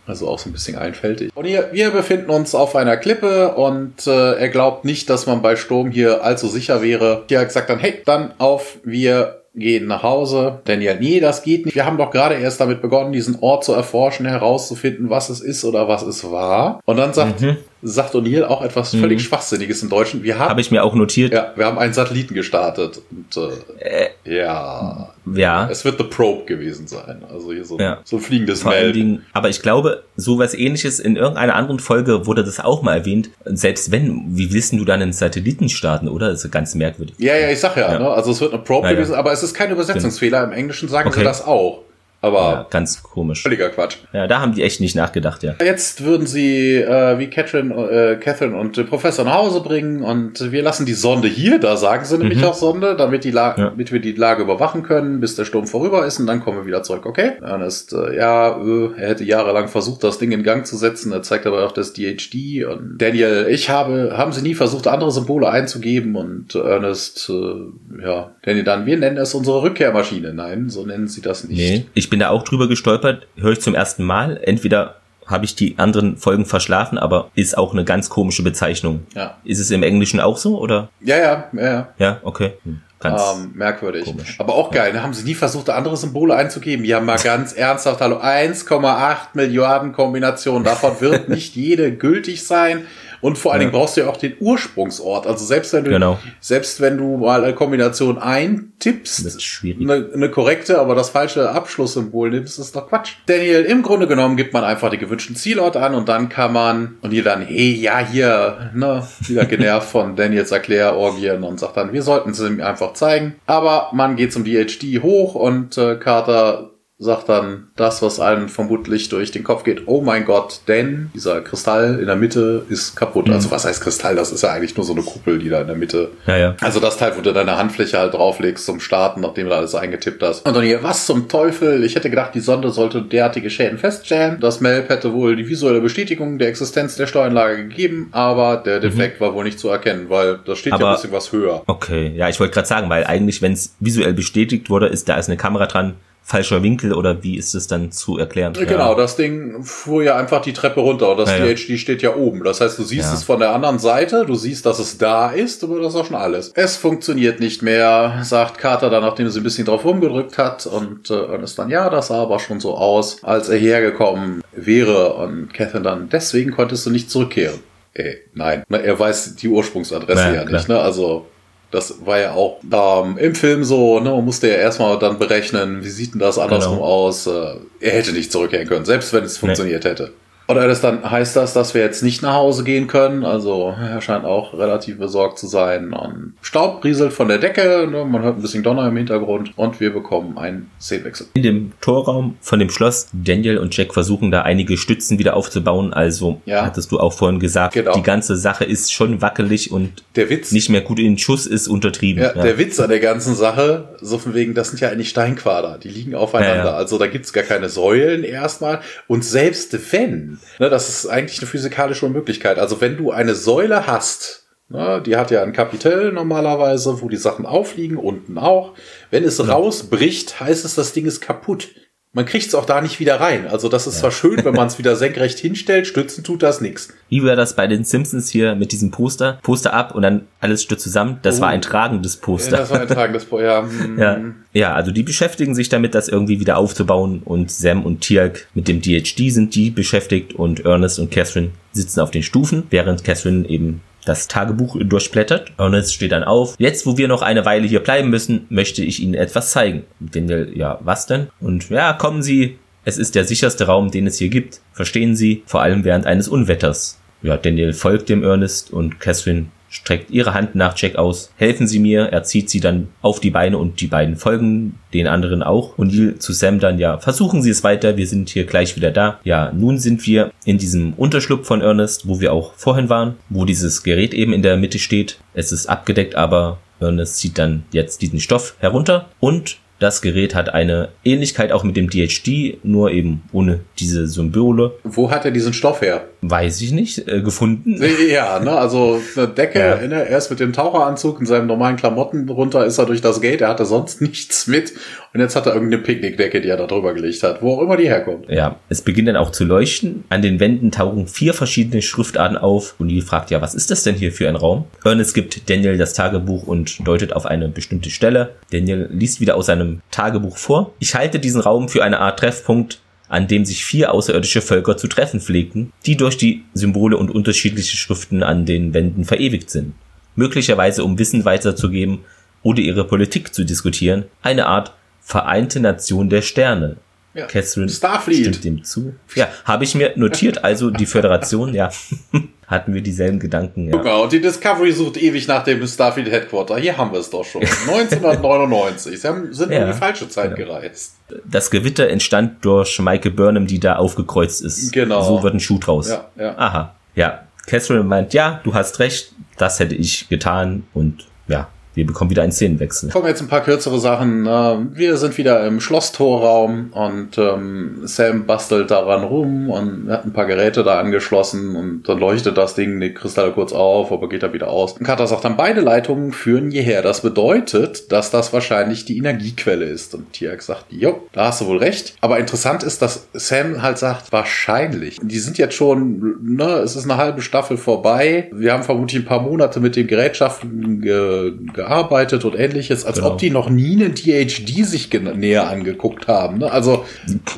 Also 0.08 0.28
auch 0.28 0.39
so 0.39 0.49
ein 0.49 0.54
bisschen 0.54 0.78
einfältig. 0.78 1.32
Und 1.36 1.45
hier, 1.45 1.70
wir 1.74 1.91
befinden 1.91 2.32
uns 2.32 2.56
auf 2.56 2.76
einer 2.76 2.97
Klippe 2.97 3.54
und 3.54 4.08
äh, 4.08 4.34
er 4.34 4.49
glaubt 4.49 4.84
nicht, 4.84 5.10
dass 5.10 5.28
man 5.28 5.41
bei 5.41 5.56
Sturm 5.56 5.91
hier 5.91 6.24
allzu 6.24 6.47
sicher 6.47 6.82
wäre. 6.82 7.24
Hier 7.30 7.39
hat 7.39 7.47
gesagt 7.47 7.70
dann, 7.70 7.80
hey, 7.80 8.02
dann 8.06 8.34
auf, 8.39 8.80
wir 8.84 9.41
gehen 9.54 9.86
nach 9.86 10.02
Hause. 10.02 10.60
Daniel, 10.66 10.97
nee, 10.99 11.20
das 11.20 11.43
geht 11.43 11.66
nicht. 11.66 11.76
Wir 11.76 11.86
haben 11.86 11.97
doch 11.97 12.10
gerade 12.10 12.36
erst 12.36 12.60
damit 12.60 12.82
begonnen, 12.82 13.12
diesen 13.12 13.38
Ort 13.41 13.64
zu 13.64 13.74
erforschen, 13.74 14.26
herauszufinden, 14.26 15.10
was 15.10 15.30
es 15.30 15.41
ist 15.41 15.64
oder 15.66 15.88
was 15.88 16.02
es 16.02 16.32
war. 16.32 16.80
Und 16.86 16.97
dann 16.97 17.14
sagt 17.14 17.41
mhm 17.41 17.58
sagt 17.82 18.14
O'Neill 18.16 18.44
auch 18.44 18.62
etwas 18.62 18.92
völlig 18.92 19.20
mhm. 19.20 19.24
Schwachsinniges 19.24 19.82
im 19.84 19.90
Deutschen. 19.90 20.24
Wir 20.24 20.38
haben, 20.38 20.50
habe 20.50 20.62
ich 20.62 20.72
mir 20.72 20.84
auch 20.84 20.94
notiert. 20.94 21.34
Ja, 21.34 21.52
wir 21.56 21.66
haben 21.66 21.78
einen 21.78 21.94
Satelliten 21.94 22.34
gestartet. 22.34 23.02
Und, 23.10 23.38
äh, 23.80 24.10
äh, 24.24 24.36
ja. 24.38 25.10
Ja. 25.34 25.70
Es 25.70 25.86
wird 25.86 25.98
The 25.98 26.04
Probe 26.04 26.46
gewesen 26.46 26.88
sein. 26.88 27.24
Also 27.32 27.52
hier 27.52 27.66
so, 27.66 27.78
ja. 27.80 28.00
so 28.04 28.18
ein 28.18 28.22
fliegendes 28.22 28.64
Dingen, 28.64 29.26
aber 29.34 29.50
ich 29.50 29.62
glaube, 29.62 30.04
sowas 30.16 30.54
ähnliches 30.54 31.00
in 31.00 31.16
irgendeiner 31.16 31.56
anderen 31.56 31.80
Folge 31.80 32.26
wurde 32.26 32.44
das 32.44 32.60
auch 32.60 32.82
mal 32.82 32.98
erwähnt. 32.98 33.30
Selbst 33.46 33.92
wenn, 33.92 34.26
wie 34.36 34.54
willst 34.54 34.74
du 34.74 34.86
dann 34.86 35.02
einen 35.02 35.14
Satelliten 35.14 35.70
starten, 35.70 36.08
oder? 36.08 36.30
Das 36.30 36.44
ist 36.44 36.52
ganz 36.52 36.76
merkwürdig. 36.76 37.16
Ja, 37.18 37.36
ja, 37.36 37.50
ich 37.50 37.60
sag 37.60 37.76
ja, 37.78 37.94
ja. 37.94 38.00
Ne? 38.00 38.10
also 38.10 38.32
es 38.32 38.42
wird 38.42 38.54
eine 38.54 38.62
Probe 38.62 38.88
ja, 38.88 38.94
gewesen, 38.94 39.16
aber 39.16 39.32
es 39.32 39.44
ist 39.44 39.54
kein 39.54 39.72
Übersetzungsfehler. 39.72 40.44
Im 40.44 40.52
Englischen 40.52 40.90
sagen 40.90 41.08
okay. 41.08 41.20
sie 41.20 41.26
das 41.26 41.46
auch. 41.46 41.84
Aber 42.22 42.40
ja, 42.40 42.68
ganz 42.70 43.02
komisch. 43.02 43.42
Völliger 43.42 43.70
Quatsch. 43.70 43.98
Ja, 44.14 44.28
da 44.28 44.40
haben 44.40 44.54
die 44.54 44.62
echt 44.62 44.80
nicht 44.80 44.96
nachgedacht, 44.96 45.42
ja. 45.42 45.56
Jetzt 45.64 46.04
würden 46.04 46.28
sie 46.28 46.76
äh, 46.76 47.18
wie 47.18 47.28
Catherine, 47.28 47.74
äh, 47.74 48.16
Catherine 48.18 48.56
und 48.56 48.78
äh, 48.78 48.84
Professor 48.84 49.26
nach 49.26 49.36
Hause 49.36 49.62
bringen 49.62 50.04
und 50.04 50.52
wir 50.52 50.62
lassen 50.62 50.86
die 50.86 50.94
Sonde 50.94 51.28
hier, 51.28 51.60
da 51.60 51.78
sagen 51.78 52.06
sie 52.06 52.18
nämlich 52.18 52.40
mhm. 52.40 52.46
auch 52.46 52.54
Sonde, 52.54 52.96
damit, 52.96 53.24
die 53.24 53.32
La 53.32 53.56
ja. 53.58 53.70
damit 53.70 53.92
wir 53.92 54.00
die 54.00 54.12
Lage 54.12 54.44
überwachen 54.44 54.84
können, 54.84 55.20
bis 55.20 55.36
der 55.36 55.46
Sturm 55.46 55.66
vorüber 55.66 56.06
ist 56.06 56.20
und 56.20 56.28
dann 56.28 56.42
kommen 56.42 56.60
wir 56.60 56.66
wieder 56.68 56.84
zurück, 56.84 57.08
okay? 57.08 57.34
Dann 57.40 57.62
ist, 57.62 57.92
äh, 57.94 58.16
ja, 58.16 58.62
äh, 58.62 58.90
er 58.98 59.10
hätte 59.10 59.24
jahrelang 59.24 59.68
versucht, 59.68 60.04
das 60.04 60.20
Ding 60.20 60.32
in 60.32 60.44
Gang 60.44 60.66
zu 60.66 60.78
setzen, 60.78 61.12
er 61.12 61.24
zeigt 61.24 61.48
aber 61.48 61.66
auch 61.66 61.72
das 61.72 61.94
DHD 61.94 62.66
und 62.66 62.98
Daniel, 63.00 63.48
ich 63.50 63.72
habe, 63.72 64.14
haben 64.16 64.32
sie 64.32 64.44
nie 64.44 64.54
versucht, 64.54 64.86
andere 64.88 65.12
Symbole 65.12 65.50
einzugeben 65.50 66.16
und 66.16 66.54
Ernest, 66.54 67.32
äh, 67.32 68.04
ja, 68.06 68.36
Daniel 68.44 68.64
dann, 68.64 68.86
wir 68.86 68.98
nennen 68.98 69.18
es 69.18 69.34
unsere 69.34 69.64
Rückkehrmaschine. 69.64 70.34
Nein, 70.34 70.70
so 70.70 70.86
nennen 70.86 71.08
sie 71.08 71.22
das 71.22 71.44
nicht. 71.44 71.58
Nee, 71.58 71.86
ich 71.94 72.11
bin 72.12 72.20
da 72.20 72.30
auch 72.30 72.43
drüber 72.43 72.68
gestolpert, 72.68 73.26
höre 73.38 73.53
ich 73.53 73.62
zum 73.62 73.74
ersten 73.74 74.03
Mal. 74.03 74.39
Entweder 74.43 74.97
habe 75.26 75.45
ich 75.45 75.55
die 75.55 75.80
anderen 75.80 76.18
Folgen 76.18 76.45
verschlafen, 76.45 76.99
aber 76.99 77.32
ist 77.34 77.57
auch 77.57 77.74
eine 77.74 77.86
ganz 77.86 78.09
komische 78.09 78.43
Bezeichnung. 78.43 79.07
Ja. 79.16 79.38
Ist 79.43 79.59
es 79.59 79.72
im 79.72 79.82
Englischen 79.82 80.20
auch 80.20 80.38
so, 80.38 80.59
oder? 80.59 80.89
Ja, 80.99 81.18
ja, 81.18 81.49
ja, 81.53 81.64
ja. 81.64 81.88
Ja, 81.97 82.20
okay. 82.22 82.53
Hm. 82.64 82.82
Ganz 82.99 83.22
ähm, 83.34 83.51
merkwürdig. 83.55 84.05
Komisch. 84.05 84.36
Aber 84.38 84.53
auch 84.53 84.70
geil, 84.70 84.93
ne? 84.93 85.01
Haben 85.01 85.14
sie 85.14 85.24
nie 85.24 85.34
versucht, 85.34 85.72
andere 85.72 85.97
Symbole 85.97 86.36
einzugeben? 86.36 86.86
Ja, 86.86 86.99
mal 86.99 87.18
ganz 87.18 87.53
ernsthaft, 87.57 87.99
hallo, 87.99 88.18
1,8 88.18 89.18
Milliarden 89.34 89.91
Kombinationen. 89.91 90.64
Davon 90.64 91.01
wird 91.01 91.28
nicht 91.28 91.55
jede 91.55 91.95
gültig 91.95 92.45
sein. 92.45 92.86
Und 93.22 93.38
vor 93.38 93.54
allen 93.54 93.62
ja. 93.62 93.68
Dingen 93.68 93.80
brauchst 93.80 93.98
du 93.98 94.02
ja 94.02 94.08
auch 94.08 94.18
den 94.18 94.36
Ursprungsort. 94.40 95.28
Also 95.28 95.46
selbst 95.46 95.74
wenn 95.74 95.84
du, 95.84 95.92
genau. 95.92 96.20
selbst 96.40 96.82
wenn 96.82 96.98
du 96.98 97.18
mal 97.18 97.44
eine 97.44 97.54
Kombination 97.54 98.18
eintippst, 98.18 99.56
eine, 99.64 100.10
eine 100.14 100.30
korrekte, 100.30 100.80
aber 100.80 100.96
das 100.96 101.10
falsche 101.10 101.52
Abschlusssymbol 101.52 102.32
nimmst, 102.32 102.60
ist 102.60 102.76
doch 102.76 102.90
Quatsch. 102.90 103.14
Daniel, 103.28 103.62
im 103.64 103.84
Grunde 103.84 104.08
genommen 104.08 104.38
gibt 104.38 104.54
man 104.54 104.64
einfach 104.64 104.90
die 104.90 104.98
gewünschten 104.98 105.36
Zielort 105.36 105.78
an 105.78 105.94
und 105.94 106.10
dann 106.10 106.30
kann 106.30 106.54
man, 106.54 106.98
und 107.02 107.14
ihr 107.14 107.24
dann, 107.24 107.42
hey, 107.42 107.74
ja, 107.74 108.00
hier, 108.00 108.72
ne, 108.74 109.08
wieder 109.28 109.46
genervt 109.46 109.90
von 109.90 110.16
Daniels 110.16 110.52
Erklärorgien 110.52 111.44
und 111.44 111.60
sagt 111.60 111.78
dann, 111.78 111.94
wir 111.94 112.02
sollten 112.02 112.32
es 112.32 112.40
ihm 112.40 112.62
einfach 112.62 112.94
zeigen. 112.94 113.36
Aber 113.46 113.90
man 113.94 114.16
geht 114.16 114.34
zum 114.34 114.44
DHD 114.44 115.02
hoch 115.02 115.36
und 115.36 115.78
äh, 115.78 115.96
Carter 115.96 116.72
sagt 117.02 117.30
dann 117.30 117.68
das, 117.76 118.04
was 118.04 118.20
einem 118.20 118.47
vermutlich 118.47 119.10
durch 119.10 119.32
den 119.32 119.43
Kopf 119.43 119.64
geht, 119.64 119.88
oh 119.88 120.02
mein 120.02 120.24
Gott, 120.24 120.62
denn 120.68 121.10
dieser 121.16 121.41
Kristall 121.41 121.97
in 121.99 122.06
der 122.06 122.16
Mitte 122.16 122.64
ist 122.70 122.95
kaputt. 122.95 123.28
Mhm. 123.28 123.34
Also 123.34 123.49
was 123.49 123.66
heißt 123.66 123.82
Kristall? 123.82 124.16
Das 124.16 124.32
ist 124.32 124.43
ja 124.43 124.52
eigentlich 124.52 124.78
nur 124.78 124.86
so 124.86 124.93
eine 124.93 125.02
Kuppel, 125.02 125.39
die 125.39 125.49
da 125.49 125.62
in 125.62 125.68
der 125.68 125.76
Mitte. 125.76 126.12
Ja, 126.28 126.38
ja. 126.38 126.56
Also 126.62 126.80
das 126.80 126.97
Teil, 126.97 127.18
wo 127.18 127.22
du 127.22 127.34
deine 127.34 127.58
Handfläche 127.58 127.97
halt 127.97 128.14
drauflegst 128.14 128.68
zum 128.68 128.80
Starten, 128.80 129.22
nachdem 129.22 129.47
du 129.47 129.56
alles 129.56 129.74
eingetippt 129.74 130.22
hast. 130.22 130.45
Und 130.47 130.56
dann 130.56 130.64
hier, 130.64 130.84
was 130.84 131.08
zum 131.08 131.28
Teufel? 131.28 131.84
Ich 131.84 131.95
hätte 131.95 132.12
gedacht, 132.12 132.36
die 132.36 132.39
Sonde 132.39 132.70
sollte 132.70 133.02
derartige 133.02 133.49
Schäden 133.49 133.80
feststellen. 133.80 134.39
Das 134.39 134.62
Melp 134.62 134.89
hätte 134.89 135.12
wohl 135.12 135.36
die 135.36 135.47
visuelle 135.47 135.82
Bestätigung 135.82 136.38
der 136.38 136.49
Existenz 136.49 136.97
der 136.97 137.08
Steueranlage 137.08 137.68
gegeben, 137.68 138.10
aber 138.12 138.58
der 138.58 138.78
mhm. 138.78 138.82
Defekt 138.82 139.20
mhm. 139.20 139.26
war 139.26 139.34
wohl 139.34 139.43
nicht 139.43 139.60
zu 139.60 139.70
erkennen, 139.70 140.06
weil 140.10 140.38
da 140.45 140.56
steht 140.56 140.74
aber, 140.74 140.84
ja 140.84 140.89
ein 140.89 140.95
bisschen 140.97 141.12
was 141.12 141.32
höher. 141.32 141.64
Okay, 141.66 142.14
ja, 142.16 142.30
ich 142.30 142.39
wollte 142.39 142.54
gerade 142.54 142.68
sagen, 142.68 142.91
weil 142.91 143.06
eigentlich, 143.06 143.41
wenn 143.41 143.54
es 143.54 143.74
visuell 143.80 144.14
bestätigt 144.14 144.70
wurde, 144.70 144.86
ist 144.86 145.10
da 145.10 145.18
ist 145.18 145.28
eine 145.28 145.38
Kamera 145.38 145.66
dran, 145.66 145.95
falscher 146.24 146.64
Winkel 146.64 146.94
oder 146.94 147.24
wie 147.24 147.38
ist 147.38 147.54
es 147.56 147.68
dann 147.68 147.92
zu 147.92 148.18
erklären? 148.18 148.54
Genau, 148.54 148.96
das 148.96 149.16
Ding 149.16 149.64
fuhr 149.64 150.04
ja 150.04 150.16
einfach 150.16 150.42
die 150.42 150.54
Treppe 150.54 150.80
runter 150.80 151.12
und 151.12 151.18
das 151.18 151.30
ja, 151.30 151.40
DHD 151.40 151.78
steht 151.78 152.02
ja 152.02 152.16
oben. 152.16 152.44
Das 152.44 152.62
heißt, 152.62 152.80
du 152.80 152.84
siehst 152.84 153.10
ja. 153.10 153.14
es 153.16 153.24
von 153.24 153.40
der 153.40 153.54
anderen 153.54 153.80
Seite, 153.80 154.26
du 154.26 154.36
siehst, 154.36 154.66
dass 154.66 154.80
es 154.80 154.98
da 154.98 155.32
ist, 155.32 155.64
aber 155.64 155.80
das 155.80 155.94
ist 155.94 156.00
auch 156.00 156.06
schon 156.06 156.16
alles. 156.16 156.52
Es 156.56 156.78
funktioniert 156.78 157.40
nicht 157.40 157.62
mehr, 157.62 158.20
sagt 158.24 158.60
Carter 158.60 158.90
dann, 158.90 159.04
nachdem 159.04 159.30
sie 159.30 159.40
ein 159.40 159.44
bisschen 159.44 159.66
drauf 159.66 159.84
rumgedrückt 159.84 160.38
hat 160.38 160.66
und 160.66 161.10
äh, 161.10 161.16
Ernest 161.16 161.60
dann, 161.60 161.70
ja, 161.70 161.90
das 161.90 162.08
sah 162.08 162.22
aber 162.22 162.40
schon 162.40 162.60
so 162.60 162.76
aus, 162.76 163.24
als 163.24 163.50
er 163.50 163.58
hergekommen 163.58 164.44
wäre 164.54 165.14
und 165.16 165.54
Catherine 165.54 165.84
dann, 165.84 166.10
deswegen 166.10 166.52
konntest 166.52 166.86
du 166.86 166.92
nicht 166.92 167.12
zurückkehren. 167.12 167.60
Ey, 167.94 168.20
nein, 168.34 168.64
er 168.70 168.98
weiß 168.98 169.36
die 169.36 169.50
Ursprungsadresse 169.50 170.22
ja, 170.22 170.34
ja 170.34 170.46
nicht, 170.46 170.70
ne? 170.70 170.80
Also 170.80 171.28
das 171.72 172.06
war 172.06 172.20
ja 172.20 172.34
auch 172.34 172.60
ähm, 172.64 173.18
im 173.18 173.34
Film 173.34 173.64
so, 173.64 174.00
ne, 174.00 174.12
man 174.12 174.26
musste 174.26 174.50
ja 174.50 174.56
erstmal 174.56 175.00
dann 175.00 175.18
berechnen, 175.18 175.84
wie 175.84 175.90
sieht 175.90 176.14
denn 176.14 176.20
das 176.20 176.38
andersrum 176.38 176.76
genau. 176.76 176.86
aus. 176.86 177.28
Äh, 177.28 177.56
er 177.80 177.92
hätte 177.92 178.12
nicht 178.12 178.32
zurückkehren 178.32 178.68
können, 178.68 178.86
selbst 178.86 179.14
wenn 179.14 179.24
es 179.24 179.38
funktioniert 179.38 179.84
nee. 179.84 179.90
hätte. 179.90 180.12
Oder 180.52 180.68
das 180.68 180.82
dann 180.82 181.10
heißt 181.10 181.36
das, 181.36 181.54
dass 181.54 181.74
wir 181.74 181.82
jetzt 181.82 182.04
nicht 182.04 182.22
nach 182.22 182.34
Hause 182.34 182.64
gehen 182.64 182.88
können. 182.88 183.24
Also 183.24 183.74
er 183.80 184.02
scheint 184.02 184.26
auch 184.26 184.54
relativ 184.54 184.99
besorgt 184.99 185.39
zu 185.39 185.47
sein. 185.47 185.93
Und 185.93 186.34
Staub 186.41 186.84
rieselt 186.84 187.14
von 187.14 187.28
der 187.28 187.38
Decke, 187.38 187.88
ne? 187.89 188.06
man 188.06 188.22
hört 188.22 188.38
ein 188.38 188.41
bisschen 188.41 188.64
Donner 188.64 188.88
im 188.88 188.97
Hintergrund 188.97 189.58
und 189.58 189.80
wir 189.80 189.93
bekommen 189.93 190.38
einen 190.38 190.70
Szenenwechsel. 190.80 191.28
In 191.34 191.43
dem 191.43 191.72
Torraum 191.80 192.36
von 192.41 192.60
dem 192.60 192.70
Schloss, 192.70 193.08
Daniel 193.14 193.58
und 193.58 193.76
Jack 193.76 193.93
versuchen 193.93 194.32
da 194.32 194.41
einige 194.41 194.78
Stützen 194.78 195.20
wieder 195.20 195.36
aufzubauen. 195.36 195.93
Also 195.93 196.41
ja. 196.45 196.66
hattest 196.66 196.91
du 196.91 196.99
auch 196.99 197.14
vorhin 197.14 197.39
gesagt, 197.39 197.74
genau. 197.74 197.93
die 197.93 198.04
ganze 198.04 198.36
Sache 198.36 198.66
ist 198.66 198.91
schon 198.91 199.22
wackelig 199.22 199.72
und 199.72 200.04
der 200.16 200.30
Witz, 200.30 200.52
nicht 200.52 200.70
mehr 200.70 200.82
gut 200.82 200.99
in 200.99 201.06
den 201.06 201.18
Schuss 201.18 201.45
ist 201.45 201.68
untertrieben. 201.68 202.22
Ja, 202.22 202.36
ja. 202.36 202.43
Der 202.43 202.58
Witz 202.58 202.80
an 202.80 202.89
der 202.89 202.99
ganzen 202.99 203.36
Sache, 203.36 203.95
so 204.02 204.18
von 204.18 204.34
wegen, 204.34 204.54
das 204.54 204.70
sind 204.70 204.82
ja 204.82 204.89
eigentlich 204.89 205.10
Steinquader, 205.10 205.78
die 205.82 205.89
liegen 205.89 206.16
aufeinander. 206.16 206.76
Also 206.76 206.97
da 206.97 207.08
gibt's 207.08 207.32
gar 207.32 207.43
keine 207.43 207.70
Säulen 207.70 208.24
erstmal. 208.24 208.82
Und 209.08 209.24
selbst 209.24 209.78
wenn 209.93 210.41
Ne, 210.60 210.70
das 210.70 210.89
ist 210.89 211.08
eigentlich 211.08 211.39
eine 211.39 211.48
physikalische 211.48 212.06
Unmöglichkeit. 212.06 212.60
Also 212.60 212.82
wenn 212.82 212.98
du 212.98 213.12
eine 213.12 213.36
Säule 213.36 213.88
hast, 213.88 214.48
ne, 214.70 215.02
die 215.06 215.16
hat 215.16 215.32
ja 215.32 215.44
ein 215.44 215.54
Kapitell 215.54 216.12
normalerweise, 216.12 217.02
wo 217.02 217.10
die 217.10 217.18
Sachen 217.18 217.46
aufliegen, 217.46 217.98
unten 217.98 218.38
auch. 218.38 218.74
Wenn 219.10 219.24
es 219.24 219.48
rausbricht, 219.48 220.39
heißt 220.39 220.66
es, 220.66 220.76
das 220.76 220.94
Ding 220.94 221.06
ist 221.06 221.22
kaputt. 221.22 221.70
Man 222.14 222.26
kriegt 222.26 222.47
es 222.47 222.55
auch 222.55 222.66
da 222.66 222.82
nicht 222.82 222.99
wieder 222.99 223.22
rein. 223.22 223.47
Also 223.47 223.70
das 223.70 223.88
ist 223.88 223.95
ja. 223.95 224.01
zwar 224.01 224.12
schön, 224.12 224.43
wenn 224.43 224.53
man 224.55 224.68
es 224.68 224.78
wieder 224.78 224.97
senkrecht 224.97 225.39
hinstellt, 225.39 225.88
stützen 225.88 226.26
tut 226.26 226.43
das 226.43 226.59
nichts. 226.59 226.89
Wie 227.07 227.24
war 227.24 227.38
das 227.38 227.55
bei 227.55 227.68
den 227.68 227.86
Simpsons 227.86 228.30
hier 228.30 228.55
mit 228.55 228.74
diesem 228.74 228.91
Poster? 228.91 229.39
Poster 229.43 229.74
ab 229.74 229.95
und 229.95 230.01
dann 230.01 230.28
alles 230.41 230.64
stürzt 230.64 230.84
zusammen. 230.84 231.20
Das 231.22 231.38
oh. 231.38 231.41
war 231.41 231.49
ein 231.49 231.62
tragendes 231.62 232.18
Poster. 232.18 232.51
Ja, 232.51 232.57
das 232.57 232.70
war 232.70 232.82
ein 232.82 232.88
tragendes 232.88 233.26
Poster, 233.26 233.45
ja. 233.45 233.70
ja. 233.97 234.22
Ja, 234.53 234.74
also 234.74 234.91
die 234.91 235.03
beschäftigen 235.03 235.55
sich 235.55 235.70
damit, 235.70 235.95
das 235.95 236.09
irgendwie 236.09 236.41
wieder 236.41 236.57
aufzubauen 236.57 237.22
und 237.24 237.49
Sam 237.49 237.86
und 237.86 238.01
Tialk 238.01 238.47
mit 238.53 238.68
dem 238.68 238.82
DHD 238.82 239.32
sind 239.32 239.55
die 239.55 239.70
beschäftigt 239.70 240.34
und 240.34 240.66
Ernest 240.66 240.99
und 240.99 241.12
Catherine 241.12 241.51
sitzen 241.72 242.01
auf 242.01 242.12
den 242.12 242.24
Stufen, 242.24 242.64
während 242.70 243.05
Catherine 243.05 243.47
eben 243.47 243.82
das 244.06 244.28
Tagebuch 244.28 244.78
durchblättert. 244.80 245.52
Ernest 245.58 245.93
steht 245.93 246.12
dann 246.12 246.24
auf. 246.24 246.56
Jetzt, 246.58 246.86
wo 246.86 246.97
wir 246.97 247.08
noch 247.08 247.22
eine 247.22 247.45
Weile 247.45 247.68
hier 247.68 247.82
bleiben 247.82 248.10
müssen, 248.10 248.45
möchte 248.49 248.84
ich 248.84 249.02
Ihnen 249.02 249.14
etwas 249.14 249.52
zeigen. 249.52 249.84
Daniel, 249.99 250.52
ja, 250.56 250.80
was 250.82 251.08
denn? 251.08 251.28
Und 251.39 251.70
ja, 251.70 251.93
kommen 251.93 252.24
Sie. 252.24 252.58
Es 252.84 252.97
ist 252.97 253.14
der 253.14 253.26
sicherste 253.26 253.66
Raum, 253.66 253.91
den 253.91 254.08
es 254.08 254.18
hier 254.18 254.30
gibt. 254.30 254.60
Verstehen 254.74 255.16
Sie? 255.16 255.43
Vor 255.45 255.62
allem 255.62 255.84
während 255.84 256.06
eines 256.06 256.28
Unwetters. 256.28 256.99
Ja, 257.22 257.38
Daniel 257.38 257.74
folgt 257.74 258.10
dem 258.10 258.24
Ernest 258.24 258.74
und 258.74 258.99
Catherine 258.99 259.47
streckt 259.72 260.12
ihre 260.12 260.36
Hand 260.36 260.54
nach 260.54 260.78
Jack 260.78 260.98
aus. 260.98 261.32
Helfen 261.38 261.66
Sie 261.66 261.80
mir. 261.80 262.04
Er 262.12 262.24
zieht 262.24 262.50
sie 262.50 262.60
dann 262.60 262.90
auf 263.02 263.20
die 263.20 263.32
Beine 263.32 263.58
und 263.58 263.82
die 263.82 263.88
beiden 263.88 264.18
folgen 264.18 264.78
den 264.94 265.08
anderen 265.08 265.42
auch. 265.42 265.78
Und 265.78 265.94
Neil 265.94 266.20
zu 266.20 266.34
Sam 266.34 266.60
dann, 266.60 266.78
ja, 266.78 266.98
versuchen 267.00 267.42
Sie 267.42 267.50
es 267.50 267.64
weiter. 267.64 267.98
Wir 267.98 268.06
sind 268.06 268.30
hier 268.30 268.46
gleich 268.46 268.76
wieder 268.76 268.92
da. 268.92 269.20
Ja, 269.24 269.52
nun 269.52 269.80
sind 269.80 270.06
wir 270.06 270.32
in 270.46 270.58
diesem 270.58 270.94
Unterschlupf 270.94 271.48
von 271.48 271.62
Ernest, 271.62 272.08
wo 272.08 272.20
wir 272.20 272.34
auch 272.34 272.54
vorhin 272.56 272.90
waren, 272.90 273.16
wo 273.30 273.46
dieses 273.46 273.82
Gerät 273.84 274.14
eben 274.14 274.34
in 274.34 274.42
der 274.42 274.58
Mitte 274.58 274.78
steht. 274.78 275.20
Es 275.34 275.52
ist 275.52 275.68
abgedeckt, 275.68 276.16
aber 276.16 276.60
Ernest 276.82 277.18
zieht 277.18 277.38
dann 277.38 277.64
jetzt 277.72 278.02
diesen 278.02 278.20
Stoff 278.20 278.56
herunter 278.60 279.10
und 279.20 279.58
das 279.80 280.04
Gerät 280.04 280.36
hat 280.36 280.54
eine 280.54 280.90
Ähnlichkeit 281.04 281.52
auch 281.52 281.64
mit 281.64 281.76
dem 281.76 281.90
DHD, 281.90 282.64
nur 282.64 282.92
eben 282.92 283.24
ohne 283.32 283.62
diese 283.80 284.08
Symbole. 284.08 284.74
Wo 284.84 285.10
hat 285.10 285.26
er 285.26 285.32
diesen 285.32 285.54
Stoff 285.54 285.82
her? 285.82 286.06
Weiß 286.22 286.62
ich 286.62 286.72
nicht, 286.72 287.08
äh, 287.08 287.22
gefunden. 287.22 287.82
Ja, 288.10 288.40
ne, 288.40 288.52
also 288.52 289.02
eine 289.16 289.28
Decke, 289.28 289.60
ja. 289.60 289.88
ne, 289.88 290.08
er 290.08 290.18
ist 290.18 290.30
mit 290.30 290.40
dem 290.40 290.54
Taucheranzug 290.54 291.20
in 291.20 291.26
seinen 291.26 291.48
normalen 291.48 291.78
Klamotten 291.78 292.30
runter, 292.30 292.66
ist 292.66 292.78
er 292.78 292.86
durch 292.86 293.02
das 293.02 293.22
Gate, 293.22 293.42
er 293.42 293.50
hatte 293.50 293.66
sonst 293.66 294.02
nichts 294.02 294.46
mit 294.48 294.74
und 295.14 295.20
jetzt 295.20 295.36
hat 295.36 295.48
er 295.48 295.54
irgendeine 295.54 295.82
Picknickdecke, 295.82 296.40
die 296.40 296.50
er 296.50 296.58
da 296.58 296.68
drüber 296.68 296.94
gelegt 296.94 297.24
hat, 297.24 297.42
wo 297.42 297.56
auch 297.56 297.62
immer 297.62 297.76
die 297.76 297.88
herkommt. 297.88 298.30
Ja, 298.30 298.58
es 298.70 298.82
beginnt 298.82 299.08
dann 299.08 299.16
auch 299.16 299.32
zu 299.32 299.44
leuchten. 299.44 300.04
An 300.10 300.22
den 300.22 300.40
Wänden 300.40 300.72
tauchen 300.72 301.08
vier 301.08 301.34
verschiedene 301.34 301.82
Schriftarten 301.82 302.38
auf 302.38 302.76
und 302.78 302.88
die 302.88 303.02
fragt 303.02 303.32
ja, 303.32 303.42
was 303.42 303.56
ist 303.56 303.72
das 303.72 303.84
denn 303.84 303.96
hier 303.96 304.12
für 304.12 304.30
ein 304.30 304.36
Raum? 304.36 304.66
Ernest 304.86 305.16
gibt 305.16 305.50
Daniel 305.50 305.78
das 305.78 305.94
Tagebuch 305.94 306.46
und 306.46 306.88
deutet 306.88 307.14
auf 307.14 307.26
eine 307.26 307.50
bestimmte 307.50 307.90
Stelle. 307.90 308.36
Daniel 308.52 308.88
liest 308.92 309.20
wieder 309.20 309.36
aus 309.36 309.48
seinem 309.48 309.82
Tagebuch 309.90 310.38
vor. 310.38 310.74
Ich 310.80 310.96
halte 310.96 311.20
diesen 311.20 311.42
Raum 311.42 311.68
für 311.68 311.84
eine 311.84 312.00
Art 312.00 312.20
Treffpunkt, 312.20 312.80
an 313.12 313.28
dem 313.28 313.43
sich 313.43 313.66
vier 313.66 313.93
außerirdische 313.93 314.41
Völker 314.41 314.78
zu 314.78 314.88
treffen 314.88 315.20
pflegten, 315.20 315.74
die 315.86 315.97
durch 315.97 316.18
die 316.18 316.45
Symbole 316.53 316.95
und 316.95 317.12
unterschiedliche 317.12 317.76
Schriften 317.76 318.24
an 318.24 318.45
den 318.45 318.74
Wänden 318.74 319.03
verewigt 319.03 319.49
sind. 319.49 319.74
Möglicherweise 320.16 320.86
um 320.86 320.97
Wissen 320.97 321.26
weiterzugeben 321.26 321.99
oder 322.41 322.62
ihre 322.62 322.86
Politik 322.86 323.34
zu 323.34 323.43
diskutieren, 323.43 324.05
eine 324.22 324.45
Art 324.45 324.74
Vereinte 325.01 325.59
Nation 325.59 326.09
der 326.09 326.22
Sterne. 326.22 326.78
Ja. 327.14 327.26
Catherine 327.26 327.68
Starfleet. 327.68 328.20
stimmt 328.20 328.43
dem 328.45 328.64
zu. 328.64 328.95
Ja, 329.16 329.28
habe 329.43 329.66
ich 329.66 329.76
mir 329.76 329.91
notiert, 329.97 330.45
also 330.45 330.70
die 330.70 330.86
Föderation, 330.86 331.53
ja. 331.53 331.70
Hatten 332.52 332.74
wir 332.74 332.82
dieselben 332.82 333.18
Gedanken, 333.18 333.70
ja. 333.70 333.78
Genau, 333.78 334.04
und 334.04 334.12
die 334.12 334.20
Discovery 334.20 334.74
sucht 334.74 334.97
ewig 334.97 335.26
nach 335.26 335.45
dem 335.45 335.66
Starfleet 335.66 336.12
Headquarter. 336.12 336.58
Hier 336.58 336.78
haben 336.78 336.91
wir 336.91 336.99
es 336.99 337.10
doch 337.10 337.24
schon. 337.24 337.41
1999. 337.68 338.99
Sie 338.99 339.08
haben, 339.08 339.34
sind 339.34 339.54
ja, 339.54 339.62
in 339.62 339.68
die 339.68 339.78
falsche 339.78 340.10
Zeit 340.10 340.32
ja. 340.32 340.36
gereist. 340.36 340.95
Das 341.24 341.49
Gewitter 341.49 341.88
entstand 341.88 342.43
durch 342.43 342.78
Michael 342.80 343.12
Burnham, 343.12 343.47
die 343.47 343.62
da 343.62 343.78
aufgekreuzt 343.78 344.41
ist. 344.41 344.74
Genau. 344.74 345.02
So 345.02 345.24
wird 345.24 345.34
ein 345.34 345.39
Schuh 345.39 345.60
draus. 345.60 345.88
Ja, 345.88 346.10
ja. 346.18 346.38
Aha. 346.38 346.76
Ja. 346.93 347.24
Catherine 347.47 347.86
meint, 347.86 348.14
ja, 348.14 348.41
du 348.43 348.54
hast 348.54 348.80
recht, 348.80 349.14
das 349.38 349.62
hätte 349.62 349.76
ich 349.76 350.10
getan 350.10 350.64
und 350.74 351.08
ja, 351.30 351.47
wir 351.74 351.86
bekommen 351.86 352.10
wieder 352.10 352.24
einen 352.24 352.32
Szenenwechsel. 352.32 352.90
Kommen 352.90 353.08
jetzt 353.08 353.22
ein 353.22 353.28
paar 353.28 353.44
kürzere 353.44 353.80
Sachen. 353.80 354.26
Wir 354.26 354.98
sind 354.98 355.18
wieder 355.18 355.46
im 355.46 355.62
Schlosstorraum 355.62 356.72
und 356.74 357.18
ähm, 357.18 357.82
Sam 357.84 358.26
bastelt 358.26 358.72
daran 358.72 359.04
rum 359.04 359.50
und 359.50 359.90
hat 359.90 360.06
ein 360.06 360.14
paar 360.14 360.26
Geräte 360.26 360.64
da 360.64 360.80
angeschlossen 360.80 361.56
und 361.56 361.88
dann 361.88 362.00
leuchtet 362.00 362.38
das 362.38 362.56
Ding, 362.56 362.80
die 362.80 362.94
Kristalle 362.94 363.32
kurz 363.32 363.54
auf, 363.54 363.92
aber 363.92 364.10
geht 364.10 364.24
da 364.24 364.34
wieder 364.34 364.50
aus. 364.50 364.74
Und 364.74 364.86
Carter 364.86 365.08
sagt 365.08 365.24
dann, 365.24 365.38
beide 365.38 365.62
Leitungen 365.62 366.12
führen 366.12 366.52
hierher. 366.52 366.82
Das 366.82 367.02
bedeutet, 367.02 367.92
dass 367.92 368.12
das 368.12 368.34
wahrscheinlich 368.34 368.86
die 368.86 368.98
Energiequelle 368.98 369.66
ist. 369.66 369.96
Und 369.96 370.12
Tiak 370.14 370.42
sagt, 370.42 370.66
jo, 370.70 371.08
da 371.14 371.28
hast 371.28 371.42
du 371.42 371.48
wohl 371.48 371.58
recht. 371.58 371.96
Aber 372.02 372.20
interessant 372.20 372.64
ist, 372.64 372.82
dass 372.82 373.08
Sam 373.14 373.62
halt 373.62 373.78
sagt, 373.78 374.12
wahrscheinlich. 374.12 375.00
Die 375.02 375.20
sind 375.20 375.38
jetzt 375.38 375.56
schon, 375.56 376.18
ne, 376.22 376.60
es 376.60 376.76
ist 376.76 376.84
eine 376.84 376.98
halbe 376.98 377.22
Staffel 377.22 377.58
vorbei. 377.58 378.30
Wir 378.34 378.54
haben 378.54 378.64
vermutlich 378.64 379.02
ein 379.02 379.06
paar 379.06 379.22
Monate 379.22 379.60
mit 379.60 379.76
den 379.76 379.88
Gerätschaften 379.88 380.82
ge 380.82 381.34
gearbeitet 381.62 382.26
und 382.26 382.38
ähnliches, 382.38 382.86
als 382.86 382.97
genau. 382.97 383.12
ob 383.12 383.18
die 383.20 383.30
noch 383.30 383.49
nie 383.49 383.76
eine 383.76 383.91
DHD 383.91 384.66
sich 384.66 384.89
näher 384.91 385.47
angeguckt 385.47 386.07
haben. 386.07 386.39
Ne? 386.39 386.51
Also 386.51 386.86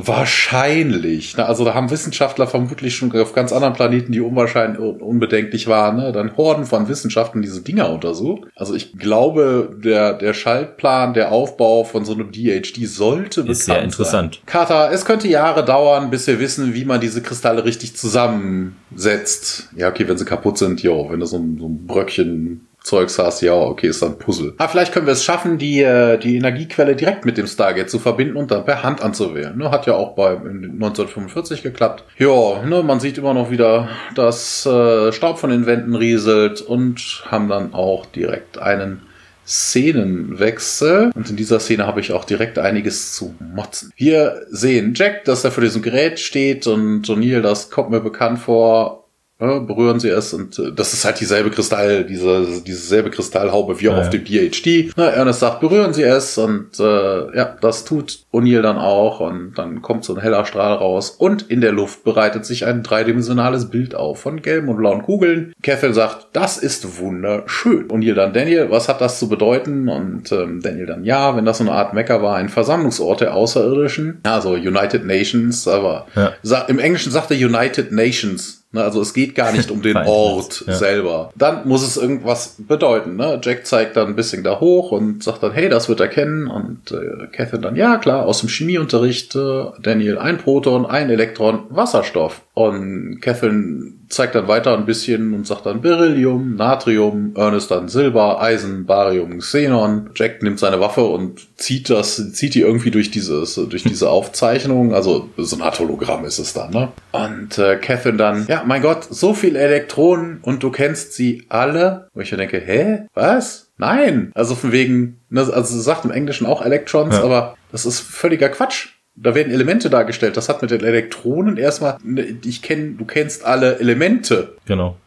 wahrscheinlich. 0.01 1.36
Ne? 1.36 1.45
Also 1.45 1.65
da 1.65 1.74
haben 1.74 1.91
Wissenschaftler 1.91 2.47
vermutlich 2.47 2.95
schon 2.95 3.11
auf 3.19 3.34
ganz 3.34 3.51
anderen 3.51 3.74
Planeten, 3.74 4.13
die 4.13 4.21
unwahrscheinlich 4.21 4.80
unbedenklich 4.80 5.67
waren, 5.67 5.97
ne? 5.97 6.11
dann 6.13 6.38
Horden 6.38 6.65
von 6.65 6.88
Wissenschaftlern 6.88 7.41
diese 7.41 7.61
Dinger 7.61 7.89
untersucht. 7.91 8.47
Also 8.55 8.74
ich 8.74 8.97
glaube, 8.97 9.76
der, 9.84 10.13
der 10.13 10.34
Schaltplan, 10.34 11.13
der 11.13 11.32
Aufbau 11.32 11.84
von 11.84 12.05
so 12.05 12.13
einem 12.13 12.32
DHD 12.32 12.88
sollte 12.88 13.41
ist 13.41 13.65
sehr 13.65 13.82
interessant. 13.84 14.36
Sein. 14.36 14.43
Carter, 14.45 14.91
es 14.91 15.03
könnte 15.03 15.28
Jahre 15.28 15.65
dauern, 15.65 16.09
bis 16.09 16.28
wir 16.28 16.39
wissen, 16.39 16.74
wie 16.74 16.86
man 16.86 17.01
diese 17.01 17.21
Kristalle 17.21 17.65
richtig 17.65 17.97
zusammensetzt. 17.97 19.69
Ja, 19.76 19.89
okay, 19.89 20.07
wenn 20.07 20.17
sie 20.17 20.26
kaputt 20.26 20.57
sind, 20.57 20.82
jo, 20.82 21.07
wenn 21.09 21.19
du 21.19 21.26
so 21.26 21.38
ein, 21.38 21.57
so 21.59 21.67
ein 21.67 21.86
Bröckchen 21.86 22.67
Zeugs 22.84 23.18
hast, 23.18 23.42
ja, 23.42 23.54
okay, 23.54 23.88
ist 23.88 24.02
dann 24.02 24.20
Puzzle. 24.20 24.54
Aber 24.58 24.70
vielleicht 24.70 24.92
können 24.92 25.06
wir 25.06 25.14
es 25.14 25.24
schaffen, 25.24 25.58
die, 25.58 25.82
äh, 25.82 26.18
die 26.18 26.36
Energiequelle 26.36 26.98
direkt 26.98 27.26
mit 27.26 27.38
dem 27.38 27.48
Stargate 27.48 27.90
zu 27.90 27.98
verbinden 27.98 28.36
und 28.36 28.52
dann 28.52 28.66
per 28.66 28.84
Hand 28.84 29.02
anzuwählen. 29.02 29.58
Ne, 29.58 29.72
hat 29.72 29.86
ja 29.86 29.94
auch 29.94 30.16
bei 30.16 30.32
1945 30.32 31.64
geklappt. 31.64 32.04
Ja, 32.18 32.62
ne, 32.66 32.84
man 32.84 33.00
sieht 33.00 33.18
immer 33.18 33.34
noch 33.34 33.50
wieder, 33.50 33.88
dass 34.16 34.66
äh, 34.66 35.14
Staub 35.14 35.40
von 35.40 35.50
den 35.50 35.66
Wänden 35.66 35.96
rieselt 35.96 36.62
und 36.62 37.24
haben 37.32 37.48
dann 37.48 37.74
auch 37.74 38.06
direkt 38.06 38.58
einen 38.58 39.02
Szenenwechsel. 39.48 41.12
Und 41.16 41.30
in 41.30 41.36
dieser 41.38 41.60
Szene 41.60 41.88
habe 41.88 42.02
ich 42.02 42.12
auch 42.12 42.26
direkt 42.26 42.60
einiges 42.60 43.14
zu 43.14 43.36
motzen. 43.40 43.92
Wir 43.96 44.42
sehen 44.50 44.94
Jack, 44.94 45.24
dass 45.26 45.44
er 45.44 45.52
vor 45.52 45.64
diesem 45.64 45.82
Gerät 45.82 46.20
steht 46.20 46.68
und 46.68 47.08
O'Neill, 47.08 47.42
das 47.42 47.70
kommt 47.70 47.92
mir 47.92 48.02
bekannt 48.02 48.40
vor, 48.40 49.03
ja, 49.44 49.60
berühren 49.60 50.00
sie 50.00 50.10
es 50.10 50.34
und 50.34 50.58
äh, 50.58 50.72
das 50.74 50.94
ist 50.94 51.06
halt 51.06 51.20
dieselbe 51.20 51.52
Kristall, 51.52 52.06
diese, 52.06 52.62
dieselbe 52.66 53.10
Kristallhaube 53.10 53.80
wie 53.80 53.89
auch 53.89 53.98
ja, 53.98 54.02
auf 54.02 54.10
dem 54.10 54.24
DHD. 54.24 54.94
Na, 54.96 55.10
Ernest 55.10 55.41
sagt, 55.41 55.60
berühren 55.60 55.94
sie 55.94 56.04
es 56.04 56.38
und 56.38 56.80
äh, 56.80 57.36
ja, 57.38 57.56
das 57.62 57.86
tut 57.86 58.20
O'Neill 58.32 58.62
dann 58.62 58.78
auch 58.78 59.20
und 59.20 59.54
dann 59.56 59.82
kommt 59.82 60.06
so 60.06 60.16
ein 60.16 60.22
heller 60.22 60.46
Strahl 60.46 60.74
raus 60.74 61.12
und 61.12 61.50
in 61.50 61.62
der 61.62 61.72
Luft 61.72 62.04
bereitet 62.04 62.46
sich 62.46 62.66
ein 62.66 62.84
dreidimensionales 62.84 63.70
Bild 63.70 63.96
auf 63.96 64.24
von 64.24 64.41
gelben 64.41 64.70
und 64.70 64.78
blauen 64.78 65.04
Kugeln. 65.04 65.54
Catherine 65.62 65.94
sagt, 65.94 66.28
das 66.34 66.58
ist 66.58 67.00
wunderschön. 67.00 67.89
O'Neill 67.89 68.16
dann, 68.16 68.34
Daniel, 68.34 68.70
was 68.70 68.88
hat 68.88 69.02
das 69.02 69.20
zu 69.20 69.28
bedeuten? 69.28 69.89
Und 69.89 70.32
ähm, 70.32 70.62
Daniel 70.62 70.86
dann, 70.86 71.04
ja, 71.04 71.36
wenn 71.36 71.46
das 71.46 71.58
so 71.58 71.66
eine 71.66 71.74
Art 71.74 71.94
Mecker 71.94 72.22
war, 72.22 72.38
ein 72.38 72.50
Versammlungsort 72.50 73.22
der 73.22 73.34
Außerirdischen, 73.34 74.22
also 74.24 74.54
United 74.54 75.06
Nations, 75.06 75.68
aber 75.68 76.08
ja. 76.16 76.58
im 76.68 76.80
Englischen 76.80 77.12
sagt 77.12 77.32
er 77.32 77.38
United 77.38 77.91
Nations 77.91 78.62
Ne, 78.74 78.84
also 78.84 79.01
es 79.01 79.13
geht 79.13 79.36
gar 79.36 79.51
nicht 79.51 79.69
um 79.69 79.84
den 79.84 79.95
Ort 79.95 80.63
ja. 80.65 80.74
selber. 80.74 81.32
Dann 81.36 81.67
muss 81.67 81.84
es 81.84 81.95
irgendwas 81.95 82.55
bedeuten. 82.57 83.17
Ne? 83.17 83.39
Jack 83.43 83.67
zeigt 83.67 83.95
dann 83.95 84.07
ein 84.07 84.15
bisschen 84.15 84.43
da 84.43 84.59
hoch 84.59 84.91
und 84.91 85.24
sagt 85.24 85.43
dann, 85.43 85.51
hey, 85.51 85.69
das 85.69 85.89
wird 85.89 85.99
er 85.99 86.07
kennen. 86.07 86.47
Und 86.47 86.91
äh, 86.91 87.28
Catherine 87.32 87.61
dann, 87.61 87.76
ja 87.76 87.97
klar, 87.97 88.26
aus 88.26 88.39
dem 88.39 88.49
Chemieunterricht, 88.49 89.36
äh, 89.36 89.65
Daniel, 89.80 90.17
ein 90.17 90.39
Proton, 90.39 90.88
ein 90.88 91.11
Elektron, 91.11 91.65
Wasserstoff. 91.69 92.41
Und 92.55 93.19
Catherine 93.21 93.93
zeigt 94.14 94.36
dann 94.36 94.47
weiter 94.47 94.78
ein 94.78 94.86
bisschen 94.86 95.34
und 95.34 95.47
sagt 95.47 95.66
dann 95.66 95.82
Beryllium, 95.82 96.55
Natrium, 96.55 97.34
Ernest 97.36 97.72
dann 97.72 97.89
Silber, 97.89 98.41
Eisen, 98.41 98.86
Barium, 98.86 99.39
Xenon. 99.39 100.11
Jack 100.16 100.41
nimmt 100.43 100.59
seine 100.59 100.80
Waffe 100.80 101.03
und 101.03 101.41
zieht 101.57 101.89
das, 101.89 102.34
zieht 102.34 102.55
die 102.55 102.61
irgendwie 102.61 102.91
durch 102.91 103.11
dieses, 103.11 103.55
durch 103.55 103.84
diese 103.84 104.09
Aufzeichnung. 104.09 104.93
Also 104.93 105.30
so 105.38 105.55
ein 105.55 105.61
Art 105.61 105.80
Hologramm 105.80 106.26
ist 106.26 106.39
es 106.39 106.53
dann, 106.53 106.72
ne? 106.72 106.91
Und 107.11 107.57
äh, 107.57 107.78
Catherine 107.78 108.18
dann, 108.18 108.45
ja, 108.47 108.64
mein 108.66 108.82
Gott, 108.82 109.05
so 109.09 109.34
viele 109.34 109.59
Elektronen 109.59 110.39
und 110.41 110.64
du 110.64 110.72
kennst 110.72 111.14
sie 111.14 111.45
alle. 111.49 112.07
Wo 112.14 112.22
ich 112.22 112.32
mir 112.32 112.38
denke, 112.38 112.59
hä? 112.59 113.07
Was? 113.14 113.72
Nein. 113.78 114.32
Also 114.36 114.55
von 114.55 114.72
wegen, 114.72 115.22
ne, 115.30 115.41
also 115.41 115.80
sagt 115.80 116.05
im 116.05 116.11
Englischen 116.11 116.45
auch 116.45 116.64
Electrons, 116.64 117.16
ja. 117.16 117.24
aber 117.24 117.55
das 117.72 117.86
ist 117.86 117.99
völliger 117.99 118.49
Quatsch 118.49 118.89
da 119.16 119.36
werden 119.36 119.53
Elemente 119.53 119.89
dargestellt. 119.89 120.38
Das 120.38 120.49
hat 120.49 120.61
mit 120.61 120.72
den 120.72 120.84
Elektronen 120.84 121.57
erstmal, 121.57 121.97
ne, 122.03 122.38
ich 122.43 122.61
kenne, 122.61 122.95
du 122.97 123.05
kennst 123.05 123.45
alle 123.45 123.80
Elemente. 123.80 124.53
Genau. 124.66 124.97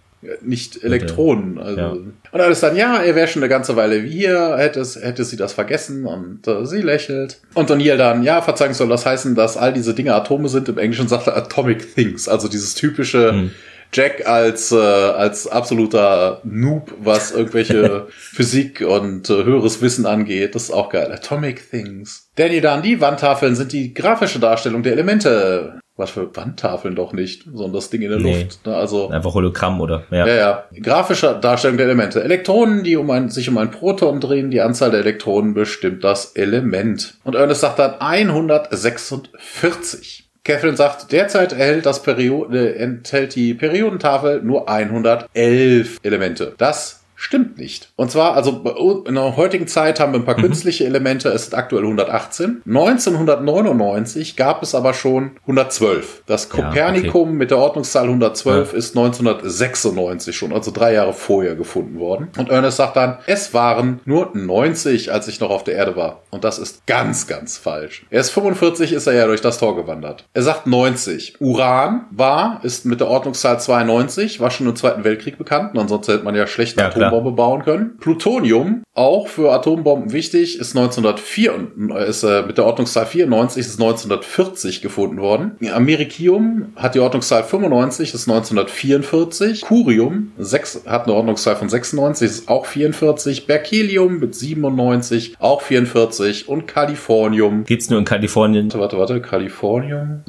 Nicht 0.40 0.82
Elektronen. 0.82 1.58
Also. 1.58 1.80
Ja. 1.80 1.90
Und 1.90 2.40
alles 2.40 2.60
dann, 2.60 2.74
ja, 2.74 3.00
er 3.02 3.14
wäre 3.14 3.28
schon 3.28 3.42
eine 3.42 3.50
ganze 3.50 3.76
Weile 3.76 4.00
hier, 4.00 4.56
hätte, 4.56 4.82
hätte 5.00 5.24
sie 5.24 5.36
das 5.36 5.52
vergessen 5.52 6.04
und 6.04 6.46
äh, 6.48 6.66
sie 6.66 6.82
lächelt. 6.82 7.40
Und 7.54 7.70
O'Neill 7.70 7.96
dann, 7.96 8.22
ja, 8.22 8.42
verzeihen 8.42 8.74
soll 8.74 8.88
das 8.88 9.06
heißen, 9.06 9.34
dass 9.34 9.56
all 9.56 9.72
diese 9.72 9.94
Dinge 9.94 10.14
Atome 10.14 10.48
sind. 10.48 10.68
Im 10.68 10.78
Englischen 10.78 11.06
sagt 11.06 11.26
er 11.26 11.36
Atomic 11.36 11.94
Things, 11.94 12.28
also 12.28 12.48
dieses 12.48 12.74
typische, 12.74 13.32
hm. 13.32 13.50
Jack 13.96 14.26
als, 14.26 14.72
äh, 14.72 14.76
als 14.76 15.48
absoluter 15.48 16.42
Noob, 16.44 16.92
was 17.02 17.30
irgendwelche 17.30 18.06
Physik 18.10 18.84
und 18.86 19.30
äh, 19.30 19.44
höheres 19.44 19.80
Wissen 19.80 20.04
angeht. 20.04 20.54
Das 20.54 20.64
ist 20.64 20.70
auch 20.70 20.90
geil. 20.90 21.10
Atomic 21.10 21.70
Things. 21.70 22.28
Danny 22.34 22.60
dann, 22.60 22.82
die 22.82 23.00
Wandtafeln 23.00 23.56
sind 23.56 23.72
die 23.72 23.94
grafische 23.94 24.38
Darstellung 24.38 24.82
der 24.82 24.92
Elemente. 24.92 25.80
Was 25.96 26.10
für 26.10 26.36
Wandtafeln 26.36 26.94
doch 26.94 27.14
nicht, 27.14 27.44
sondern 27.44 27.72
das 27.72 27.88
Ding 27.88 28.02
in 28.02 28.10
der 28.10 28.18
nee. 28.18 28.42
Luft. 28.42 28.66
Ne? 28.66 28.76
Also 28.76 29.08
einfach 29.08 29.32
Hologramm 29.32 29.80
oder 29.80 30.04
ja. 30.10 30.26
Ja, 30.26 30.34
ja. 30.34 30.64
Grafische 30.82 31.38
Darstellung 31.40 31.78
der 31.78 31.86
Elemente. 31.86 32.22
Elektronen, 32.22 32.84
die 32.84 32.96
um 32.96 33.10
ein, 33.10 33.30
sich 33.30 33.48
um 33.48 33.56
ein 33.56 33.70
Proton 33.70 34.20
drehen, 34.20 34.50
die 34.50 34.60
Anzahl 34.60 34.90
der 34.90 35.00
Elektronen 35.00 35.54
bestimmt 35.54 36.04
das 36.04 36.32
Element. 36.32 37.14
Und 37.24 37.34
Ernest 37.34 37.62
sagt 37.62 37.78
dann 37.78 37.94
146. 37.98 40.25
Catherine 40.46 40.76
sagt, 40.76 41.10
derzeit 41.10 41.52
erhält 41.52 41.86
das 41.86 42.04
Periode, 42.04 42.76
enthält 42.76 43.34
die 43.34 43.52
Periodentafel 43.52 44.42
nur 44.42 44.68
111 44.68 45.98
Elemente. 46.04 46.54
Das 46.56 47.00
Stimmt 47.16 47.56
nicht. 47.58 47.88
Und 47.96 48.10
zwar, 48.10 48.34
also 48.34 48.62
in 49.06 49.14
der 49.14 49.36
heutigen 49.36 49.66
Zeit 49.66 49.98
haben 49.98 50.12
wir 50.12 50.20
ein 50.20 50.26
paar 50.26 50.36
mhm. 50.36 50.42
künstliche 50.42 50.84
Elemente, 50.84 51.30
es 51.30 51.46
sind 51.46 51.54
aktuell 51.54 51.82
118. 51.82 52.62
1999 52.66 54.36
gab 54.36 54.62
es 54.62 54.74
aber 54.74 54.92
schon 54.92 55.32
112. 55.42 56.22
Das 56.26 56.50
Kopernikum 56.50 57.22
ja, 57.22 57.28
okay. 57.28 57.38
mit 57.38 57.50
der 57.50 57.58
Ordnungszahl 57.58 58.04
112 58.04 58.72
ja. 58.72 58.78
ist 58.78 58.96
1996 58.96 60.36
schon, 60.36 60.52
also 60.52 60.70
drei 60.70 60.92
Jahre 60.92 61.14
vorher 61.14 61.56
gefunden 61.56 61.98
worden. 61.98 62.28
Und 62.36 62.50
Ernest 62.50 62.76
sagt 62.76 62.96
dann, 62.96 63.18
es 63.26 63.54
waren 63.54 64.00
nur 64.04 64.30
90, 64.34 65.12
als 65.12 65.26
ich 65.26 65.40
noch 65.40 65.50
auf 65.50 65.64
der 65.64 65.74
Erde 65.74 65.96
war. 65.96 66.20
Und 66.30 66.44
das 66.44 66.58
ist 66.58 66.86
ganz, 66.86 67.26
ganz 67.26 67.56
falsch. 67.56 68.04
Erst 68.10 68.32
45 68.32 68.92
ist 68.92 69.06
er 69.06 69.14
ja 69.14 69.26
durch 69.26 69.40
das 69.40 69.58
Tor 69.58 69.74
gewandert. 69.74 70.24
Er 70.34 70.42
sagt 70.42 70.66
90. 70.66 71.40
Uran 71.40 72.04
war, 72.10 72.60
ist 72.62 72.84
mit 72.84 73.00
der 73.00 73.08
Ordnungszahl 73.08 73.58
92, 73.58 74.40
war 74.40 74.50
schon 74.50 74.66
im 74.66 74.76
Zweiten 74.76 75.04
Weltkrieg 75.04 75.38
bekannt. 75.38 75.72
Und 75.72 75.80
ansonsten 75.80 76.12
hätte 76.12 76.24
man 76.24 76.34
ja 76.34 76.46
schlecht 76.46 76.78
ja, 76.78 76.90
Atombombe 77.06 77.32
bauen 77.32 77.62
können. 77.62 77.96
Plutonium, 77.98 78.82
auch 78.94 79.28
für 79.28 79.52
Atombomben 79.52 80.12
wichtig, 80.12 80.58
ist 80.58 80.76
1904, 80.76 82.06
ist 82.08 82.22
äh, 82.22 82.42
mit 82.46 82.58
der 82.58 82.64
Ordnungszahl 82.64 83.06
94, 83.06 83.60
ist 83.60 83.80
1940 83.80 84.80
gefunden 84.80 85.18
worden. 85.18 85.52
Americium 85.72 86.72
hat 86.76 86.94
die 86.94 87.00
Ordnungszahl 87.00 87.44
95, 87.44 88.14
ist 88.14 88.28
1944. 88.28 89.62
Curium 89.62 90.32
6, 90.38 90.82
hat 90.86 91.04
eine 91.04 91.14
Ordnungszahl 91.14 91.56
von 91.56 91.68
96, 91.68 92.26
ist 92.26 92.48
auch 92.48 92.66
44. 92.66 93.46
Berkelium 93.46 94.18
mit 94.18 94.34
97, 94.34 95.36
auch 95.38 95.60
44. 95.60 96.48
Und 96.48 96.66
Kalifornium. 96.66 97.64
Geht's 97.64 97.90
nur 97.90 97.98
in 97.98 98.04
Kalifornien? 98.04 98.72
Warte, 98.72 98.98
warte, 98.98 98.98
warte. 98.98 99.20
Kalifornium 99.20 100.22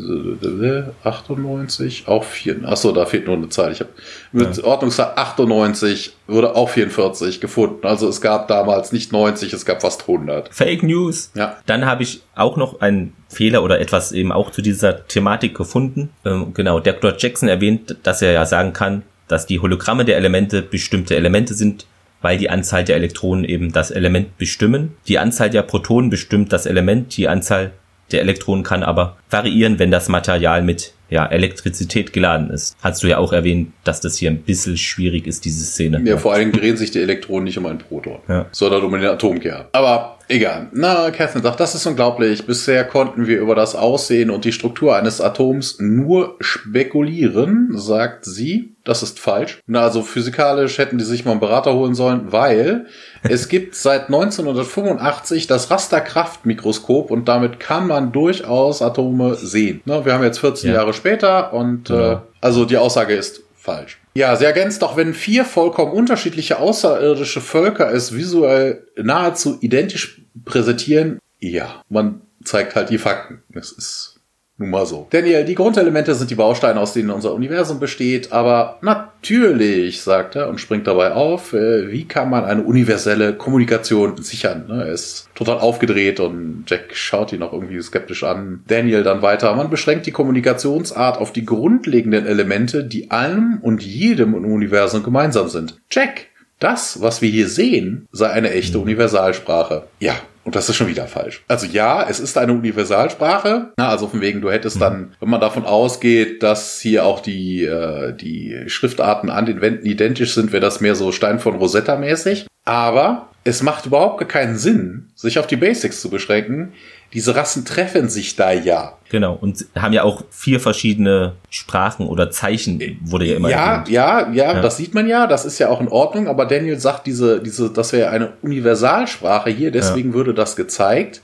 98, 1.03 2.07
auch 2.07 2.23
4. 2.23 2.63
Achso, 2.65 2.91
da 2.91 3.05
fehlt 3.05 3.27
nur 3.27 3.35
eine 3.35 3.49
Zahl. 3.49 3.71
Ich 3.71 3.79
habe 3.79 3.91
mit 4.31 4.57
ja. 4.57 4.63
Ordnungszahl 4.63 5.13
98 5.15 6.16
wurde 6.27 6.55
auch 6.55 6.69
44 6.69 7.41
gefunden. 7.41 7.85
Also 7.87 8.07
es 8.07 8.21
gab 8.21 8.47
damals 8.47 8.91
nicht 8.91 9.11
90, 9.11 9.53
es 9.53 9.65
gab 9.65 9.81
fast 9.81 10.01
100. 10.01 10.53
Fake 10.53 10.83
News. 10.83 11.31
Ja. 11.35 11.57
Dann 11.65 11.85
habe 11.85 12.03
ich 12.03 12.21
auch 12.35 12.57
noch 12.57 12.81
einen 12.81 13.13
Fehler 13.29 13.63
oder 13.63 13.79
etwas 13.79 14.11
eben 14.11 14.31
auch 14.31 14.51
zu 14.51 14.61
dieser 14.61 15.07
Thematik 15.07 15.55
gefunden. 15.55 16.09
Ähm, 16.25 16.53
genau, 16.53 16.79
Dr. 16.79 17.13
Jackson 17.17 17.49
erwähnt, 17.49 17.97
dass 18.03 18.21
er 18.21 18.31
ja 18.31 18.45
sagen 18.45 18.73
kann, 18.73 19.03
dass 19.27 19.45
die 19.45 19.59
Hologramme 19.59 20.05
der 20.05 20.17
Elemente 20.17 20.61
bestimmte 20.61 21.15
Elemente 21.15 21.53
sind, 21.53 21.85
weil 22.21 22.37
die 22.37 22.49
Anzahl 22.49 22.83
der 22.83 22.95
Elektronen 22.95 23.45
eben 23.45 23.71
das 23.71 23.91
Element 23.91 24.37
bestimmen. 24.37 24.95
Die 25.07 25.19
Anzahl 25.19 25.49
der 25.49 25.63
Protonen 25.63 26.09
bestimmt 26.09 26.51
das 26.51 26.65
Element, 26.65 27.15
die 27.17 27.27
Anzahl 27.27 27.71
der 28.11 28.21
Elektronen 28.21 28.63
kann 28.63 28.83
aber 28.83 29.17
variieren, 29.29 29.79
wenn 29.79 29.91
das 29.91 30.07
Material 30.07 30.61
mit 30.61 30.93
ja, 31.09 31.25
Elektrizität 31.25 32.13
geladen 32.13 32.49
ist. 32.49 32.75
Hast 32.81 33.03
du 33.03 33.07
ja 33.07 33.17
auch 33.17 33.33
erwähnt, 33.33 33.71
dass 33.83 34.01
das 34.01 34.17
hier 34.17 34.29
ein 34.29 34.41
bisschen 34.41 34.77
schwierig 34.77 35.27
ist, 35.27 35.45
diese 35.45 35.65
Szene. 35.65 36.01
Ja, 36.05 36.17
vor 36.17 36.33
allem 36.33 36.51
drehen 36.51 36.77
sich 36.77 36.91
die 36.91 37.01
Elektronen 37.01 37.45
nicht 37.45 37.57
um 37.57 37.65
einen 37.65 37.79
Proton, 37.79 38.19
ja. 38.27 38.45
sondern 38.51 38.83
um 38.83 38.91
den 38.91 39.05
Atomkern. 39.05 39.65
Aber 39.71 40.16
egal. 40.27 40.67
Na, 40.71 41.11
Catherine 41.11 41.43
sagt, 41.43 41.59
das 41.59 41.75
ist 41.75 41.85
unglaublich. 41.85 42.45
Bisher 42.45 42.83
konnten 42.83 43.27
wir 43.27 43.39
über 43.39 43.55
das 43.55 43.75
Aussehen 43.75 44.29
und 44.29 44.45
die 44.45 44.51
Struktur 44.51 44.95
eines 44.95 45.21
Atoms 45.21 45.77
nur 45.79 46.35
spekulieren, 46.39 47.69
sagt 47.71 48.25
sie. 48.25 48.73
Das 48.83 49.03
ist 49.03 49.19
falsch. 49.19 49.59
Na, 49.67 49.81
also 49.81 50.01
physikalisch 50.01 50.77
hätten 50.77 50.97
die 50.97 51.03
sich 51.03 51.25
mal 51.25 51.31
einen 51.31 51.41
Berater 51.41 51.73
holen 51.73 51.93
sollen, 51.93 52.31
weil 52.31 52.85
es 53.23 53.49
gibt 53.49 53.75
seit 53.75 54.05
1985 54.05 55.47
das 55.47 55.69
Rasterkraftmikroskop 55.69 57.11
und 57.11 57.27
damit 57.27 57.59
kann 57.59 57.87
man 57.87 58.11
durchaus 58.11 58.81
Atome 58.81 59.35
sehen. 59.35 59.81
Na, 59.85 60.05
wir 60.05 60.13
haben 60.13 60.23
jetzt 60.23 60.39
14 60.39 60.69
ja. 60.69 60.77
Jahre 60.77 60.93
später 60.93 61.51
und 61.53 61.89
ja. 61.89 62.13
äh, 62.13 62.17
also 62.39 62.65
die 62.65 62.77
Aussage 62.77 63.13
ist 63.13 63.41
falsch. 63.55 63.99
Ja, 64.17 64.35
sie 64.35 64.45
ergänzt 64.45 64.81
doch, 64.81 64.97
wenn 64.97 65.13
vier 65.13 65.45
vollkommen 65.45 65.91
unterschiedliche 65.91 66.57
außerirdische 66.57 67.39
Völker 67.39 67.93
es 67.93 68.15
visuell 68.15 68.87
nahezu 68.95 69.59
identisch 69.61 70.23
präsentieren, 70.43 71.19
ja, 71.37 71.83
man 71.87 72.21
zeigt 72.43 72.75
halt 72.75 72.89
die 72.89 72.97
Fakten. 72.97 73.43
Es 73.53 73.71
ist 73.71 74.16
nun 74.59 74.71
mal 74.71 74.85
so. 74.85 75.07
Daniel, 75.11 75.45
die 75.45 75.53
Grundelemente 75.53 76.15
sind 76.15 76.31
die 76.31 76.35
Bausteine, 76.35 76.79
aus 76.79 76.93
denen 76.93 77.11
unser 77.11 77.33
Universum 77.33 77.79
besteht, 77.79 78.31
aber 78.31 78.79
natürlich, 78.81 80.01
sagt 80.01 80.35
er 80.35 80.49
und 80.49 80.59
springt 80.59 80.87
dabei 80.87 81.11
auf, 81.11 81.53
äh, 81.53 81.91
wie 81.91 82.05
kann 82.05 82.29
man 82.29 82.43
eine 82.43 82.63
universelle 82.63 83.33
Kommunikation 83.33 84.21
sichern? 84.21 84.65
Ne, 84.67 84.85
er 84.85 84.93
ist 84.93 85.29
total 85.35 85.59
aufgedreht 85.59 86.19
und 86.19 86.63
Jack 86.65 86.95
schaut 86.95 87.33
ihn 87.33 87.43
auch 87.43 87.53
irgendwie 87.53 87.79
skeptisch 87.81 88.23
an. 88.23 88.63
Daniel 88.67 89.03
dann 89.03 89.21
weiter, 89.21 89.53
man 89.55 89.69
beschränkt 89.69 90.07
die 90.07 90.11
Kommunikationsart 90.11 91.19
auf 91.19 91.31
die 91.31 91.45
grundlegenden 91.45 92.25
Elemente, 92.25 92.83
die 92.83 93.11
allem 93.11 93.59
und 93.61 93.83
jedem 93.83 94.33
im 94.33 94.45
Universum 94.45 95.03
gemeinsam 95.03 95.49
sind. 95.49 95.79
Jack, 95.91 96.27
das, 96.59 97.01
was 97.01 97.21
wir 97.21 97.29
hier 97.29 97.47
sehen, 97.47 98.07
sei 98.11 98.31
eine 98.31 98.49
echte 98.49 98.79
Universalsprache. 98.79 99.83
Ja, 99.99 100.15
und 100.47 100.55
das 100.55 100.69
ist 100.69 100.77
schon 100.77 100.87
wieder 100.87 101.07
falsch. 101.07 101.43
Also 101.49 101.65
ja, 101.65 102.07
es 102.09 102.21
ist 102.21 102.37
eine 102.37 102.53
Universalsprache. 102.53 103.73
also 103.75 104.07
von 104.07 104.21
wegen, 104.21 104.39
du 104.39 104.49
hättest 104.49 104.79
dann, 104.79 105.13
wenn 105.19 105.29
man 105.29 105.41
davon 105.41 105.65
ausgeht, 105.65 106.41
dass 106.41 106.79
hier 106.79 107.05
auch 107.05 107.19
die, 107.19 107.65
äh, 107.65 108.13
die 108.13 108.63
Schriftarten 108.67 109.29
an 109.29 109.45
den 109.45 109.59
Wänden 109.59 109.85
identisch 109.85 110.33
sind, 110.33 110.53
wäre 110.53 110.61
das 110.61 110.79
mehr 110.79 110.95
so 110.95 111.11
Stein 111.11 111.41
von 111.41 111.55
Rosetta 111.55 111.97
mäßig. 111.97 112.47
Aber 112.63 113.27
es 113.43 113.61
macht 113.61 113.87
überhaupt 113.87 114.25
keinen 114.29 114.55
Sinn, 114.55 115.09
sich 115.15 115.37
auf 115.37 115.47
die 115.47 115.57
Basics 115.57 115.99
zu 115.99 116.09
beschränken. 116.09 116.71
Diese 117.13 117.35
Rassen 117.35 117.63
treffen 117.63 118.09
sich 118.09 118.35
da 118.35 118.51
ja. 118.51 118.97
Genau, 119.09 119.37
und 119.39 119.65
haben 119.75 119.93
ja 119.93 120.03
auch 120.03 120.23
vier 120.29 120.59
verschiedene 120.59 121.33
Sprachen 121.49 122.05
oder 122.07 122.29
Zeichen, 122.31 122.99
wurde 123.05 123.25
ja 123.25 123.37
immer 123.37 123.49
ja, 123.49 123.83
ja, 123.87 124.29
ja, 124.29 124.53
ja, 124.53 124.61
das 124.61 124.77
sieht 124.77 124.93
man 124.93 125.07
ja, 125.07 125.27
das 125.27 125.45
ist 125.45 125.59
ja 125.59 125.69
auch 125.69 125.79
in 125.79 125.87
Ordnung, 125.87 126.27
aber 126.27 126.45
Daniel 126.45 126.79
sagt, 126.79 127.07
diese, 127.07 127.41
diese, 127.41 127.71
das 127.71 127.93
wäre 127.93 128.09
eine 128.09 128.33
Universalsprache 128.41 129.49
hier, 129.49 129.71
deswegen 129.71 130.09
ja. 130.09 130.15
würde 130.15 130.33
das 130.33 130.55
gezeigt. 130.55 131.21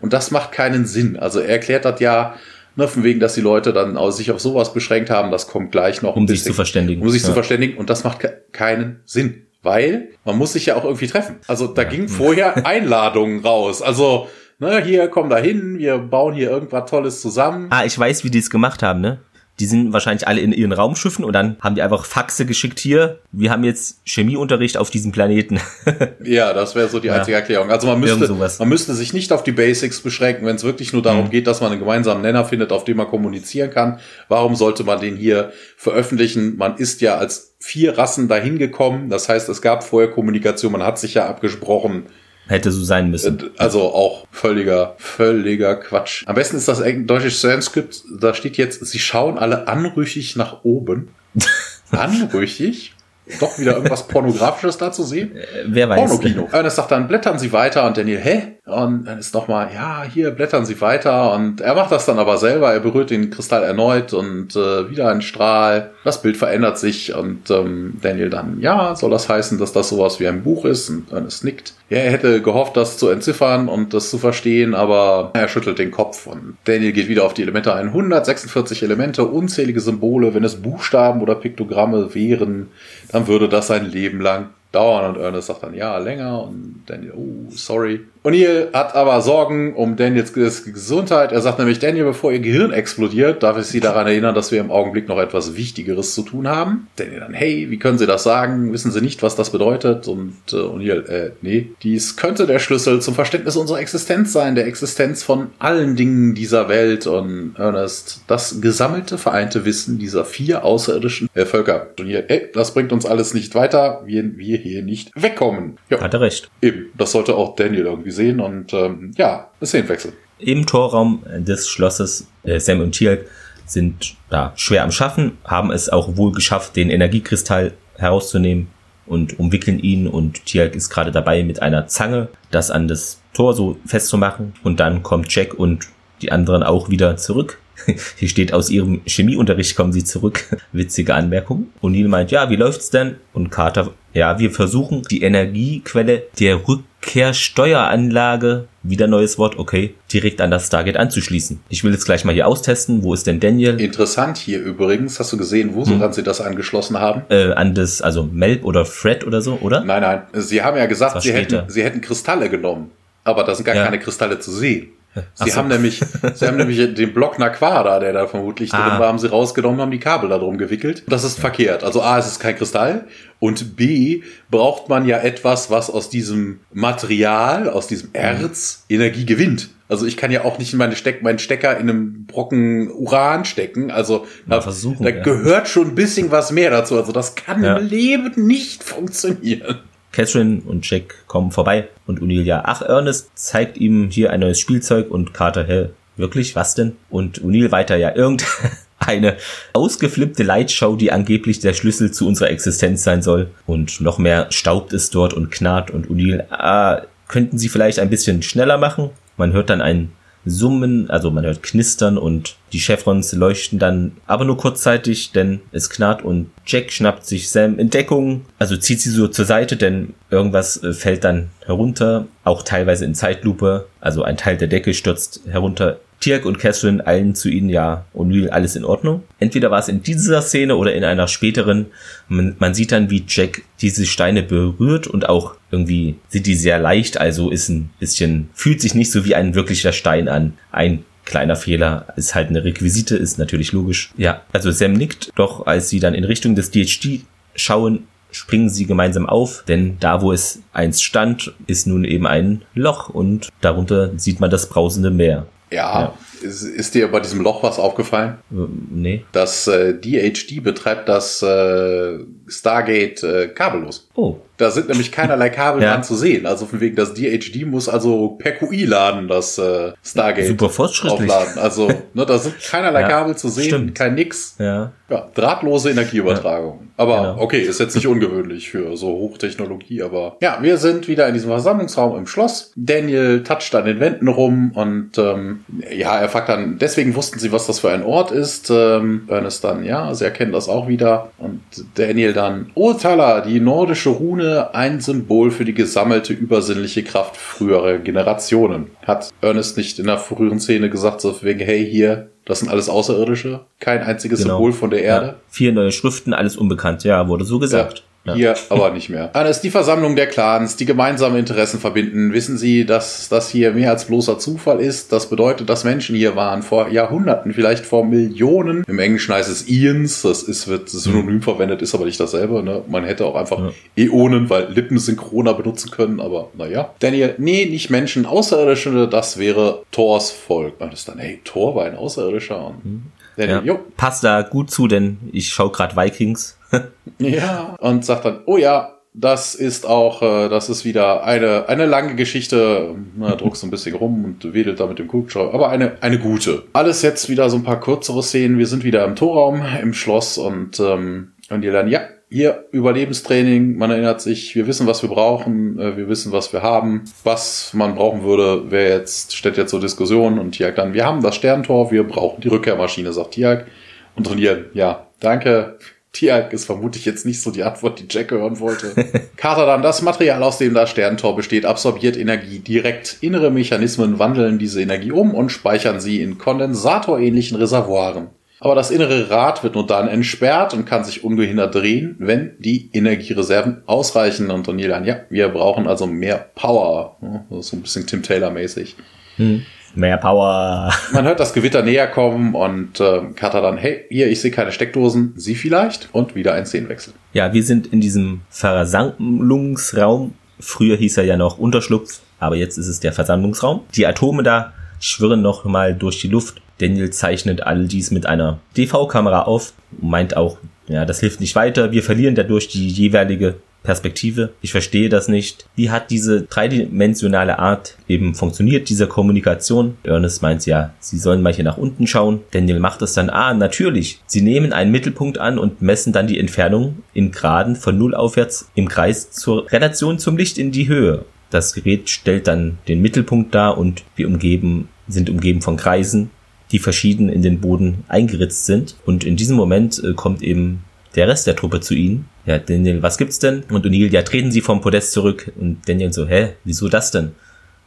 Und 0.00 0.12
das 0.12 0.30
macht 0.30 0.52
keinen 0.52 0.86
Sinn. 0.86 1.18
Also 1.18 1.40
er 1.40 1.48
erklärt 1.48 1.84
das 1.84 2.00
ja, 2.00 2.34
ne, 2.76 2.88
von 2.88 3.02
wegen, 3.02 3.20
dass 3.20 3.34
die 3.34 3.40
Leute 3.40 3.72
dann 3.72 3.98
sich 4.12 4.30
auf 4.30 4.40
sowas 4.40 4.72
beschränkt 4.72 5.10
haben, 5.10 5.30
das 5.30 5.48
kommt 5.48 5.72
gleich 5.72 6.02
noch. 6.02 6.16
Um 6.16 6.28
sich 6.28 6.44
zu 6.44 6.52
verständigen. 6.52 7.02
Um 7.02 7.08
sich 7.10 7.22
ja. 7.22 7.28
zu 7.28 7.34
verständigen 7.34 7.76
und 7.78 7.90
das 7.90 8.04
macht 8.04 8.26
keinen 8.52 9.00
Sinn 9.04 9.42
weil 9.66 10.10
man 10.24 10.38
muss 10.38 10.52
sich 10.52 10.66
ja 10.66 10.76
auch 10.76 10.84
irgendwie 10.84 11.08
treffen. 11.08 11.36
Also 11.48 11.66
da 11.66 11.82
ja. 11.82 11.88
ging 11.88 12.08
vorher 12.08 12.56
Einladungen 12.66 13.44
raus. 13.44 13.82
Also, 13.82 14.28
ne, 14.58 14.82
hier, 14.82 15.08
komm 15.08 15.28
da 15.30 15.38
hin, 15.38 15.78
wir 15.78 15.98
bauen 15.98 16.34
hier 16.34 16.50
irgendwas 16.50 16.90
Tolles 16.90 17.20
zusammen. 17.20 17.68
Ah, 17.70 17.84
ich 17.84 17.98
weiß, 17.98 18.24
wie 18.24 18.30
die 18.30 18.38
es 18.38 18.50
gemacht 18.50 18.82
haben, 18.82 19.00
ne? 19.00 19.20
Die 19.58 19.64
sind 19.64 19.94
wahrscheinlich 19.94 20.28
alle 20.28 20.42
in 20.42 20.52
ihren 20.52 20.72
Raumschiffen 20.72 21.24
und 21.24 21.32
dann 21.32 21.56
haben 21.60 21.74
die 21.74 21.80
einfach 21.80 22.04
Faxe 22.04 22.44
geschickt 22.44 22.78
hier. 22.78 23.20
Wir 23.32 23.50
haben 23.50 23.64
jetzt 23.64 24.00
Chemieunterricht 24.04 24.76
auf 24.76 24.90
diesem 24.90 25.12
Planeten. 25.12 25.58
ja, 26.22 26.52
das 26.52 26.74
wäre 26.74 26.88
so 26.90 27.00
die 27.00 27.10
einzige 27.10 27.32
ja. 27.32 27.38
Erklärung. 27.38 27.70
Also 27.70 27.86
man 27.86 27.98
müsste, 27.98 28.30
man 28.34 28.68
müsste 28.68 28.94
sich 28.94 29.14
nicht 29.14 29.32
auf 29.32 29.44
die 29.44 29.52
Basics 29.52 30.02
beschränken, 30.02 30.44
wenn 30.44 30.56
es 30.56 30.64
wirklich 30.64 30.92
nur 30.92 31.00
darum 31.00 31.26
mhm. 31.26 31.30
geht, 31.30 31.46
dass 31.46 31.62
man 31.62 31.72
einen 31.72 31.80
gemeinsamen 31.80 32.20
Nenner 32.20 32.44
findet, 32.44 32.70
auf 32.70 32.84
dem 32.84 32.98
man 32.98 33.06
kommunizieren 33.06 33.70
kann. 33.70 33.98
Warum 34.28 34.56
sollte 34.56 34.84
man 34.84 35.00
den 35.00 35.16
hier 35.16 35.52
veröffentlichen? 35.78 36.58
Man 36.58 36.76
ist 36.76 37.00
ja 37.00 37.16
als 37.16 37.56
vier 37.58 37.96
Rassen 37.96 38.28
dahin 38.28 38.58
gekommen. 38.58 39.08
Das 39.08 39.30
heißt, 39.30 39.48
es 39.48 39.62
gab 39.62 39.84
vorher 39.84 40.10
Kommunikation, 40.10 40.72
man 40.72 40.82
hat 40.82 40.98
sich 40.98 41.14
ja 41.14 41.26
abgesprochen 41.26 42.08
Hätte 42.48 42.70
so 42.70 42.84
sein 42.84 43.10
müssen. 43.10 43.38
Äh, 43.38 43.50
also 43.58 43.82
auch 43.82 44.26
völliger, 44.30 44.94
völliger 44.98 45.76
Quatsch. 45.76 46.24
Am 46.26 46.34
besten 46.34 46.56
ist 46.56 46.68
das 46.68 46.82
deutsche 47.06 47.30
Sanskrit, 47.30 48.02
da 48.20 48.34
steht 48.34 48.56
jetzt, 48.56 48.84
sie 48.86 48.98
schauen 48.98 49.38
alle 49.38 49.68
anrüchig 49.68 50.36
nach 50.36 50.64
oben. 50.64 51.08
anrüchig? 51.90 52.95
Doch 53.40 53.58
wieder 53.58 53.74
irgendwas 53.74 54.06
Pornografisches 54.06 54.78
da 54.78 54.92
zu 54.92 55.02
sehen? 55.02 55.36
Äh, 55.36 55.64
wer 55.66 55.88
weiß. 55.88 55.98
Pornokino. 55.98 56.48
Ernest 56.52 56.76
sagt 56.76 56.92
dann, 56.92 57.08
blättern 57.08 57.38
Sie 57.38 57.52
weiter 57.52 57.86
und 57.86 57.96
Daniel, 57.96 58.18
hä? 58.18 58.42
Und 58.66 59.04
dann 59.04 59.18
ist 59.18 59.34
nochmal, 59.34 59.68
ja, 59.74 60.04
hier 60.04 60.30
blättern 60.30 60.64
Sie 60.64 60.80
weiter. 60.80 61.32
Und 61.34 61.60
er 61.60 61.74
macht 61.74 61.92
das 61.92 62.06
dann 62.06 62.18
aber 62.18 62.36
selber. 62.36 62.72
Er 62.72 62.80
berührt 62.80 63.10
den 63.10 63.30
Kristall 63.30 63.64
erneut 63.64 64.12
und 64.12 64.54
äh, 64.54 64.90
wieder 64.90 65.08
ein 65.08 65.22
Strahl. 65.22 65.90
Das 66.04 66.22
Bild 66.22 66.36
verändert 66.36 66.78
sich 66.78 67.14
und 67.14 67.50
ähm, 67.50 67.94
Daniel 68.00 68.30
dann, 68.30 68.60
ja, 68.60 68.94
soll 68.94 69.10
das 69.10 69.28
heißen, 69.28 69.58
dass 69.58 69.72
das 69.72 69.88
sowas 69.88 70.20
wie 70.20 70.28
ein 70.28 70.42
Buch 70.42 70.64
ist? 70.64 70.88
Und 70.88 71.12
Ernest 71.12 71.44
nickt. 71.44 71.74
Ja, 71.88 71.98
er 71.98 72.10
hätte 72.10 72.42
gehofft, 72.42 72.76
das 72.76 72.98
zu 72.98 73.08
entziffern 73.08 73.68
und 73.68 73.94
das 73.94 74.10
zu 74.10 74.18
verstehen, 74.18 74.74
aber 74.74 75.30
er 75.34 75.46
schüttelt 75.46 75.78
den 75.78 75.92
Kopf 75.92 76.26
und 76.26 76.56
Daniel 76.64 76.90
geht 76.92 77.08
wieder 77.08 77.24
auf 77.24 77.34
die 77.34 77.42
Elemente 77.42 77.72
ein. 77.72 77.88
146 77.88 78.82
Elemente, 78.82 79.24
unzählige 79.24 79.80
Symbole. 79.80 80.34
Wenn 80.34 80.42
es 80.42 80.56
Buchstaben 80.56 81.22
oder 81.22 81.36
Piktogramme 81.36 82.14
wären, 82.14 82.70
dann 83.10 83.26
würde 83.26 83.48
das 83.48 83.68
sein 83.68 83.86
Leben 83.86 84.20
lang 84.20 84.50
dauern 84.72 85.14
und 85.14 85.22
Ernest 85.22 85.48
sagt 85.48 85.62
dann, 85.62 85.74
ja, 85.74 85.96
länger 85.98 86.42
und 86.42 86.82
Daniel, 86.86 87.12
oh, 87.16 87.50
sorry. 87.50 88.00
O'Neill 88.26 88.72
hat 88.72 88.96
aber 88.96 89.20
Sorgen 89.20 89.76
um 89.76 89.94
Daniels 89.94 90.32
Gesundheit. 90.32 91.30
Er 91.30 91.40
sagt 91.40 91.60
nämlich, 91.60 91.78
Daniel, 91.78 92.06
bevor 92.06 92.32
ihr 92.32 92.40
Gehirn 92.40 92.72
explodiert, 92.72 93.44
darf 93.44 93.56
ich 93.56 93.66
Sie 93.66 93.78
daran 93.78 94.08
erinnern, 94.08 94.34
dass 94.34 94.50
wir 94.50 94.58
im 94.58 94.72
Augenblick 94.72 95.06
noch 95.06 95.20
etwas 95.20 95.54
Wichtigeres 95.54 96.12
zu 96.12 96.22
tun 96.22 96.48
haben. 96.48 96.88
Daniel 96.96 97.20
dann, 97.20 97.34
hey, 97.34 97.70
wie 97.70 97.78
können 97.78 97.98
Sie 97.98 98.06
das 98.06 98.24
sagen? 98.24 98.72
Wissen 98.72 98.90
Sie 98.90 99.00
nicht, 99.00 99.22
was 99.22 99.36
das 99.36 99.50
bedeutet? 99.50 100.08
Und 100.08 100.34
äh, 100.52 100.56
O'Neill, 100.56 101.06
äh, 101.08 101.30
nee, 101.40 101.68
dies 101.84 102.16
könnte 102.16 102.48
der 102.48 102.58
Schlüssel 102.58 103.00
zum 103.00 103.14
Verständnis 103.14 103.54
unserer 103.54 103.78
Existenz 103.78 104.32
sein, 104.32 104.56
der 104.56 104.66
Existenz 104.66 105.22
von 105.22 105.52
allen 105.60 105.94
Dingen 105.94 106.34
dieser 106.34 106.68
Welt. 106.68 107.06
Und 107.06 107.54
Ernest, 107.56 108.22
das 108.26 108.60
gesammelte, 108.60 109.18
vereinte 109.18 109.64
Wissen 109.64 110.00
dieser 110.00 110.24
vier 110.24 110.64
außerirdischen 110.64 111.28
äh, 111.34 111.44
Völker. 111.44 111.90
O'Neill, 111.96 112.24
ey, 112.26 112.48
das 112.52 112.74
bringt 112.74 112.92
uns 112.92 113.06
alles 113.06 113.34
nicht 113.34 113.54
weiter, 113.54 114.02
wir, 114.04 114.36
wir 114.36 114.58
hier 114.58 114.82
nicht 114.82 115.12
wegkommen. 115.14 115.78
Ja. 115.90 116.00
Hat 116.00 116.12
er 116.12 116.22
recht. 116.22 116.50
Eben, 116.60 116.86
das 116.98 117.12
sollte 117.12 117.36
auch 117.36 117.54
Daniel 117.54 117.84
irgendwie 117.84 118.15
sehen 118.16 118.40
und 118.40 118.72
ähm, 118.72 119.12
ja, 119.16 119.50
Szenenwechsel. 119.64 120.12
Im 120.38 120.66
Torraum 120.66 121.22
des 121.38 121.68
Schlosses 121.68 122.26
äh, 122.42 122.58
Sam 122.58 122.80
und 122.80 122.92
Tialk 122.92 123.26
sind 123.64 124.16
da 124.30 124.52
schwer 124.56 124.84
am 124.84 124.92
Schaffen, 124.92 125.38
haben 125.44 125.70
es 125.70 125.88
auch 125.88 126.16
wohl 126.16 126.32
geschafft, 126.32 126.76
den 126.76 126.90
Energiekristall 126.90 127.72
herauszunehmen 127.96 128.68
und 129.06 129.38
umwickeln 129.38 129.78
ihn 129.78 130.06
und 130.08 130.44
Tialk 130.46 130.74
ist 130.74 130.90
gerade 130.90 131.10
dabei, 131.10 131.42
mit 131.42 131.62
einer 131.62 131.86
Zange 131.86 132.28
das 132.50 132.70
an 132.70 132.88
das 132.88 133.20
Tor 133.32 133.54
so 133.54 133.78
festzumachen 133.86 134.54
und 134.62 134.80
dann 134.80 135.02
kommt 135.02 135.32
Jack 135.34 135.54
und 135.54 135.88
die 136.22 136.32
anderen 136.32 136.62
auch 136.62 136.88
wieder 136.90 137.16
zurück. 137.16 137.58
Hier 138.16 138.28
steht, 138.28 138.52
aus 138.52 138.70
ihrem 138.70 139.02
Chemieunterricht 139.06 139.76
kommen 139.76 139.92
sie 139.92 140.04
zurück. 140.04 140.56
Witzige 140.72 141.14
Anmerkung. 141.14 141.68
Und 141.80 141.92
Neil 141.92 142.08
meint, 142.08 142.30
ja, 142.30 142.48
wie 142.48 142.56
läuft's 142.56 142.90
denn? 142.90 143.16
Und 143.34 143.50
Carter, 143.50 143.92
ja, 144.14 144.38
wir 144.38 144.50
versuchen 144.50 145.02
die 145.02 145.22
Energiequelle 145.22 146.22
der 146.38 146.66
Rückkehrsteueranlage, 147.06 148.66
wieder 148.82 149.06
neues 149.06 149.38
Wort, 149.38 149.58
okay, 149.58 149.94
direkt 150.12 150.40
an 150.40 150.50
das 150.50 150.66
Stargate 150.66 150.96
anzuschließen. 150.96 151.60
Ich 151.68 151.84
will 151.84 151.92
jetzt 151.92 152.04
gleich 152.04 152.24
mal 152.24 152.34
hier 152.34 152.46
austesten. 152.46 153.02
Wo 153.02 153.14
ist 153.14 153.26
denn 153.26 153.38
Daniel? 153.38 153.80
Interessant 153.80 154.36
hier 154.38 154.60
übrigens. 154.60 155.20
Hast 155.20 155.32
du 155.32 155.36
gesehen, 155.36 155.74
wo 155.74 155.86
hm. 155.86 156.12
sie 156.12 156.22
das 156.22 156.40
angeschlossen 156.40 156.98
haben? 156.98 157.22
Äh, 157.28 157.52
an 157.52 157.74
das, 157.74 158.02
also 158.02 158.24
Melb 158.24 158.64
oder 158.64 158.84
Fred 158.84 159.24
oder 159.24 159.40
so, 159.40 159.58
oder? 159.60 159.82
Nein, 159.82 160.02
nein. 160.02 160.22
Sie 160.32 160.62
haben 160.62 160.76
ja 160.76 160.86
gesagt, 160.86 161.22
sie 161.22 161.32
hätten, 161.32 161.68
sie 161.68 161.84
hätten 161.84 162.00
Kristalle 162.00 162.50
genommen. 162.50 162.90
Aber 163.24 163.44
da 163.44 163.54
sind 163.54 163.64
gar 163.64 163.74
ja. 163.74 163.84
keine 163.84 163.98
Kristalle 163.98 164.38
zu 164.38 164.50
sehen. 164.50 164.88
Sie 165.34 165.50
so. 165.50 165.56
haben 165.56 165.68
nämlich, 165.68 166.00
sie 166.34 166.46
haben 166.46 166.56
nämlich 166.56 166.94
den 166.94 167.14
Block 167.14 167.38
Naquada, 167.38 167.98
der 168.00 168.12
da 168.12 168.26
vermutlich 168.26 168.72
ah. 168.74 168.88
drin 168.88 168.98
war, 169.00 169.08
haben 169.08 169.18
sie 169.18 169.30
rausgenommen, 169.30 169.80
haben 169.80 169.90
die 169.90 169.98
Kabel 169.98 170.28
da 170.30 170.38
drum 170.38 170.58
gewickelt. 170.58 171.04
Das 171.08 171.24
ist 171.24 171.38
verkehrt. 171.38 171.84
Also 171.84 172.02
A, 172.02 172.18
es 172.18 172.26
ist 172.26 172.40
kein 172.40 172.56
Kristall 172.56 173.06
und 173.38 173.76
B, 173.76 174.22
braucht 174.50 174.88
man 174.88 175.06
ja 175.06 175.18
etwas, 175.18 175.70
was 175.70 175.90
aus 175.90 176.08
diesem 176.08 176.60
Material, 176.72 177.68
aus 177.68 177.86
diesem 177.86 178.10
Erz 178.12 178.84
Energie 178.88 179.26
gewinnt. 179.26 179.70
Also 179.88 180.04
ich 180.04 180.16
kann 180.16 180.32
ja 180.32 180.44
auch 180.44 180.58
nicht 180.58 180.72
in 180.72 180.78
meine 180.78 180.96
Steck, 180.96 181.22
meinen 181.22 181.38
Stecker 181.38 181.76
in 181.76 181.88
einem 181.88 182.26
Brocken 182.26 182.90
Uran 182.90 183.44
stecken. 183.44 183.90
Also 183.90 184.26
da, 184.46 184.58
da 184.58 185.08
ja. 185.08 185.22
gehört 185.22 185.68
schon 185.68 185.88
ein 185.88 185.94
bisschen 185.94 186.30
was 186.32 186.50
mehr 186.50 186.70
dazu. 186.70 186.96
Also 186.96 187.12
das 187.12 187.36
kann 187.36 187.62
ja. 187.62 187.76
im 187.76 187.86
Leben 187.86 188.46
nicht 188.46 188.82
funktionieren. 188.82 189.80
Catherine 190.16 190.62
und 190.64 190.88
Jack 190.88 191.26
kommen 191.26 191.50
vorbei 191.50 191.88
und 192.06 192.22
O'Neill 192.22 192.42
ja, 192.42 192.62
ach, 192.64 192.80
Ernest 192.80 193.28
zeigt 193.34 193.76
ihm 193.76 194.08
hier 194.08 194.30
ein 194.30 194.40
neues 194.40 194.58
Spielzeug 194.58 195.10
und 195.10 195.34
Carter, 195.34 195.64
hä, 195.64 195.90
wirklich, 196.16 196.56
was 196.56 196.74
denn? 196.74 196.96
Und 197.10 197.42
O'Neill 197.42 197.70
weiter, 197.70 197.96
ja, 197.96 198.16
irgendeine 198.16 199.36
ausgeflippte 199.74 200.42
Lightshow, 200.42 200.96
die 200.96 201.12
angeblich 201.12 201.60
der 201.60 201.74
Schlüssel 201.74 202.12
zu 202.12 202.26
unserer 202.26 202.48
Existenz 202.48 203.04
sein 203.04 203.20
soll. 203.20 203.50
Und 203.66 204.00
noch 204.00 204.16
mehr 204.16 204.46
staubt 204.48 204.94
es 204.94 205.10
dort 205.10 205.34
und 205.34 205.50
knarrt 205.50 205.90
und 205.90 206.08
O'Neill, 206.08 206.44
ah, 206.48 207.02
könnten 207.28 207.58
Sie 207.58 207.68
vielleicht 207.68 207.98
ein 207.98 208.08
bisschen 208.08 208.42
schneller 208.42 208.78
machen? 208.78 209.10
Man 209.36 209.52
hört 209.52 209.68
dann 209.68 209.82
ein 209.82 210.12
Summen, 210.46 211.10
also 211.10 211.30
man 211.30 211.44
hört 211.44 211.62
Knistern 211.62 212.16
und 212.16 212.56
die 212.72 212.78
Chevrons 212.78 213.32
leuchten 213.32 213.78
dann 213.78 214.12
aber 214.26 214.44
nur 214.44 214.56
kurzzeitig, 214.56 215.32
denn 215.32 215.60
es 215.72 215.90
knarrt 215.90 216.22
und 216.22 216.50
Jack 216.64 216.92
schnappt 216.92 217.26
sich 217.26 217.50
Sam 217.50 217.78
in 217.78 217.90
Deckung, 217.90 218.46
also 218.58 218.76
zieht 218.76 219.00
sie 219.00 219.10
so 219.10 219.28
zur 219.28 219.44
Seite, 219.44 219.76
denn 219.76 220.14
irgendwas 220.30 220.82
äh, 220.82 220.92
fällt 220.92 221.24
dann 221.24 221.50
herunter, 221.64 222.26
auch 222.44 222.62
teilweise 222.62 223.04
in 223.04 223.14
Zeitlupe, 223.14 223.86
also 224.00 224.22
ein 224.22 224.36
Teil 224.36 224.56
der 224.56 224.68
Decke 224.68 224.94
stürzt 224.94 225.40
herunter 225.48 225.98
Tirk 226.20 226.46
und 226.46 226.58
Catherine 226.58 227.06
eilen 227.06 227.34
zu 227.34 227.48
ihnen, 227.48 227.68
ja, 227.68 228.06
O'Neill, 228.14 228.48
alles 228.48 228.74
in 228.74 228.84
Ordnung. 228.84 229.22
Entweder 229.38 229.70
war 229.70 229.80
es 229.80 229.88
in 229.88 230.02
dieser 230.02 230.40
Szene 230.40 230.76
oder 230.76 230.94
in 230.94 231.04
einer 231.04 231.28
späteren. 231.28 231.86
Man, 232.28 232.56
man, 232.58 232.74
sieht 232.74 232.92
dann, 232.92 233.10
wie 233.10 233.24
Jack 233.28 233.62
diese 233.80 234.06
Steine 234.06 234.42
berührt 234.42 235.06
und 235.06 235.28
auch 235.28 235.54
irgendwie 235.76 236.16
sind 236.28 236.46
die 236.46 236.54
sehr 236.54 236.78
leicht, 236.78 237.18
also 237.18 237.50
ist 237.50 237.68
ein 237.68 237.90
bisschen, 238.00 238.48
fühlt 238.54 238.80
sich 238.80 238.94
nicht 238.94 239.12
so 239.12 239.24
wie 239.24 239.34
ein 239.34 239.54
wirklicher 239.54 239.92
Stein 239.92 240.28
an. 240.28 240.54
Ein 240.72 241.04
kleiner 241.24 241.56
Fehler 241.56 242.06
ist 242.16 242.34
halt 242.34 242.48
eine 242.48 242.64
Requisite, 242.64 243.16
ist 243.16 243.38
natürlich 243.38 243.72
logisch. 243.72 244.12
Ja, 244.16 244.42
also 244.52 244.70
Sam 244.70 244.94
nickt, 244.94 245.30
doch 245.36 245.66
als 245.66 245.90
sie 245.90 246.00
dann 246.00 246.14
in 246.14 246.24
Richtung 246.24 246.54
des 246.54 246.70
DHD 246.70 247.20
schauen, 247.54 248.06
springen 248.30 248.70
sie 248.70 248.86
gemeinsam 248.86 249.26
auf, 249.28 249.64
denn 249.68 249.98
da, 250.00 250.22
wo 250.22 250.32
es 250.32 250.60
einst 250.72 251.04
stand, 251.04 251.54
ist 251.66 251.86
nun 251.86 252.04
eben 252.04 252.26
ein 252.26 252.62
Loch 252.74 253.08
und 253.08 253.48
darunter 253.60 254.12
sieht 254.18 254.40
man 254.40 254.50
das 254.50 254.68
brausende 254.68 255.10
Meer. 255.10 255.46
Ja, 255.70 256.00
ja. 256.00 256.14
Ist, 256.42 256.62
ist, 256.62 256.94
dir 256.94 257.10
bei 257.10 257.18
diesem 257.20 257.40
Loch 257.40 257.62
was 257.62 257.78
aufgefallen? 257.78 258.36
Nee. 258.50 259.24
Das 259.32 259.66
äh, 259.66 259.94
DHD 259.94 260.62
betreibt 260.62 261.08
das 261.08 261.42
äh, 261.42 262.18
Stargate 262.46 263.22
äh, 263.24 263.48
kabellos. 263.48 264.05
Oh. 264.16 264.38
Da 264.56 264.70
sind 264.70 264.88
nämlich 264.88 265.12
keinerlei 265.12 265.50
Kabel 265.50 265.82
ja. 265.82 265.92
dran 265.92 266.04
zu 266.04 266.14
sehen. 266.14 266.46
Also 266.46 266.66
von 266.66 266.80
wegen 266.80 266.96
das 266.96 267.14
DHD 267.14 267.66
muss 267.66 267.88
also 267.88 268.30
per 268.38 268.52
QI 268.52 268.84
laden, 268.84 269.28
das 269.28 269.58
äh, 269.58 269.92
Stargate 270.02 270.48
Super 270.48 270.70
fortschrittlich. 270.70 271.30
aufladen. 271.30 271.58
Also 271.58 271.88
ne, 272.14 272.26
da 272.26 272.38
sind 272.38 272.54
keinerlei 272.70 273.02
ja, 273.02 273.08
Kabel 273.08 273.36
zu 273.36 273.48
sehen, 273.48 273.66
stimmt. 273.66 273.94
kein 273.94 274.14
nix. 274.14 274.56
Ja. 274.58 274.92
ja 275.10 275.28
drahtlose 275.34 275.90
Energieübertragung. 275.90 276.88
Aber 276.96 277.16
genau. 277.16 277.42
okay, 277.42 277.60
ist 277.60 277.78
jetzt 277.78 277.94
nicht 277.94 278.06
ungewöhnlich 278.06 278.70
für 278.70 278.96
so 278.96 279.08
Hochtechnologie, 279.08 280.02
aber 280.02 280.36
ja, 280.40 280.58
wir 280.62 280.78
sind 280.78 281.08
wieder 281.08 281.28
in 281.28 281.34
diesem 281.34 281.50
Versammlungsraum 281.50 282.16
im 282.16 282.26
Schloss. 282.26 282.72
Daniel 282.74 283.42
toucht 283.42 283.74
an 283.74 283.84
den 283.84 284.00
Wänden 284.00 284.28
rum 284.28 284.72
und 284.74 285.18
ähm, 285.18 285.64
ja, 285.94 286.18
er 286.18 286.28
fragt 286.30 286.48
dann, 286.48 286.78
deswegen 286.78 287.14
wussten 287.14 287.38
sie, 287.38 287.52
was 287.52 287.66
das 287.66 287.80
für 287.80 287.90
ein 287.90 288.02
Ort 288.02 288.30
ist. 288.30 288.70
Ähm, 288.70 289.24
Ernest 289.28 289.62
dann, 289.64 289.84
ja, 289.84 290.14
sie 290.14 290.24
erkennen 290.24 290.52
das 290.52 290.70
auch 290.70 290.88
wieder. 290.88 291.30
Und 291.36 291.60
Daniel 291.96 292.32
dann, 292.32 292.70
oh 292.74 292.94
Tala, 292.94 293.42
die 293.42 293.60
nordische 293.60 294.05
Rune 294.10 294.36
Rune 294.36 294.74
ein 294.74 295.00
Symbol 295.00 295.50
für 295.50 295.64
die 295.64 295.74
gesammelte 295.74 296.32
übersinnliche 296.32 297.02
Kraft 297.02 297.36
früherer 297.36 297.98
Generationen. 297.98 298.90
Hat 299.06 299.30
Ernest 299.40 299.76
nicht 299.76 299.98
in 299.98 300.06
der 300.06 300.18
früheren 300.18 300.60
Szene 300.60 300.90
gesagt, 300.90 301.20
so 301.20 301.42
wegen, 301.42 301.60
hey, 301.60 301.88
hier, 301.88 302.30
das 302.44 302.60
sind 302.60 302.68
alles 302.68 302.88
Außerirdische? 302.88 303.66
Kein 303.80 304.02
einziges 304.02 304.42
genau. 304.42 304.56
Symbol 304.56 304.72
von 304.72 304.90
der 304.90 305.02
Erde? 305.02 305.26
Ja. 305.26 305.34
Vier 305.48 305.72
neue 305.72 305.92
Schriften, 305.92 306.32
alles 306.32 306.56
unbekannt. 306.56 307.04
Ja, 307.04 307.28
wurde 307.28 307.44
so 307.44 307.58
gesagt. 307.58 307.98
Ja. 307.98 308.04
Ja. 308.26 308.34
Hier 308.34 308.54
aber 308.70 308.90
nicht 308.90 309.08
mehr. 309.08 309.28
Dann 309.32 309.46
ist 309.46 309.60
die 309.60 309.70
Versammlung 309.70 310.16
der 310.16 310.26
Clans, 310.26 310.76
die 310.76 310.84
gemeinsame 310.84 311.38
Interessen 311.38 311.78
verbinden. 311.78 312.32
Wissen 312.32 312.58
Sie, 312.58 312.84
dass 312.84 313.28
das 313.28 313.48
hier 313.48 313.72
mehr 313.72 313.90
als 313.90 314.06
bloßer 314.06 314.38
Zufall 314.38 314.80
ist? 314.80 315.12
Das 315.12 315.30
bedeutet, 315.30 315.68
dass 315.68 315.84
Menschen 315.84 316.16
hier 316.16 316.36
waren 316.36 316.62
vor 316.62 316.88
Jahrhunderten, 316.88 317.52
vielleicht 317.52 317.86
vor 317.86 318.04
Millionen. 318.04 318.84
Im 318.88 318.98
Englischen 318.98 319.34
heißt 319.34 319.48
es 319.48 319.68
Ians, 319.68 320.22
das 320.22 320.42
ist, 320.42 320.68
wird 320.68 320.88
synonym 320.88 321.36
mhm. 321.36 321.42
verwendet, 321.42 321.82
ist 321.82 321.94
aber 321.94 322.04
nicht 322.04 322.18
dasselbe. 322.18 322.62
Ne? 322.62 322.82
Man 322.88 323.04
hätte 323.04 323.26
auch 323.26 323.36
einfach 323.36 323.58
ja. 323.58 324.04
Äonen, 324.04 324.50
weil 324.50 324.72
Lippensynchroner 324.72 325.54
benutzen 325.54 325.90
können, 325.90 326.20
aber 326.20 326.48
naja. 326.54 326.94
Daniel, 326.98 327.34
nee, 327.38 327.66
nicht 327.66 327.90
Menschen, 327.90 328.26
Außerirdische, 328.26 329.08
das 329.08 329.38
wäre 329.38 329.82
Thors 329.92 330.30
Volk. 330.30 330.78
Das 330.78 330.92
ist 330.92 331.08
dann, 331.08 331.18
hey, 331.18 331.40
Thor 331.44 331.74
war 331.76 331.86
ein 331.86 331.96
Außerirdischer. 331.96 332.74
Mhm. 332.82 333.02
Daniel, 333.36 333.62
ja. 333.64 333.78
Passt 333.96 334.24
da 334.24 334.42
gut 334.42 334.70
zu, 334.70 334.88
denn 334.88 335.18
ich 335.32 335.50
schaue 335.50 335.70
gerade 335.70 335.96
Vikings 335.96 336.55
ja, 337.18 337.76
und 337.80 338.04
sagt 338.04 338.24
dann, 338.24 338.40
oh 338.46 338.56
ja, 338.56 338.96
das 339.18 339.54
ist 339.54 339.86
auch, 339.86 340.20
äh, 340.20 340.48
das 340.48 340.68
ist 340.68 340.84
wieder 340.84 341.24
eine, 341.24 341.68
eine 341.68 341.86
lange 341.86 342.14
Geschichte. 342.16 342.94
Na, 343.16 343.34
druckst 343.34 343.64
ein 343.64 343.70
bisschen 343.70 343.96
rum 343.96 344.24
und 344.24 344.52
wedelt 344.52 344.78
da 344.78 344.86
mit 344.86 344.98
dem 344.98 345.08
Kugelschreiber, 345.08 345.54
aber 345.54 345.70
eine, 345.70 346.02
eine 346.02 346.18
gute. 346.18 346.64
Alles 346.74 347.00
jetzt 347.00 347.30
wieder 347.30 347.48
so 347.48 347.56
ein 347.56 347.64
paar 347.64 347.80
kürzere 347.80 348.22
Szenen. 348.22 348.58
Wir 348.58 348.66
sind 348.66 348.84
wieder 348.84 349.04
im 349.06 349.16
Torraum, 349.16 349.62
im 349.80 349.94
Schloss 349.94 350.36
und, 350.36 350.78
ähm, 350.80 351.32
und 351.48 351.64
ihr 351.64 351.72
dann, 351.72 351.88
ja, 351.88 352.02
hier 352.28 352.66
Überlebenstraining, 352.72 353.78
man 353.78 353.90
erinnert 353.90 354.20
sich, 354.20 354.54
wir 354.56 354.66
wissen, 354.66 354.86
was 354.86 355.02
wir 355.02 355.08
brauchen, 355.08 355.78
äh, 355.78 355.96
wir 355.96 356.08
wissen, 356.08 356.32
was 356.32 356.52
wir 356.52 356.62
haben. 356.62 357.04
Was 357.24 357.72
man 357.72 357.94
brauchen 357.94 358.22
würde, 358.22 358.70
wäre 358.70 358.98
jetzt, 358.98 359.34
steht 359.34 359.56
jetzt 359.56 359.70
zur 359.70 359.80
Diskussion 359.80 360.38
und 360.38 360.52
Tiag 360.52 360.74
dann, 360.74 360.92
wir 360.92 361.06
haben 361.06 361.22
das 361.22 361.36
Sterntor, 361.36 361.90
wir 361.90 362.04
brauchen 362.04 362.42
die 362.42 362.48
Rückkehrmaschine, 362.48 363.12
sagt 363.12 363.32
Tiag. 363.32 363.66
Und 364.14 364.26
trainieren, 364.26 364.66
ja, 364.72 365.06
danke, 365.20 365.78
Tiag 366.16 366.52
ist 366.52 366.64
vermutlich 366.64 367.04
jetzt 367.04 367.26
nicht 367.26 367.42
so 367.42 367.50
die 367.50 367.62
Antwort, 367.62 367.98
die 368.00 368.06
Jack 368.08 368.30
hören 368.30 368.58
wollte. 368.58 368.94
Carter 369.36 369.66
dann, 369.66 369.82
das 369.82 370.02
Material, 370.02 370.42
aus 370.42 370.58
dem 370.58 370.72
das 370.72 370.90
Sterntor 370.90 371.36
besteht, 371.36 371.66
absorbiert 371.66 372.16
Energie 372.16 372.58
direkt. 372.58 373.18
Innere 373.20 373.50
Mechanismen 373.50 374.18
wandeln 374.18 374.58
diese 374.58 374.80
Energie 374.80 375.12
um 375.12 375.34
und 375.34 375.50
speichern 375.50 376.00
sie 376.00 376.22
in 376.22 376.38
kondensatorähnlichen 376.38 377.56
Reservoiren. 377.58 378.28
Aber 378.58 378.74
das 378.74 378.90
innere 378.90 379.28
Rad 379.28 379.62
wird 379.62 379.74
nur 379.74 379.86
dann 379.86 380.08
entsperrt 380.08 380.72
und 380.72 380.86
kann 380.86 381.04
sich 381.04 381.22
ungehindert 381.22 381.74
drehen, 381.74 382.16
wenn 382.18 382.52
die 382.58 382.90
Energiereserven 382.94 383.82
ausreichen. 383.84 384.50
Und 384.50 384.66
O'Neill 384.68 384.88
dann, 384.88 385.04
ja, 385.04 385.20
wir 385.28 385.48
brauchen 385.50 385.86
also 385.86 386.06
mehr 386.06 386.38
Power. 386.54 387.18
So 387.60 387.76
ein 387.76 387.82
bisschen 387.82 388.06
Tim 388.06 388.22
Taylor-mäßig. 388.22 388.96
Hm. 389.36 389.66
Mehr 389.96 390.18
Power. 390.18 390.92
Man 391.12 391.24
hört 391.24 391.40
das 391.40 391.54
Gewitter 391.54 391.82
näher 391.82 392.06
kommen 392.06 392.54
und 392.54 393.00
äh, 393.00 393.22
Carter 393.34 393.62
dann, 393.62 393.78
hey, 393.78 394.04
hier, 394.10 394.28
ich 394.28 394.40
sehe 394.40 394.50
keine 394.50 394.70
Steckdosen, 394.70 395.32
Sie 395.36 395.54
vielleicht? 395.54 396.10
Und 396.12 396.34
wieder 396.34 396.52
ein 396.52 396.66
Szenenwechsel. 396.66 397.14
Ja, 397.32 397.52
wir 397.52 397.62
sind 397.62 397.86
in 397.86 398.00
diesem 398.00 398.42
Versammlungsraum. 398.50 400.34
Früher 400.60 400.96
hieß 400.96 401.16
er 401.16 401.24
ja 401.24 401.36
noch 401.36 401.58
Unterschlupf, 401.58 402.20
aber 402.38 402.56
jetzt 402.56 402.76
ist 402.76 402.88
es 402.88 403.00
der 403.00 403.12
Versammlungsraum. 403.12 403.80
Die 403.94 404.06
Atome 404.06 404.42
da 404.42 404.74
schwirren 405.00 405.42
noch 405.42 405.64
mal 405.64 405.94
durch 405.94 406.20
die 406.20 406.28
Luft. 406.28 406.60
Daniel 406.78 407.10
zeichnet 407.10 407.62
all 407.62 407.86
dies 407.86 408.10
mit 408.10 408.26
einer 408.26 408.58
DV-Kamera 408.76 409.42
auf, 409.42 409.72
meint 409.98 410.36
auch, 410.36 410.58
ja, 410.88 411.04
das 411.04 411.20
hilft 411.20 411.40
nicht 411.40 411.56
weiter. 411.56 411.90
Wir 411.90 412.02
verlieren 412.02 412.34
dadurch 412.34 412.68
die 412.68 412.88
jeweilige 412.88 413.56
Perspektive. 413.86 414.50
Ich 414.60 414.72
verstehe 414.72 415.08
das 415.08 415.28
nicht. 415.28 415.66
Wie 415.76 415.90
hat 415.90 416.10
diese 416.10 416.42
dreidimensionale 416.42 417.58
Art 417.58 417.96
eben 418.08 418.34
funktioniert, 418.34 418.88
diese 418.88 419.06
Kommunikation? 419.06 419.96
Ernest 420.02 420.42
meint 420.42 420.66
ja, 420.66 420.92
sie 420.98 421.18
sollen 421.18 421.40
mal 421.40 421.54
hier 421.54 421.64
nach 421.64 421.78
unten 421.78 422.06
schauen. 422.06 422.40
Daniel 422.50 422.80
macht 422.80 423.00
es 423.02 423.14
dann, 423.14 423.30
ah, 423.30 423.54
natürlich. 423.54 424.20
Sie 424.26 424.42
nehmen 424.42 424.72
einen 424.72 424.90
Mittelpunkt 424.90 425.38
an 425.38 425.58
und 425.58 425.80
messen 425.80 426.12
dann 426.12 426.26
die 426.26 426.38
Entfernung 426.38 426.96
in 427.14 427.30
Graden 427.30 427.76
von 427.76 427.96
Null 427.96 428.14
aufwärts 428.14 428.68
im 428.74 428.88
Kreis 428.88 429.30
zur 429.30 429.70
Relation 429.70 430.18
zum 430.18 430.36
Licht 430.36 430.58
in 430.58 430.72
die 430.72 430.88
Höhe. 430.88 431.24
Das 431.50 431.72
Gerät 431.72 432.10
stellt 432.10 432.48
dann 432.48 432.78
den 432.88 433.00
Mittelpunkt 433.00 433.54
dar 433.54 433.78
und 433.78 434.02
wir 434.16 434.26
umgeben, 434.26 434.88
sind 435.06 435.30
umgeben 435.30 435.62
von 435.62 435.76
Kreisen, 435.76 436.30
die 436.72 436.80
verschieden 436.80 437.28
in 437.28 437.42
den 437.42 437.60
Boden 437.60 438.04
eingeritzt 438.08 438.66
sind. 438.66 438.96
Und 439.06 439.22
in 439.22 439.36
diesem 439.36 439.56
Moment 439.56 440.02
äh, 440.02 440.12
kommt 440.14 440.42
eben 440.42 440.82
der 441.16 441.28
Rest 441.28 441.46
der 441.46 441.56
Truppe 441.56 441.80
zu 441.80 441.94
ihnen. 441.94 442.28
Ja, 442.44 442.58
Daniel, 442.58 443.02
was 443.02 443.18
gibt's 443.18 443.38
denn? 443.38 443.64
Und 443.70 443.86
O'Neill, 443.86 444.10
ja, 444.10 444.22
treten 444.22 444.52
Sie 444.52 444.60
vom 444.60 444.80
Podest 444.80 445.12
zurück. 445.12 445.50
Und 445.56 445.88
Daniel 445.88 446.12
so, 446.12 446.26
hä, 446.26 446.54
wieso 446.64 446.88
das 446.88 447.10
denn? 447.10 447.32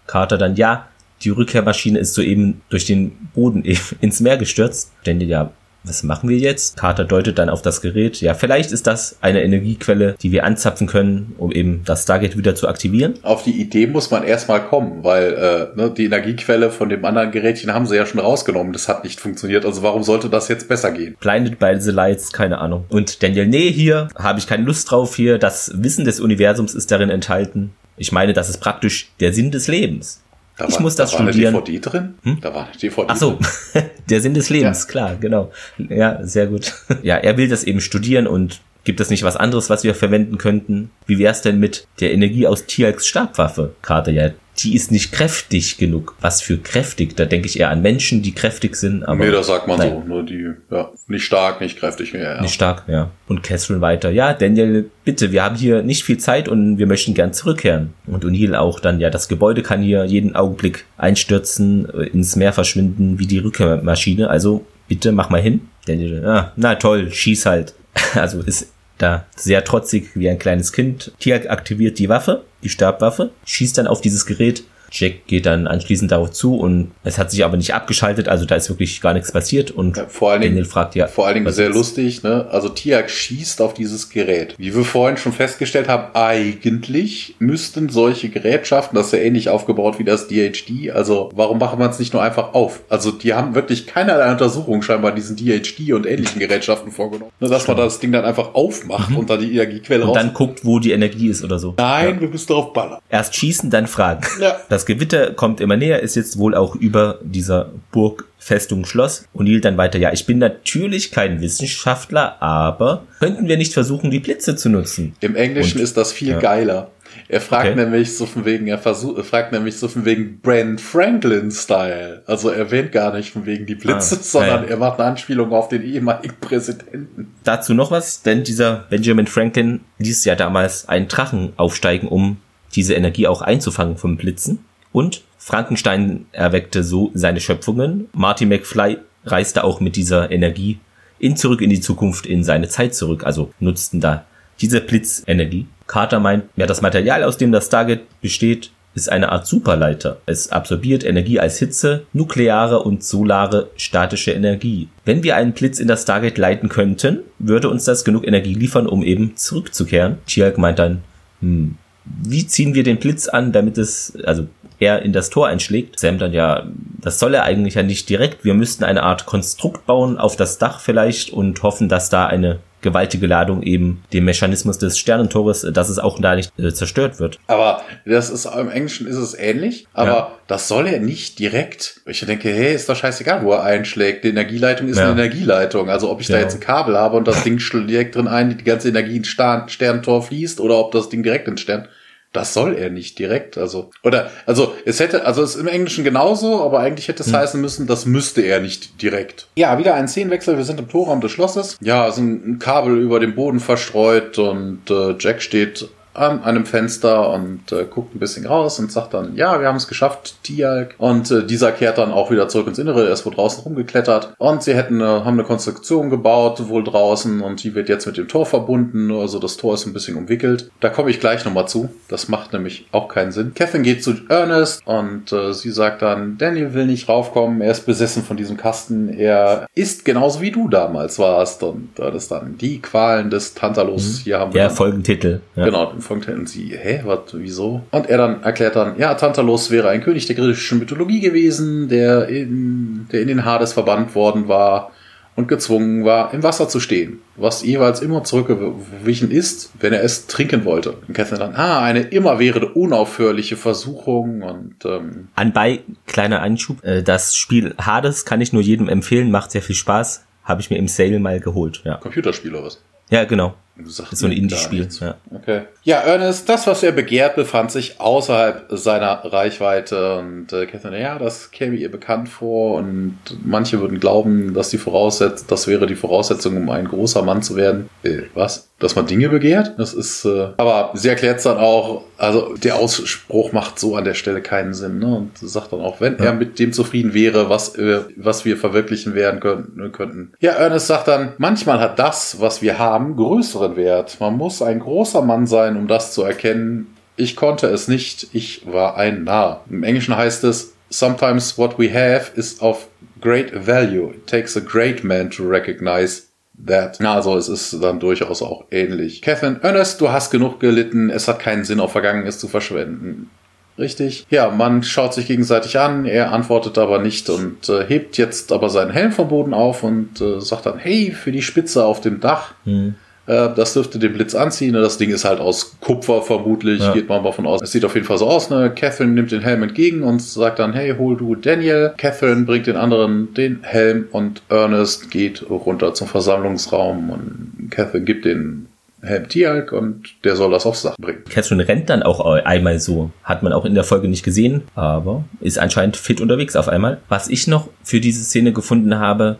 Carter 0.07 0.37
dann, 0.37 0.55
ja, 0.55 0.89
die 1.21 1.29
Rückkehrmaschine 1.29 1.99
ist 1.99 2.13
soeben 2.13 2.61
durch 2.69 2.85
den 2.85 3.11
Boden 3.33 3.63
ins 4.01 4.19
Meer 4.19 4.37
gestürzt. 4.37 4.91
Daniel, 5.03 5.29
ja, 5.29 5.51
was 5.83 6.03
machen 6.03 6.29
wir 6.29 6.37
jetzt? 6.37 6.77
Carter 6.77 7.05
deutet 7.05 7.37
dann 7.39 7.49
auf 7.49 7.61
das 7.61 7.81
Gerät. 7.81 8.21
Ja, 8.21 8.33
vielleicht 8.33 8.71
ist 8.71 8.87
das 8.87 9.17
eine 9.21 9.43
Energiequelle, 9.43 10.15
die 10.21 10.31
wir 10.31 10.43
anzapfen 10.43 10.87
können, 10.87 11.35
um 11.37 11.51
eben 11.51 11.83
das 11.85 12.03
Stargate 12.03 12.37
wieder 12.37 12.55
zu 12.55 12.67
aktivieren. 12.67 13.15
Auf 13.23 13.43
die 13.43 13.59
Idee 13.59 13.87
muss 13.87 14.11
man 14.11 14.23
erstmal 14.23 14.65
kommen, 14.65 15.03
weil 15.03 15.33
äh, 15.33 15.79
ne, 15.79 15.91
die 15.91 16.05
Energiequelle 16.05 16.69
von 16.69 16.89
dem 16.89 17.03
anderen 17.05 17.31
Gerätchen 17.31 17.73
haben 17.73 17.85
sie 17.85 17.95
ja 17.95 18.05
schon 18.05 18.19
rausgenommen. 18.19 18.73
Das 18.73 18.87
hat 18.87 19.03
nicht 19.03 19.19
funktioniert. 19.19 19.65
Also 19.65 19.81
warum 19.83 20.03
sollte 20.03 20.29
das 20.29 20.47
jetzt 20.47 20.67
besser 20.67 20.91
gehen? 20.91 21.15
Blinded 21.19 21.59
by 21.59 21.75
the 21.79 21.91
Lights, 21.91 22.31
keine 22.31 22.59
Ahnung. 22.59 22.85
Und 22.89 23.23
Daniel, 23.23 23.47
nee, 23.47 23.71
hier 23.71 24.09
habe 24.17 24.39
ich 24.39 24.47
keine 24.47 24.63
Lust 24.63 24.91
drauf 24.91 25.15
hier. 25.15 25.37
Das 25.37 25.71
Wissen 25.75 26.05
des 26.05 26.19
Universums 26.19 26.73
ist 26.75 26.91
darin 26.91 27.09
enthalten. 27.09 27.71
Ich 27.97 28.11
meine, 28.11 28.33
das 28.33 28.49
ist 28.49 28.59
praktisch 28.59 29.11
der 29.19 29.33
Sinn 29.33 29.51
des 29.51 29.67
Lebens. 29.67 30.21
Da 30.59 30.67
ich 30.67 30.75
war, 30.75 30.81
muss 30.81 30.95
das 30.97 31.11
da 31.11 31.17
studieren. 31.17 31.53
War 31.53 31.61
eine 31.61 31.71
DVD 31.71 31.89
drin? 31.89 32.13
Hm? 32.23 32.41
Da 32.41 32.53
war 32.53 32.65
eine 32.65 32.75
DVD 32.75 33.05
Ach 33.07 33.15
so, 33.15 33.39
der 34.09 34.19
Sinn 34.19 34.33
des 34.33 34.49
Lebens, 34.49 34.83
ja. 34.83 34.91
klar, 34.91 35.15
genau. 35.15 35.51
Ja, 35.77 36.19
sehr 36.23 36.47
gut. 36.47 36.73
Ja, 37.01 37.15
er 37.15 37.37
will 37.37 37.47
das 37.47 37.63
eben 37.63 37.79
studieren 37.79 38.27
und 38.27 38.59
Gibt 38.83 38.99
es 38.99 39.09
nicht 39.09 39.23
was 39.23 39.35
anderes, 39.35 39.69
was 39.69 39.83
wir 39.83 39.93
verwenden 39.93 40.37
könnten? 40.37 40.89
Wie 41.05 41.19
wär's 41.19 41.41
denn 41.41 41.59
mit 41.59 41.87
der 41.99 42.13
Energie 42.13 42.47
aus 42.47 42.65
Tiaks 42.65 43.07
Stabwaffe? 43.07 43.75
Karte 43.81 44.11
ja 44.11 44.31
die 44.63 44.75
ist 44.75 44.91
nicht 44.91 45.11
kräftig 45.11 45.77
genug. 45.77 46.15
Was 46.21 46.41
für 46.41 46.57
kräftig? 46.57 47.15
Da 47.15 47.25
denke 47.25 47.47
ich 47.47 47.59
eher 47.59 47.69
an 47.69 47.81
Menschen, 47.81 48.21
die 48.21 48.33
kräftig 48.33 48.75
sind. 48.75 49.03
Aber 49.03 49.23
nee, 49.23 49.31
das 49.31 49.47
sagt 49.47 49.67
man 49.67 49.77
nein. 49.77 49.91
so. 49.91 50.07
Nur 50.07 50.23
die, 50.23 50.51
ja, 50.69 50.91
nicht 51.07 51.23
stark, 51.23 51.61
nicht 51.61 51.79
kräftig 51.79 52.13
mehr. 52.13 52.35
Ja. 52.35 52.41
Nicht 52.41 52.53
stark, 52.53 52.83
ja. 52.87 53.11
Und 53.27 53.43
Catherine 53.43 53.81
weiter. 53.81 54.09
Ja, 54.09 54.33
Daniel, 54.33 54.89
bitte, 55.05 55.31
wir 55.31 55.43
haben 55.43 55.55
hier 55.55 55.81
nicht 55.81 56.03
viel 56.03 56.17
Zeit 56.17 56.47
und 56.47 56.77
wir 56.77 56.87
möchten 56.87 57.13
gern 57.13 57.33
zurückkehren. 57.33 57.93
Und 58.05 58.25
O'Neill 58.25 58.55
auch 58.55 58.79
dann, 58.79 58.99
ja, 58.99 59.09
das 59.09 59.27
Gebäude 59.27 59.63
kann 59.63 59.81
hier 59.81 60.05
jeden 60.05 60.35
Augenblick 60.35 60.85
einstürzen, 60.97 61.87
äh, 61.89 62.07
ins 62.07 62.35
Meer 62.35 62.53
verschwinden, 62.53 63.19
wie 63.19 63.27
die 63.27 63.39
Rückkehrmaschine. 63.39 64.29
Also, 64.29 64.65
bitte, 64.87 65.11
mach 65.11 65.29
mal 65.29 65.41
hin. 65.41 65.61
Daniel, 65.85 66.25
ah, 66.25 66.51
na 66.55 66.75
toll, 66.75 67.11
schieß 67.11 67.45
halt. 67.45 67.73
Also, 68.15 68.41
ist 68.41 68.67
da 68.97 69.25
sehr 69.35 69.63
trotzig 69.63 70.09
wie 70.15 70.29
ein 70.29 70.39
kleines 70.39 70.73
Kind. 70.73 71.13
Tiak 71.19 71.49
aktiviert 71.49 71.99
die 71.99 72.09
Waffe 72.09 72.43
die 72.63 72.69
Stabwaffe, 72.69 73.31
schießt 73.45 73.77
dann 73.77 73.87
auf 73.87 74.01
dieses 74.01 74.25
Gerät 74.25 74.63
Jack 74.91 75.27
geht 75.27 75.45
dann 75.45 75.67
anschließend 75.67 76.11
darauf 76.11 76.31
zu 76.31 76.57
und 76.57 76.91
es 77.03 77.17
hat 77.17 77.31
sich 77.31 77.43
aber 77.43 77.57
nicht 77.57 77.73
abgeschaltet, 77.73 78.27
also 78.27 78.45
da 78.45 78.55
ist 78.55 78.69
wirklich 78.69 79.01
gar 79.01 79.13
nichts 79.13 79.31
passiert 79.31 79.71
und 79.71 79.97
ja, 79.97 80.05
vor 80.07 80.31
allen 80.31 80.41
Dingen, 80.41 80.65
fragt 80.65 80.95
ja. 80.95 81.07
Vor 81.07 81.27
allen 81.27 81.35
Dingen 81.35 81.51
sehr 81.51 81.69
lustig, 81.69 82.23
ne? 82.23 82.47
Also 82.51 82.69
Tiak 82.69 83.09
schießt 83.09 83.61
auf 83.61 83.73
dieses 83.73 84.09
Gerät. 84.09 84.55
Wie 84.57 84.75
wir 84.75 84.83
vorhin 84.83 85.17
schon 85.17 85.33
festgestellt 85.33 85.87
haben, 85.87 86.13
eigentlich 86.13 87.35
müssten 87.39 87.89
solche 87.89 88.29
Gerätschaften, 88.29 88.95
das 88.95 89.07
ist 89.07 89.13
ja 89.13 89.19
ähnlich 89.19 89.49
aufgebaut 89.49 89.99
wie 89.99 90.03
das 90.03 90.27
DHD, 90.27 90.91
also 90.91 91.29
warum 91.33 91.59
machen 91.59 91.79
wir 91.79 91.89
es 91.89 91.99
nicht 91.99 92.13
nur 92.13 92.21
einfach 92.21 92.53
auf? 92.53 92.81
Also 92.89 93.11
die 93.11 93.33
haben 93.33 93.55
wirklich 93.55 93.87
keinerlei 93.87 94.31
Untersuchung 94.31 94.81
scheinbar 94.81 95.13
diesen 95.13 95.35
DHD 95.35 95.93
und 95.93 96.05
ähnlichen 96.05 96.39
Gerätschaften 96.39 96.91
vorgenommen. 96.91 97.31
Ne, 97.39 97.49
dass 97.49 97.67
man 97.67 97.77
das 97.77 97.99
Ding 97.99 98.11
dann 98.11 98.25
einfach 98.25 98.53
aufmacht 98.53 99.11
mhm. 99.11 99.17
und 99.17 99.29
da 99.29 99.37
die 99.37 99.51
Energiequelle 99.53 100.03
raus. 100.03 100.17
Und 100.17 100.23
dann 100.23 100.33
guckt, 100.33 100.65
wo 100.65 100.79
die 100.79 100.91
Energie 100.91 101.29
ist 101.29 101.43
oder 101.43 101.59
so. 101.59 101.75
Nein, 101.77 102.15
ja. 102.15 102.21
wir 102.21 102.27
müssen 102.29 102.47
darauf 102.47 102.73
ballern. 102.73 102.99
Erst 103.09 103.35
schießen, 103.35 103.69
dann 103.69 103.87
fragen. 103.87 104.25
Ja. 104.39 104.57
Das 104.69 104.78
das 104.79 104.85
Gewitter 104.85 105.33
kommt 105.33 105.59
immer 105.59 105.75
näher, 105.75 106.01
ist 106.01 106.15
jetzt 106.15 106.37
wohl 106.37 106.55
auch 106.55 106.73
über 106.73 107.19
dieser 107.21 107.69
Burgfestung 107.91 108.85
Schloss. 108.85 109.25
Und 109.33 109.45
hielt 109.45 109.65
dann 109.65 109.75
weiter, 109.75 109.99
ja, 109.99 110.13
ich 110.13 110.25
bin 110.25 110.37
natürlich 110.37 111.11
kein 111.11 111.41
Wissenschaftler, 111.41 112.41
aber 112.41 113.05
könnten 113.19 113.49
wir 113.49 113.57
nicht 113.57 113.73
versuchen, 113.73 114.09
die 114.09 114.19
Blitze 114.19 114.55
zu 114.55 114.69
nutzen? 114.69 115.15
Im 115.19 115.35
Englischen 115.35 115.79
Und, 115.79 115.83
ist 115.83 115.97
das 115.97 116.13
viel 116.13 116.29
ja. 116.29 116.39
geiler. 116.39 116.91
Er 117.27 117.41
fragt 117.41 117.71
okay. 117.71 117.75
nämlich 117.75 118.15
so 118.15 118.25
von 118.25 118.45
wegen, 118.45 118.67
er 118.67 118.77
versucht, 118.77 119.17
er 119.17 119.25
fragt 119.25 119.51
nämlich 119.51 119.77
so 119.77 119.89
von 119.89 120.05
wegen 120.05 120.39
Brand 120.39 120.79
Franklin 120.79 121.51
Style. 121.51 122.23
Also 122.25 122.49
er 122.49 122.59
erwähnt 122.59 122.93
gar 122.93 123.13
nicht 123.13 123.31
von 123.31 123.45
wegen 123.45 123.65
die 123.65 123.75
Blitze, 123.75 124.15
ah, 124.15 124.23
sondern 124.23 124.67
er 124.69 124.77
macht 124.77 124.99
eine 124.99 125.09
Anspielung 125.09 125.51
auf 125.51 125.67
den 125.67 125.83
ehemaligen 125.83 126.35
Präsidenten. 126.39 127.33
Dazu 127.43 127.73
noch 127.73 127.91
was, 127.91 128.21
denn 128.21 128.45
dieser 128.45 128.85
Benjamin 128.89 129.27
Franklin 129.27 129.81
ließ 129.97 130.23
ja 130.23 130.35
damals 130.35 130.87
einen 130.87 131.09
Drachen 131.09 131.51
aufsteigen, 131.57 132.07
um 132.07 132.37
diese 132.75 132.93
Energie 132.93 133.27
auch 133.27 133.41
einzufangen 133.41 133.97
vom 133.97 134.17
Blitzen. 134.17 134.59
Und 134.91 135.23
Frankenstein 135.37 136.25
erweckte 136.31 136.83
so 136.83 137.11
seine 137.13 137.39
Schöpfungen. 137.39 138.09
Marty 138.13 138.45
McFly 138.45 138.97
reiste 139.25 139.63
auch 139.63 139.79
mit 139.79 139.95
dieser 139.95 140.31
Energie 140.31 140.79
in 141.19 141.35
zurück 141.35 141.61
in 141.61 141.69
die 141.69 141.81
Zukunft 141.81 142.25
in 142.25 142.43
seine 142.43 142.69
Zeit 142.69 142.95
zurück, 142.95 143.25
also 143.25 143.53
nutzten 143.59 143.99
da 143.99 144.25
diese 144.61 144.81
Blitzenergie. 144.81 145.67
Carter 145.87 146.19
meint, 146.19 146.45
ja, 146.55 146.65
das 146.65 146.81
Material, 146.81 147.23
aus 147.23 147.37
dem 147.37 147.51
das 147.51 147.67
Stargate 147.67 148.01
besteht, 148.21 148.71
ist 148.95 149.11
eine 149.11 149.31
Art 149.31 149.47
Superleiter. 149.47 150.17
Es 150.25 150.51
absorbiert 150.51 151.03
Energie 151.03 151.39
als 151.39 151.59
Hitze, 151.59 152.05
nukleare 152.11 152.79
und 152.79 153.03
solare 153.03 153.69
statische 153.77 154.31
Energie. 154.31 154.89
Wenn 155.05 155.23
wir 155.23 155.35
einen 155.35 155.53
Blitz 155.53 155.79
in 155.79 155.87
das 155.87 156.03
Stargate 156.03 156.37
leiten 156.37 156.69
könnten, 156.69 157.19
würde 157.37 157.69
uns 157.69 157.85
das 157.85 158.03
genug 158.03 158.27
Energie 158.27 158.53
liefern, 158.53 158.87
um 158.87 159.03
eben 159.03 159.35
zurückzukehren. 159.37 160.17
Chiak 160.27 160.57
meint 160.57 160.79
dann, 160.79 161.03
hm, 161.41 161.75
wie 162.05 162.47
ziehen 162.47 162.73
wir 162.73 162.83
den 162.83 162.97
Blitz 162.97 163.27
an, 163.27 163.51
damit 163.51 163.77
es, 163.77 164.17
also 164.23 164.47
er 164.79 165.01
in 165.01 165.13
das 165.13 165.29
Tor 165.29 165.47
einschlägt. 165.47 165.99
Sam 165.99 166.17
dann 166.17 166.33
ja, 166.33 166.67
das 167.01 167.19
soll 167.19 167.33
er 167.33 167.43
eigentlich 167.43 167.75
ja 167.75 167.83
nicht 167.83 168.09
direkt. 168.09 168.43
Wir 168.43 168.53
müssten 168.53 168.83
eine 168.83 169.03
Art 169.03 169.25
Konstrukt 169.25 169.85
bauen 169.85 170.17
auf 170.17 170.35
das 170.35 170.57
Dach 170.57 170.79
vielleicht 170.79 171.31
und 171.31 171.61
hoffen, 171.63 171.89
dass 171.89 172.09
da 172.09 172.27
eine 172.27 172.59
gewaltige 172.81 173.27
Ladung 173.27 173.61
eben 173.61 174.03
dem 174.13 174.25
Mechanismus 174.25 174.77
des 174.77 174.97
Sternentores, 174.97 175.67
dass 175.73 175.89
es 175.89 175.99
auch 175.99 176.19
da 176.19 176.35
nicht 176.35 176.57
äh, 176.57 176.73
zerstört 176.73 177.19
wird. 177.19 177.37
Aber 177.47 177.81
das 178.05 178.29
ist 178.29 178.45
im 178.45 178.69
Englischen 178.69 179.07
ist 179.07 179.17
es 179.17 179.37
ähnlich, 179.37 179.87
aber 179.93 180.09
ja. 180.09 180.31
das 180.47 180.67
soll 180.67 180.87
er 180.87 180.99
nicht 180.99 181.39
direkt. 181.39 182.01
Ich 182.05 182.25
denke, 182.25 182.49
hey, 182.49 182.73
ist 182.73 182.87
doch 182.87 182.95
scheißegal, 182.95 183.43
wo 183.43 183.51
er 183.51 183.63
einschlägt. 183.63 184.23
Die 184.23 184.29
Energieleitung 184.29 184.87
ist 184.87 184.97
ja. 184.97 185.11
eine 185.11 185.21
Energieleitung. 185.21 185.89
Also 185.89 186.09
ob 186.09 186.21
ich 186.21 186.27
genau. 186.27 186.39
da 186.39 186.43
jetzt 186.43 186.55
ein 186.55 186.61
Kabel 186.61 186.97
habe 186.97 187.17
und 187.17 187.27
das 187.27 187.43
Ding 187.43 187.59
schlägt 187.59 188.15
drin 188.15 188.27
ein, 188.27 188.57
die 188.57 188.63
ganze 188.63 188.89
Energie 188.89 189.17
ins 189.17 189.27
Sternentor 189.27 190.21
fließt 190.21 190.61
oder 190.61 190.77
ob 190.77 190.91
das 190.91 191.09
Ding 191.09 191.23
direkt 191.23 191.47
ins 191.47 191.61
Stern 191.61 191.87
das 192.31 192.53
soll 192.53 192.75
er 192.75 192.89
nicht 192.89 193.17
direkt. 193.17 193.57
Also, 193.57 193.89
oder, 194.03 194.29
also, 194.45 194.73
es 194.85 194.99
hätte, 194.99 195.25
also 195.25 195.41
es 195.41 195.55
ist 195.55 195.61
im 195.61 195.67
Englischen 195.67 196.03
genauso, 196.03 196.61
aber 196.61 196.79
eigentlich 196.79 197.07
hätte 197.07 197.23
es 197.23 197.29
hm. 197.29 197.37
heißen 197.37 197.61
müssen, 197.61 197.87
das 197.87 198.05
müsste 198.05 198.41
er 198.41 198.59
nicht 198.59 199.01
direkt. 199.01 199.47
Ja, 199.55 199.77
wieder 199.77 199.95
ein 199.95 200.07
Szenenwechsel. 200.07 200.57
Wir 200.57 200.63
sind 200.63 200.79
im 200.79 200.87
Torraum 200.87 201.21
des 201.21 201.31
Schlosses. 201.31 201.77
Ja, 201.81 202.07
es 202.07 202.15
ist 202.15 202.21
ein 202.21 202.59
Kabel 202.59 202.99
über 202.99 203.19
dem 203.19 203.35
Boden 203.35 203.59
verstreut 203.59 204.37
und 204.37 204.89
äh, 204.89 205.15
Jack 205.19 205.41
steht 205.41 205.89
an 206.19 206.43
einem 206.43 206.65
Fenster 206.65 207.31
und 207.33 207.71
äh, 207.71 207.85
guckt 207.89 208.15
ein 208.15 208.19
bisschen 208.19 208.45
raus 208.45 208.79
und 208.79 208.91
sagt 208.91 209.13
dann, 209.13 209.35
ja, 209.35 209.59
wir 209.59 209.67
haben 209.67 209.77
es 209.77 209.87
geschafft, 209.87 210.35
Tialk. 210.43 210.95
Und 210.97 211.31
äh, 211.31 211.45
dieser 211.45 211.71
kehrt 211.71 211.97
dann 211.97 212.11
auch 212.11 212.31
wieder 212.31 212.47
zurück 212.47 212.67
ins 212.67 212.79
Innere, 212.79 213.07
er 213.07 213.13
ist 213.13 213.25
wohl 213.25 213.33
draußen 213.33 213.63
rumgeklettert. 213.63 214.33
Und 214.37 214.63
sie 214.63 214.75
hätten, 214.75 215.01
äh, 215.01 215.03
haben 215.03 215.39
eine 215.39 215.43
Konstruktion 215.43 216.09
gebaut, 216.09 216.67
wohl 216.67 216.83
draußen, 216.83 217.41
und 217.41 217.63
die 217.63 217.75
wird 217.75 217.89
jetzt 217.89 218.05
mit 218.05 218.17
dem 218.17 218.27
Tor 218.27 218.45
verbunden. 218.45 219.11
Also 219.11 219.39
das 219.39 219.57
Tor 219.57 219.73
ist 219.73 219.85
ein 219.85 219.93
bisschen 219.93 220.17
umwickelt. 220.17 220.69
Da 220.79 220.89
komme 220.89 221.09
ich 221.09 221.19
gleich 221.19 221.45
nochmal 221.45 221.67
zu. 221.67 221.89
Das 222.07 222.27
macht 222.27 222.53
nämlich 222.53 222.87
auch 222.91 223.07
keinen 223.07 223.31
Sinn. 223.31 223.53
Catherine 223.53 223.83
geht 223.83 224.03
zu 224.03 224.13
Ernest 224.27 224.81
und 224.85 225.31
äh, 225.31 225.53
sie 225.53 225.71
sagt 225.71 226.01
dann, 226.01 226.37
Daniel 226.37 226.73
will 226.73 226.85
nicht 226.85 227.07
raufkommen, 227.07 227.61
er 227.61 227.71
ist 227.71 227.85
besessen 227.85 228.23
von 228.23 228.37
diesem 228.37 228.57
Kasten. 228.57 229.09
Er 229.09 229.67
ist 229.75 230.05
genauso 230.05 230.41
wie 230.41 230.51
du 230.51 230.67
damals 230.67 231.19
warst. 231.19 231.63
Und 231.63 231.97
äh, 231.99 232.11
das 232.11 232.23
ist 232.23 232.31
dann 232.31 232.57
die 232.57 232.81
Qualen 232.81 233.29
des 233.29 233.53
Tantalus. 233.53 234.19
Mhm. 234.19 234.23
Hier 234.23 234.39
haben 234.39 234.53
wir. 234.53 234.61
Der 234.61 234.69
Folgentitel. 234.69 235.41
Ja. 235.55 235.65
Genau, 235.65 235.93
Folgentitel. 236.09 236.39
Und 236.39 236.49
sie, 236.49 236.77
hä, 236.77 237.01
was, 237.05 237.19
wieso? 237.33 237.83
Und 237.91 238.09
er 238.09 238.17
dann 238.17 238.43
erklärt 238.43 238.75
dann, 238.75 238.97
ja, 238.99 239.13
Tantalus 239.13 239.71
wäre 239.71 239.89
ein 239.89 240.01
König 240.01 240.25
der 240.25 240.35
griechischen 240.35 240.79
Mythologie 240.79 241.21
gewesen, 241.21 241.87
der 241.87 242.27
in, 242.27 243.07
der 243.11 243.21
in 243.21 243.27
den 243.27 243.45
Hades 243.45 243.73
verbannt 243.73 244.15
worden 244.15 244.47
war 244.47 244.91
und 245.35 245.47
gezwungen 245.47 246.03
war, 246.03 246.33
im 246.33 246.43
Wasser 246.43 246.67
zu 246.67 246.81
stehen, 246.81 247.19
was 247.37 247.63
jeweils 247.63 248.01
immer 248.01 248.25
zurückgewichen 248.25 249.31
ist, 249.31 249.71
wenn 249.79 249.93
er 249.93 250.03
es 250.03 250.27
trinken 250.27 250.65
wollte. 250.65 250.91
Und 251.07 251.13
Catherine 251.13 251.39
dann, 251.39 251.55
ah, 251.55 251.81
eine 251.81 252.01
immerwährende, 252.01 252.67
unaufhörliche 252.67 253.55
Versuchung 253.55 254.41
und 254.41 254.75
ähm 254.83 255.29
Anbei, 255.35 255.79
kleiner 256.07 256.41
Einschub, 256.41 256.83
äh, 256.83 257.03
das 257.03 257.35
Spiel 257.35 257.73
Hades 257.79 258.25
kann 258.25 258.41
ich 258.41 258.51
nur 258.51 258.61
jedem 258.61 258.89
empfehlen, 258.89 259.31
macht 259.31 259.51
sehr 259.51 259.61
viel 259.61 259.75
Spaß, 259.75 260.25
habe 260.43 260.59
ich 260.59 260.69
mir 260.69 260.77
im 260.77 260.89
Sale 260.89 261.19
mal 261.19 261.39
geholt. 261.39 261.81
Ja. 261.85 261.95
Computerspiel 261.95 262.53
oder 262.53 262.65
was? 262.65 262.83
Ja, 263.09 263.23
genau. 263.23 263.55
So 263.85 264.25
ein 264.25 264.31
Indie-Spiel. 264.31 264.87
Ja. 264.99 265.15
Okay. 265.33 265.61
Ja, 265.83 265.99
Ernest, 266.01 266.49
das, 266.49 266.67
was 266.67 266.83
er 266.83 266.91
begehrt, 266.91 267.35
befand 267.35 267.71
sich 267.71 267.99
außerhalb 267.99 268.67
seiner 268.71 269.23
Reichweite. 269.23 270.17
Und 270.17 270.51
äh, 270.53 270.65
Catherine, 270.65 271.01
ja, 271.01 271.17
das 271.17 271.51
käme 271.51 271.75
ihr 271.75 271.89
bekannt 271.89 272.29
vor. 272.29 272.75
Und 272.75 273.17
manche 273.43 273.79
würden 273.79 273.99
glauben, 273.99 274.53
dass 274.53 274.69
die 274.69 274.77
Voraussetzung, 274.77 275.47
das 275.47 275.67
wäre 275.67 275.87
die 275.87 275.95
Voraussetzung, 275.95 276.57
um 276.57 276.69
ein 276.69 276.87
großer 276.87 277.21
Mann 277.23 277.41
zu 277.41 277.55
werden. 277.55 277.89
Äh, 278.03 278.23
was? 278.33 278.69
Dass 278.79 278.95
man 278.95 279.07
Dinge 279.07 279.29
begehrt? 279.29 279.73
Das 279.77 279.93
ist, 279.93 280.25
äh, 280.25 280.49
aber 280.57 280.91
sie 280.93 281.09
erklärt 281.09 281.37
es 281.37 281.43
dann 281.43 281.57
auch, 281.57 282.03
also 282.17 282.53
der 282.55 282.75
Ausspruch 282.75 283.51
macht 283.51 283.79
so 283.79 283.95
an 283.95 284.05
der 284.05 284.13
Stelle 284.13 284.41
keinen 284.41 284.73
Sinn. 284.73 284.99
Ne? 284.99 285.17
Und 285.17 285.37
sagt 285.37 285.73
dann 285.73 285.81
auch, 285.81 285.99
wenn 286.01 286.17
ja. 286.17 286.25
er 286.25 286.33
mit 286.33 286.59
dem 286.59 286.71
zufrieden 286.71 287.13
wäre, 287.13 287.49
was, 287.49 287.75
äh, 287.75 288.01
was 288.15 288.45
wir 288.45 288.57
verwirklichen 288.57 289.15
werden 289.15 289.39
könnten, 289.39 289.91
könnten. 289.91 290.33
Ja, 290.39 290.51
Ernest 290.51 290.87
sagt 290.87 291.07
dann, 291.07 291.33
manchmal 291.37 291.79
hat 291.79 291.99
das, 291.99 292.39
was 292.39 292.61
wir 292.61 292.79
haben, 292.79 293.15
größere 293.15 293.68
größeren 293.69 293.75
Wert. 293.75 294.19
Man 294.19 294.37
muss 294.37 294.61
ein 294.61 294.79
großer 294.79 295.21
Mann 295.21 295.47
sein, 295.47 295.77
um 295.77 295.87
das 295.87 296.13
zu 296.13 296.23
erkennen. 296.23 296.95
Ich 297.15 297.35
konnte 297.35 297.67
es 297.67 297.87
nicht, 297.87 298.27
ich 298.33 298.65
war 298.65 298.97
ein 298.97 299.23
Narr. 299.25 299.63
Im 299.69 299.83
Englischen 299.83 300.15
heißt 300.15 300.43
es, 300.45 300.73
sometimes 300.89 301.57
what 301.57 301.77
we 301.77 301.89
have 301.93 302.31
is 302.35 302.61
of 302.61 302.87
great 303.21 303.51
value. 303.53 304.11
It 304.11 304.27
takes 304.27 304.55
a 304.55 304.61
great 304.61 305.03
man 305.03 305.29
to 305.29 305.43
recognize 305.43 306.23
that. 306.65 306.97
Na, 306.99 307.15
also 307.15 307.37
es 307.37 307.49
ist 307.49 307.81
dann 307.81 307.99
durchaus 307.99 308.41
auch 308.41 308.65
ähnlich. 308.71 309.21
Catherine, 309.21 309.59
Ernest, 309.61 309.99
du 309.99 310.09
hast 310.09 310.31
genug 310.31 310.59
gelitten. 310.59 311.09
Es 311.09 311.27
hat 311.27 311.39
keinen 311.39 311.65
Sinn, 311.65 311.79
auf 311.79 311.91
Vergangenes 311.91 312.39
zu 312.39 312.47
verschwenden. 312.47 313.29
Richtig. 313.77 314.27
Ja, 314.29 314.49
man 314.49 314.83
schaut 314.83 315.13
sich 315.13 315.25
gegenseitig 315.25 315.79
an, 315.79 316.05
er 316.05 316.33
antwortet 316.33 316.77
aber 316.77 316.99
nicht 316.99 317.29
und 317.29 317.69
äh, 317.69 317.85
hebt 317.87 318.17
jetzt 318.17 318.51
aber 318.51 318.69
seinen 318.69 318.91
Helm 318.91 319.13
vom 319.13 319.29
Boden 319.29 319.53
auf 319.53 319.83
und 319.83 320.19
äh, 320.19 320.41
sagt 320.41 320.65
dann, 320.65 320.77
hey, 320.77 321.11
für 321.11 321.31
die 321.31 321.41
Spitze 321.41 321.85
auf 321.85 322.01
dem 322.01 322.19
Dach. 322.19 322.53
Hm. 322.65 322.95
Äh, 323.29 323.49
das 323.55 323.73
dürfte 323.73 323.99
den 323.99 324.13
Blitz 324.13 324.33
anziehen. 324.33 324.73
Das 324.73 324.97
Ding 324.97 325.11
ist 325.11 325.23
halt 325.23 325.39
aus 325.39 325.77
Kupfer 325.79 326.23
vermutlich, 326.23 326.79
ja. 326.79 326.93
geht 326.93 327.07
man 327.07 327.21
mal 327.21 327.31
von 327.31 327.45
aus. 327.45 327.61
Es 327.61 327.71
sieht 327.71 327.85
auf 327.85 327.93
jeden 327.93 328.07
Fall 328.07 328.17
so 328.17 328.27
aus. 328.27 328.49
Ne? 328.49 328.71
Catherine 328.73 329.13
nimmt 329.13 329.31
den 329.31 329.41
Helm 329.41 329.61
entgegen 329.61 330.01
und 330.01 330.19
sagt 330.19 330.57
dann, 330.57 330.73
hey, 330.73 330.95
hol 330.97 331.15
du 331.15 331.35
Daniel. 331.35 331.93
Catherine 331.97 332.45
bringt 332.45 332.65
den 332.65 332.75
anderen 332.75 333.33
den 333.35 333.59
Helm 333.61 334.07
und 334.11 334.41
Ernest 334.49 335.11
geht 335.11 335.47
runter 335.47 335.93
zum 335.93 336.07
Versammlungsraum 336.07 337.11
und 337.11 337.69
Catherine 337.69 338.03
gibt 338.03 338.25
den 338.25 338.65
Helm 339.01 339.29
Tialk 339.29 339.71
und 339.71 340.07
der 340.23 340.35
soll 340.35 340.51
das 340.51 340.65
aufs 340.65 340.81
Dach 340.81 340.95
bringen. 340.99 341.23
Catherine 341.29 341.65
rennt 341.67 341.89
dann 341.89 342.01
auch 342.01 342.19
einmal 342.25 342.79
so. 342.79 343.11
Hat 343.23 343.43
man 343.43 343.53
auch 343.53 343.63
in 343.63 343.75
der 343.75 343.83
Folge 343.83 344.07
nicht 344.07 344.23
gesehen, 344.23 344.63
aber 344.75 345.23
ist 345.39 345.59
anscheinend 345.59 345.97
fit 345.97 346.19
unterwegs 346.19 346.55
auf 346.55 346.67
einmal. 346.67 346.97
Was 347.07 347.29
ich 347.29 347.47
noch 347.47 347.69
für 347.83 348.01
diese 348.01 348.23
Szene 348.23 348.51
gefunden 348.51 348.97
habe, 348.97 349.37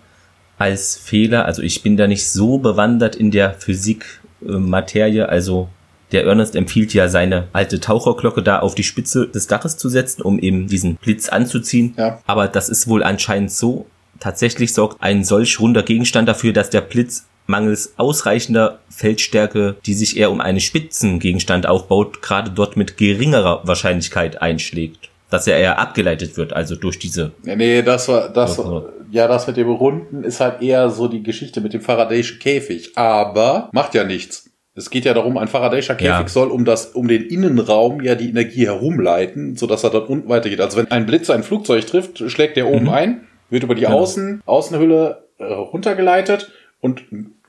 als 0.60 0.98
Fehler. 0.98 1.46
Also 1.46 1.64
ich 1.64 1.82
bin 1.82 1.98
da 1.98 2.06
nicht 2.06 2.30
so 2.30 2.60
bewandert 2.60 3.16
in 3.16 3.32
der 3.32 3.56
Physikmaterie. 3.56 5.24
Also 5.24 5.70
der 6.12 6.26
Ernest 6.26 6.56
empfiehlt 6.56 6.94
ja 6.94 7.08
seine 7.08 7.48
alte 7.54 7.80
Taucherglocke 7.80 8.44
da 8.44 8.60
auf 8.60 8.76
die 8.76 8.84
Spitze 8.84 9.28
des 9.28 9.48
Daches 9.48 9.78
zu 9.78 9.90
setzen, 9.90 10.22
um 10.22 10.38
eben 10.38 10.68
diesen 10.68 10.96
Blitz 10.96 11.30
anzuziehen. 11.30 11.96
Ja. 11.98 12.22
Aber 12.28 12.48
das 12.48 12.70
ist 12.70 12.88
wohl 12.88 13.04
anscheinend 13.04 13.52
so. 13.52 13.88
Tatsächlich 14.20 14.74
sorgt 14.74 15.02
ein 15.02 15.24
solch 15.24 15.60
runder 15.60 15.82
Gegenstand 15.82 16.28
dafür, 16.28 16.52
dass 16.52 16.70
der 16.70 16.82
Blitz 16.82 17.26
mangels 17.48 17.94
ausreichender 17.98 18.80
Feldstärke, 18.90 19.78
die 19.86 19.94
sich 19.94 20.18
eher 20.18 20.30
um 20.30 20.42
einen 20.42 20.60
Spitzengegenstand 20.60 21.68
aufbaut, 21.68 22.22
gerade 22.22 22.52
dort 22.52 22.76
mit 22.78 22.98
geringerer 22.98 23.62
Wahrscheinlichkeit 23.66 24.42
einschlägt 24.42 25.09
dass 25.30 25.48
er 25.48 25.58
eher 25.58 25.80
abgeleitet 25.80 26.38
wird, 26.38 26.54
also 26.54 26.76
durch 26.76 27.00
diese. 27.00 27.32
Nee, 27.44 27.56
nee 27.56 27.82
das 27.82 28.08
war, 28.08 28.30
das, 28.30 28.58
war, 28.58 28.90
ja, 29.12 29.28
das 29.28 29.48
mit 29.48 29.58
dem 29.58 29.70
Runden 29.70 30.24
ist 30.24 30.40
halt 30.40 30.62
eher 30.62 30.90
so 30.90 31.08
die 31.08 31.24
Geschichte 31.24 31.62
mit 31.62 31.74
dem 31.74 31.82
Faradayschen 31.82 32.40
Käfig. 32.40 32.92
Aber 32.96 33.70
macht 33.72 33.94
ja 33.94 34.04
nichts. 34.04 34.50
Es 34.76 34.90
geht 34.90 35.04
ja 35.04 35.14
darum, 35.14 35.38
ein 35.38 35.50
Faradayischer 35.50 35.96
Käfig 35.96 36.10
ja. 36.10 36.28
soll 36.28 36.50
um 36.50 36.64
das, 36.64 36.88
um 36.88 37.08
den 37.08 37.24
Innenraum 37.24 38.02
ja 38.02 38.16
die 38.16 38.30
Energie 38.30 38.66
herumleiten, 38.66 39.58
sodass 39.58 39.84
er 39.84 39.90
dann 39.90 40.04
unten 40.04 40.30
weitergeht. 40.30 40.62
Also 40.62 40.78
wenn 40.78 40.90
ein 40.90 41.06
Blitz 41.06 41.30
ein 41.30 41.44
Flugzeug 41.44 41.86
trifft, 41.86 42.20
schlägt 42.32 42.56
der 42.56 42.68
oben 42.68 42.86
mhm. 42.86 42.90
ein, 42.90 43.28
wird 43.50 43.64
über 43.64 43.76
die 43.76 43.82
genau. 43.82 44.00
Außen, 44.00 44.42
Außenhülle 44.46 45.28
äh, 45.38 45.44
runtergeleitet 45.44 46.52
und 46.80 47.04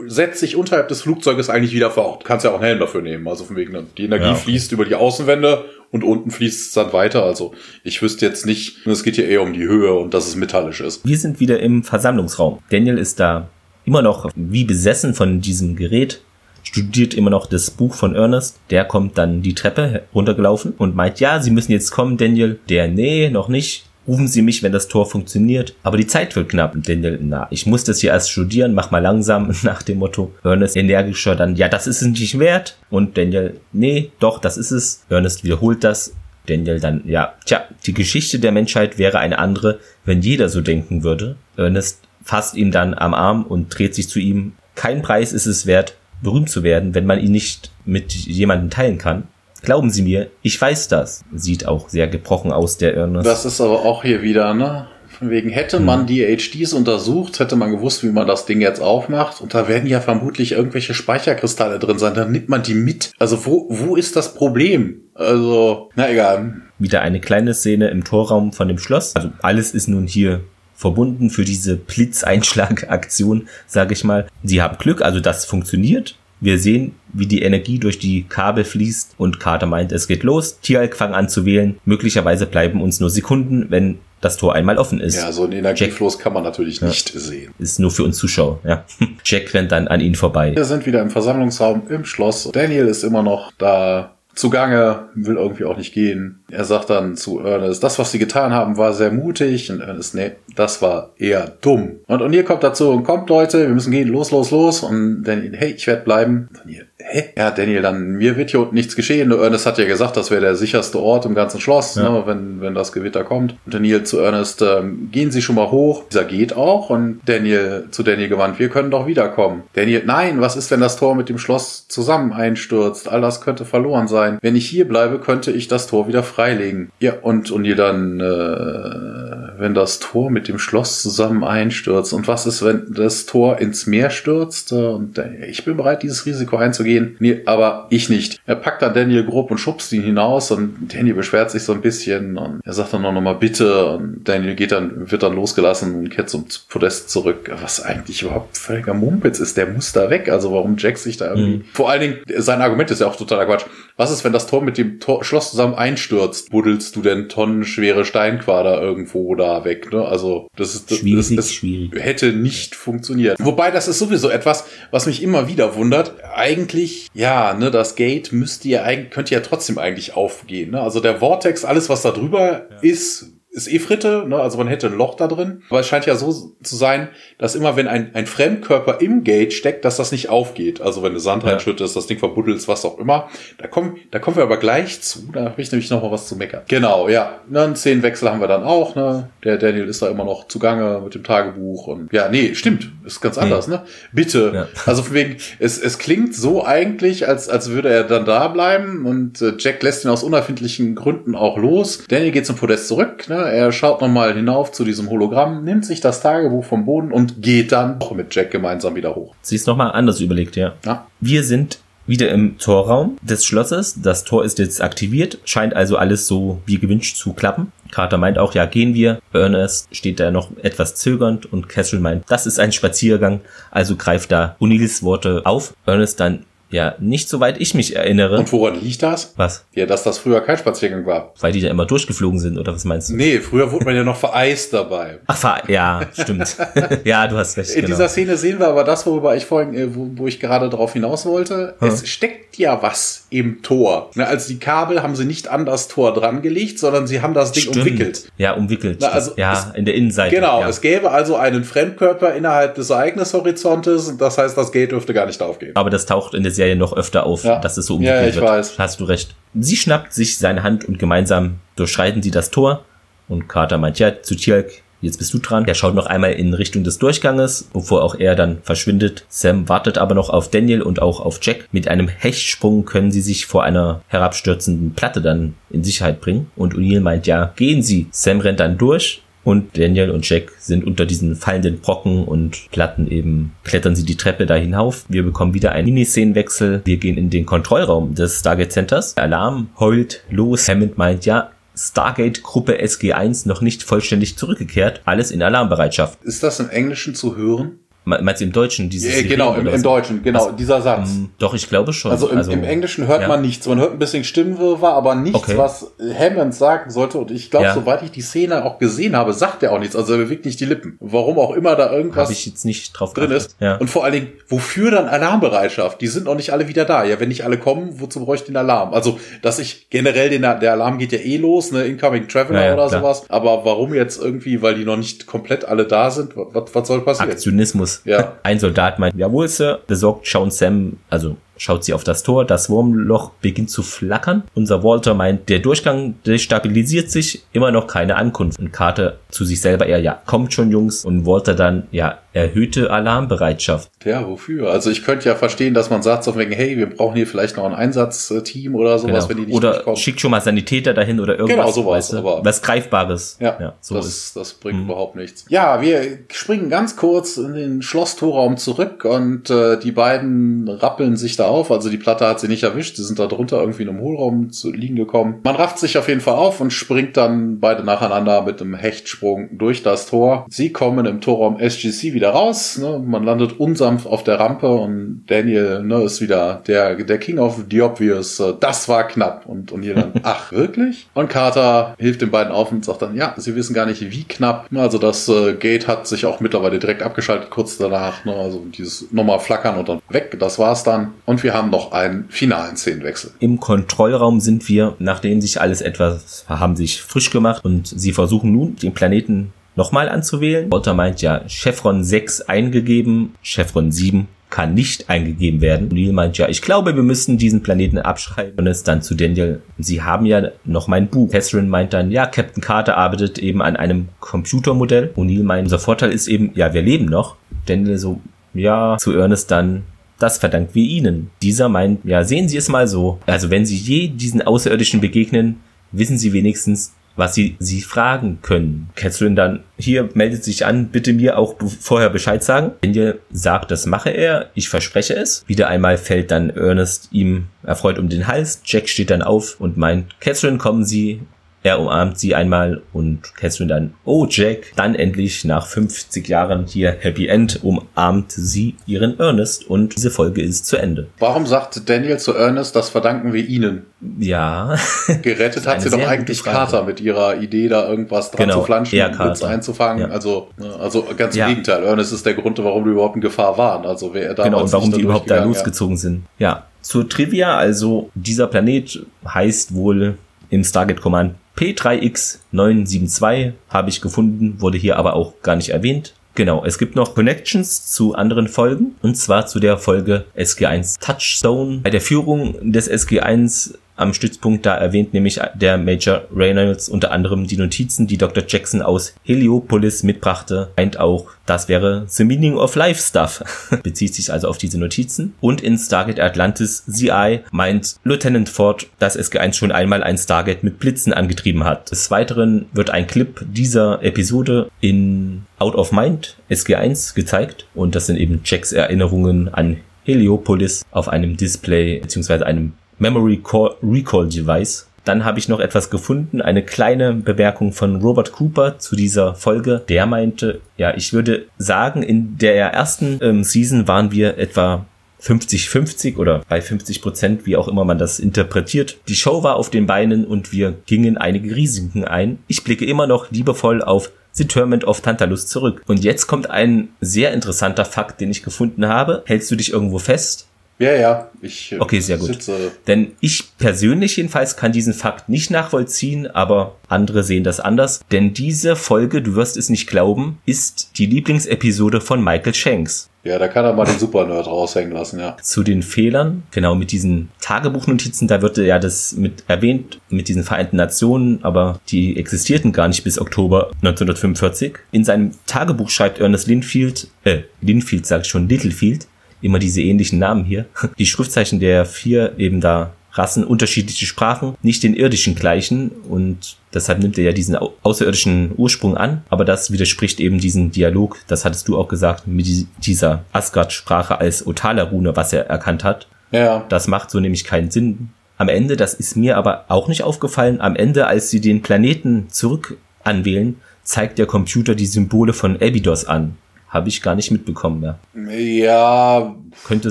setzt 0.06 0.40
sich 0.40 0.56
unterhalb 0.56 0.88
des 0.88 1.02
Flugzeuges 1.02 1.50
eigentlich 1.50 1.72
wieder 1.72 1.90
fort. 1.90 2.22
Du 2.22 2.26
kannst 2.26 2.44
ja 2.44 2.50
auch 2.50 2.56
einen 2.56 2.64
Helm 2.64 2.78
dafür 2.80 3.02
nehmen. 3.02 3.26
Also 3.28 3.44
von 3.44 3.56
wegen, 3.56 3.86
die 3.96 4.04
Energie 4.04 4.24
ja, 4.24 4.32
okay. 4.32 4.40
fließt 4.40 4.72
über 4.72 4.84
die 4.84 4.94
Außenwände 4.94 5.64
und 5.90 6.04
unten 6.04 6.30
fließt 6.30 6.68
es 6.68 6.72
dann 6.72 6.92
weiter. 6.92 7.24
Also 7.24 7.52
ich 7.84 8.00
wüsste 8.02 8.26
jetzt 8.26 8.46
nicht, 8.46 8.86
es 8.86 9.02
geht 9.02 9.16
hier 9.16 9.28
eher 9.28 9.42
um 9.42 9.52
die 9.52 9.66
Höhe 9.66 9.92
und 9.94 10.14
dass 10.14 10.28
es 10.28 10.36
metallisch 10.36 10.80
ist. 10.80 11.06
Wir 11.06 11.18
sind 11.18 11.40
wieder 11.40 11.60
im 11.60 11.82
Versammlungsraum. 11.82 12.58
Daniel 12.70 12.98
ist 12.98 13.20
da 13.20 13.48
immer 13.84 14.02
noch 14.02 14.30
wie 14.34 14.64
besessen 14.64 15.14
von 15.14 15.40
diesem 15.40 15.76
Gerät 15.76 16.20
studiert 16.62 17.14
immer 17.14 17.30
noch 17.30 17.46
das 17.46 17.70
Buch 17.70 17.94
von 17.94 18.14
Ernest. 18.14 18.60
Der 18.70 18.84
kommt 18.84 19.18
dann 19.18 19.42
die 19.42 19.54
Treppe 19.54 20.02
runtergelaufen 20.14 20.74
und 20.78 20.94
meint, 20.94 21.18
ja, 21.18 21.40
Sie 21.40 21.50
müssen 21.50 21.72
jetzt 21.72 21.90
kommen, 21.90 22.16
Daniel. 22.16 22.60
Der, 22.68 22.86
nee, 22.86 23.28
noch 23.30 23.48
nicht 23.48 23.86
rufen 24.06 24.28
Sie 24.28 24.42
mich, 24.42 24.62
wenn 24.62 24.72
das 24.72 24.88
Tor 24.88 25.06
funktioniert. 25.06 25.74
Aber 25.82 25.96
die 25.96 26.06
Zeit 26.06 26.34
wird 26.36 26.48
knapp. 26.48 26.74
Daniel, 26.76 27.18
na, 27.22 27.46
ich 27.50 27.66
muss 27.66 27.84
das 27.84 28.00
hier 28.00 28.10
erst 28.10 28.30
studieren, 28.30 28.74
mach 28.74 28.90
mal 28.90 28.98
langsam, 28.98 29.54
nach 29.62 29.82
dem 29.82 29.98
Motto. 29.98 30.32
Ernest 30.42 30.76
energischer 30.76 31.36
dann, 31.36 31.56
ja, 31.56 31.68
das 31.68 31.86
ist 31.86 32.02
es 32.02 32.08
nicht 32.08 32.38
wert. 32.38 32.76
Und 32.90 33.16
Daniel, 33.16 33.60
nee, 33.72 34.10
doch, 34.20 34.40
das 34.40 34.56
ist 34.56 34.70
es. 34.70 35.04
Ernest 35.08 35.44
wiederholt 35.44 35.84
das. 35.84 36.14
Daniel 36.46 36.80
dann, 36.80 37.02
ja, 37.06 37.34
tja, 37.44 37.64
die 37.86 37.94
Geschichte 37.94 38.38
der 38.38 38.52
Menschheit 38.52 38.98
wäre 38.98 39.18
eine 39.18 39.38
andere, 39.38 39.78
wenn 40.04 40.22
jeder 40.22 40.48
so 40.48 40.60
denken 40.60 41.04
würde. 41.04 41.36
Ernest 41.56 42.00
fasst 42.22 42.54
ihn 42.54 42.70
dann 42.70 42.94
am 42.94 43.14
Arm 43.14 43.44
und 43.44 43.68
dreht 43.76 43.94
sich 43.94 44.08
zu 44.08 44.18
ihm. 44.18 44.52
Kein 44.74 45.02
Preis 45.02 45.32
ist 45.32 45.46
es 45.46 45.66
wert, 45.66 45.96
berühmt 46.22 46.50
zu 46.50 46.62
werden, 46.62 46.94
wenn 46.94 47.06
man 47.06 47.20
ihn 47.20 47.32
nicht 47.32 47.70
mit 47.84 48.12
jemandem 48.12 48.70
teilen 48.70 48.98
kann. 48.98 49.24
Glauben 49.62 49.90
Sie 49.90 50.02
mir, 50.02 50.30
ich 50.42 50.60
weiß 50.60 50.88
das. 50.88 51.24
Sieht 51.34 51.66
auch 51.66 51.88
sehr 51.88 52.08
gebrochen 52.08 52.52
aus, 52.52 52.78
der 52.78 52.94
Ernest. 52.94 53.26
Das 53.26 53.44
ist 53.44 53.60
aber 53.60 53.84
auch 53.84 54.02
hier 54.02 54.22
wieder, 54.22 54.54
ne? 54.54 54.86
Von 55.08 55.28
wegen, 55.28 55.50
hätte 55.50 55.78
hm. 55.78 55.84
man 55.84 56.06
die 56.06 56.24
HDs 56.24 56.72
untersucht, 56.72 57.40
hätte 57.40 57.56
man 57.56 57.70
gewusst, 57.72 58.02
wie 58.02 58.10
man 58.10 58.26
das 58.26 58.46
Ding 58.46 58.60
jetzt 58.60 58.80
aufmacht. 58.80 59.40
Und 59.40 59.52
da 59.52 59.68
werden 59.68 59.88
ja 59.88 60.00
vermutlich 60.00 60.52
irgendwelche 60.52 60.94
Speicherkristalle 60.94 61.78
drin 61.78 61.98
sein. 61.98 62.14
Dann 62.14 62.32
nimmt 62.32 62.48
man 62.48 62.62
die 62.62 62.74
mit. 62.74 63.12
Also 63.18 63.44
wo, 63.44 63.66
wo 63.68 63.96
ist 63.96 64.16
das 64.16 64.34
Problem? 64.34 65.02
Also, 65.14 65.90
na 65.94 66.10
egal. 66.10 66.62
Wieder 66.78 67.02
eine 67.02 67.20
kleine 67.20 67.52
Szene 67.52 67.88
im 67.88 68.04
Torraum 68.04 68.52
von 68.52 68.68
dem 68.68 68.78
Schloss. 68.78 69.14
Also 69.14 69.30
alles 69.42 69.72
ist 69.72 69.88
nun 69.88 70.06
hier 70.06 70.40
verbunden 70.80 71.28
für 71.28 71.44
diese 71.44 71.76
Blitzeinschlagaktion, 71.76 73.48
sage 73.66 73.92
ich 73.92 74.02
mal. 74.02 74.26
Sie 74.42 74.62
haben 74.62 74.78
Glück, 74.78 75.02
also 75.02 75.20
das 75.20 75.44
funktioniert. 75.44 76.16
Wir 76.40 76.58
sehen, 76.58 76.94
wie 77.12 77.26
die 77.26 77.42
Energie 77.42 77.78
durch 77.78 77.98
die 77.98 78.24
Kabel 78.24 78.64
fließt 78.64 79.14
und 79.18 79.40
Carter 79.40 79.66
meint, 79.66 79.92
es 79.92 80.08
geht 80.08 80.22
los. 80.22 80.58
Tieralk 80.60 80.96
fangen 80.96 81.14
an 81.14 81.28
zu 81.28 81.44
wählen. 81.44 81.78
Möglicherweise 81.84 82.46
bleiben 82.46 82.80
uns 82.80 83.00
nur 83.00 83.10
Sekunden, 83.10 83.66
wenn 83.68 83.98
das 84.20 84.36
Tor 84.36 84.54
einmal 84.54 84.78
offen 84.78 85.00
ist. 85.00 85.16
Ja, 85.16 85.32
so 85.32 85.44
ein 85.44 85.52
Energiefluss 85.52 86.18
kann 86.18 86.32
man 86.32 86.42
natürlich 86.42 86.82
nicht 86.82 87.14
ja, 87.14 87.20
sehen. 87.20 87.54
Ist 87.58 87.78
nur 87.78 87.90
für 87.90 88.04
uns 88.04 88.18
Zuschauer, 88.18 88.60
ja. 88.64 88.84
Jack 89.24 89.52
rennt 89.54 89.72
dann 89.72 89.88
an 89.88 90.00
ihn 90.00 90.14
vorbei. 90.14 90.54
Wir 90.54 90.64
sind 90.64 90.86
wieder 90.86 91.00
im 91.00 91.10
Versammlungsraum 91.10 91.82
im 91.88 92.04
Schloss. 92.04 92.50
Daniel 92.52 92.86
ist 92.86 93.02
immer 93.02 93.22
noch 93.22 93.52
da 93.56 94.14
zugange, 94.34 95.08
will 95.14 95.36
irgendwie 95.36 95.64
auch 95.64 95.76
nicht 95.76 95.92
gehen. 95.92 96.42
Er 96.50 96.64
sagt 96.64 96.90
dann 96.90 97.16
zu 97.16 97.40
Ernest, 97.40 97.82
das, 97.82 97.98
was 97.98 98.12
sie 98.12 98.18
getan 98.18 98.52
haben, 98.52 98.76
war 98.76 98.92
sehr 98.92 99.10
mutig. 99.10 99.70
Und 99.70 99.80
Ernest, 99.80 100.14
nee, 100.14 100.32
das 100.54 100.82
war 100.82 101.10
eher 101.16 101.52
dumm. 101.60 102.00
Und 102.06 102.22
O'Neill 102.22 102.44
kommt 102.44 102.62
dazu 102.62 102.90
und 102.90 103.04
kommt, 103.04 103.28
Leute, 103.28 103.66
wir 103.66 103.74
müssen 103.74 103.90
gehen, 103.90 104.08
los, 104.08 104.30
los, 104.30 104.50
los. 104.50 104.82
Und 104.82 105.24
dann, 105.24 105.52
hey, 105.52 105.72
ich 105.72 105.86
werde 105.86 106.02
bleiben. 106.02 106.48
O'Neill, 106.64 106.86
hä? 107.04 107.24
Ja, 107.36 107.50
Daniel, 107.50 107.82
dann, 107.82 108.12
mir 108.12 108.36
wird 108.36 108.50
hier 108.50 108.60
unten 108.60 108.74
nichts 108.74 108.96
geschehen. 108.96 109.30
Ernest 109.30 109.66
hat 109.66 109.78
ja 109.78 109.84
gesagt, 109.84 110.16
das 110.16 110.30
wäre 110.30 110.40
der 110.40 110.54
sicherste 110.54 110.98
Ort 110.98 111.24
im 111.26 111.34
ganzen 111.34 111.60
Schloss, 111.60 111.94
ja. 111.94 112.10
ne, 112.10 112.22
wenn, 112.26 112.60
wenn 112.60 112.74
das 112.74 112.92
Gewitter 112.92 113.24
kommt. 113.24 113.56
Und 113.64 113.74
Daniel 113.74 114.04
zu 114.04 114.18
Ernest, 114.18 114.62
ähm, 114.62 115.08
gehen 115.10 115.30
Sie 115.30 115.42
schon 115.42 115.56
mal 115.56 115.70
hoch. 115.70 116.04
Dieser 116.10 116.24
geht 116.24 116.56
auch 116.56 116.90
und 116.90 117.20
Daniel 117.26 117.86
zu 117.90 118.02
Daniel 118.02 118.28
gewandt, 118.28 118.58
wir 118.58 118.68
können 118.68 118.90
doch 118.90 119.06
wiederkommen. 119.06 119.62
Daniel, 119.74 120.02
nein, 120.04 120.40
was 120.40 120.56
ist, 120.56 120.70
wenn 120.70 120.80
das 120.80 120.96
Tor 120.96 121.14
mit 121.14 121.28
dem 121.28 121.38
Schloss 121.38 121.88
zusammen 121.88 122.32
einstürzt? 122.32 123.08
All 123.08 123.20
das 123.20 123.40
könnte 123.40 123.64
verloren 123.64 124.08
sein. 124.08 124.38
Wenn 124.42 124.56
ich 124.56 124.68
hier 124.68 124.86
bleibe, 124.86 125.18
könnte 125.18 125.50
ich 125.50 125.68
das 125.68 125.86
Tor 125.86 126.08
wieder 126.08 126.22
freilegen. 126.22 126.90
Ja, 127.00 127.14
und 127.22 127.50
O'Neill 127.50 127.74
dann, 127.74 128.20
äh, 128.20 129.60
wenn 129.60 129.74
das 129.74 129.98
Tor 129.98 130.30
mit 130.30 130.48
dem 130.48 130.58
Schloss 130.58 131.02
zusammen 131.02 131.44
einstürzt. 131.44 132.12
Und 132.12 132.28
was 132.28 132.46
ist, 132.46 132.64
wenn 132.64 132.92
das 132.92 133.26
Tor 133.26 133.58
ins 133.58 133.86
Meer 133.86 134.10
stürzt? 134.10 134.72
Und 134.72 135.18
äh, 135.18 135.46
ich 135.46 135.64
bin 135.64 135.76
bereit, 135.76 136.02
dieses 136.02 136.26
Risiko 136.26 136.56
einzugehen. 136.56 136.89
Nee, 137.18 137.42
aber 137.46 137.86
ich 137.90 138.08
nicht. 138.08 138.40
Er 138.46 138.56
packt 138.56 138.82
dann 138.82 138.94
Daniel 138.94 139.24
grob 139.24 139.50
und 139.50 139.58
schubst 139.58 139.92
ihn 139.92 140.02
hinaus 140.02 140.50
und 140.50 140.92
Daniel 140.92 141.14
beschwert 141.14 141.50
sich 141.50 141.62
so 141.62 141.72
ein 141.72 141.80
bisschen 141.80 142.36
und 142.36 142.60
er 142.64 142.72
sagt 142.72 142.92
dann 142.92 143.02
noch 143.02 143.12
mal 143.12 143.34
bitte 143.34 143.86
und 143.86 144.24
Daniel 144.24 144.54
geht 144.54 144.72
dann, 144.72 145.10
wird 145.10 145.22
dann 145.22 145.34
losgelassen 145.34 145.94
und 145.94 146.10
kehrt 146.10 146.30
zum 146.30 146.46
Podest 146.68 147.10
zurück. 147.10 147.50
Was 147.60 147.82
eigentlich 147.82 148.22
überhaupt 148.22 148.56
völliger 148.56 148.94
Mumpitz 148.94 149.38
ist. 149.38 149.56
Der 149.56 149.66
muss 149.66 149.92
da 149.92 150.10
weg. 150.10 150.28
Also 150.28 150.52
warum 150.52 150.76
Jack 150.78 150.98
sich 150.98 151.16
da 151.16 151.28
irgendwie... 151.28 151.58
Mhm. 151.58 151.64
Vor 151.72 151.90
allen 151.90 152.00
Dingen, 152.00 152.16
sein 152.38 152.62
Argument 152.62 152.90
ist 152.90 153.00
ja 153.00 153.06
auch 153.06 153.16
totaler 153.16 153.46
Quatsch. 153.46 153.66
Was 153.96 154.10
ist, 154.10 154.24
wenn 154.24 154.32
das 154.32 154.46
Tor 154.46 154.62
mit 154.62 154.78
dem 154.78 154.98
Tor 154.98 155.24
Schloss 155.24 155.50
zusammen 155.50 155.74
einstürzt? 155.74 156.50
Buddelst 156.50 156.96
du 156.96 157.02
denn 157.02 157.28
tonnenschwere 157.28 158.04
Steinquader 158.04 158.80
irgendwo 158.80 159.34
da 159.34 159.64
weg? 159.64 159.92
Ne? 159.92 160.04
Also 160.04 160.48
das 160.56 160.74
ist 160.74 160.90
das, 160.90 160.98
schwierig, 160.98 161.36
das, 161.36 161.46
das 161.46 162.02
hätte 162.02 162.32
nicht 162.32 162.74
funktioniert. 162.74 163.36
Wobei 163.40 163.70
das 163.70 163.88
ist 163.88 163.98
sowieso 163.98 164.30
etwas, 164.30 164.64
was 164.90 165.06
mich 165.06 165.22
immer 165.22 165.48
wieder 165.48 165.76
wundert. 165.76 166.14
Eigentlich, 166.34 166.79
ja, 167.14 167.54
ne, 167.54 167.70
das 167.70 167.96
Gate 167.96 168.32
müsste 168.32 168.68
ja 168.68 168.82
eigentlich, 168.82 169.10
könnte 169.10 169.34
ja 169.34 169.40
trotzdem 169.40 169.78
eigentlich 169.78 170.14
aufgehen. 170.14 170.72
Ne? 170.72 170.80
Also 170.80 171.00
der 171.00 171.18
Vortex, 171.18 171.64
alles 171.64 171.88
was 171.88 172.02
da 172.02 172.10
drüber 172.10 172.68
ja. 172.70 172.76
ist, 172.82 173.32
ist 173.52 173.70
eh 173.70 173.80
Fritte, 173.80 174.24
ne? 174.28 174.36
also 174.36 174.58
man 174.58 174.68
hätte 174.68 174.86
ein 174.86 174.94
Loch 174.96 175.16
da 175.16 175.26
drin. 175.26 175.62
Aber 175.70 175.80
es 175.80 175.88
scheint 175.88 176.06
ja 176.06 176.14
so 176.14 176.52
zu 176.62 176.76
sein, 176.76 177.08
dass 177.36 177.56
immer 177.56 177.74
wenn 177.74 177.88
ein, 177.88 178.14
ein 178.14 178.26
Fremdkörper 178.26 179.00
im 179.00 179.24
Gate 179.24 179.52
steckt, 179.52 179.84
dass 179.84 179.96
das 179.96 180.12
nicht 180.12 180.28
aufgeht. 180.28 180.80
Also 180.80 181.02
wenn 181.02 181.14
du 181.14 181.18
Sand 181.18 181.42
ja. 181.42 181.50
reinschüttest, 181.50 181.96
das 181.96 182.06
Ding 182.06 182.18
verbuddelst, 182.18 182.68
was 182.68 182.84
auch 182.84 182.98
immer. 182.98 183.28
Da 183.58 183.66
kommen, 183.66 183.96
da 184.12 184.20
kommen 184.20 184.36
wir 184.36 184.44
aber 184.44 184.58
gleich 184.58 185.02
zu. 185.02 185.30
Da 185.32 185.46
habe 185.46 185.60
ich 185.60 185.72
nämlich 185.72 185.90
noch 185.90 186.00
mal 186.00 186.12
was 186.12 186.28
zu 186.28 186.36
meckern. 186.36 186.62
Genau, 186.68 187.08
ja. 187.08 187.40
Ne, 187.48 187.62
einen 187.62 187.74
Szenenwechsel 187.74 188.30
haben 188.30 188.40
wir 188.40 188.46
dann 188.46 188.62
auch. 188.62 188.94
Ne? 188.94 189.28
Der 189.42 189.56
Daniel 189.56 189.88
ist 189.88 190.00
da 190.00 190.08
immer 190.08 190.24
noch 190.24 190.46
zugange 190.46 191.00
mit 191.02 191.16
dem 191.16 191.24
Tagebuch. 191.24 191.88
Und 191.88 192.12
ja, 192.12 192.28
nee, 192.28 192.54
stimmt. 192.54 192.92
Ist 193.04 193.20
ganz 193.20 193.36
anders. 193.36 193.66
Nee. 193.66 193.76
Ne? 193.76 193.82
Bitte. 194.12 194.52
Ja. 194.54 194.66
Also 194.90 195.02
von 195.02 195.14
wegen, 195.14 195.36
es, 195.60 195.78
es 195.78 195.98
klingt 195.98 196.34
so 196.34 196.64
eigentlich, 196.64 197.28
als, 197.28 197.48
als 197.48 197.70
würde 197.70 197.90
er 197.90 198.04
dann 198.04 198.24
da 198.24 198.48
bleiben. 198.48 199.06
Und 199.06 199.40
äh, 199.40 199.52
Jack 199.56 199.82
lässt 199.82 200.04
ihn 200.04 200.10
aus 200.10 200.24
unerfindlichen 200.24 200.96
Gründen 200.96 201.36
auch 201.36 201.58
los. 201.58 202.04
Daniel 202.08 202.32
geht 202.32 202.46
zum 202.46 202.56
Podest 202.56 202.88
zurück. 202.88 203.28
Ne? 203.28 203.39
Er 203.46 203.72
schaut 203.72 204.00
nochmal 204.00 204.34
hinauf 204.34 204.72
zu 204.72 204.84
diesem 204.84 205.10
Hologramm, 205.10 205.64
nimmt 205.64 205.84
sich 205.84 206.00
das 206.00 206.20
Tagebuch 206.20 206.64
vom 206.64 206.84
Boden 206.84 207.12
und 207.12 207.42
geht 207.42 207.72
dann 207.72 208.00
auch 208.00 208.12
mit 208.12 208.34
Jack 208.34 208.50
gemeinsam 208.50 208.94
wieder 208.94 209.14
hoch. 209.14 209.34
Sie 209.42 209.56
ist 209.56 209.66
nochmal 209.66 209.92
anders 209.92 210.20
überlegt, 210.20 210.56
ja. 210.56 210.74
ja. 210.84 211.06
Wir 211.20 211.44
sind 211.44 211.78
wieder 212.06 212.30
im 212.30 212.58
Torraum 212.58 213.16
des 213.22 213.44
Schlosses. 213.44 214.02
Das 214.02 214.24
Tor 214.24 214.44
ist 214.44 214.58
jetzt 214.58 214.82
aktiviert, 214.82 215.38
scheint 215.44 215.74
also 215.74 215.96
alles 215.96 216.26
so 216.26 216.60
wie 216.66 216.78
gewünscht 216.78 217.16
zu 217.16 217.32
klappen. 217.32 217.72
Carter 217.92 218.18
meint 218.18 218.38
auch, 218.38 218.54
ja, 218.54 218.66
gehen 218.66 218.94
wir. 218.94 219.20
Ernest 219.32 219.88
steht 219.92 220.20
da 220.20 220.30
noch 220.30 220.50
etwas 220.62 220.96
zögernd 220.96 221.52
und 221.52 221.68
Castle 221.68 222.00
meint, 222.00 222.24
das 222.28 222.46
ist 222.46 222.58
ein 222.58 222.72
Spaziergang, 222.72 223.40
also 223.70 223.96
greift 223.96 224.32
da 224.32 224.56
O'Neills 224.60 225.02
Worte 225.02 225.42
auf. 225.44 225.74
Ernest 225.86 226.20
dann, 226.20 226.44
ja, 226.70 226.94
nicht 227.00 227.28
soweit 227.28 227.60
ich 227.60 227.74
mich 227.74 227.96
erinnere. 227.96 228.38
Und 228.38 228.52
woran 228.52 228.80
liegt 228.80 229.02
das? 229.02 229.34
Was? 229.36 229.64
Ja, 229.74 229.86
dass 229.86 230.04
das 230.04 230.18
früher 230.18 230.40
kein 230.40 230.56
Spaziergang 230.56 231.04
war. 231.04 231.34
Weil 231.40 231.52
die 231.52 231.60
da 231.60 231.68
immer 231.68 231.86
durchgeflogen 231.86 232.38
sind, 232.38 232.58
oder 232.58 232.72
was 232.74 232.84
meinst 232.84 233.10
du? 233.10 233.16
Nee, 233.16 233.40
früher 233.40 233.72
wurde 233.72 233.84
man 233.84 233.96
ja 233.96 234.04
noch 234.04 234.16
vereist 234.16 234.72
dabei. 234.72 235.18
Ach, 235.26 235.36
ver 235.36 235.62
ja, 235.68 236.02
stimmt. 236.12 236.56
ja, 237.04 237.26
du 237.26 237.36
hast 237.36 237.56
recht. 237.56 237.70
In 237.70 237.76
genau. 237.76 237.88
dieser 237.88 238.08
Szene 238.08 238.36
sehen 238.36 238.58
wir 238.60 238.68
aber 238.68 238.84
das, 238.84 239.04
worüber 239.06 239.34
ich 239.36 239.44
vorhin, 239.44 239.74
äh, 239.74 239.94
wo, 239.94 240.10
wo 240.14 240.26
ich 240.26 240.38
gerade 240.38 240.70
drauf 240.70 240.92
hinaus 240.92 241.26
wollte. 241.26 241.74
Hm. 241.80 241.88
Es 241.88 242.08
steckt 242.08 242.56
ja 242.56 242.80
was 242.82 243.26
im 243.30 243.62
Tor. 243.62 244.10
Na, 244.14 244.24
also 244.24 244.48
die 244.48 244.58
Kabel 244.58 245.02
haben 245.02 245.16
sie 245.16 245.24
nicht 245.24 245.48
an 245.48 245.66
das 245.66 245.88
Tor 245.88 246.14
dran 246.14 246.42
gelegt, 246.42 246.78
sondern 246.78 247.06
sie 247.06 247.20
haben 247.20 247.34
das 247.34 247.52
Ding 247.52 247.64
stimmt. 247.64 247.78
umwickelt. 247.78 248.30
Ja, 248.38 248.52
umwickelt. 248.52 248.98
Na, 249.00 249.08
also 249.08 249.32
ja, 249.36 249.52
es, 249.52 249.76
in 249.76 249.84
der 249.84 249.94
Innenseite. 249.94 250.34
Genau, 250.34 250.60
ja. 250.60 250.68
es 250.68 250.80
gäbe 250.80 251.10
also 251.10 251.36
einen 251.36 251.64
Fremdkörper 251.64 252.34
innerhalb 252.34 252.76
des 252.76 252.90
Ereignishorizontes. 252.90 254.16
Das 254.18 254.38
heißt, 254.38 254.56
das 254.56 254.70
Gate 254.70 254.92
dürfte 254.92 255.14
gar 255.14 255.26
nicht 255.26 255.42
aufgehen. 255.42 255.72
Aber 255.74 255.90
das 255.90 256.06
taucht 256.06 256.34
in 256.34 256.42
der 256.42 256.52
Serie 256.60 256.76
noch 256.76 256.92
öfter 256.92 257.24
auf 257.24 257.44
ja. 257.44 257.58
dass 257.58 257.78
es 257.78 257.86
so 257.86 257.94
umgekehrt 257.94 258.22
ja, 258.22 258.28
ich 258.28 258.34
wird. 258.34 258.44
Weiß. 258.44 258.78
Hast 258.78 259.00
du 259.00 259.04
recht. 259.04 259.34
Sie 259.54 259.76
schnappt 259.76 260.12
sich 260.12 260.36
seine 260.36 260.62
Hand 260.62 260.84
und 260.84 260.98
gemeinsam 260.98 261.58
durchschreiten 261.76 262.22
sie 262.22 262.30
das 262.30 262.50
Tor. 262.50 262.84
Und 263.28 263.48
Carter 263.48 263.78
meint, 263.78 263.98
ja, 263.98 264.22
zu 264.22 264.36
Tjalk, 264.36 264.82
jetzt 265.00 265.18
bist 265.18 265.32
du 265.32 265.38
dran. 265.38 265.66
Er 265.66 265.74
schaut 265.74 265.94
noch 265.94 266.06
einmal 266.06 266.32
in 266.32 266.52
Richtung 266.52 266.84
des 266.84 266.98
Durchganges, 266.98 267.70
bevor 267.72 268.02
auch 268.02 268.14
er 268.14 268.34
dann 268.34 268.58
verschwindet. 268.62 269.24
Sam 269.28 269.68
wartet 269.68 269.96
aber 269.96 270.14
noch 270.14 270.28
auf 270.28 270.50
Daniel 270.50 270.82
und 270.82 271.00
auch 271.00 271.20
auf 271.20 271.38
Jack. 271.40 271.68
Mit 271.72 271.88
einem 271.88 272.08
Hechtsprung 272.08 272.84
können 272.84 273.10
sie 273.10 273.22
sich 273.22 273.46
vor 273.46 273.62
einer 273.62 274.02
herabstürzenden 274.08 274.92
Platte 274.94 275.22
dann 275.22 275.54
in 275.70 275.82
Sicherheit 275.82 276.20
bringen. 276.20 276.50
Und 276.56 276.74
O'Neill 276.74 277.00
meint, 277.00 277.26
ja, 277.26 277.52
gehen 277.56 277.82
Sie. 277.82 278.08
Sam 278.10 278.40
rennt 278.40 278.60
dann 278.60 278.76
durch 278.76 279.22
und 279.44 279.78
Daniel 279.78 280.10
und 280.10 280.28
Jack 280.28 280.52
sind 280.58 280.84
unter 280.84 281.06
diesen 281.06 281.34
fallenden 281.34 281.80
Brocken 281.80 282.24
und 282.24 282.70
Platten 282.70 283.10
eben, 283.10 283.52
klettern 283.64 283.96
sie 283.96 284.04
die 284.04 284.16
Treppe 284.16 284.46
da 284.46 284.54
hinauf. 284.54 285.04
Wir 285.08 285.22
bekommen 285.22 285.54
wieder 285.54 285.72
einen 285.72 285.86
Miniszenenwechsel. 285.86 286.82
Wir 286.84 286.98
gehen 286.98 287.16
in 287.16 287.30
den 287.30 287.46
Kontrollraum 287.46 288.14
des 288.14 288.40
Stargate 288.40 288.72
Centers. 288.72 289.14
Der 289.14 289.24
Alarm 289.24 289.70
heult 289.78 290.24
los. 290.30 290.68
Hammond 290.68 290.98
meint, 290.98 291.24
ja, 291.24 291.50
Stargate-Gruppe 291.74 292.82
SG1 292.82 293.48
noch 293.48 293.62
nicht 293.62 293.82
vollständig 293.82 294.36
zurückgekehrt. 294.36 295.00
Alles 295.06 295.30
in 295.30 295.42
Alarmbereitschaft. 295.42 296.22
Ist 296.22 296.42
das 296.42 296.60
im 296.60 296.68
Englischen 296.68 297.14
zu 297.14 297.36
hören? 297.36 297.78
Meinst 298.04 298.40
du 298.40 298.46
im 298.46 298.52
Deutschen 298.52 298.88
dieses 298.88 299.14
ja, 299.14 299.28
Genau, 299.28 299.54
im, 299.54 299.66
im, 299.66 299.82
Deutschen, 299.82 300.22
genau, 300.22 300.48
was, 300.48 300.56
dieser 300.56 300.80
Satz. 300.80 301.10
Ähm, 301.10 301.30
doch, 301.38 301.52
ich 301.52 301.68
glaube 301.68 301.92
schon. 301.92 302.10
Also 302.10 302.28
im, 302.30 302.38
also, 302.38 302.50
im 302.50 302.64
Englischen 302.64 303.06
hört 303.06 303.22
ja. 303.22 303.28
man 303.28 303.42
nichts. 303.42 303.66
Man 303.66 303.78
hört 303.78 303.92
ein 303.92 303.98
bisschen 303.98 304.24
Stimmenwirrwarr, 304.24 304.94
aber 304.94 305.14
nichts, 305.14 305.38
okay. 305.38 305.58
was 305.58 305.92
Hammond 306.18 306.54
sagen 306.54 306.90
sollte. 306.90 307.18
Und 307.18 307.30
ich 307.30 307.50
glaube, 307.50 307.66
ja. 307.66 307.74
soweit 307.74 308.02
ich 308.02 308.10
die 308.10 308.22
Szene 308.22 308.64
auch 308.64 308.78
gesehen 308.78 309.14
habe, 309.14 309.34
sagt 309.34 309.62
er 309.62 309.72
auch 309.72 309.78
nichts. 309.78 309.94
Also 309.96 310.14
er 310.14 310.18
bewegt 310.18 310.46
nicht 310.46 310.58
die 310.60 310.64
Lippen. 310.64 310.96
Warum 311.00 311.38
auch 311.38 311.54
immer 311.54 311.76
da 311.76 311.92
irgendwas 311.92 312.28
Hab 312.28 312.32
ich 312.32 312.46
jetzt 312.46 312.64
nicht 312.64 312.92
drauf 312.92 313.12
drin 313.12 313.30
ist. 313.32 313.56
Ja. 313.60 313.76
Und 313.76 313.90
vor 313.90 314.04
allen 314.04 314.14
Dingen, 314.14 314.28
wofür 314.48 314.90
dann 314.90 315.06
Alarmbereitschaft? 315.06 316.00
Die 316.00 316.06
sind 316.06 316.24
noch 316.24 316.36
nicht 316.36 316.54
alle 316.54 316.68
wieder 316.68 316.86
da. 316.86 317.04
Ja, 317.04 317.20
wenn 317.20 317.28
nicht 317.28 317.44
alle 317.44 317.58
kommen, 317.58 318.00
wozu 318.00 318.24
bräuchte 318.24 318.44
ich 318.44 318.46
den 318.46 318.56
Alarm? 318.56 318.94
Also, 318.94 319.20
dass 319.42 319.58
ich 319.58 319.90
generell 319.90 320.30
den, 320.30 320.42
der 320.42 320.72
Alarm 320.72 320.98
geht 320.98 321.12
ja 321.12 321.18
eh 321.18 321.36
los, 321.36 321.70
ne, 321.70 321.84
Incoming 321.84 322.28
Traveler 322.28 322.72
oder 322.72 322.88
klar. 322.88 323.00
sowas. 323.00 323.24
Aber 323.28 323.64
warum 323.66 323.92
jetzt 323.92 324.22
irgendwie, 324.22 324.62
weil 324.62 324.74
die 324.74 324.86
noch 324.86 324.96
nicht 324.96 325.26
komplett 325.26 325.66
alle 325.66 325.86
da 325.86 326.10
sind? 326.10 326.32
Was, 326.34 326.74
was 326.74 326.88
soll 326.88 327.02
passieren? 327.02 327.30
Aktionismus. 327.30 327.89
Ja. 328.04 328.36
Ein 328.42 328.58
Soldat 328.58 328.98
meint, 328.98 329.16
jawohl, 329.16 329.48
Sir. 329.48 329.80
Besorgt 329.86 330.26
schauen 330.26 330.50
Sam, 330.50 330.98
also 331.08 331.36
schaut 331.60 331.84
sie 331.84 331.92
auf 331.92 332.04
das 332.04 332.22
Tor, 332.22 332.46
das 332.46 332.70
Wurmloch 332.70 333.32
beginnt 333.42 333.68
zu 333.68 333.82
flackern. 333.82 334.44
Unser 334.54 334.82
Walter 334.82 335.12
meint, 335.12 335.50
der 335.50 335.58
Durchgang 335.58 336.14
destabilisiert 336.24 337.10
sich, 337.10 337.44
immer 337.52 337.70
noch 337.70 337.86
keine 337.86 338.16
Ankunft. 338.16 338.58
Und 338.58 338.72
Carter 338.72 339.18
zu 339.28 339.44
sich 339.44 339.60
selber 339.60 339.84
eher, 339.84 340.00
ja, 340.00 340.18
kommt 340.24 340.54
schon, 340.54 340.70
Jungs. 340.70 341.04
Und 341.04 341.26
Walter 341.26 341.54
dann, 341.54 341.86
ja, 341.90 342.18
erhöhte 342.32 342.90
Alarmbereitschaft. 342.90 343.90
Ja, 344.04 344.26
wofür? 344.26 344.70
Also 344.70 344.90
ich 344.90 345.04
könnte 345.04 345.28
ja 345.28 345.34
verstehen, 345.34 345.74
dass 345.74 345.90
man 345.90 346.02
sagt 346.02 346.24
so 346.24 346.36
wegen, 346.36 346.52
hey, 346.52 346.78
wir 346.78 346.88
brauchen 346.88 347.16
hier 347.16 347.26
vielleicht 347.26 347.56
noch 347.56 347.64
ein 347.64 347.74
Einsatzteam 347.74 348.74
oder 348.74 348.98
sowas, 348.98 349.26
genau. 349.26 349.28
wenn 349.28 349.36
die 349.36 349.46
nicht 349.46 349.56
Oder 349.56 349.96
schickt 349.96 350.20
schon 350.20 350.30
mal 350.30 350.40
Sanitäter 350.40 350.94
dahin 350.94 351.18
oder 351.18 351.38
irgendwas. 351.38 351.56
Genau, 351.56 351.70
sowas. 351.72 351.96
Weißt 351.96 352.12
du? 352.12 352.18
aber 352.18 352.44
was 352.44 352.62
Greifbares. 352.62 353.36
Ja, 353.40 353.58
ja 353.60 353.74
so 353.80 353.96
das, 353.96 354.06
ist. 354.06 354.36
das 354.36 354.54
bringt 354.54 354.78
mhm. 354.78 354.84
überhaupt 354.84 355.16
nichts. 355.16 355.44
Ja, 355.48 355.82
wir 355.82 356.20
springen 356.30 356.70
ganz 356.70 356.96
kurz 356.96 357.36
in 357.36 357.54
den 357.54 357.82
Schlosstorraum 357.82 358.56
zurück 358.56 359.04
und 359.04 359.50
äh, 359.50 359.78
die 359.78 359.92
beiden 359.92 360.68
rappeln 360.68 361.16
sich 361.16 361.36
da 361.36 361.49
auf. 361.50 361.70
Also 361.70 361.90
die 361.90 361.98
Platte 361.98 362.26
hat 362.26 362.40
sie 362.40 362.48
nicht 362.48 362.62
erwischt. 362.62 362.96
Sie 362.96 363.04
sind 363.04 363.18
da 363.18 363.26
drunter 363.26 363.60
irgendwie 363.60 363.82
in 363.82 363.88
einem 363.88 364.00
Hohlraum 364.00 364.50
zu 364.50 364.72
liegen 364.72 364.96
gekommen. 364.96 365.40
Man 365.42 365.56
rafft 365.56 365.78
sich 365.78 365.98
auf 365.98 366.08
jeden 366.08 366.20
Fall 366.20 366.34
auf 366.34 366.60
und 366.60 366.72
springt 366.72 367.16
dann 367.16 367.60
beide 367.60 367.84
nacheinander 367.84 368.42
mit 368.42 368.60
einem 368.60 368.74
Hechtsprung 368.74 369.58
durch 369.58 369.82
das 369.82 370.06
Tor. 370.06 370.46
Sie 370.48 370.72
kommen 370.72 371.06
im 371.06 371.20
Torraum 371.20 371.58
SGC 371.58 372.14
wieder 372.14 372.30
raus. 372.30 372.78
Ne? 372.78 373.02
Man 373.04 373.24
landet 373.24 373.58
unsanft 373.58 374.06
auf 374.06 374.24
der 374.24 374.38
Rampe 374.40 374.68
und 374.68 375.24
Daniel 375.26 375.82
ne, 375.82 376.02
ist 376.02 376.20
wieder 376.20 376.62
der, 376.66 376.94
der 376.96 377.18
King 377.18 377.38
of 377.38 377.64
the 377.70 377.82
Obvious. 377.82 378.42
Das 378.60 378.88
war 378.88 379.06
knapp. 379.06 379.46
Und, 379.46 379.72
und 379.72 379.82
hier 379.82 379.94
dann, 379.94 380.12
ach, 380.22 380.52
wirklich? 380.52 381.08
Und 381.14 381.28
Carter 381.28 381.94
hilft 381.98 382.22
den 382.22 382.30
beiden 382.30 382.52
auf 382.52 382.72
und 382.72 382.84
sagt 382.84 383.02
dann, 383.02 383.16
ja, 383.16 383.34
sie 383.36 383.54
wissen 383.54 383.74
gar 383.74 383.86
nicht, 383.86 384.00
wie 384.00 384.24
knapp. 384.24 384.66
Also 384.74 384.98
das 384.98 385.28
äh, 385.28 385.54
Gate 385.54 385.88
hat 385.88 386.06
sich 386.06 386.26
auch 386.26 386.40
mittlerweile 386.40 386.78
direkt 386.78 387.02
abgeschaltet, 387.02 387.50
kurz 387.50 387.78
danach. 387.78 388.24
Ne? 388.24 388.34
Also 388.34 388.64
dieses 388.76 389.12
nochmal 389.12 389.40
flackern 389.40 389.76
und 389.78 389.88
dann 389.88 390.00
weg. 390.08 390.36
Das 390.38 390.58
war's 390.58 390.84
dann. 390.84 391.14
Und 391.26 391.39
wir 391.42 391.54
haben 391.54 391.70
noch 391.70 391.92
einen 391.92 392.26
finalen 392.28 392.76
Szenenwechsel. 392.76 393.32
Im 393.40 393.60
Kontrollraum 393.60 394.40
sind 394.40 394.68
wir, 394.68 394.96
nachdem 394.98 395.40
sich 395.40 395.60
alles 395.60 395.80
etwas, 395.80 396.44
haben 396.48 396.76
sich 396.76 397.02
frisch 397.02 397.30
gemacht 397.30 397.64
und 397.64 397.86
sie 397.86 398.12
versuchen 398.12 398.52
nun, 398.52 398.76
den 398.76 398.94
Planeten 398.94 399.52
nochmal 399.76 400.08
anzuwählen. 400.08 400.70
Walter 400.70 400.94
meint 400.94 401.22
ja 401.22 401.42
Chevron 401.48 402.04
6 402.04 402.42
eingegeben, 402.42 403.34
Chevron 403.42 403.92
7 403.92 404.28
kann 404.50 404.74
nicht 404.74 405.08
eingegeben 405.08 405.60
werden. 405.60 405.88
Neil 405.92 406.12
meint, 406.12 406.36
ja, 406.36 406.48
ich 406.48 406.60
glaube, 406.60 406.96
wir 406.96 407.04
müssen 407.04 407.38
diesen 407.38 407.62
Planeten 407.62 407.98
abschreiben. 407.98 408.58
Und 408.58 408.66
es 408.66 408.82
dann 408.82 409.00
zu 409.00 409.14
Daniel, 409.14 409.62
sie 409.78 410.02
haben 410.02 410.26
ja 410.26 410.50
noch 410.64 410.88
mein 410.88 411.08
Buch. 411.08 411.30
Catherine 411.30 411.68
meint 411.68 411.92
dann, 411.92 412.10
ja, 412.10 412.26
Captain 412.26 412.60
Carter 412.60 412.96
arbeitet 412.96 413.38
eben 413.38 413.62
an 413.62 413.76
einem 413.76 414.08
Computermodell. 414.18 415.12
Und 415.14 415.28
Neil 415.28 415.44
meint, 415.44 415.64
unser 415.64 415.78
Vorteil 415.78 416.10
ist 416.10 416.26
eben, 416.26 416.50
ja, 416.54 416.74
wir 416.74 416.82
leben 416.82 417.06
noch. 417.06 417.36
Daniel 417.66 417.96
so, 417.96 418.20
ja, 418.52 418.96
zu 418.98 419.12
Ernest 419.12 419.50
dann, 419.50 419.84
das 420.20 420.38
verdankt 420.38 420.74
wir 420.74 420.84
Ihnen. 420.84 421.30
Dieser 421.42 421.68
meint, 421.68 422.04
ja, 422.04 422.24
sehen 422.24 422.48
Sie 422.48 422.56
es 422.56 422.68
mal 422.68 422.86
so. 422.86 423.18
Also 423.26 423.50
wenn 423.50 423.66
Sie 423.66 423.76
je 423.76 424.08
diesen 424.08 424.42
Außerirdischen 424.42 425.00
begegnen, 425.00 425.60
wissen 425.92 426.18
Sie 426.18 426.32
wenigstens, 426.32 426.94
was 427.16 427.34
sie 427.34 427.56
sie 427.58 427.82
fragen 427.82 428.38
können. 428.42 428.88
Catherine 428.96 429.34
dann, 429.34 429.60
hier 429.78 430.08
meldet 430.14 430.42
sich 430.44 430.66
an, 430.66 430.88
bitte 430.88 431.12
mir 431.12 431.38
auch 431.38 431.56
vorher 431.80 432.10
Bescheid 432.10 432.42
sagen. 432.42 432.72
Daniel 432.80 433.20
sagt, 433.30 433.70
das 433.70 433.86
mache 433.86 434.10
er, 434.10 434.50
ich 434.54 434.68
verspreche 434.68 435.14
es. 435.14 435.44
Wieder 435.46 435.68
einmal 435.68 435.98
fällt 435.98 436.30
dann 436.30 436.50
Ernest 436.50 437.08
ihm 437.12 437.46
erfreut 437.62 437.98
um 437.98 438.08
den 438.08 438.26
Hals. 438.26 438.62
Jack 438.64 438.88
steht 438.88 439.10
dann 439.10 439.22
auf 439.22 439.60
und 439.60 439.76
meint, 439.76 440.18
Catherine, 440.20 440.58
kommen 440.58 440.84
Sie, 440.84 441.20
er 441.62 441.78
umarmt 441.78 442.18
sie 442.18 442.34
einmal 442.34 442.80
und 442.92 443.34
Catherine 443.36 443.68
dann, 443.68 443.94
oh 444.04 444.26
Jack, 444.28 444.72
dann 444.76 444.94
endlich 444.94 445.44
nach 445.44 445.66
50 445.66 446.26
Jahren 446.26 446.64
hier 446.66 446.96
Happy 446.98 447.26
End 447.26 447.60
umarmt 447.62 448.32
sie 448.32 448.76
ihren 448.86 449.18
Ernest 449.18 449.68
und 449.68 449.94
diese 449.94 450.10
Folge 450.10 450.40
ist 450.40 450.66
zu 450.66 450.78
Ende. 450.78 451.08
Warum 451.18 451.46
sagt 451.46 451.88
Daniel 451.88 452.18
zu 452.18 452.34
Ernest, 452.34 452.74
das 452.76 452.88
verdanken 452.88 453.34
wir 453.34 453.46
ihnen? 453.46 453.82
Ja. 454.18 454.76
Gerettet 455.22 455.66
hat 455.66 455.82
sie 455.82 455.90
doch 455.90 456.06
eigentlich 456.06 456.42
Carter 456.42 456.84
mit 456.84 457.00
ihrer 457.00 457.36
Idee, 457.36 457.68
da 457.68 457.88
irgendwas 457.88 458.30
dran 458.30 458.46
genau, 458.46 458.60
zu 458.60 458.64
flanschen 458.64 459.02
und 459.02 459.18
Witz 459.18 459.42
einzufangen. 459.42 460.08
Ja. 460.08 460.14
Also, 460.14 460.48
ne, 460.56 460.74
also 460.76 461.04
ganz 461.16 461.34
im 461.34 461.40
ja. 461.40 461.48
Gegenteil. 461.48 461.84
Ernest 461.84 462.14
ist 462.14 462.24
der 462.24 462.34
Grund, 462.34 462.58
warum 462.64 462.84
die 462.84 462.90
überhaupt 462.90 463.16
in 463.16 463.20
Gefahr 463.20 463.58
waren. 463.58 463.84
Also 463.84 464.14
wer 464.14 464.28
er 464.28 464.34
damals 464.34 464.50
Genau, 464.50 464.62
und 464.62 464.72
warum 464.72 464.92
die 464.92 465.02
überhaupt 465.02 465.30
da 465.30 465.44
losgezogen 465.44 465.96
ja. 465.96 466.00
sind. 466.00 466.22
Ja. 466.38 466.66
Zur 466.80 467.06
Trivia, 467.06 467.58
also 467.58 468.08
dieser 468.14 468.46
Planet 468.46 469.04
heißt 469.28 469.74
wohl 469.74 470.16
im 470.48 470.64
Stargate 470.64 471.00
Command 471.00 471.34
P3X972 471.60 473.52
habe 473.68 473.90
ich 473.90 474.00
gefunden, 474.00 474.62
wurde 474.62 474.78
hier 474.78 474.96
aber 474.96 475.12
auch 475.14 475.34
gar 475.42 475.56
nicht 475.56 475.68
erwähnt. 475.68 476.14
Genau, 476.34 476.64
es 476.64 476.78
gibt 476.78 476.96
noch 476.96 477.14
Connections 477.14 477.92
zu 477.92 478.14
anderen 478.14 478.48
Folgen 478.48 478.94
und 479.02 479.16
zwar 479.16 479.46
zu 479.46 479.60
der 479.60 479.76
Folge 479.76 480.24
SG1 480.38 481.00
Touchstone. 481.00 481.80
Bei 481.82 481.90
der 481.90 482.00
Führung 482.00 482.72
des 482.72 482.90
SG1 482.90 483.74
am 484.00 484.14
Stützpunkt. 484.14 484.66
Da 484.66 484.76
erwähnt 484.76 485.14
nämlich 485.14 485.40
der 485.54 485.78
Major 485.78 486.22
Reynolds 486.34 486.88
unter 486.88 487.12
anderem 487.12 487.46
die 487.46 487.56
Notizen, 487.56 488.06
die 488.06 488.18
Dr. 488.18 488.44
Jackson 488.46 488.82
aus 488.82 489.14
Heliopolis 489.24 490.02
mitbrachte. 490.02 490.70
Meint 490.76 490.98
auch, 490.98 491.30
das 491.46 491.68
wäre 491.68 492.04
The 492.06 492.24
Meaning 492.24 492.56
of 492.56 492.74
Life 492.76 493.02
Stuff. 493.02 493.42
Bezieht 493.82 494.14
sich 494.14 494.32
also 494.32 494.48
auf 494.48 494.58
diese 494.58 494.78
Notizen. 494.78 495.34
Und 495.40 495.60
in 495.60 495.78
Stargate 495.78 496.20
Atlantis 496.20 496.84
CI 496.86 497.40
meint 497.50 497.96
Lieutenant 498.04 498.48
Ford, 498.48 498.86
dass 498.98 499.18
SG1 499.18 499.54
schon 499.54 499.72
einmal 499.72 500.02
ein 500.02 500.18
Stargate 500.18 500.62
mit 500.62 500.78
Blitzen 500.78 501.12
angetrieben 501.12 501.64
hat. 501.64 501.90
Des 501.90 502.10
Weiteren 502.10 502.66
wird 502.72 502.90
ein 502.90 503.06
Clip 503.06 503.44
dieser 503.48 504.02
Episode 504.02 504.70
in 504.80 505.44
Out 505.58 505.74
of 505.74 505.92
Mind 505.92 506.36
SG1 506.50 507.14
gezeigt. 507.14 507.66
Und 507.74 507.94
das 507.94 508.06
sind 508.06 508.16
eben 508.16 508.40
Jacks 508.44 508.72
Erinnerungen 508.72 509.48
an 509.52 509.78
Heliopolis 510.04 510.84
auf 510.90 511.08
einem 511.08 511.36
Display 511.36 512.00
bzw. 512.00 512.44
einem 512.44 512.72
Memory 513.00 513.42
Recall 513.82 514.28
Device. 514.28 514.86
Dann 515.04 515.24
habe 515.24 515.38
ich 515.38 515.48
noch 515.48 515.60
etwas 515.60 515.90
gefunden, 515.90 516.42
eine 516.42 516.62
kleine 516.62 517.14
Bemerkung 517.14 517.72
von 517.72 517.96
Robert 517.96 518.32
Cooper 518.32 518.78
zu 518.78 518.94
dieser 518.94 519.34
Folge. 519.34 519.82
Der 519.88 520.06
meinte, 520.06 520.60
ja, 520.76 520.94
ich 520.94 521.12
würde 521.12 521.46
sagen, 521.58 522.02
in 522.02 522.36
der 522.36 522.54
ersten 522.54 523.18
ähm, 523.22 523.42
Season 523.42 523.88
waren 523.88 524.12
wir 524.12 524.36
etwa 524.38 524.84
50-50 525.22 526.16
oder 526.16 526.42
bei 526.48 526.60
50 526.60 527.02
Prozent, 527.02 527.46
wie 527.46 527.56
auch 527.56 527.68
immer 527.68 527.84
man 527.84 527.98
das 527.98 528.18
interpretiert. 528.18 528.98
Die 529.08 529.14
Show 529.14 529.42
war 529.42 529.56
auf 529.56 529.70
den 529.70 529.86
Beinen 529.86 530.24
und 530.24 530.52
wir 530.52 530.74
gingen 530.86 531.16
einige 531.16 531.54
Risiken 531.54 532.04
ein. 532.04 532.38
Ich 532.46 532.64
blicke 532.64 532.84
immer 532.84 533.06
noch 533.06 533.30
liebevoll 533.30 533.82
auf 533.82 534.10
The 534.32 534.46
Tournament 534.46 534.84
of 534.84 535.00
Tantalus 535.00 535.46
zurück. 535.46 535.82
Und 535.86 536.04
jetzt 536.04 536.26
kommt 536.26 536.48
ein 536.48 536.90
sehr 537.00 537.32
interessanter 537.32 537.84
Fakt, 537.84 538.20
den 538.20 538.30
ich 538.30 538.42
gefunden 538.42 538.86
habe. 538.86 539.22
Hältst 539.26 539.50
du 539.50 539.56
dich 539.56 539.72
irgendwo 539.72 539.98
fest? 539.98 540.46
Ja, 540.80 540.94
ja, 540.94 541.30
ich 541.42 541.72
äh, 541.72 541.78
okay, 541.78 542.00
sehr 542.00 542.16
gut. 542.16 542.28
Sitze. 542.28 542.72
Denn 542.86 543.12
ich 543.20 543.56
persönlich 543.58 544.16
jedenfalls 544.16 544.56
kann 544.56 544.72
diesen 544.72 544.94
Fakt 544.94 545.28
nicht 545.28 545.50
nachvollziehen, 545.50 546.26
aber 546.26 546.76
andere 546.88 547.22
sehen 547.22 547.44
das 547.44 547.60
anders. 547.60 548.00
Denn 548.10 548.32
diese 548.32 548.76
Folge, 548.76 549.20
du 549.20 549.34
wirst 549.34 549.58
es 549.58 549.68
nicht 549.68 549.86
glauben, 549.86 550.38
ist 550.46 550.92
die 550.96 551.04
Lieblingsepisode 551.04 552.00
von 552.00 552.24
Michael 552.24 552.54
Shanks. 552.54 553.10
Ja, 553.24 553.38
da 553.38 553.48
kann 553.48 553.66
er 553.66 553.74
mal 553.74 553.84
den 553.84 553.98
Supernerd 553.98 554.46
raushängen 554.46 554.92
lassen, 554.92 555.20
ja. 555.20 555.36
Zu 555.42 555.62
den 555.62 555.82
Fehlern, 555.82 556.44
genau 556.50 556.74
mit 556.74 556.90
diesen 556.92 557.28
Tagebuchnotizen, 557.42 558.26
da 558.26 558.40
wird 558.40 558.56
ja 558.56 558.78
das 558.78 559.12
mit 559.12 559.44
erwähnt, 559.46 560.00
mit 560.08 560.28
diesen 560.28 560.44
Vereinten 560.44 560.76
Nationen, 560.76 561.44
aber 561.44 561.78
die 561.88 562.16
existierten 562.16 562.72
gar 562.72 562.88
nicht 562.88 563.04
bis 563.04 563.20
Oktober 563.20 563.72
1945. 563.82 564.78
In 564.92 565.04
seinem 565.04 565.32
Tagebuch 565.46 565.90
schreibt 565.90 566.20
Ernest 566.20 566.46
Linfield, 566.46 567.08
äh, 567.24 567.40
Linfield 567.60 568.06
sagt 568.06 568.26
schon 568.26 568.48
Littlefield, 568.48 569.06
immer 569.40 569.58
diese 569.58 569.82
ähnlichen 569.82 570.18
Namen 570.18 570.44
hier. 570.44 570.66
Die 570.98 571.06
Schriftzeichen 571.06 571.60
der 571.60 571.86
vier 571.86 572.34
eben 572.38 572.60
da 572.60 572.92
Rassen 573.12 573.44
unterschiedliche 573.44 574.06
Sprachen, 574.06 574.54
nicht 574.62 574.82
den 574.82 574.94
irdischen 574.94 575.34
gleichen 575.34 575.90
und 576.08 576.56
deshalb 576.72 577.00
nimmt 577.00 577.18
er 577.18 577.24
ja 577.24 577.32
diesen 577.32 577.56
außerirdischen 577.56 578.52
Ursprung 578.56 578.96
an, 578.96 579.22
aber 579.28 579.44
das 579.44 579.72
widerspricht 579.72 580.20
eben 580.20 580.38
diesen 580.38 580.70
Dialog, 580.70 581.18
das 581.26 581.44
hattest 581.44 581.66
du 581.68 581.76
auch 581.76 581.88
gesagt, 581.88 582.26
mit 582.26 582.46
dieser 582.84 583.24
Asgard-Sprache 583.32 584.20
als 584.20 584.46
Otala-Rune, 584.46 585.16
was 585.16 585.32
er 585.32 585.46
erkannt 585.46 585.82
hat. 585.82 586.06
Ja. 586.30 586.64
Das 586.68 586.86
macht 586.86 587.10
so 587.10 587.18
nämlich 587.18 587.44
keinen 587.44 587.70
Sinn. 587.70 588.10
Am 588.38 588.48
Ende, 588.48 588.76
das 588.76 588.94
ist 588.94 589.16
mir 589.16 589.36
aber 589.36 589.64
auch 589.68 589.88
nicht 589.88 590.02
aufgefallen, 590.02 590.60
am 590.60 590.76
Ende, 590.76 591.06
als 591.06 591.30
sie 591.30 591.40
den 591.40 591.62
Planeten 591.62 592.28
zurück 592.30 592.78
anwählen, 593.02 593.56
zeigt 593.82 594.18
der 594.18 594.26
Computer 594.26 594.74
die 594.74 594.86
Symbole 594.86 595.32
von 595.32 595.56
Abydos 595.56 596.04
an. 596.04 596.36
Habe 596.70 596.88
ich 596.88 597.02
gar 597.02 597.16
nicht 597.16 597.32
mitbekommen 597.32 597.80
mehr. 597.80 597.98
Ja. 598.32 599.34
Könnte 599.66 599.90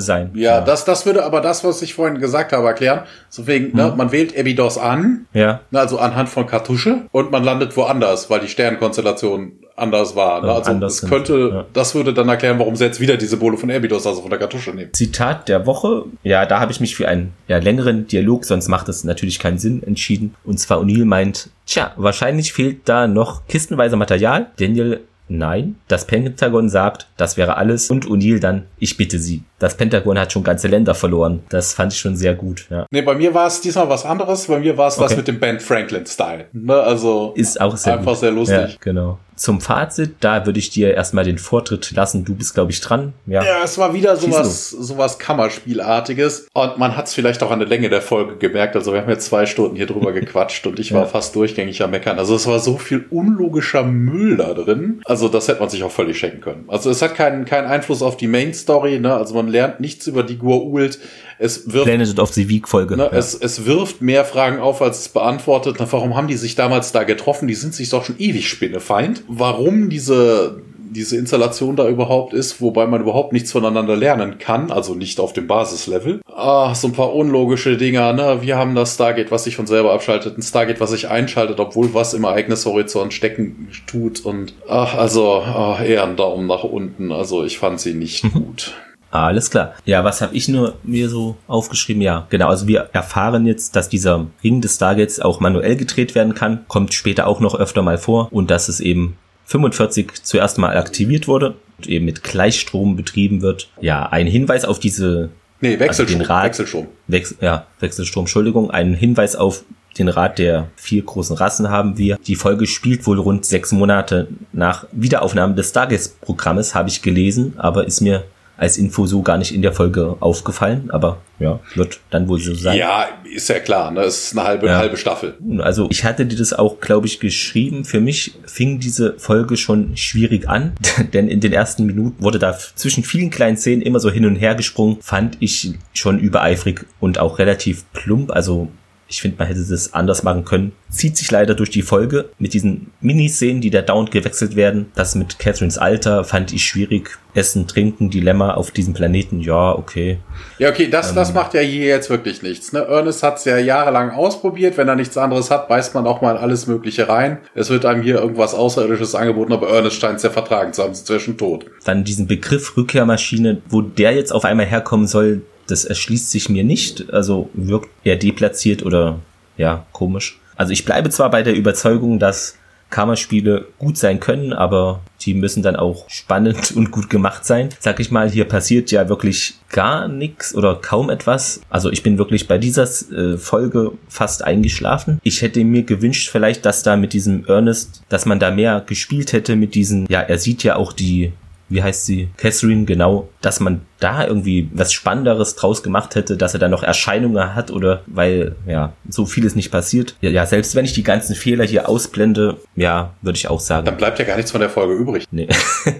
sein. 0.00 0.30
Ja, 0.32 0.58
ja, 0.58 0.60
Das, 0.62 0.86
das 0.86 1.04
würde 1.04 1.24
aber 1.24 1.42
das, 1.42 1.62
was 1.62 1.82
ich 1.82 1.92
vorhin 1.92 2.18
gesagt 2.18 2.52
habe, 2.52 2.66
erklären. 2.66 3.02
So 3.28 3.46
wegen, 3.46 3.76
ne, 3.76 3.84
hm. 3.84 3.90
ne, 3.90 3.96
man 3.96 4.12
wählt 4.12 4.36
Abydos 4.36 4.78
an. 4.78 5.26
Ja. 5.34 5.60
Ne, 5.70 5.78
also 5.78 5.98
anhand 5.98 6.30
von 6.30 6.46
Kartusche. 6.46 7.02
Und 7.12 7.30
man 7.30 7.44
landet 7.44 7.76
woanders, 7.76 8.30
weil 8.30 8.40
die 8.40 8.48
Sternkonstellation 8.48 9.52
anders 9.76 10.16
war. 10.16 10.42
Ne? 10.42 10.52
Also 10.52 10.72
das 10.74 11.02
könnte, 11.02 11.50
ja. 11.52 11.66
das 11.72 11.94
würde 11.94 12.14
dann 12.14 12.28
erklären, 12.28 12.58
warum 12.58 12.76
sie 12.76 12.84
jetzt 12.84 13.00
wieder 13.00 13.16
diese 13.16 13.32
Symbole 13.32 13.58
von 13.58 13.70
Abydos, 13.70 14.06
also 14.06 14.22
von 14.22 14.30
der 14.30 14.38
Kartusche 14.38 14.70
nehmen. 14.70 14.92
Zitat 14.94 15.48
der 15.48 15.66
Woche. 15.66 16.04
Ja, 16.22 16.46
da 16.46 16.60
habe 16.60 16.72
ich 16.72 16.80
mich 16.80 16.96
für 16.96 17.08
einen 17.08 17.32
ja, 17.46 17.58
längeren 17.58 18.06
Dialog, 18.06 18.46
sonst 18.46 18.68
macht 18.68 18.88
es 18.88 19.04
natürlich 19.04 19.38
keinen 19.38 19.58
Sinn, 19.58 19.82
entschieden. 19.82 20.34
Und 20.44 20.58
zwar 20.58 20.78
O'Neill 20.78 21.04
meint, 21.04 21.50
tja, 21.66 21.92
wahrscheinlich 21.96 22.52
fehlt 22.52 22.88
da 22.88 23.06
noch 23.06 23.46
kistenweise 23.46 23.96
Material. 23.96 24.46
Daniel 24.58 25.00
Nein, 25.30 25.76
das 25.86 26.06
Pentagon 26.06 26.68
sagt, 26.68 27.06
das 27.16 27.36
wäre 27.36 27.56
alles 27.56 27.88
und 27.88 28.04
O'Neill 28.06 28.40
dann, 28.40 28.64
ich 28.80 28.96
bitte 28.96 29.20
Sie. 29.20 29.44
Das 29.60 29.76
Pentagon 29.76 30.18
hat 30.18 30.32
schon 30.32 30.42
ganze 30.42 30.66
Länder 30.66 30.94
verloren. 30.94 31.40
Das 31.50 31.72
fand 31.72 31.92
ich 31.92 32.00
schon 32.00 32.16
sehr 32.16 32.34
gut, 32.34 32.66
ja. 32.68 32.86
Nee, 32.90 33.02
bei 33.02 33.14
mir 33.14 33.32
war 33.32 33.46
es 33.46 33.60
diesmal 33.60 33.88
was 33.88 34.04
anderes. 34.04 34.48
Bei 34.48 34.58
mir 34.58 34.76
war 34.76 34.88
es 34.88 34.98
okay. 34.98 35.04
das 35.04 35.16
mit 35.16 35.28
dem 35.28 35.38
Ben 35.38 35.60
Franklin-Style. 35.60 36.46
Ne? 36.52 36.74
Also 36.74 37.32
ist 37.36 37.60
auch 37.60 37.76
sehr 37.76 37.98
einfach 37.98 38.12
gut. 38.12 38.20
sehr 38.20 38.30
lustig. 38.32 38.72
Ja, 38.72 38.76
genau 38.80 39.18
zum 39.40 39.62
Fazit, 39.62 40.16
da 40.20 40.44
würde 40.44 40.58
ich 40.58 40.68
dir 40.68 40.92
erstmal 40.92 41.24
den 41.24 41.38
Vortritt 41.38 41.92
lassen. 41.92 42.26
Du 42.26 42.34
bist, 42.34 42.52
glaube 42.52 42.72
ich, 42.72 42.80
dran. 42.82 43.14
Ja, 43.26 43.42
ja 43.42 43.64
es 43.64 43.78
war 43.78 43.94
wieder 43.94 44.14
sowas, 44.16 44.68
sowas 44.68 45.18
Kammerspielartiges. 45.18 46.48
Und 46.52 46.76
man 46.76 46.94
hat 46.94 47.06
es 47.06 47.14
vielleicht 47.14 47.42
auch 47.42 47.50
an 47.50 47.58
der 47.58 47.66
Länge 47.66 47.88
der 47.88 48.02
Folge 48.02 48.36
gemerkt. 48.36 48.76
Also 48.76 48.92
wir 48.92 49.00
haben 49.00 49.08
jetzt 49.08 49.24
zwei 49.24 49.46
Stunden 49.46 49.76
hier 49.76 49.86
drüber 49.86 50.12
gequatscht 50.20 50.66
und 50.66 50.78
ich 50.78 50.92
war 50.92 51.04
ja. 51.04 51.06
fast 51.06 51.34
durchgängig 51.34 51.82
am 51.82 51.90
Meckern. 51.90 52.18
Also 52.18 52.34
es 52.34 52.46
war 52.46 52.58
so 52.58 52.76
viel 52.76 53.06
unlogischer 53.08 53.82
Müll 53.82 54.36
da 54.36 54.52
drin. 54.52 55.00
Also 55.06 55.28
das 55.28 55.48
hätte 55.48 55.60
man 55.60 55.70
sich 55.70 55.82
auch 55.84 55.90
völlig 55.90 56.18
schenken 56.18 56.42
können. 56.42 56.64
Also 56.68 56.90
es 56.90 57.00
hat 57.00 57.14
keinen, 57.14 57.46
keinen 57.46 57.66
Einfluss 57.66 58.02
auf 58.02 58.18
die 58.18 58.28
Main 58.28 58.52
Story. 58.52 59.00
Ne? 59.00 59.14
Also 59.14 59.34
man 59.34 59.48
lernt 59.48 59.80
nichts 59.80 60.06
über 60.06 60.22
die 60.22 60.36
Gua'uld. 60.36 60.98
Es 61.42 61.72
wirft, 61.72 61.86
Planet 61.86 62.18
of 62.18 62.34
the 62.34 62.50
Week 62.50 62.68
Folge. 62.68 62.98
Ne, 62.98 63.04
ja. 63.04 63.16
es, 63.16 63.34
es 63.34 63.64
wirft 63.64 64.02
mehr 64.02 64.26
Fragen 64.26 64.60
auf, 64.60 64.82
als 64.82 65.00
es 65.00 65.08
beantwortet. 65.08 65.76
Na, 65.78 65.90
warum 65.90 66.14
haben 66.14 66.28
die 66.28 66.36
sich 66.36 66.54
damals 66.54 66.92
da 66.92 67.04
getroffen? 67.04 67.48
Die 67.48 67.54
sind 67.54 67.74
sich 67.74 67.88
doch 67.88 68.04
schon 68.04 68.16
ewig 68.18 68.46
Spinnefeind. 68.46 69.22
Warum 69.26 69.88
diese, 69.88 70.60
diese 70.90 71.16
Installation 71.16 71.76
da 71.76 71.88
überhaupt 71.88 72.34
ist, 72.34 72.60
wobei 72.60 72.86
man 72.86 73.00
überhaupt 73.00 73.32
nichts 73.32 73.52
voneinander 73.52 73.96
lernen 73.96 74.36
kann, 74.38 74.70
also 74.70 74.94
nicht 74.94 75.18
auf 75.18 75.32
dem 75.32 75.46
Basislevel. 75.46 76.20
Ah, 76.26 76.74
so 76.74 76.88
ein 76.88 76.92
paar 76.92 77.14
unlogische 77.14 77.78
Dinger, 77.78 78.12
ne? 78.12 78.42
Wir 78.42 78.58
haben 78.58 78.74
das 78.74 78.96
Stargate, 78.96 79.30
was 79.30 79.44
sich 79.44 79.56
von 79.56 79.66
selber 79.66 79.94
abschaltet, 79.94 80.36
ein 80.36 80.42
Stargate, 80.42 80.80
was 80.80 80.90
sich 80.90 81.08
einschaltet, 81.08 81.58
obwohl 81.58 81.94
was 81.94 82.12
im 82.12 82.24
Ereignishorizont 82.24 83.14
stecken 83.14 83.68
tut 83.86 84.20
und 84.26 84.52
ach, 84.68 84.94
also 84.94 85.42
ach, 85.42 85.82
eher 85.82 86.04
ein 86.04 86.16
Daumen 86.16 86.46
nach 86.46 86.64
unten. 86.64 87.12
Also 87.12 87.44
ich 87.44 87.58
fand 87.58 87.80
sie 87.80 87.94
nicht 87.94 88.22
gut. 88.34 88.74
Alles 89.10 89.50
klar. 89.50 89.74
Ja, 89.84 90.04
was 90.04 90.20
habe 90.20 90.36
ich 90.36 90.48
nur 90.48 90.74
mir 90.82 91.08
so 91.08 91.36
aufgeschrieben? 91.48 92.00
Ja, 92.00 92.26
genau. 92.30 92.48
Also 92.48 92.68
wir 92.68 92.90
erfahren 92.92 93.44
jetzt, 93.46 93.74
dass 93.74 93.88
dieser 93.88 94.26
Ring 94.44 94.60
des 94.60 94.76
Stargates 94.76 95.20
auch 95.20 95.40
manuell 95.40 95.76
gedreht 95.76 96.14
werden 96.14 96.34
kann. 96.34 96.64
Kommt 96.68 96.94
später 96.94 97.26
auch 97.26 97.40
noch 97.40 97.54
öfter 97.54 97.82
mal 97.82 97.98
vor. 97.98 98.28
Und 98.32 98.50
dass 98.50 98.68
es 98.68 98.78
eben 98.80 99.16
45 99.46 100.22
zuerst 100.22 100.58
mal 100.58 100.76
aktiviert 100.76 101.26
wurde. 101.26 101.54
eben 101.86 102.04
mit 102.04 102.22
Gleichstrom 102.22 102.94
betrieben 102.94 103.42
wird. 103.42 103.68
Ja, 103.80 104.06
ein 104.10 104.26
Hinweis 104.26 104.64
auf 104.64 104.78
diese 104.78 105.30
Nee, 105.62 105.78
Wechselstrom. 105.78 106.20
Also 106.20 106.42
Wechselstrom. 106.44 106.86
Wechsel, 107.08 107.36
ja, 107.40 107.66
Wechselstrom, 107.80 108.22
Entschuldigung. 108.22 108.70
Ein 108.70 108.94
Hinweis 108.94 109.34
auf 109.36 109.64
den 109.98 110.08
Rat 110.08 110.38
der 110.38 110.68
vier 110.76 111.02
großen 111.02 111.36
Rassen 111.36 111.68
haben 111.68 111.98
wir. 111.98 112.16
Die 112.26 112.36
Folge 112.36 112.66
spielt 112.66 113.06
wohl 113.06 113.18
rund 113.18 113.44
sechs 113.44 113.72
Monate 113.72 114.28
nach 114.52 114.86
Wiederaufnahme 114.92 115.54
des 115.54 115.70
Stargaze-Programmes, 115.70 116.74
habe 116.74 116.88
ich 116.88 117.02
gelesen, 117.02 117.54
aber 117.58 117.86
ist 117.86 118.00
mir 118.00 118.24
als 118.60 118.76
Info 118.76 119.06
so 119.06 119.22
gar 119.22 119.38
nicht 119.38 119.54
in 119.54 119.62
der 119.62 119.72
Folge 119.72 120.16
aufgefallen, 120.20 120.90
aber 120.90 121.22
ja, 121.38 121.60
wird 121.74 122.00
dann 122.10 122.28
wohl 122.28 122.38
so 122.38 122.54
sein. 122.54 122.76
Ja, 122.76 123.08
ist 123.24 123.48
ja 123.48 123.58
klar, 123.58 123.90
ne? 123.90 124.02
Es 124.02 124.26
ist 124.26 124.36
eine 124.36 124.46
halbe, 124.46 124.66
ja. 124.66 124.76
halbe 124.76 124.98
Staffel. 124.98 125.34
Also 125.60 125.88
ich 125.90 126.04
hatte 126.04 126.26
dir 126.26 126.36
das 126.36 126.52
auch, 126.52 126.78
glaube 126.78 127.06
ich, 127.06 127.20
geschrieben. 127.20 127.86
Für 127.86 128.00
mich 128.00 128.34
fing 128.44 128.78
diese 128.78 129.18
Folge 129.18 129.56
schon 129.56 129.96
schwierig 129.96 130.46
an, 130.46 130.74
denn 131.14 131.28
in 131.28 131.40
den 131.40 131.54
ersten 131.54 131.86
Minuten 131.86 132.22
wurde 132.22 132.38
da 132.38 132.54
zwischen 132.74 133.02
vielen 133.02 133.30
kleinen 133.30 133.56
Szenen 133.56 133.80
immer 133.80 133.98
so 133.98 134.10
hin 134.10 134.26
und 134.26 134.36
her 134.36 134.54
gesprungen, 134.54 134.98
fand 135.00 135.38
ich 135.40 135.72
schon 135.94 136.18
übereifrig 136.18 136.84
und 137.00 137.18
auch 137.18 137.38
relativ 137.38 137.90
plump. 137.94 138.30
Also 138.30 138.68
ich 139.10 139.20
finde, 139.20 139.38
man 139.38 139.48
hätte 139.48 139.64
das 139.68 139.92
anders 139.92 140.22
machen 140.22 140.44
können. 140.44 140.72
Zieht 140.88 141.16
sich 141.16 141.30
leider 141.32 141.56
durch 141.56 141.70
die 141.70 141.82
Folge 141.82 142.30
mit 142.38 142.54
diesen 142.54 142.92
Miniszenen, 143.00 143.60
die 143.60 143.70
da 143.70 143.82
dauernd 143.82 144.12
gewechselt 144.12 144.54
werden. 144.54 144.92
Das 144.94 145.16
mit 145.16 145.40
Catherines 145.40 145.78
Alter 145.78 146.22
fand 146.22 146.52
ich 146.52 146.64
schwierig. 146.64 147.18
Essen, 147.34 147.66
Trinken, 147.68 148.10
Dilemma 148.10 148.54
auf 148.54 148.70
diesem 148.70 148.92
Planeten, 148.92 149.40
ja, 149.40 149.72
okay. 149.72 150.18
Ja, 150.58 150.70
okay, 150.70 150.88
das, 150.88 151.10
ähm, 151.10 151.16
das 151.16 151.32
macht 151.32 151.54
ja 151.54 151.60
hier 151.60 151.86
jetzt 151.86 152.10
wirklich 152.10 152.42
nichts. 152.42 152.72
Ne? 152.72 152.80
Ernest 152.80 153.22
hat 153.22 153.38
es 153.38 153.44
ja 153.44 153.58
jahrelang 153.58 154.10
ausprobiert. 154.10 154.76
Wenn 154.76 154.88
er 154.88 154.96
nichts 154.96 155.16
anderes 155.16 155.50
hat, 155.50 155.68
beißt 155.68 155.94
man 155.94 156.06
auch 156.06 156.22
mal 156.22 156.36
alles 156.36 156.66
Mögliche 156.66 157.08
rein. 157.08 157.38
Es 157.54 157.70
wird 157.70 157.84
einem 157.84 158.02
hier 158.02 158.16
irgendwas 158.20 158.54
Außerirdisches 158.54 159.14
angeboten, 159.14 159.52
aber 159.52 159.68
Ernest 159.68 160.00
scheint 160.00 160.16
es 160.16 160.22
ja 160.22 160.30
vertragen 160.30 160.72
zu 160.72 160.82
haben, 160.82 160.94
schon 160.94 161.36
tot. 161.36 161.66
Dann 161.84 162.04
diesen 162.04 162.26
Begriff 162.26 162.76
Rückkehrmaschine, 162.76 163.62
wo 163.68 163.80
der 163.80 164.12
jetzt 164.12 164.32
auf 164.32 164.44
einmal 164.44 164.66
herkommen 164.66 165.06
soll, 165.06 165.42
das 165.70 165.84
erschließt 165.84 166.30
sich 166.30 166.48
mir 166.48 166.64
nicht. 166.64 167.12
Also 167.12 167.50
wirkt 167.54 167.88
eher 168.04 168.16
deplatziert 168.16 168.82
oder 168.84 169.20
ja, 169.56 169.86
komisch. 169.92 170.38
Also 170.56 170.72
ich 170.72 170.84
bleibe 170.84 171.10
zwar 171.10 171.30
bei 171.30 171.42
der 171.42 171.54
Überzeugung, 171.54 172.18
dass 172.18 172.56
Kammerspiele 172.90 173.66
gut 173.78 173.96
sein 173.96 174.20
können, 174.20 174.52
aber 174.52 175.00
die 175.22 175.32
müssen 175.32 175.62
dann 175.62 175.76
auch 175.76 176.08
spannend 176.10 176.72
und 176.76 176.90
gut 176.90 177.08
gemacht 177.08 177.44
sein. 177.44 177.70
Sag 177.78 178.00
ich 178.00 178.10
mal, 178.10 178.28
hier 178.28 178.44
passiert 178.44 178.90
ja 178.90 179.08
wirklich 179.08 179.54
gar 179.70 180.08
nichts 180.08 180.54
oder 180.54 180.74
kaum 180.74 181.08
etwas. 181.08 181.60
Also 181.70 181.90
ich 181.90 182.02
bin 182.02 182.18
wirklich 182.18 182.48
bei 182.48 182.58
dieser 182.58 182.88
äh, 183.12 183.38
Folge 183.38 183.92
fast 184.08 184.44
eingeschlafen. 184.44 185.20
Ich 185.22 185.40
hätte 185.40 185.64
mir 185.64 185.84
gewünscht 185.84 186.30
vielleicht, 186.30 186.66
dass 186.66 186.82
da 186.82 186.96
mit 186.96 187.12
diesem 187.12 187.46
Ernest, 187.46 188.02
dass 188.08 188.26
man 188.26 188.40
da 188.40 188.50
mehr 188.50 188.82
gespielt 188.84 189.32
hätte 189.32 189.56
mit 189.56 189.74
diesen, 189.74 190.06
ja, 190.08 190.20
er 190.20 190.38
sieht 190.38 190.64
ja 190.64 190.76
auch 190.76 190.92
die 190.92 191.32
wie 191.70 191.82
heißt 191.82 192.04
sie, 192.04 192.28
Catherine, 192.36 192.84
genau, 192.84 193.28
dass 193.40 193.60
man 193.60 193.82
da 194.00 194.26
irgendwie 194.26 194.70
was 194.72 194.92
Spannenderes 194.92 195.56
draus 195.56 195.82
gemacht 195.82 196.14
hätte, 196.14 196.36
dass 196.36 196.54
er 196.54 196.60
da 196.60 196.68
noch 196.68 196.82
Erscheinungen 196.82 197.54
hat 197.54 197.70
oder 197.70 198.02
weil, 198.06 198.56
ja, 198.66 198.92
so 199.08 199.26
vieles 199.26 199.54
nicht 199.54 199.70
passiert. 199.70 200.16
Ja, 200.20 200.30
ja, 200.30 200.46
selbst 200.46 200.74
wenn 200.74 200.84
ich 200.84 200.92
die 200.92 201.02
ganzen 201.02 201.34
Fehler 201.34 201.64
hier 201.64 201.88
ausblende, 201.88 202.58
ja, 202.76 203.14
würde 203.22 203.36
ich 203.36 203.48
auch 203.48 203.60
sagen. 203.60 203.86
Dann 203.86 203.96
bleibt 203.96 204.18
ja 204.18 204.24
gar 204.24 204.36
nichts 204.36 204.50
von 204.50 204.60
der 204.60 204.70
Folge 204.70 204.94
übrig. 204.94 205.26
Nee. 205.30 205.48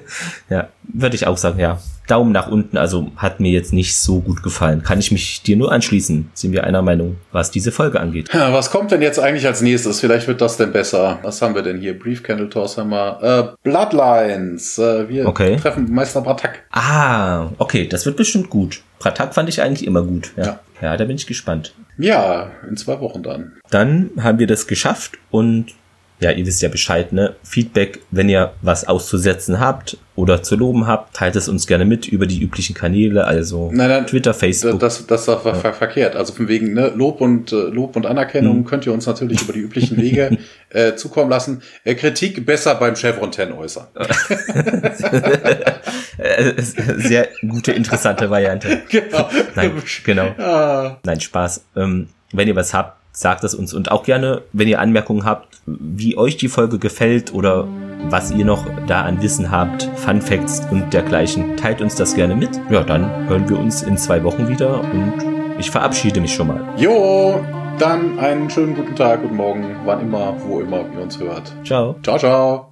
ja, 0.51 0.69
würde 0.83 1.17
ich 1.17 1.27
auch 1.27 1.39
sagen, 1.39 1.59
ja. 1.59 1.79
Daumen 2.07 2.33
nach 2.33 2.49
unten, 2.49 2.77
also 2.77 3.13
hat 3.17 3.39
mir 3.39 3.53
jetzt 3.53 3.73
nicht 3.73 3.97
so 3.97 4.21
gut 4.21 4.43
gefallen. 4.43 4.83
Kann 4.83 4.99
ich 4.99 5.13
mich 5.13 5.43
dir 5.43 5.57
nur 5.57 5.71
anschließen? 5.71 6.29
Sind 6.35 6.53
wir 6.53 6.65
einer 6.65 6.83
Meinung, 6.83 7.19
was 7.31 7.53
diese 7.53 7.71
Folge 7.71 8.01
angeht? 8.01 8.31
Ja, 8.35 8.53
was 8.53 8.73
kommt 8.73 8.91
denn 8.91 9.01
jetzt 9.01 9.21
eigentlich 9.21 9.47
als 9.47 9.61
nächstes? 9.61 10.01
Vielleicht 10.01 10.27
wird 10.27 10.41
das 10.41 10.57
denn 10.57 10.73
besser. 10.73 11.21
Was 11.23 11.41
haben 11.41 11.55
wir 11.55 11.63
denn 11.63 11.79
hier? 11.79 11.97
Brief 11.97 12.25
Candle 12.25 12.49
Toss 12.49 12.77
haben 12.79 12.91
wir. 12.91 13.23
Äh, 13.23 13.57
Bloodlines. 13.63 14.77
Äh, 14.79 15.09
wir 15.09 15.29
okay. 15.29 15.57
treffen 15.57 15.93
Meister 15.93 16.21
Bratak. 16.21 16.65
Ah, 16.73 17.30
okay, 17.59 17.87
das 17.87 18.07
wird 18.07 18.17
bestimmt 18.17 18.51
gut. 18.51 18.83
Bratak 18.99 19.35
fand 19.35 19.49
ich 19.49 19.63
eigentlich 19.63 19.87
immer 19.87 20.03
gut. 20.03 20.33
Ja. 20.37 20.45
ja. 20.45 20.61
ja, 20.83 20.97
da 20.97 21.05
bin 21.05 21.17
ich 21.17 21.27
gespannt. 21.27 21.75
Ja, 21.99 22.51
in 22.69 22.77
zwei 22.77 23.01
Wochen 23.01 23.23
dann. 23.23 23.53
Dann 23.71 24.11
haben 24.21 24.39
wir 24.39 24.47
das 24.47 24.67
geschafft 24.67 25.19
und 25.31 25.75
ja, 26.21 26.31
ihr 26.31 26.47
wisst 26.47 26.63
ja 26.63 26.69
Bescheid, 26.69 27.13
ne? 27.13 27.35
Feedback, 27.43 28.01
wenn 28.11 28.29
ihr 28.29 28.53
was 28.63 28.87
auszusetzen 28.87 29.59
habt 29.59 29.97
oder 30.17 30.43
zu 30.43 30.55
loben 30.55 30.87
habt, 30.87 31.17
teilt 31.17 31.35
es 31.35 31.49
uns 31.49 31.67
gerne 31.67 31.87
mit 31.87 32.07
über 32.07 32.27
die 32.27 32.43
üblichen 32.43 32.75
Kanäle, 32.75 33.25
also 33.25 33.71
nein, 33.73 33.89
nein, 33.89 34.07
Twitter, 34.07 34.35
Facebook. 34.35 34.79
Das, 34.79 35.07
das 35.07 35.21
ist 35.21 35.29
doch 35.29 35.47
ja. 35.47 35.73
verkehrt. 35.73 36.17
Also 36.17 36.35
von 36.35 36.49
wegen 36.49 36.75
ne, 36.75 36.93
Lob 36.95 37.23
und 37.23 37.53
äh, 37.53 37.57
Lob 37.57 37.97
und 37.97 38.05
Anerkennung 38.05 38.57
hm. 38.57 38.65
könnt 38.67 38.87
ihr 38.87 38.93
uns 38.93 39.07
natürlich 39.07 39.41
über 39.43 39.55
die 39.55 39.61
üblichen 39.61 39.97
Wege 39.97 40.37
äh, 40.69 40.95
zukommen 40.95 41.31
lassen. 41.31 41.63
Äh, 41.85 41.95
Kritik 41.95 42.45
besser 42.45 42.75
beim 42.75 42.97
Chevron 42.97 43.33
10 43.33 43.53
äußern. 43.53 43.87
Sehr 46.99 47.29
gute, 47.49 47.73
interessante 47.73 48.29
Variante. 48.29 48.83
Genau. 48.91 49.31
Nein, 49.55 49.73
genau. 50.05 50.27
Ah. 50.39 50.99
Nein, 51.05 51.21
Spaß. 51.21 51.65
Ähm, 51.77 52.09
wenn 52.33 52.49
ihr 52.49 52.57
was 52.57 52.75
habt, 52.75 53.00
sagt 53.13 53.45
es 53.45 53.55
uns. 53.55 53.75
Und 53.75 53.91
auch 53.91 54.05
gerne, 54.05 54.43
wenn 54.53 54.69
ihr 54.69 54.81
Anmerkungen 54.81 55.25
habt, 55.25 55.61
wie 55.67 56.17
euch 56.17 56.37
die 56.37 56.49
Folge 56.49 56.79
gefällt 56.79 57.35
oder 57.35 57.67
was 58.09 58.31
ihr 58.31 58.45
noch 58.45 58.67
da 58.87 59.03
an 59.03 59.23
Wissen 59.23 59.51
habt, 59.51 59.89
Fun 59.97 60.23
Facts 60.23 60.63
und 60.71 60.93
dergleichen, 60.93 61.57
teilt 61.57 61.81
uns 61.81 61.95
das 61.95 62.15
gerne 62.15 62.35
mit. 62.35 62.61
Ja, 62.71 62.83
dann 62.83 63.29
hören 63.29 63.49
wir 63.49 63.59
uns 63.59 63.83
in 63.83 63.99
zwei 63.99 64.23
Wochen 64.25 64.49
wieder 64.49 64.81
und 64.81 65.15
ich 65.59 65.71
verabschiede 65.71 66.21
mich 66.21 66.35
schon 66.35 66.49
mal. 66.49 66.63
Jo, 66.77 67.41
dann 67.79 68.19
einen 68.19 68.49
schönen 68.49 68.75
guten 68.75 68.97
Tag, 68.97 69.23
guten 69.23 69.37
Morgen, 69.37 69.77
wann 69.85 70.01
immer, 70.01 70.35
wo 70.43 70.61
immer 70.61 70.85
ihr 70.95 71.03
uns 71.03 71.19
hört. 71.19 71.53
Ciao. 71.65 71.97
Ciao, 72.03 72.19
ciao. 72.19 72.70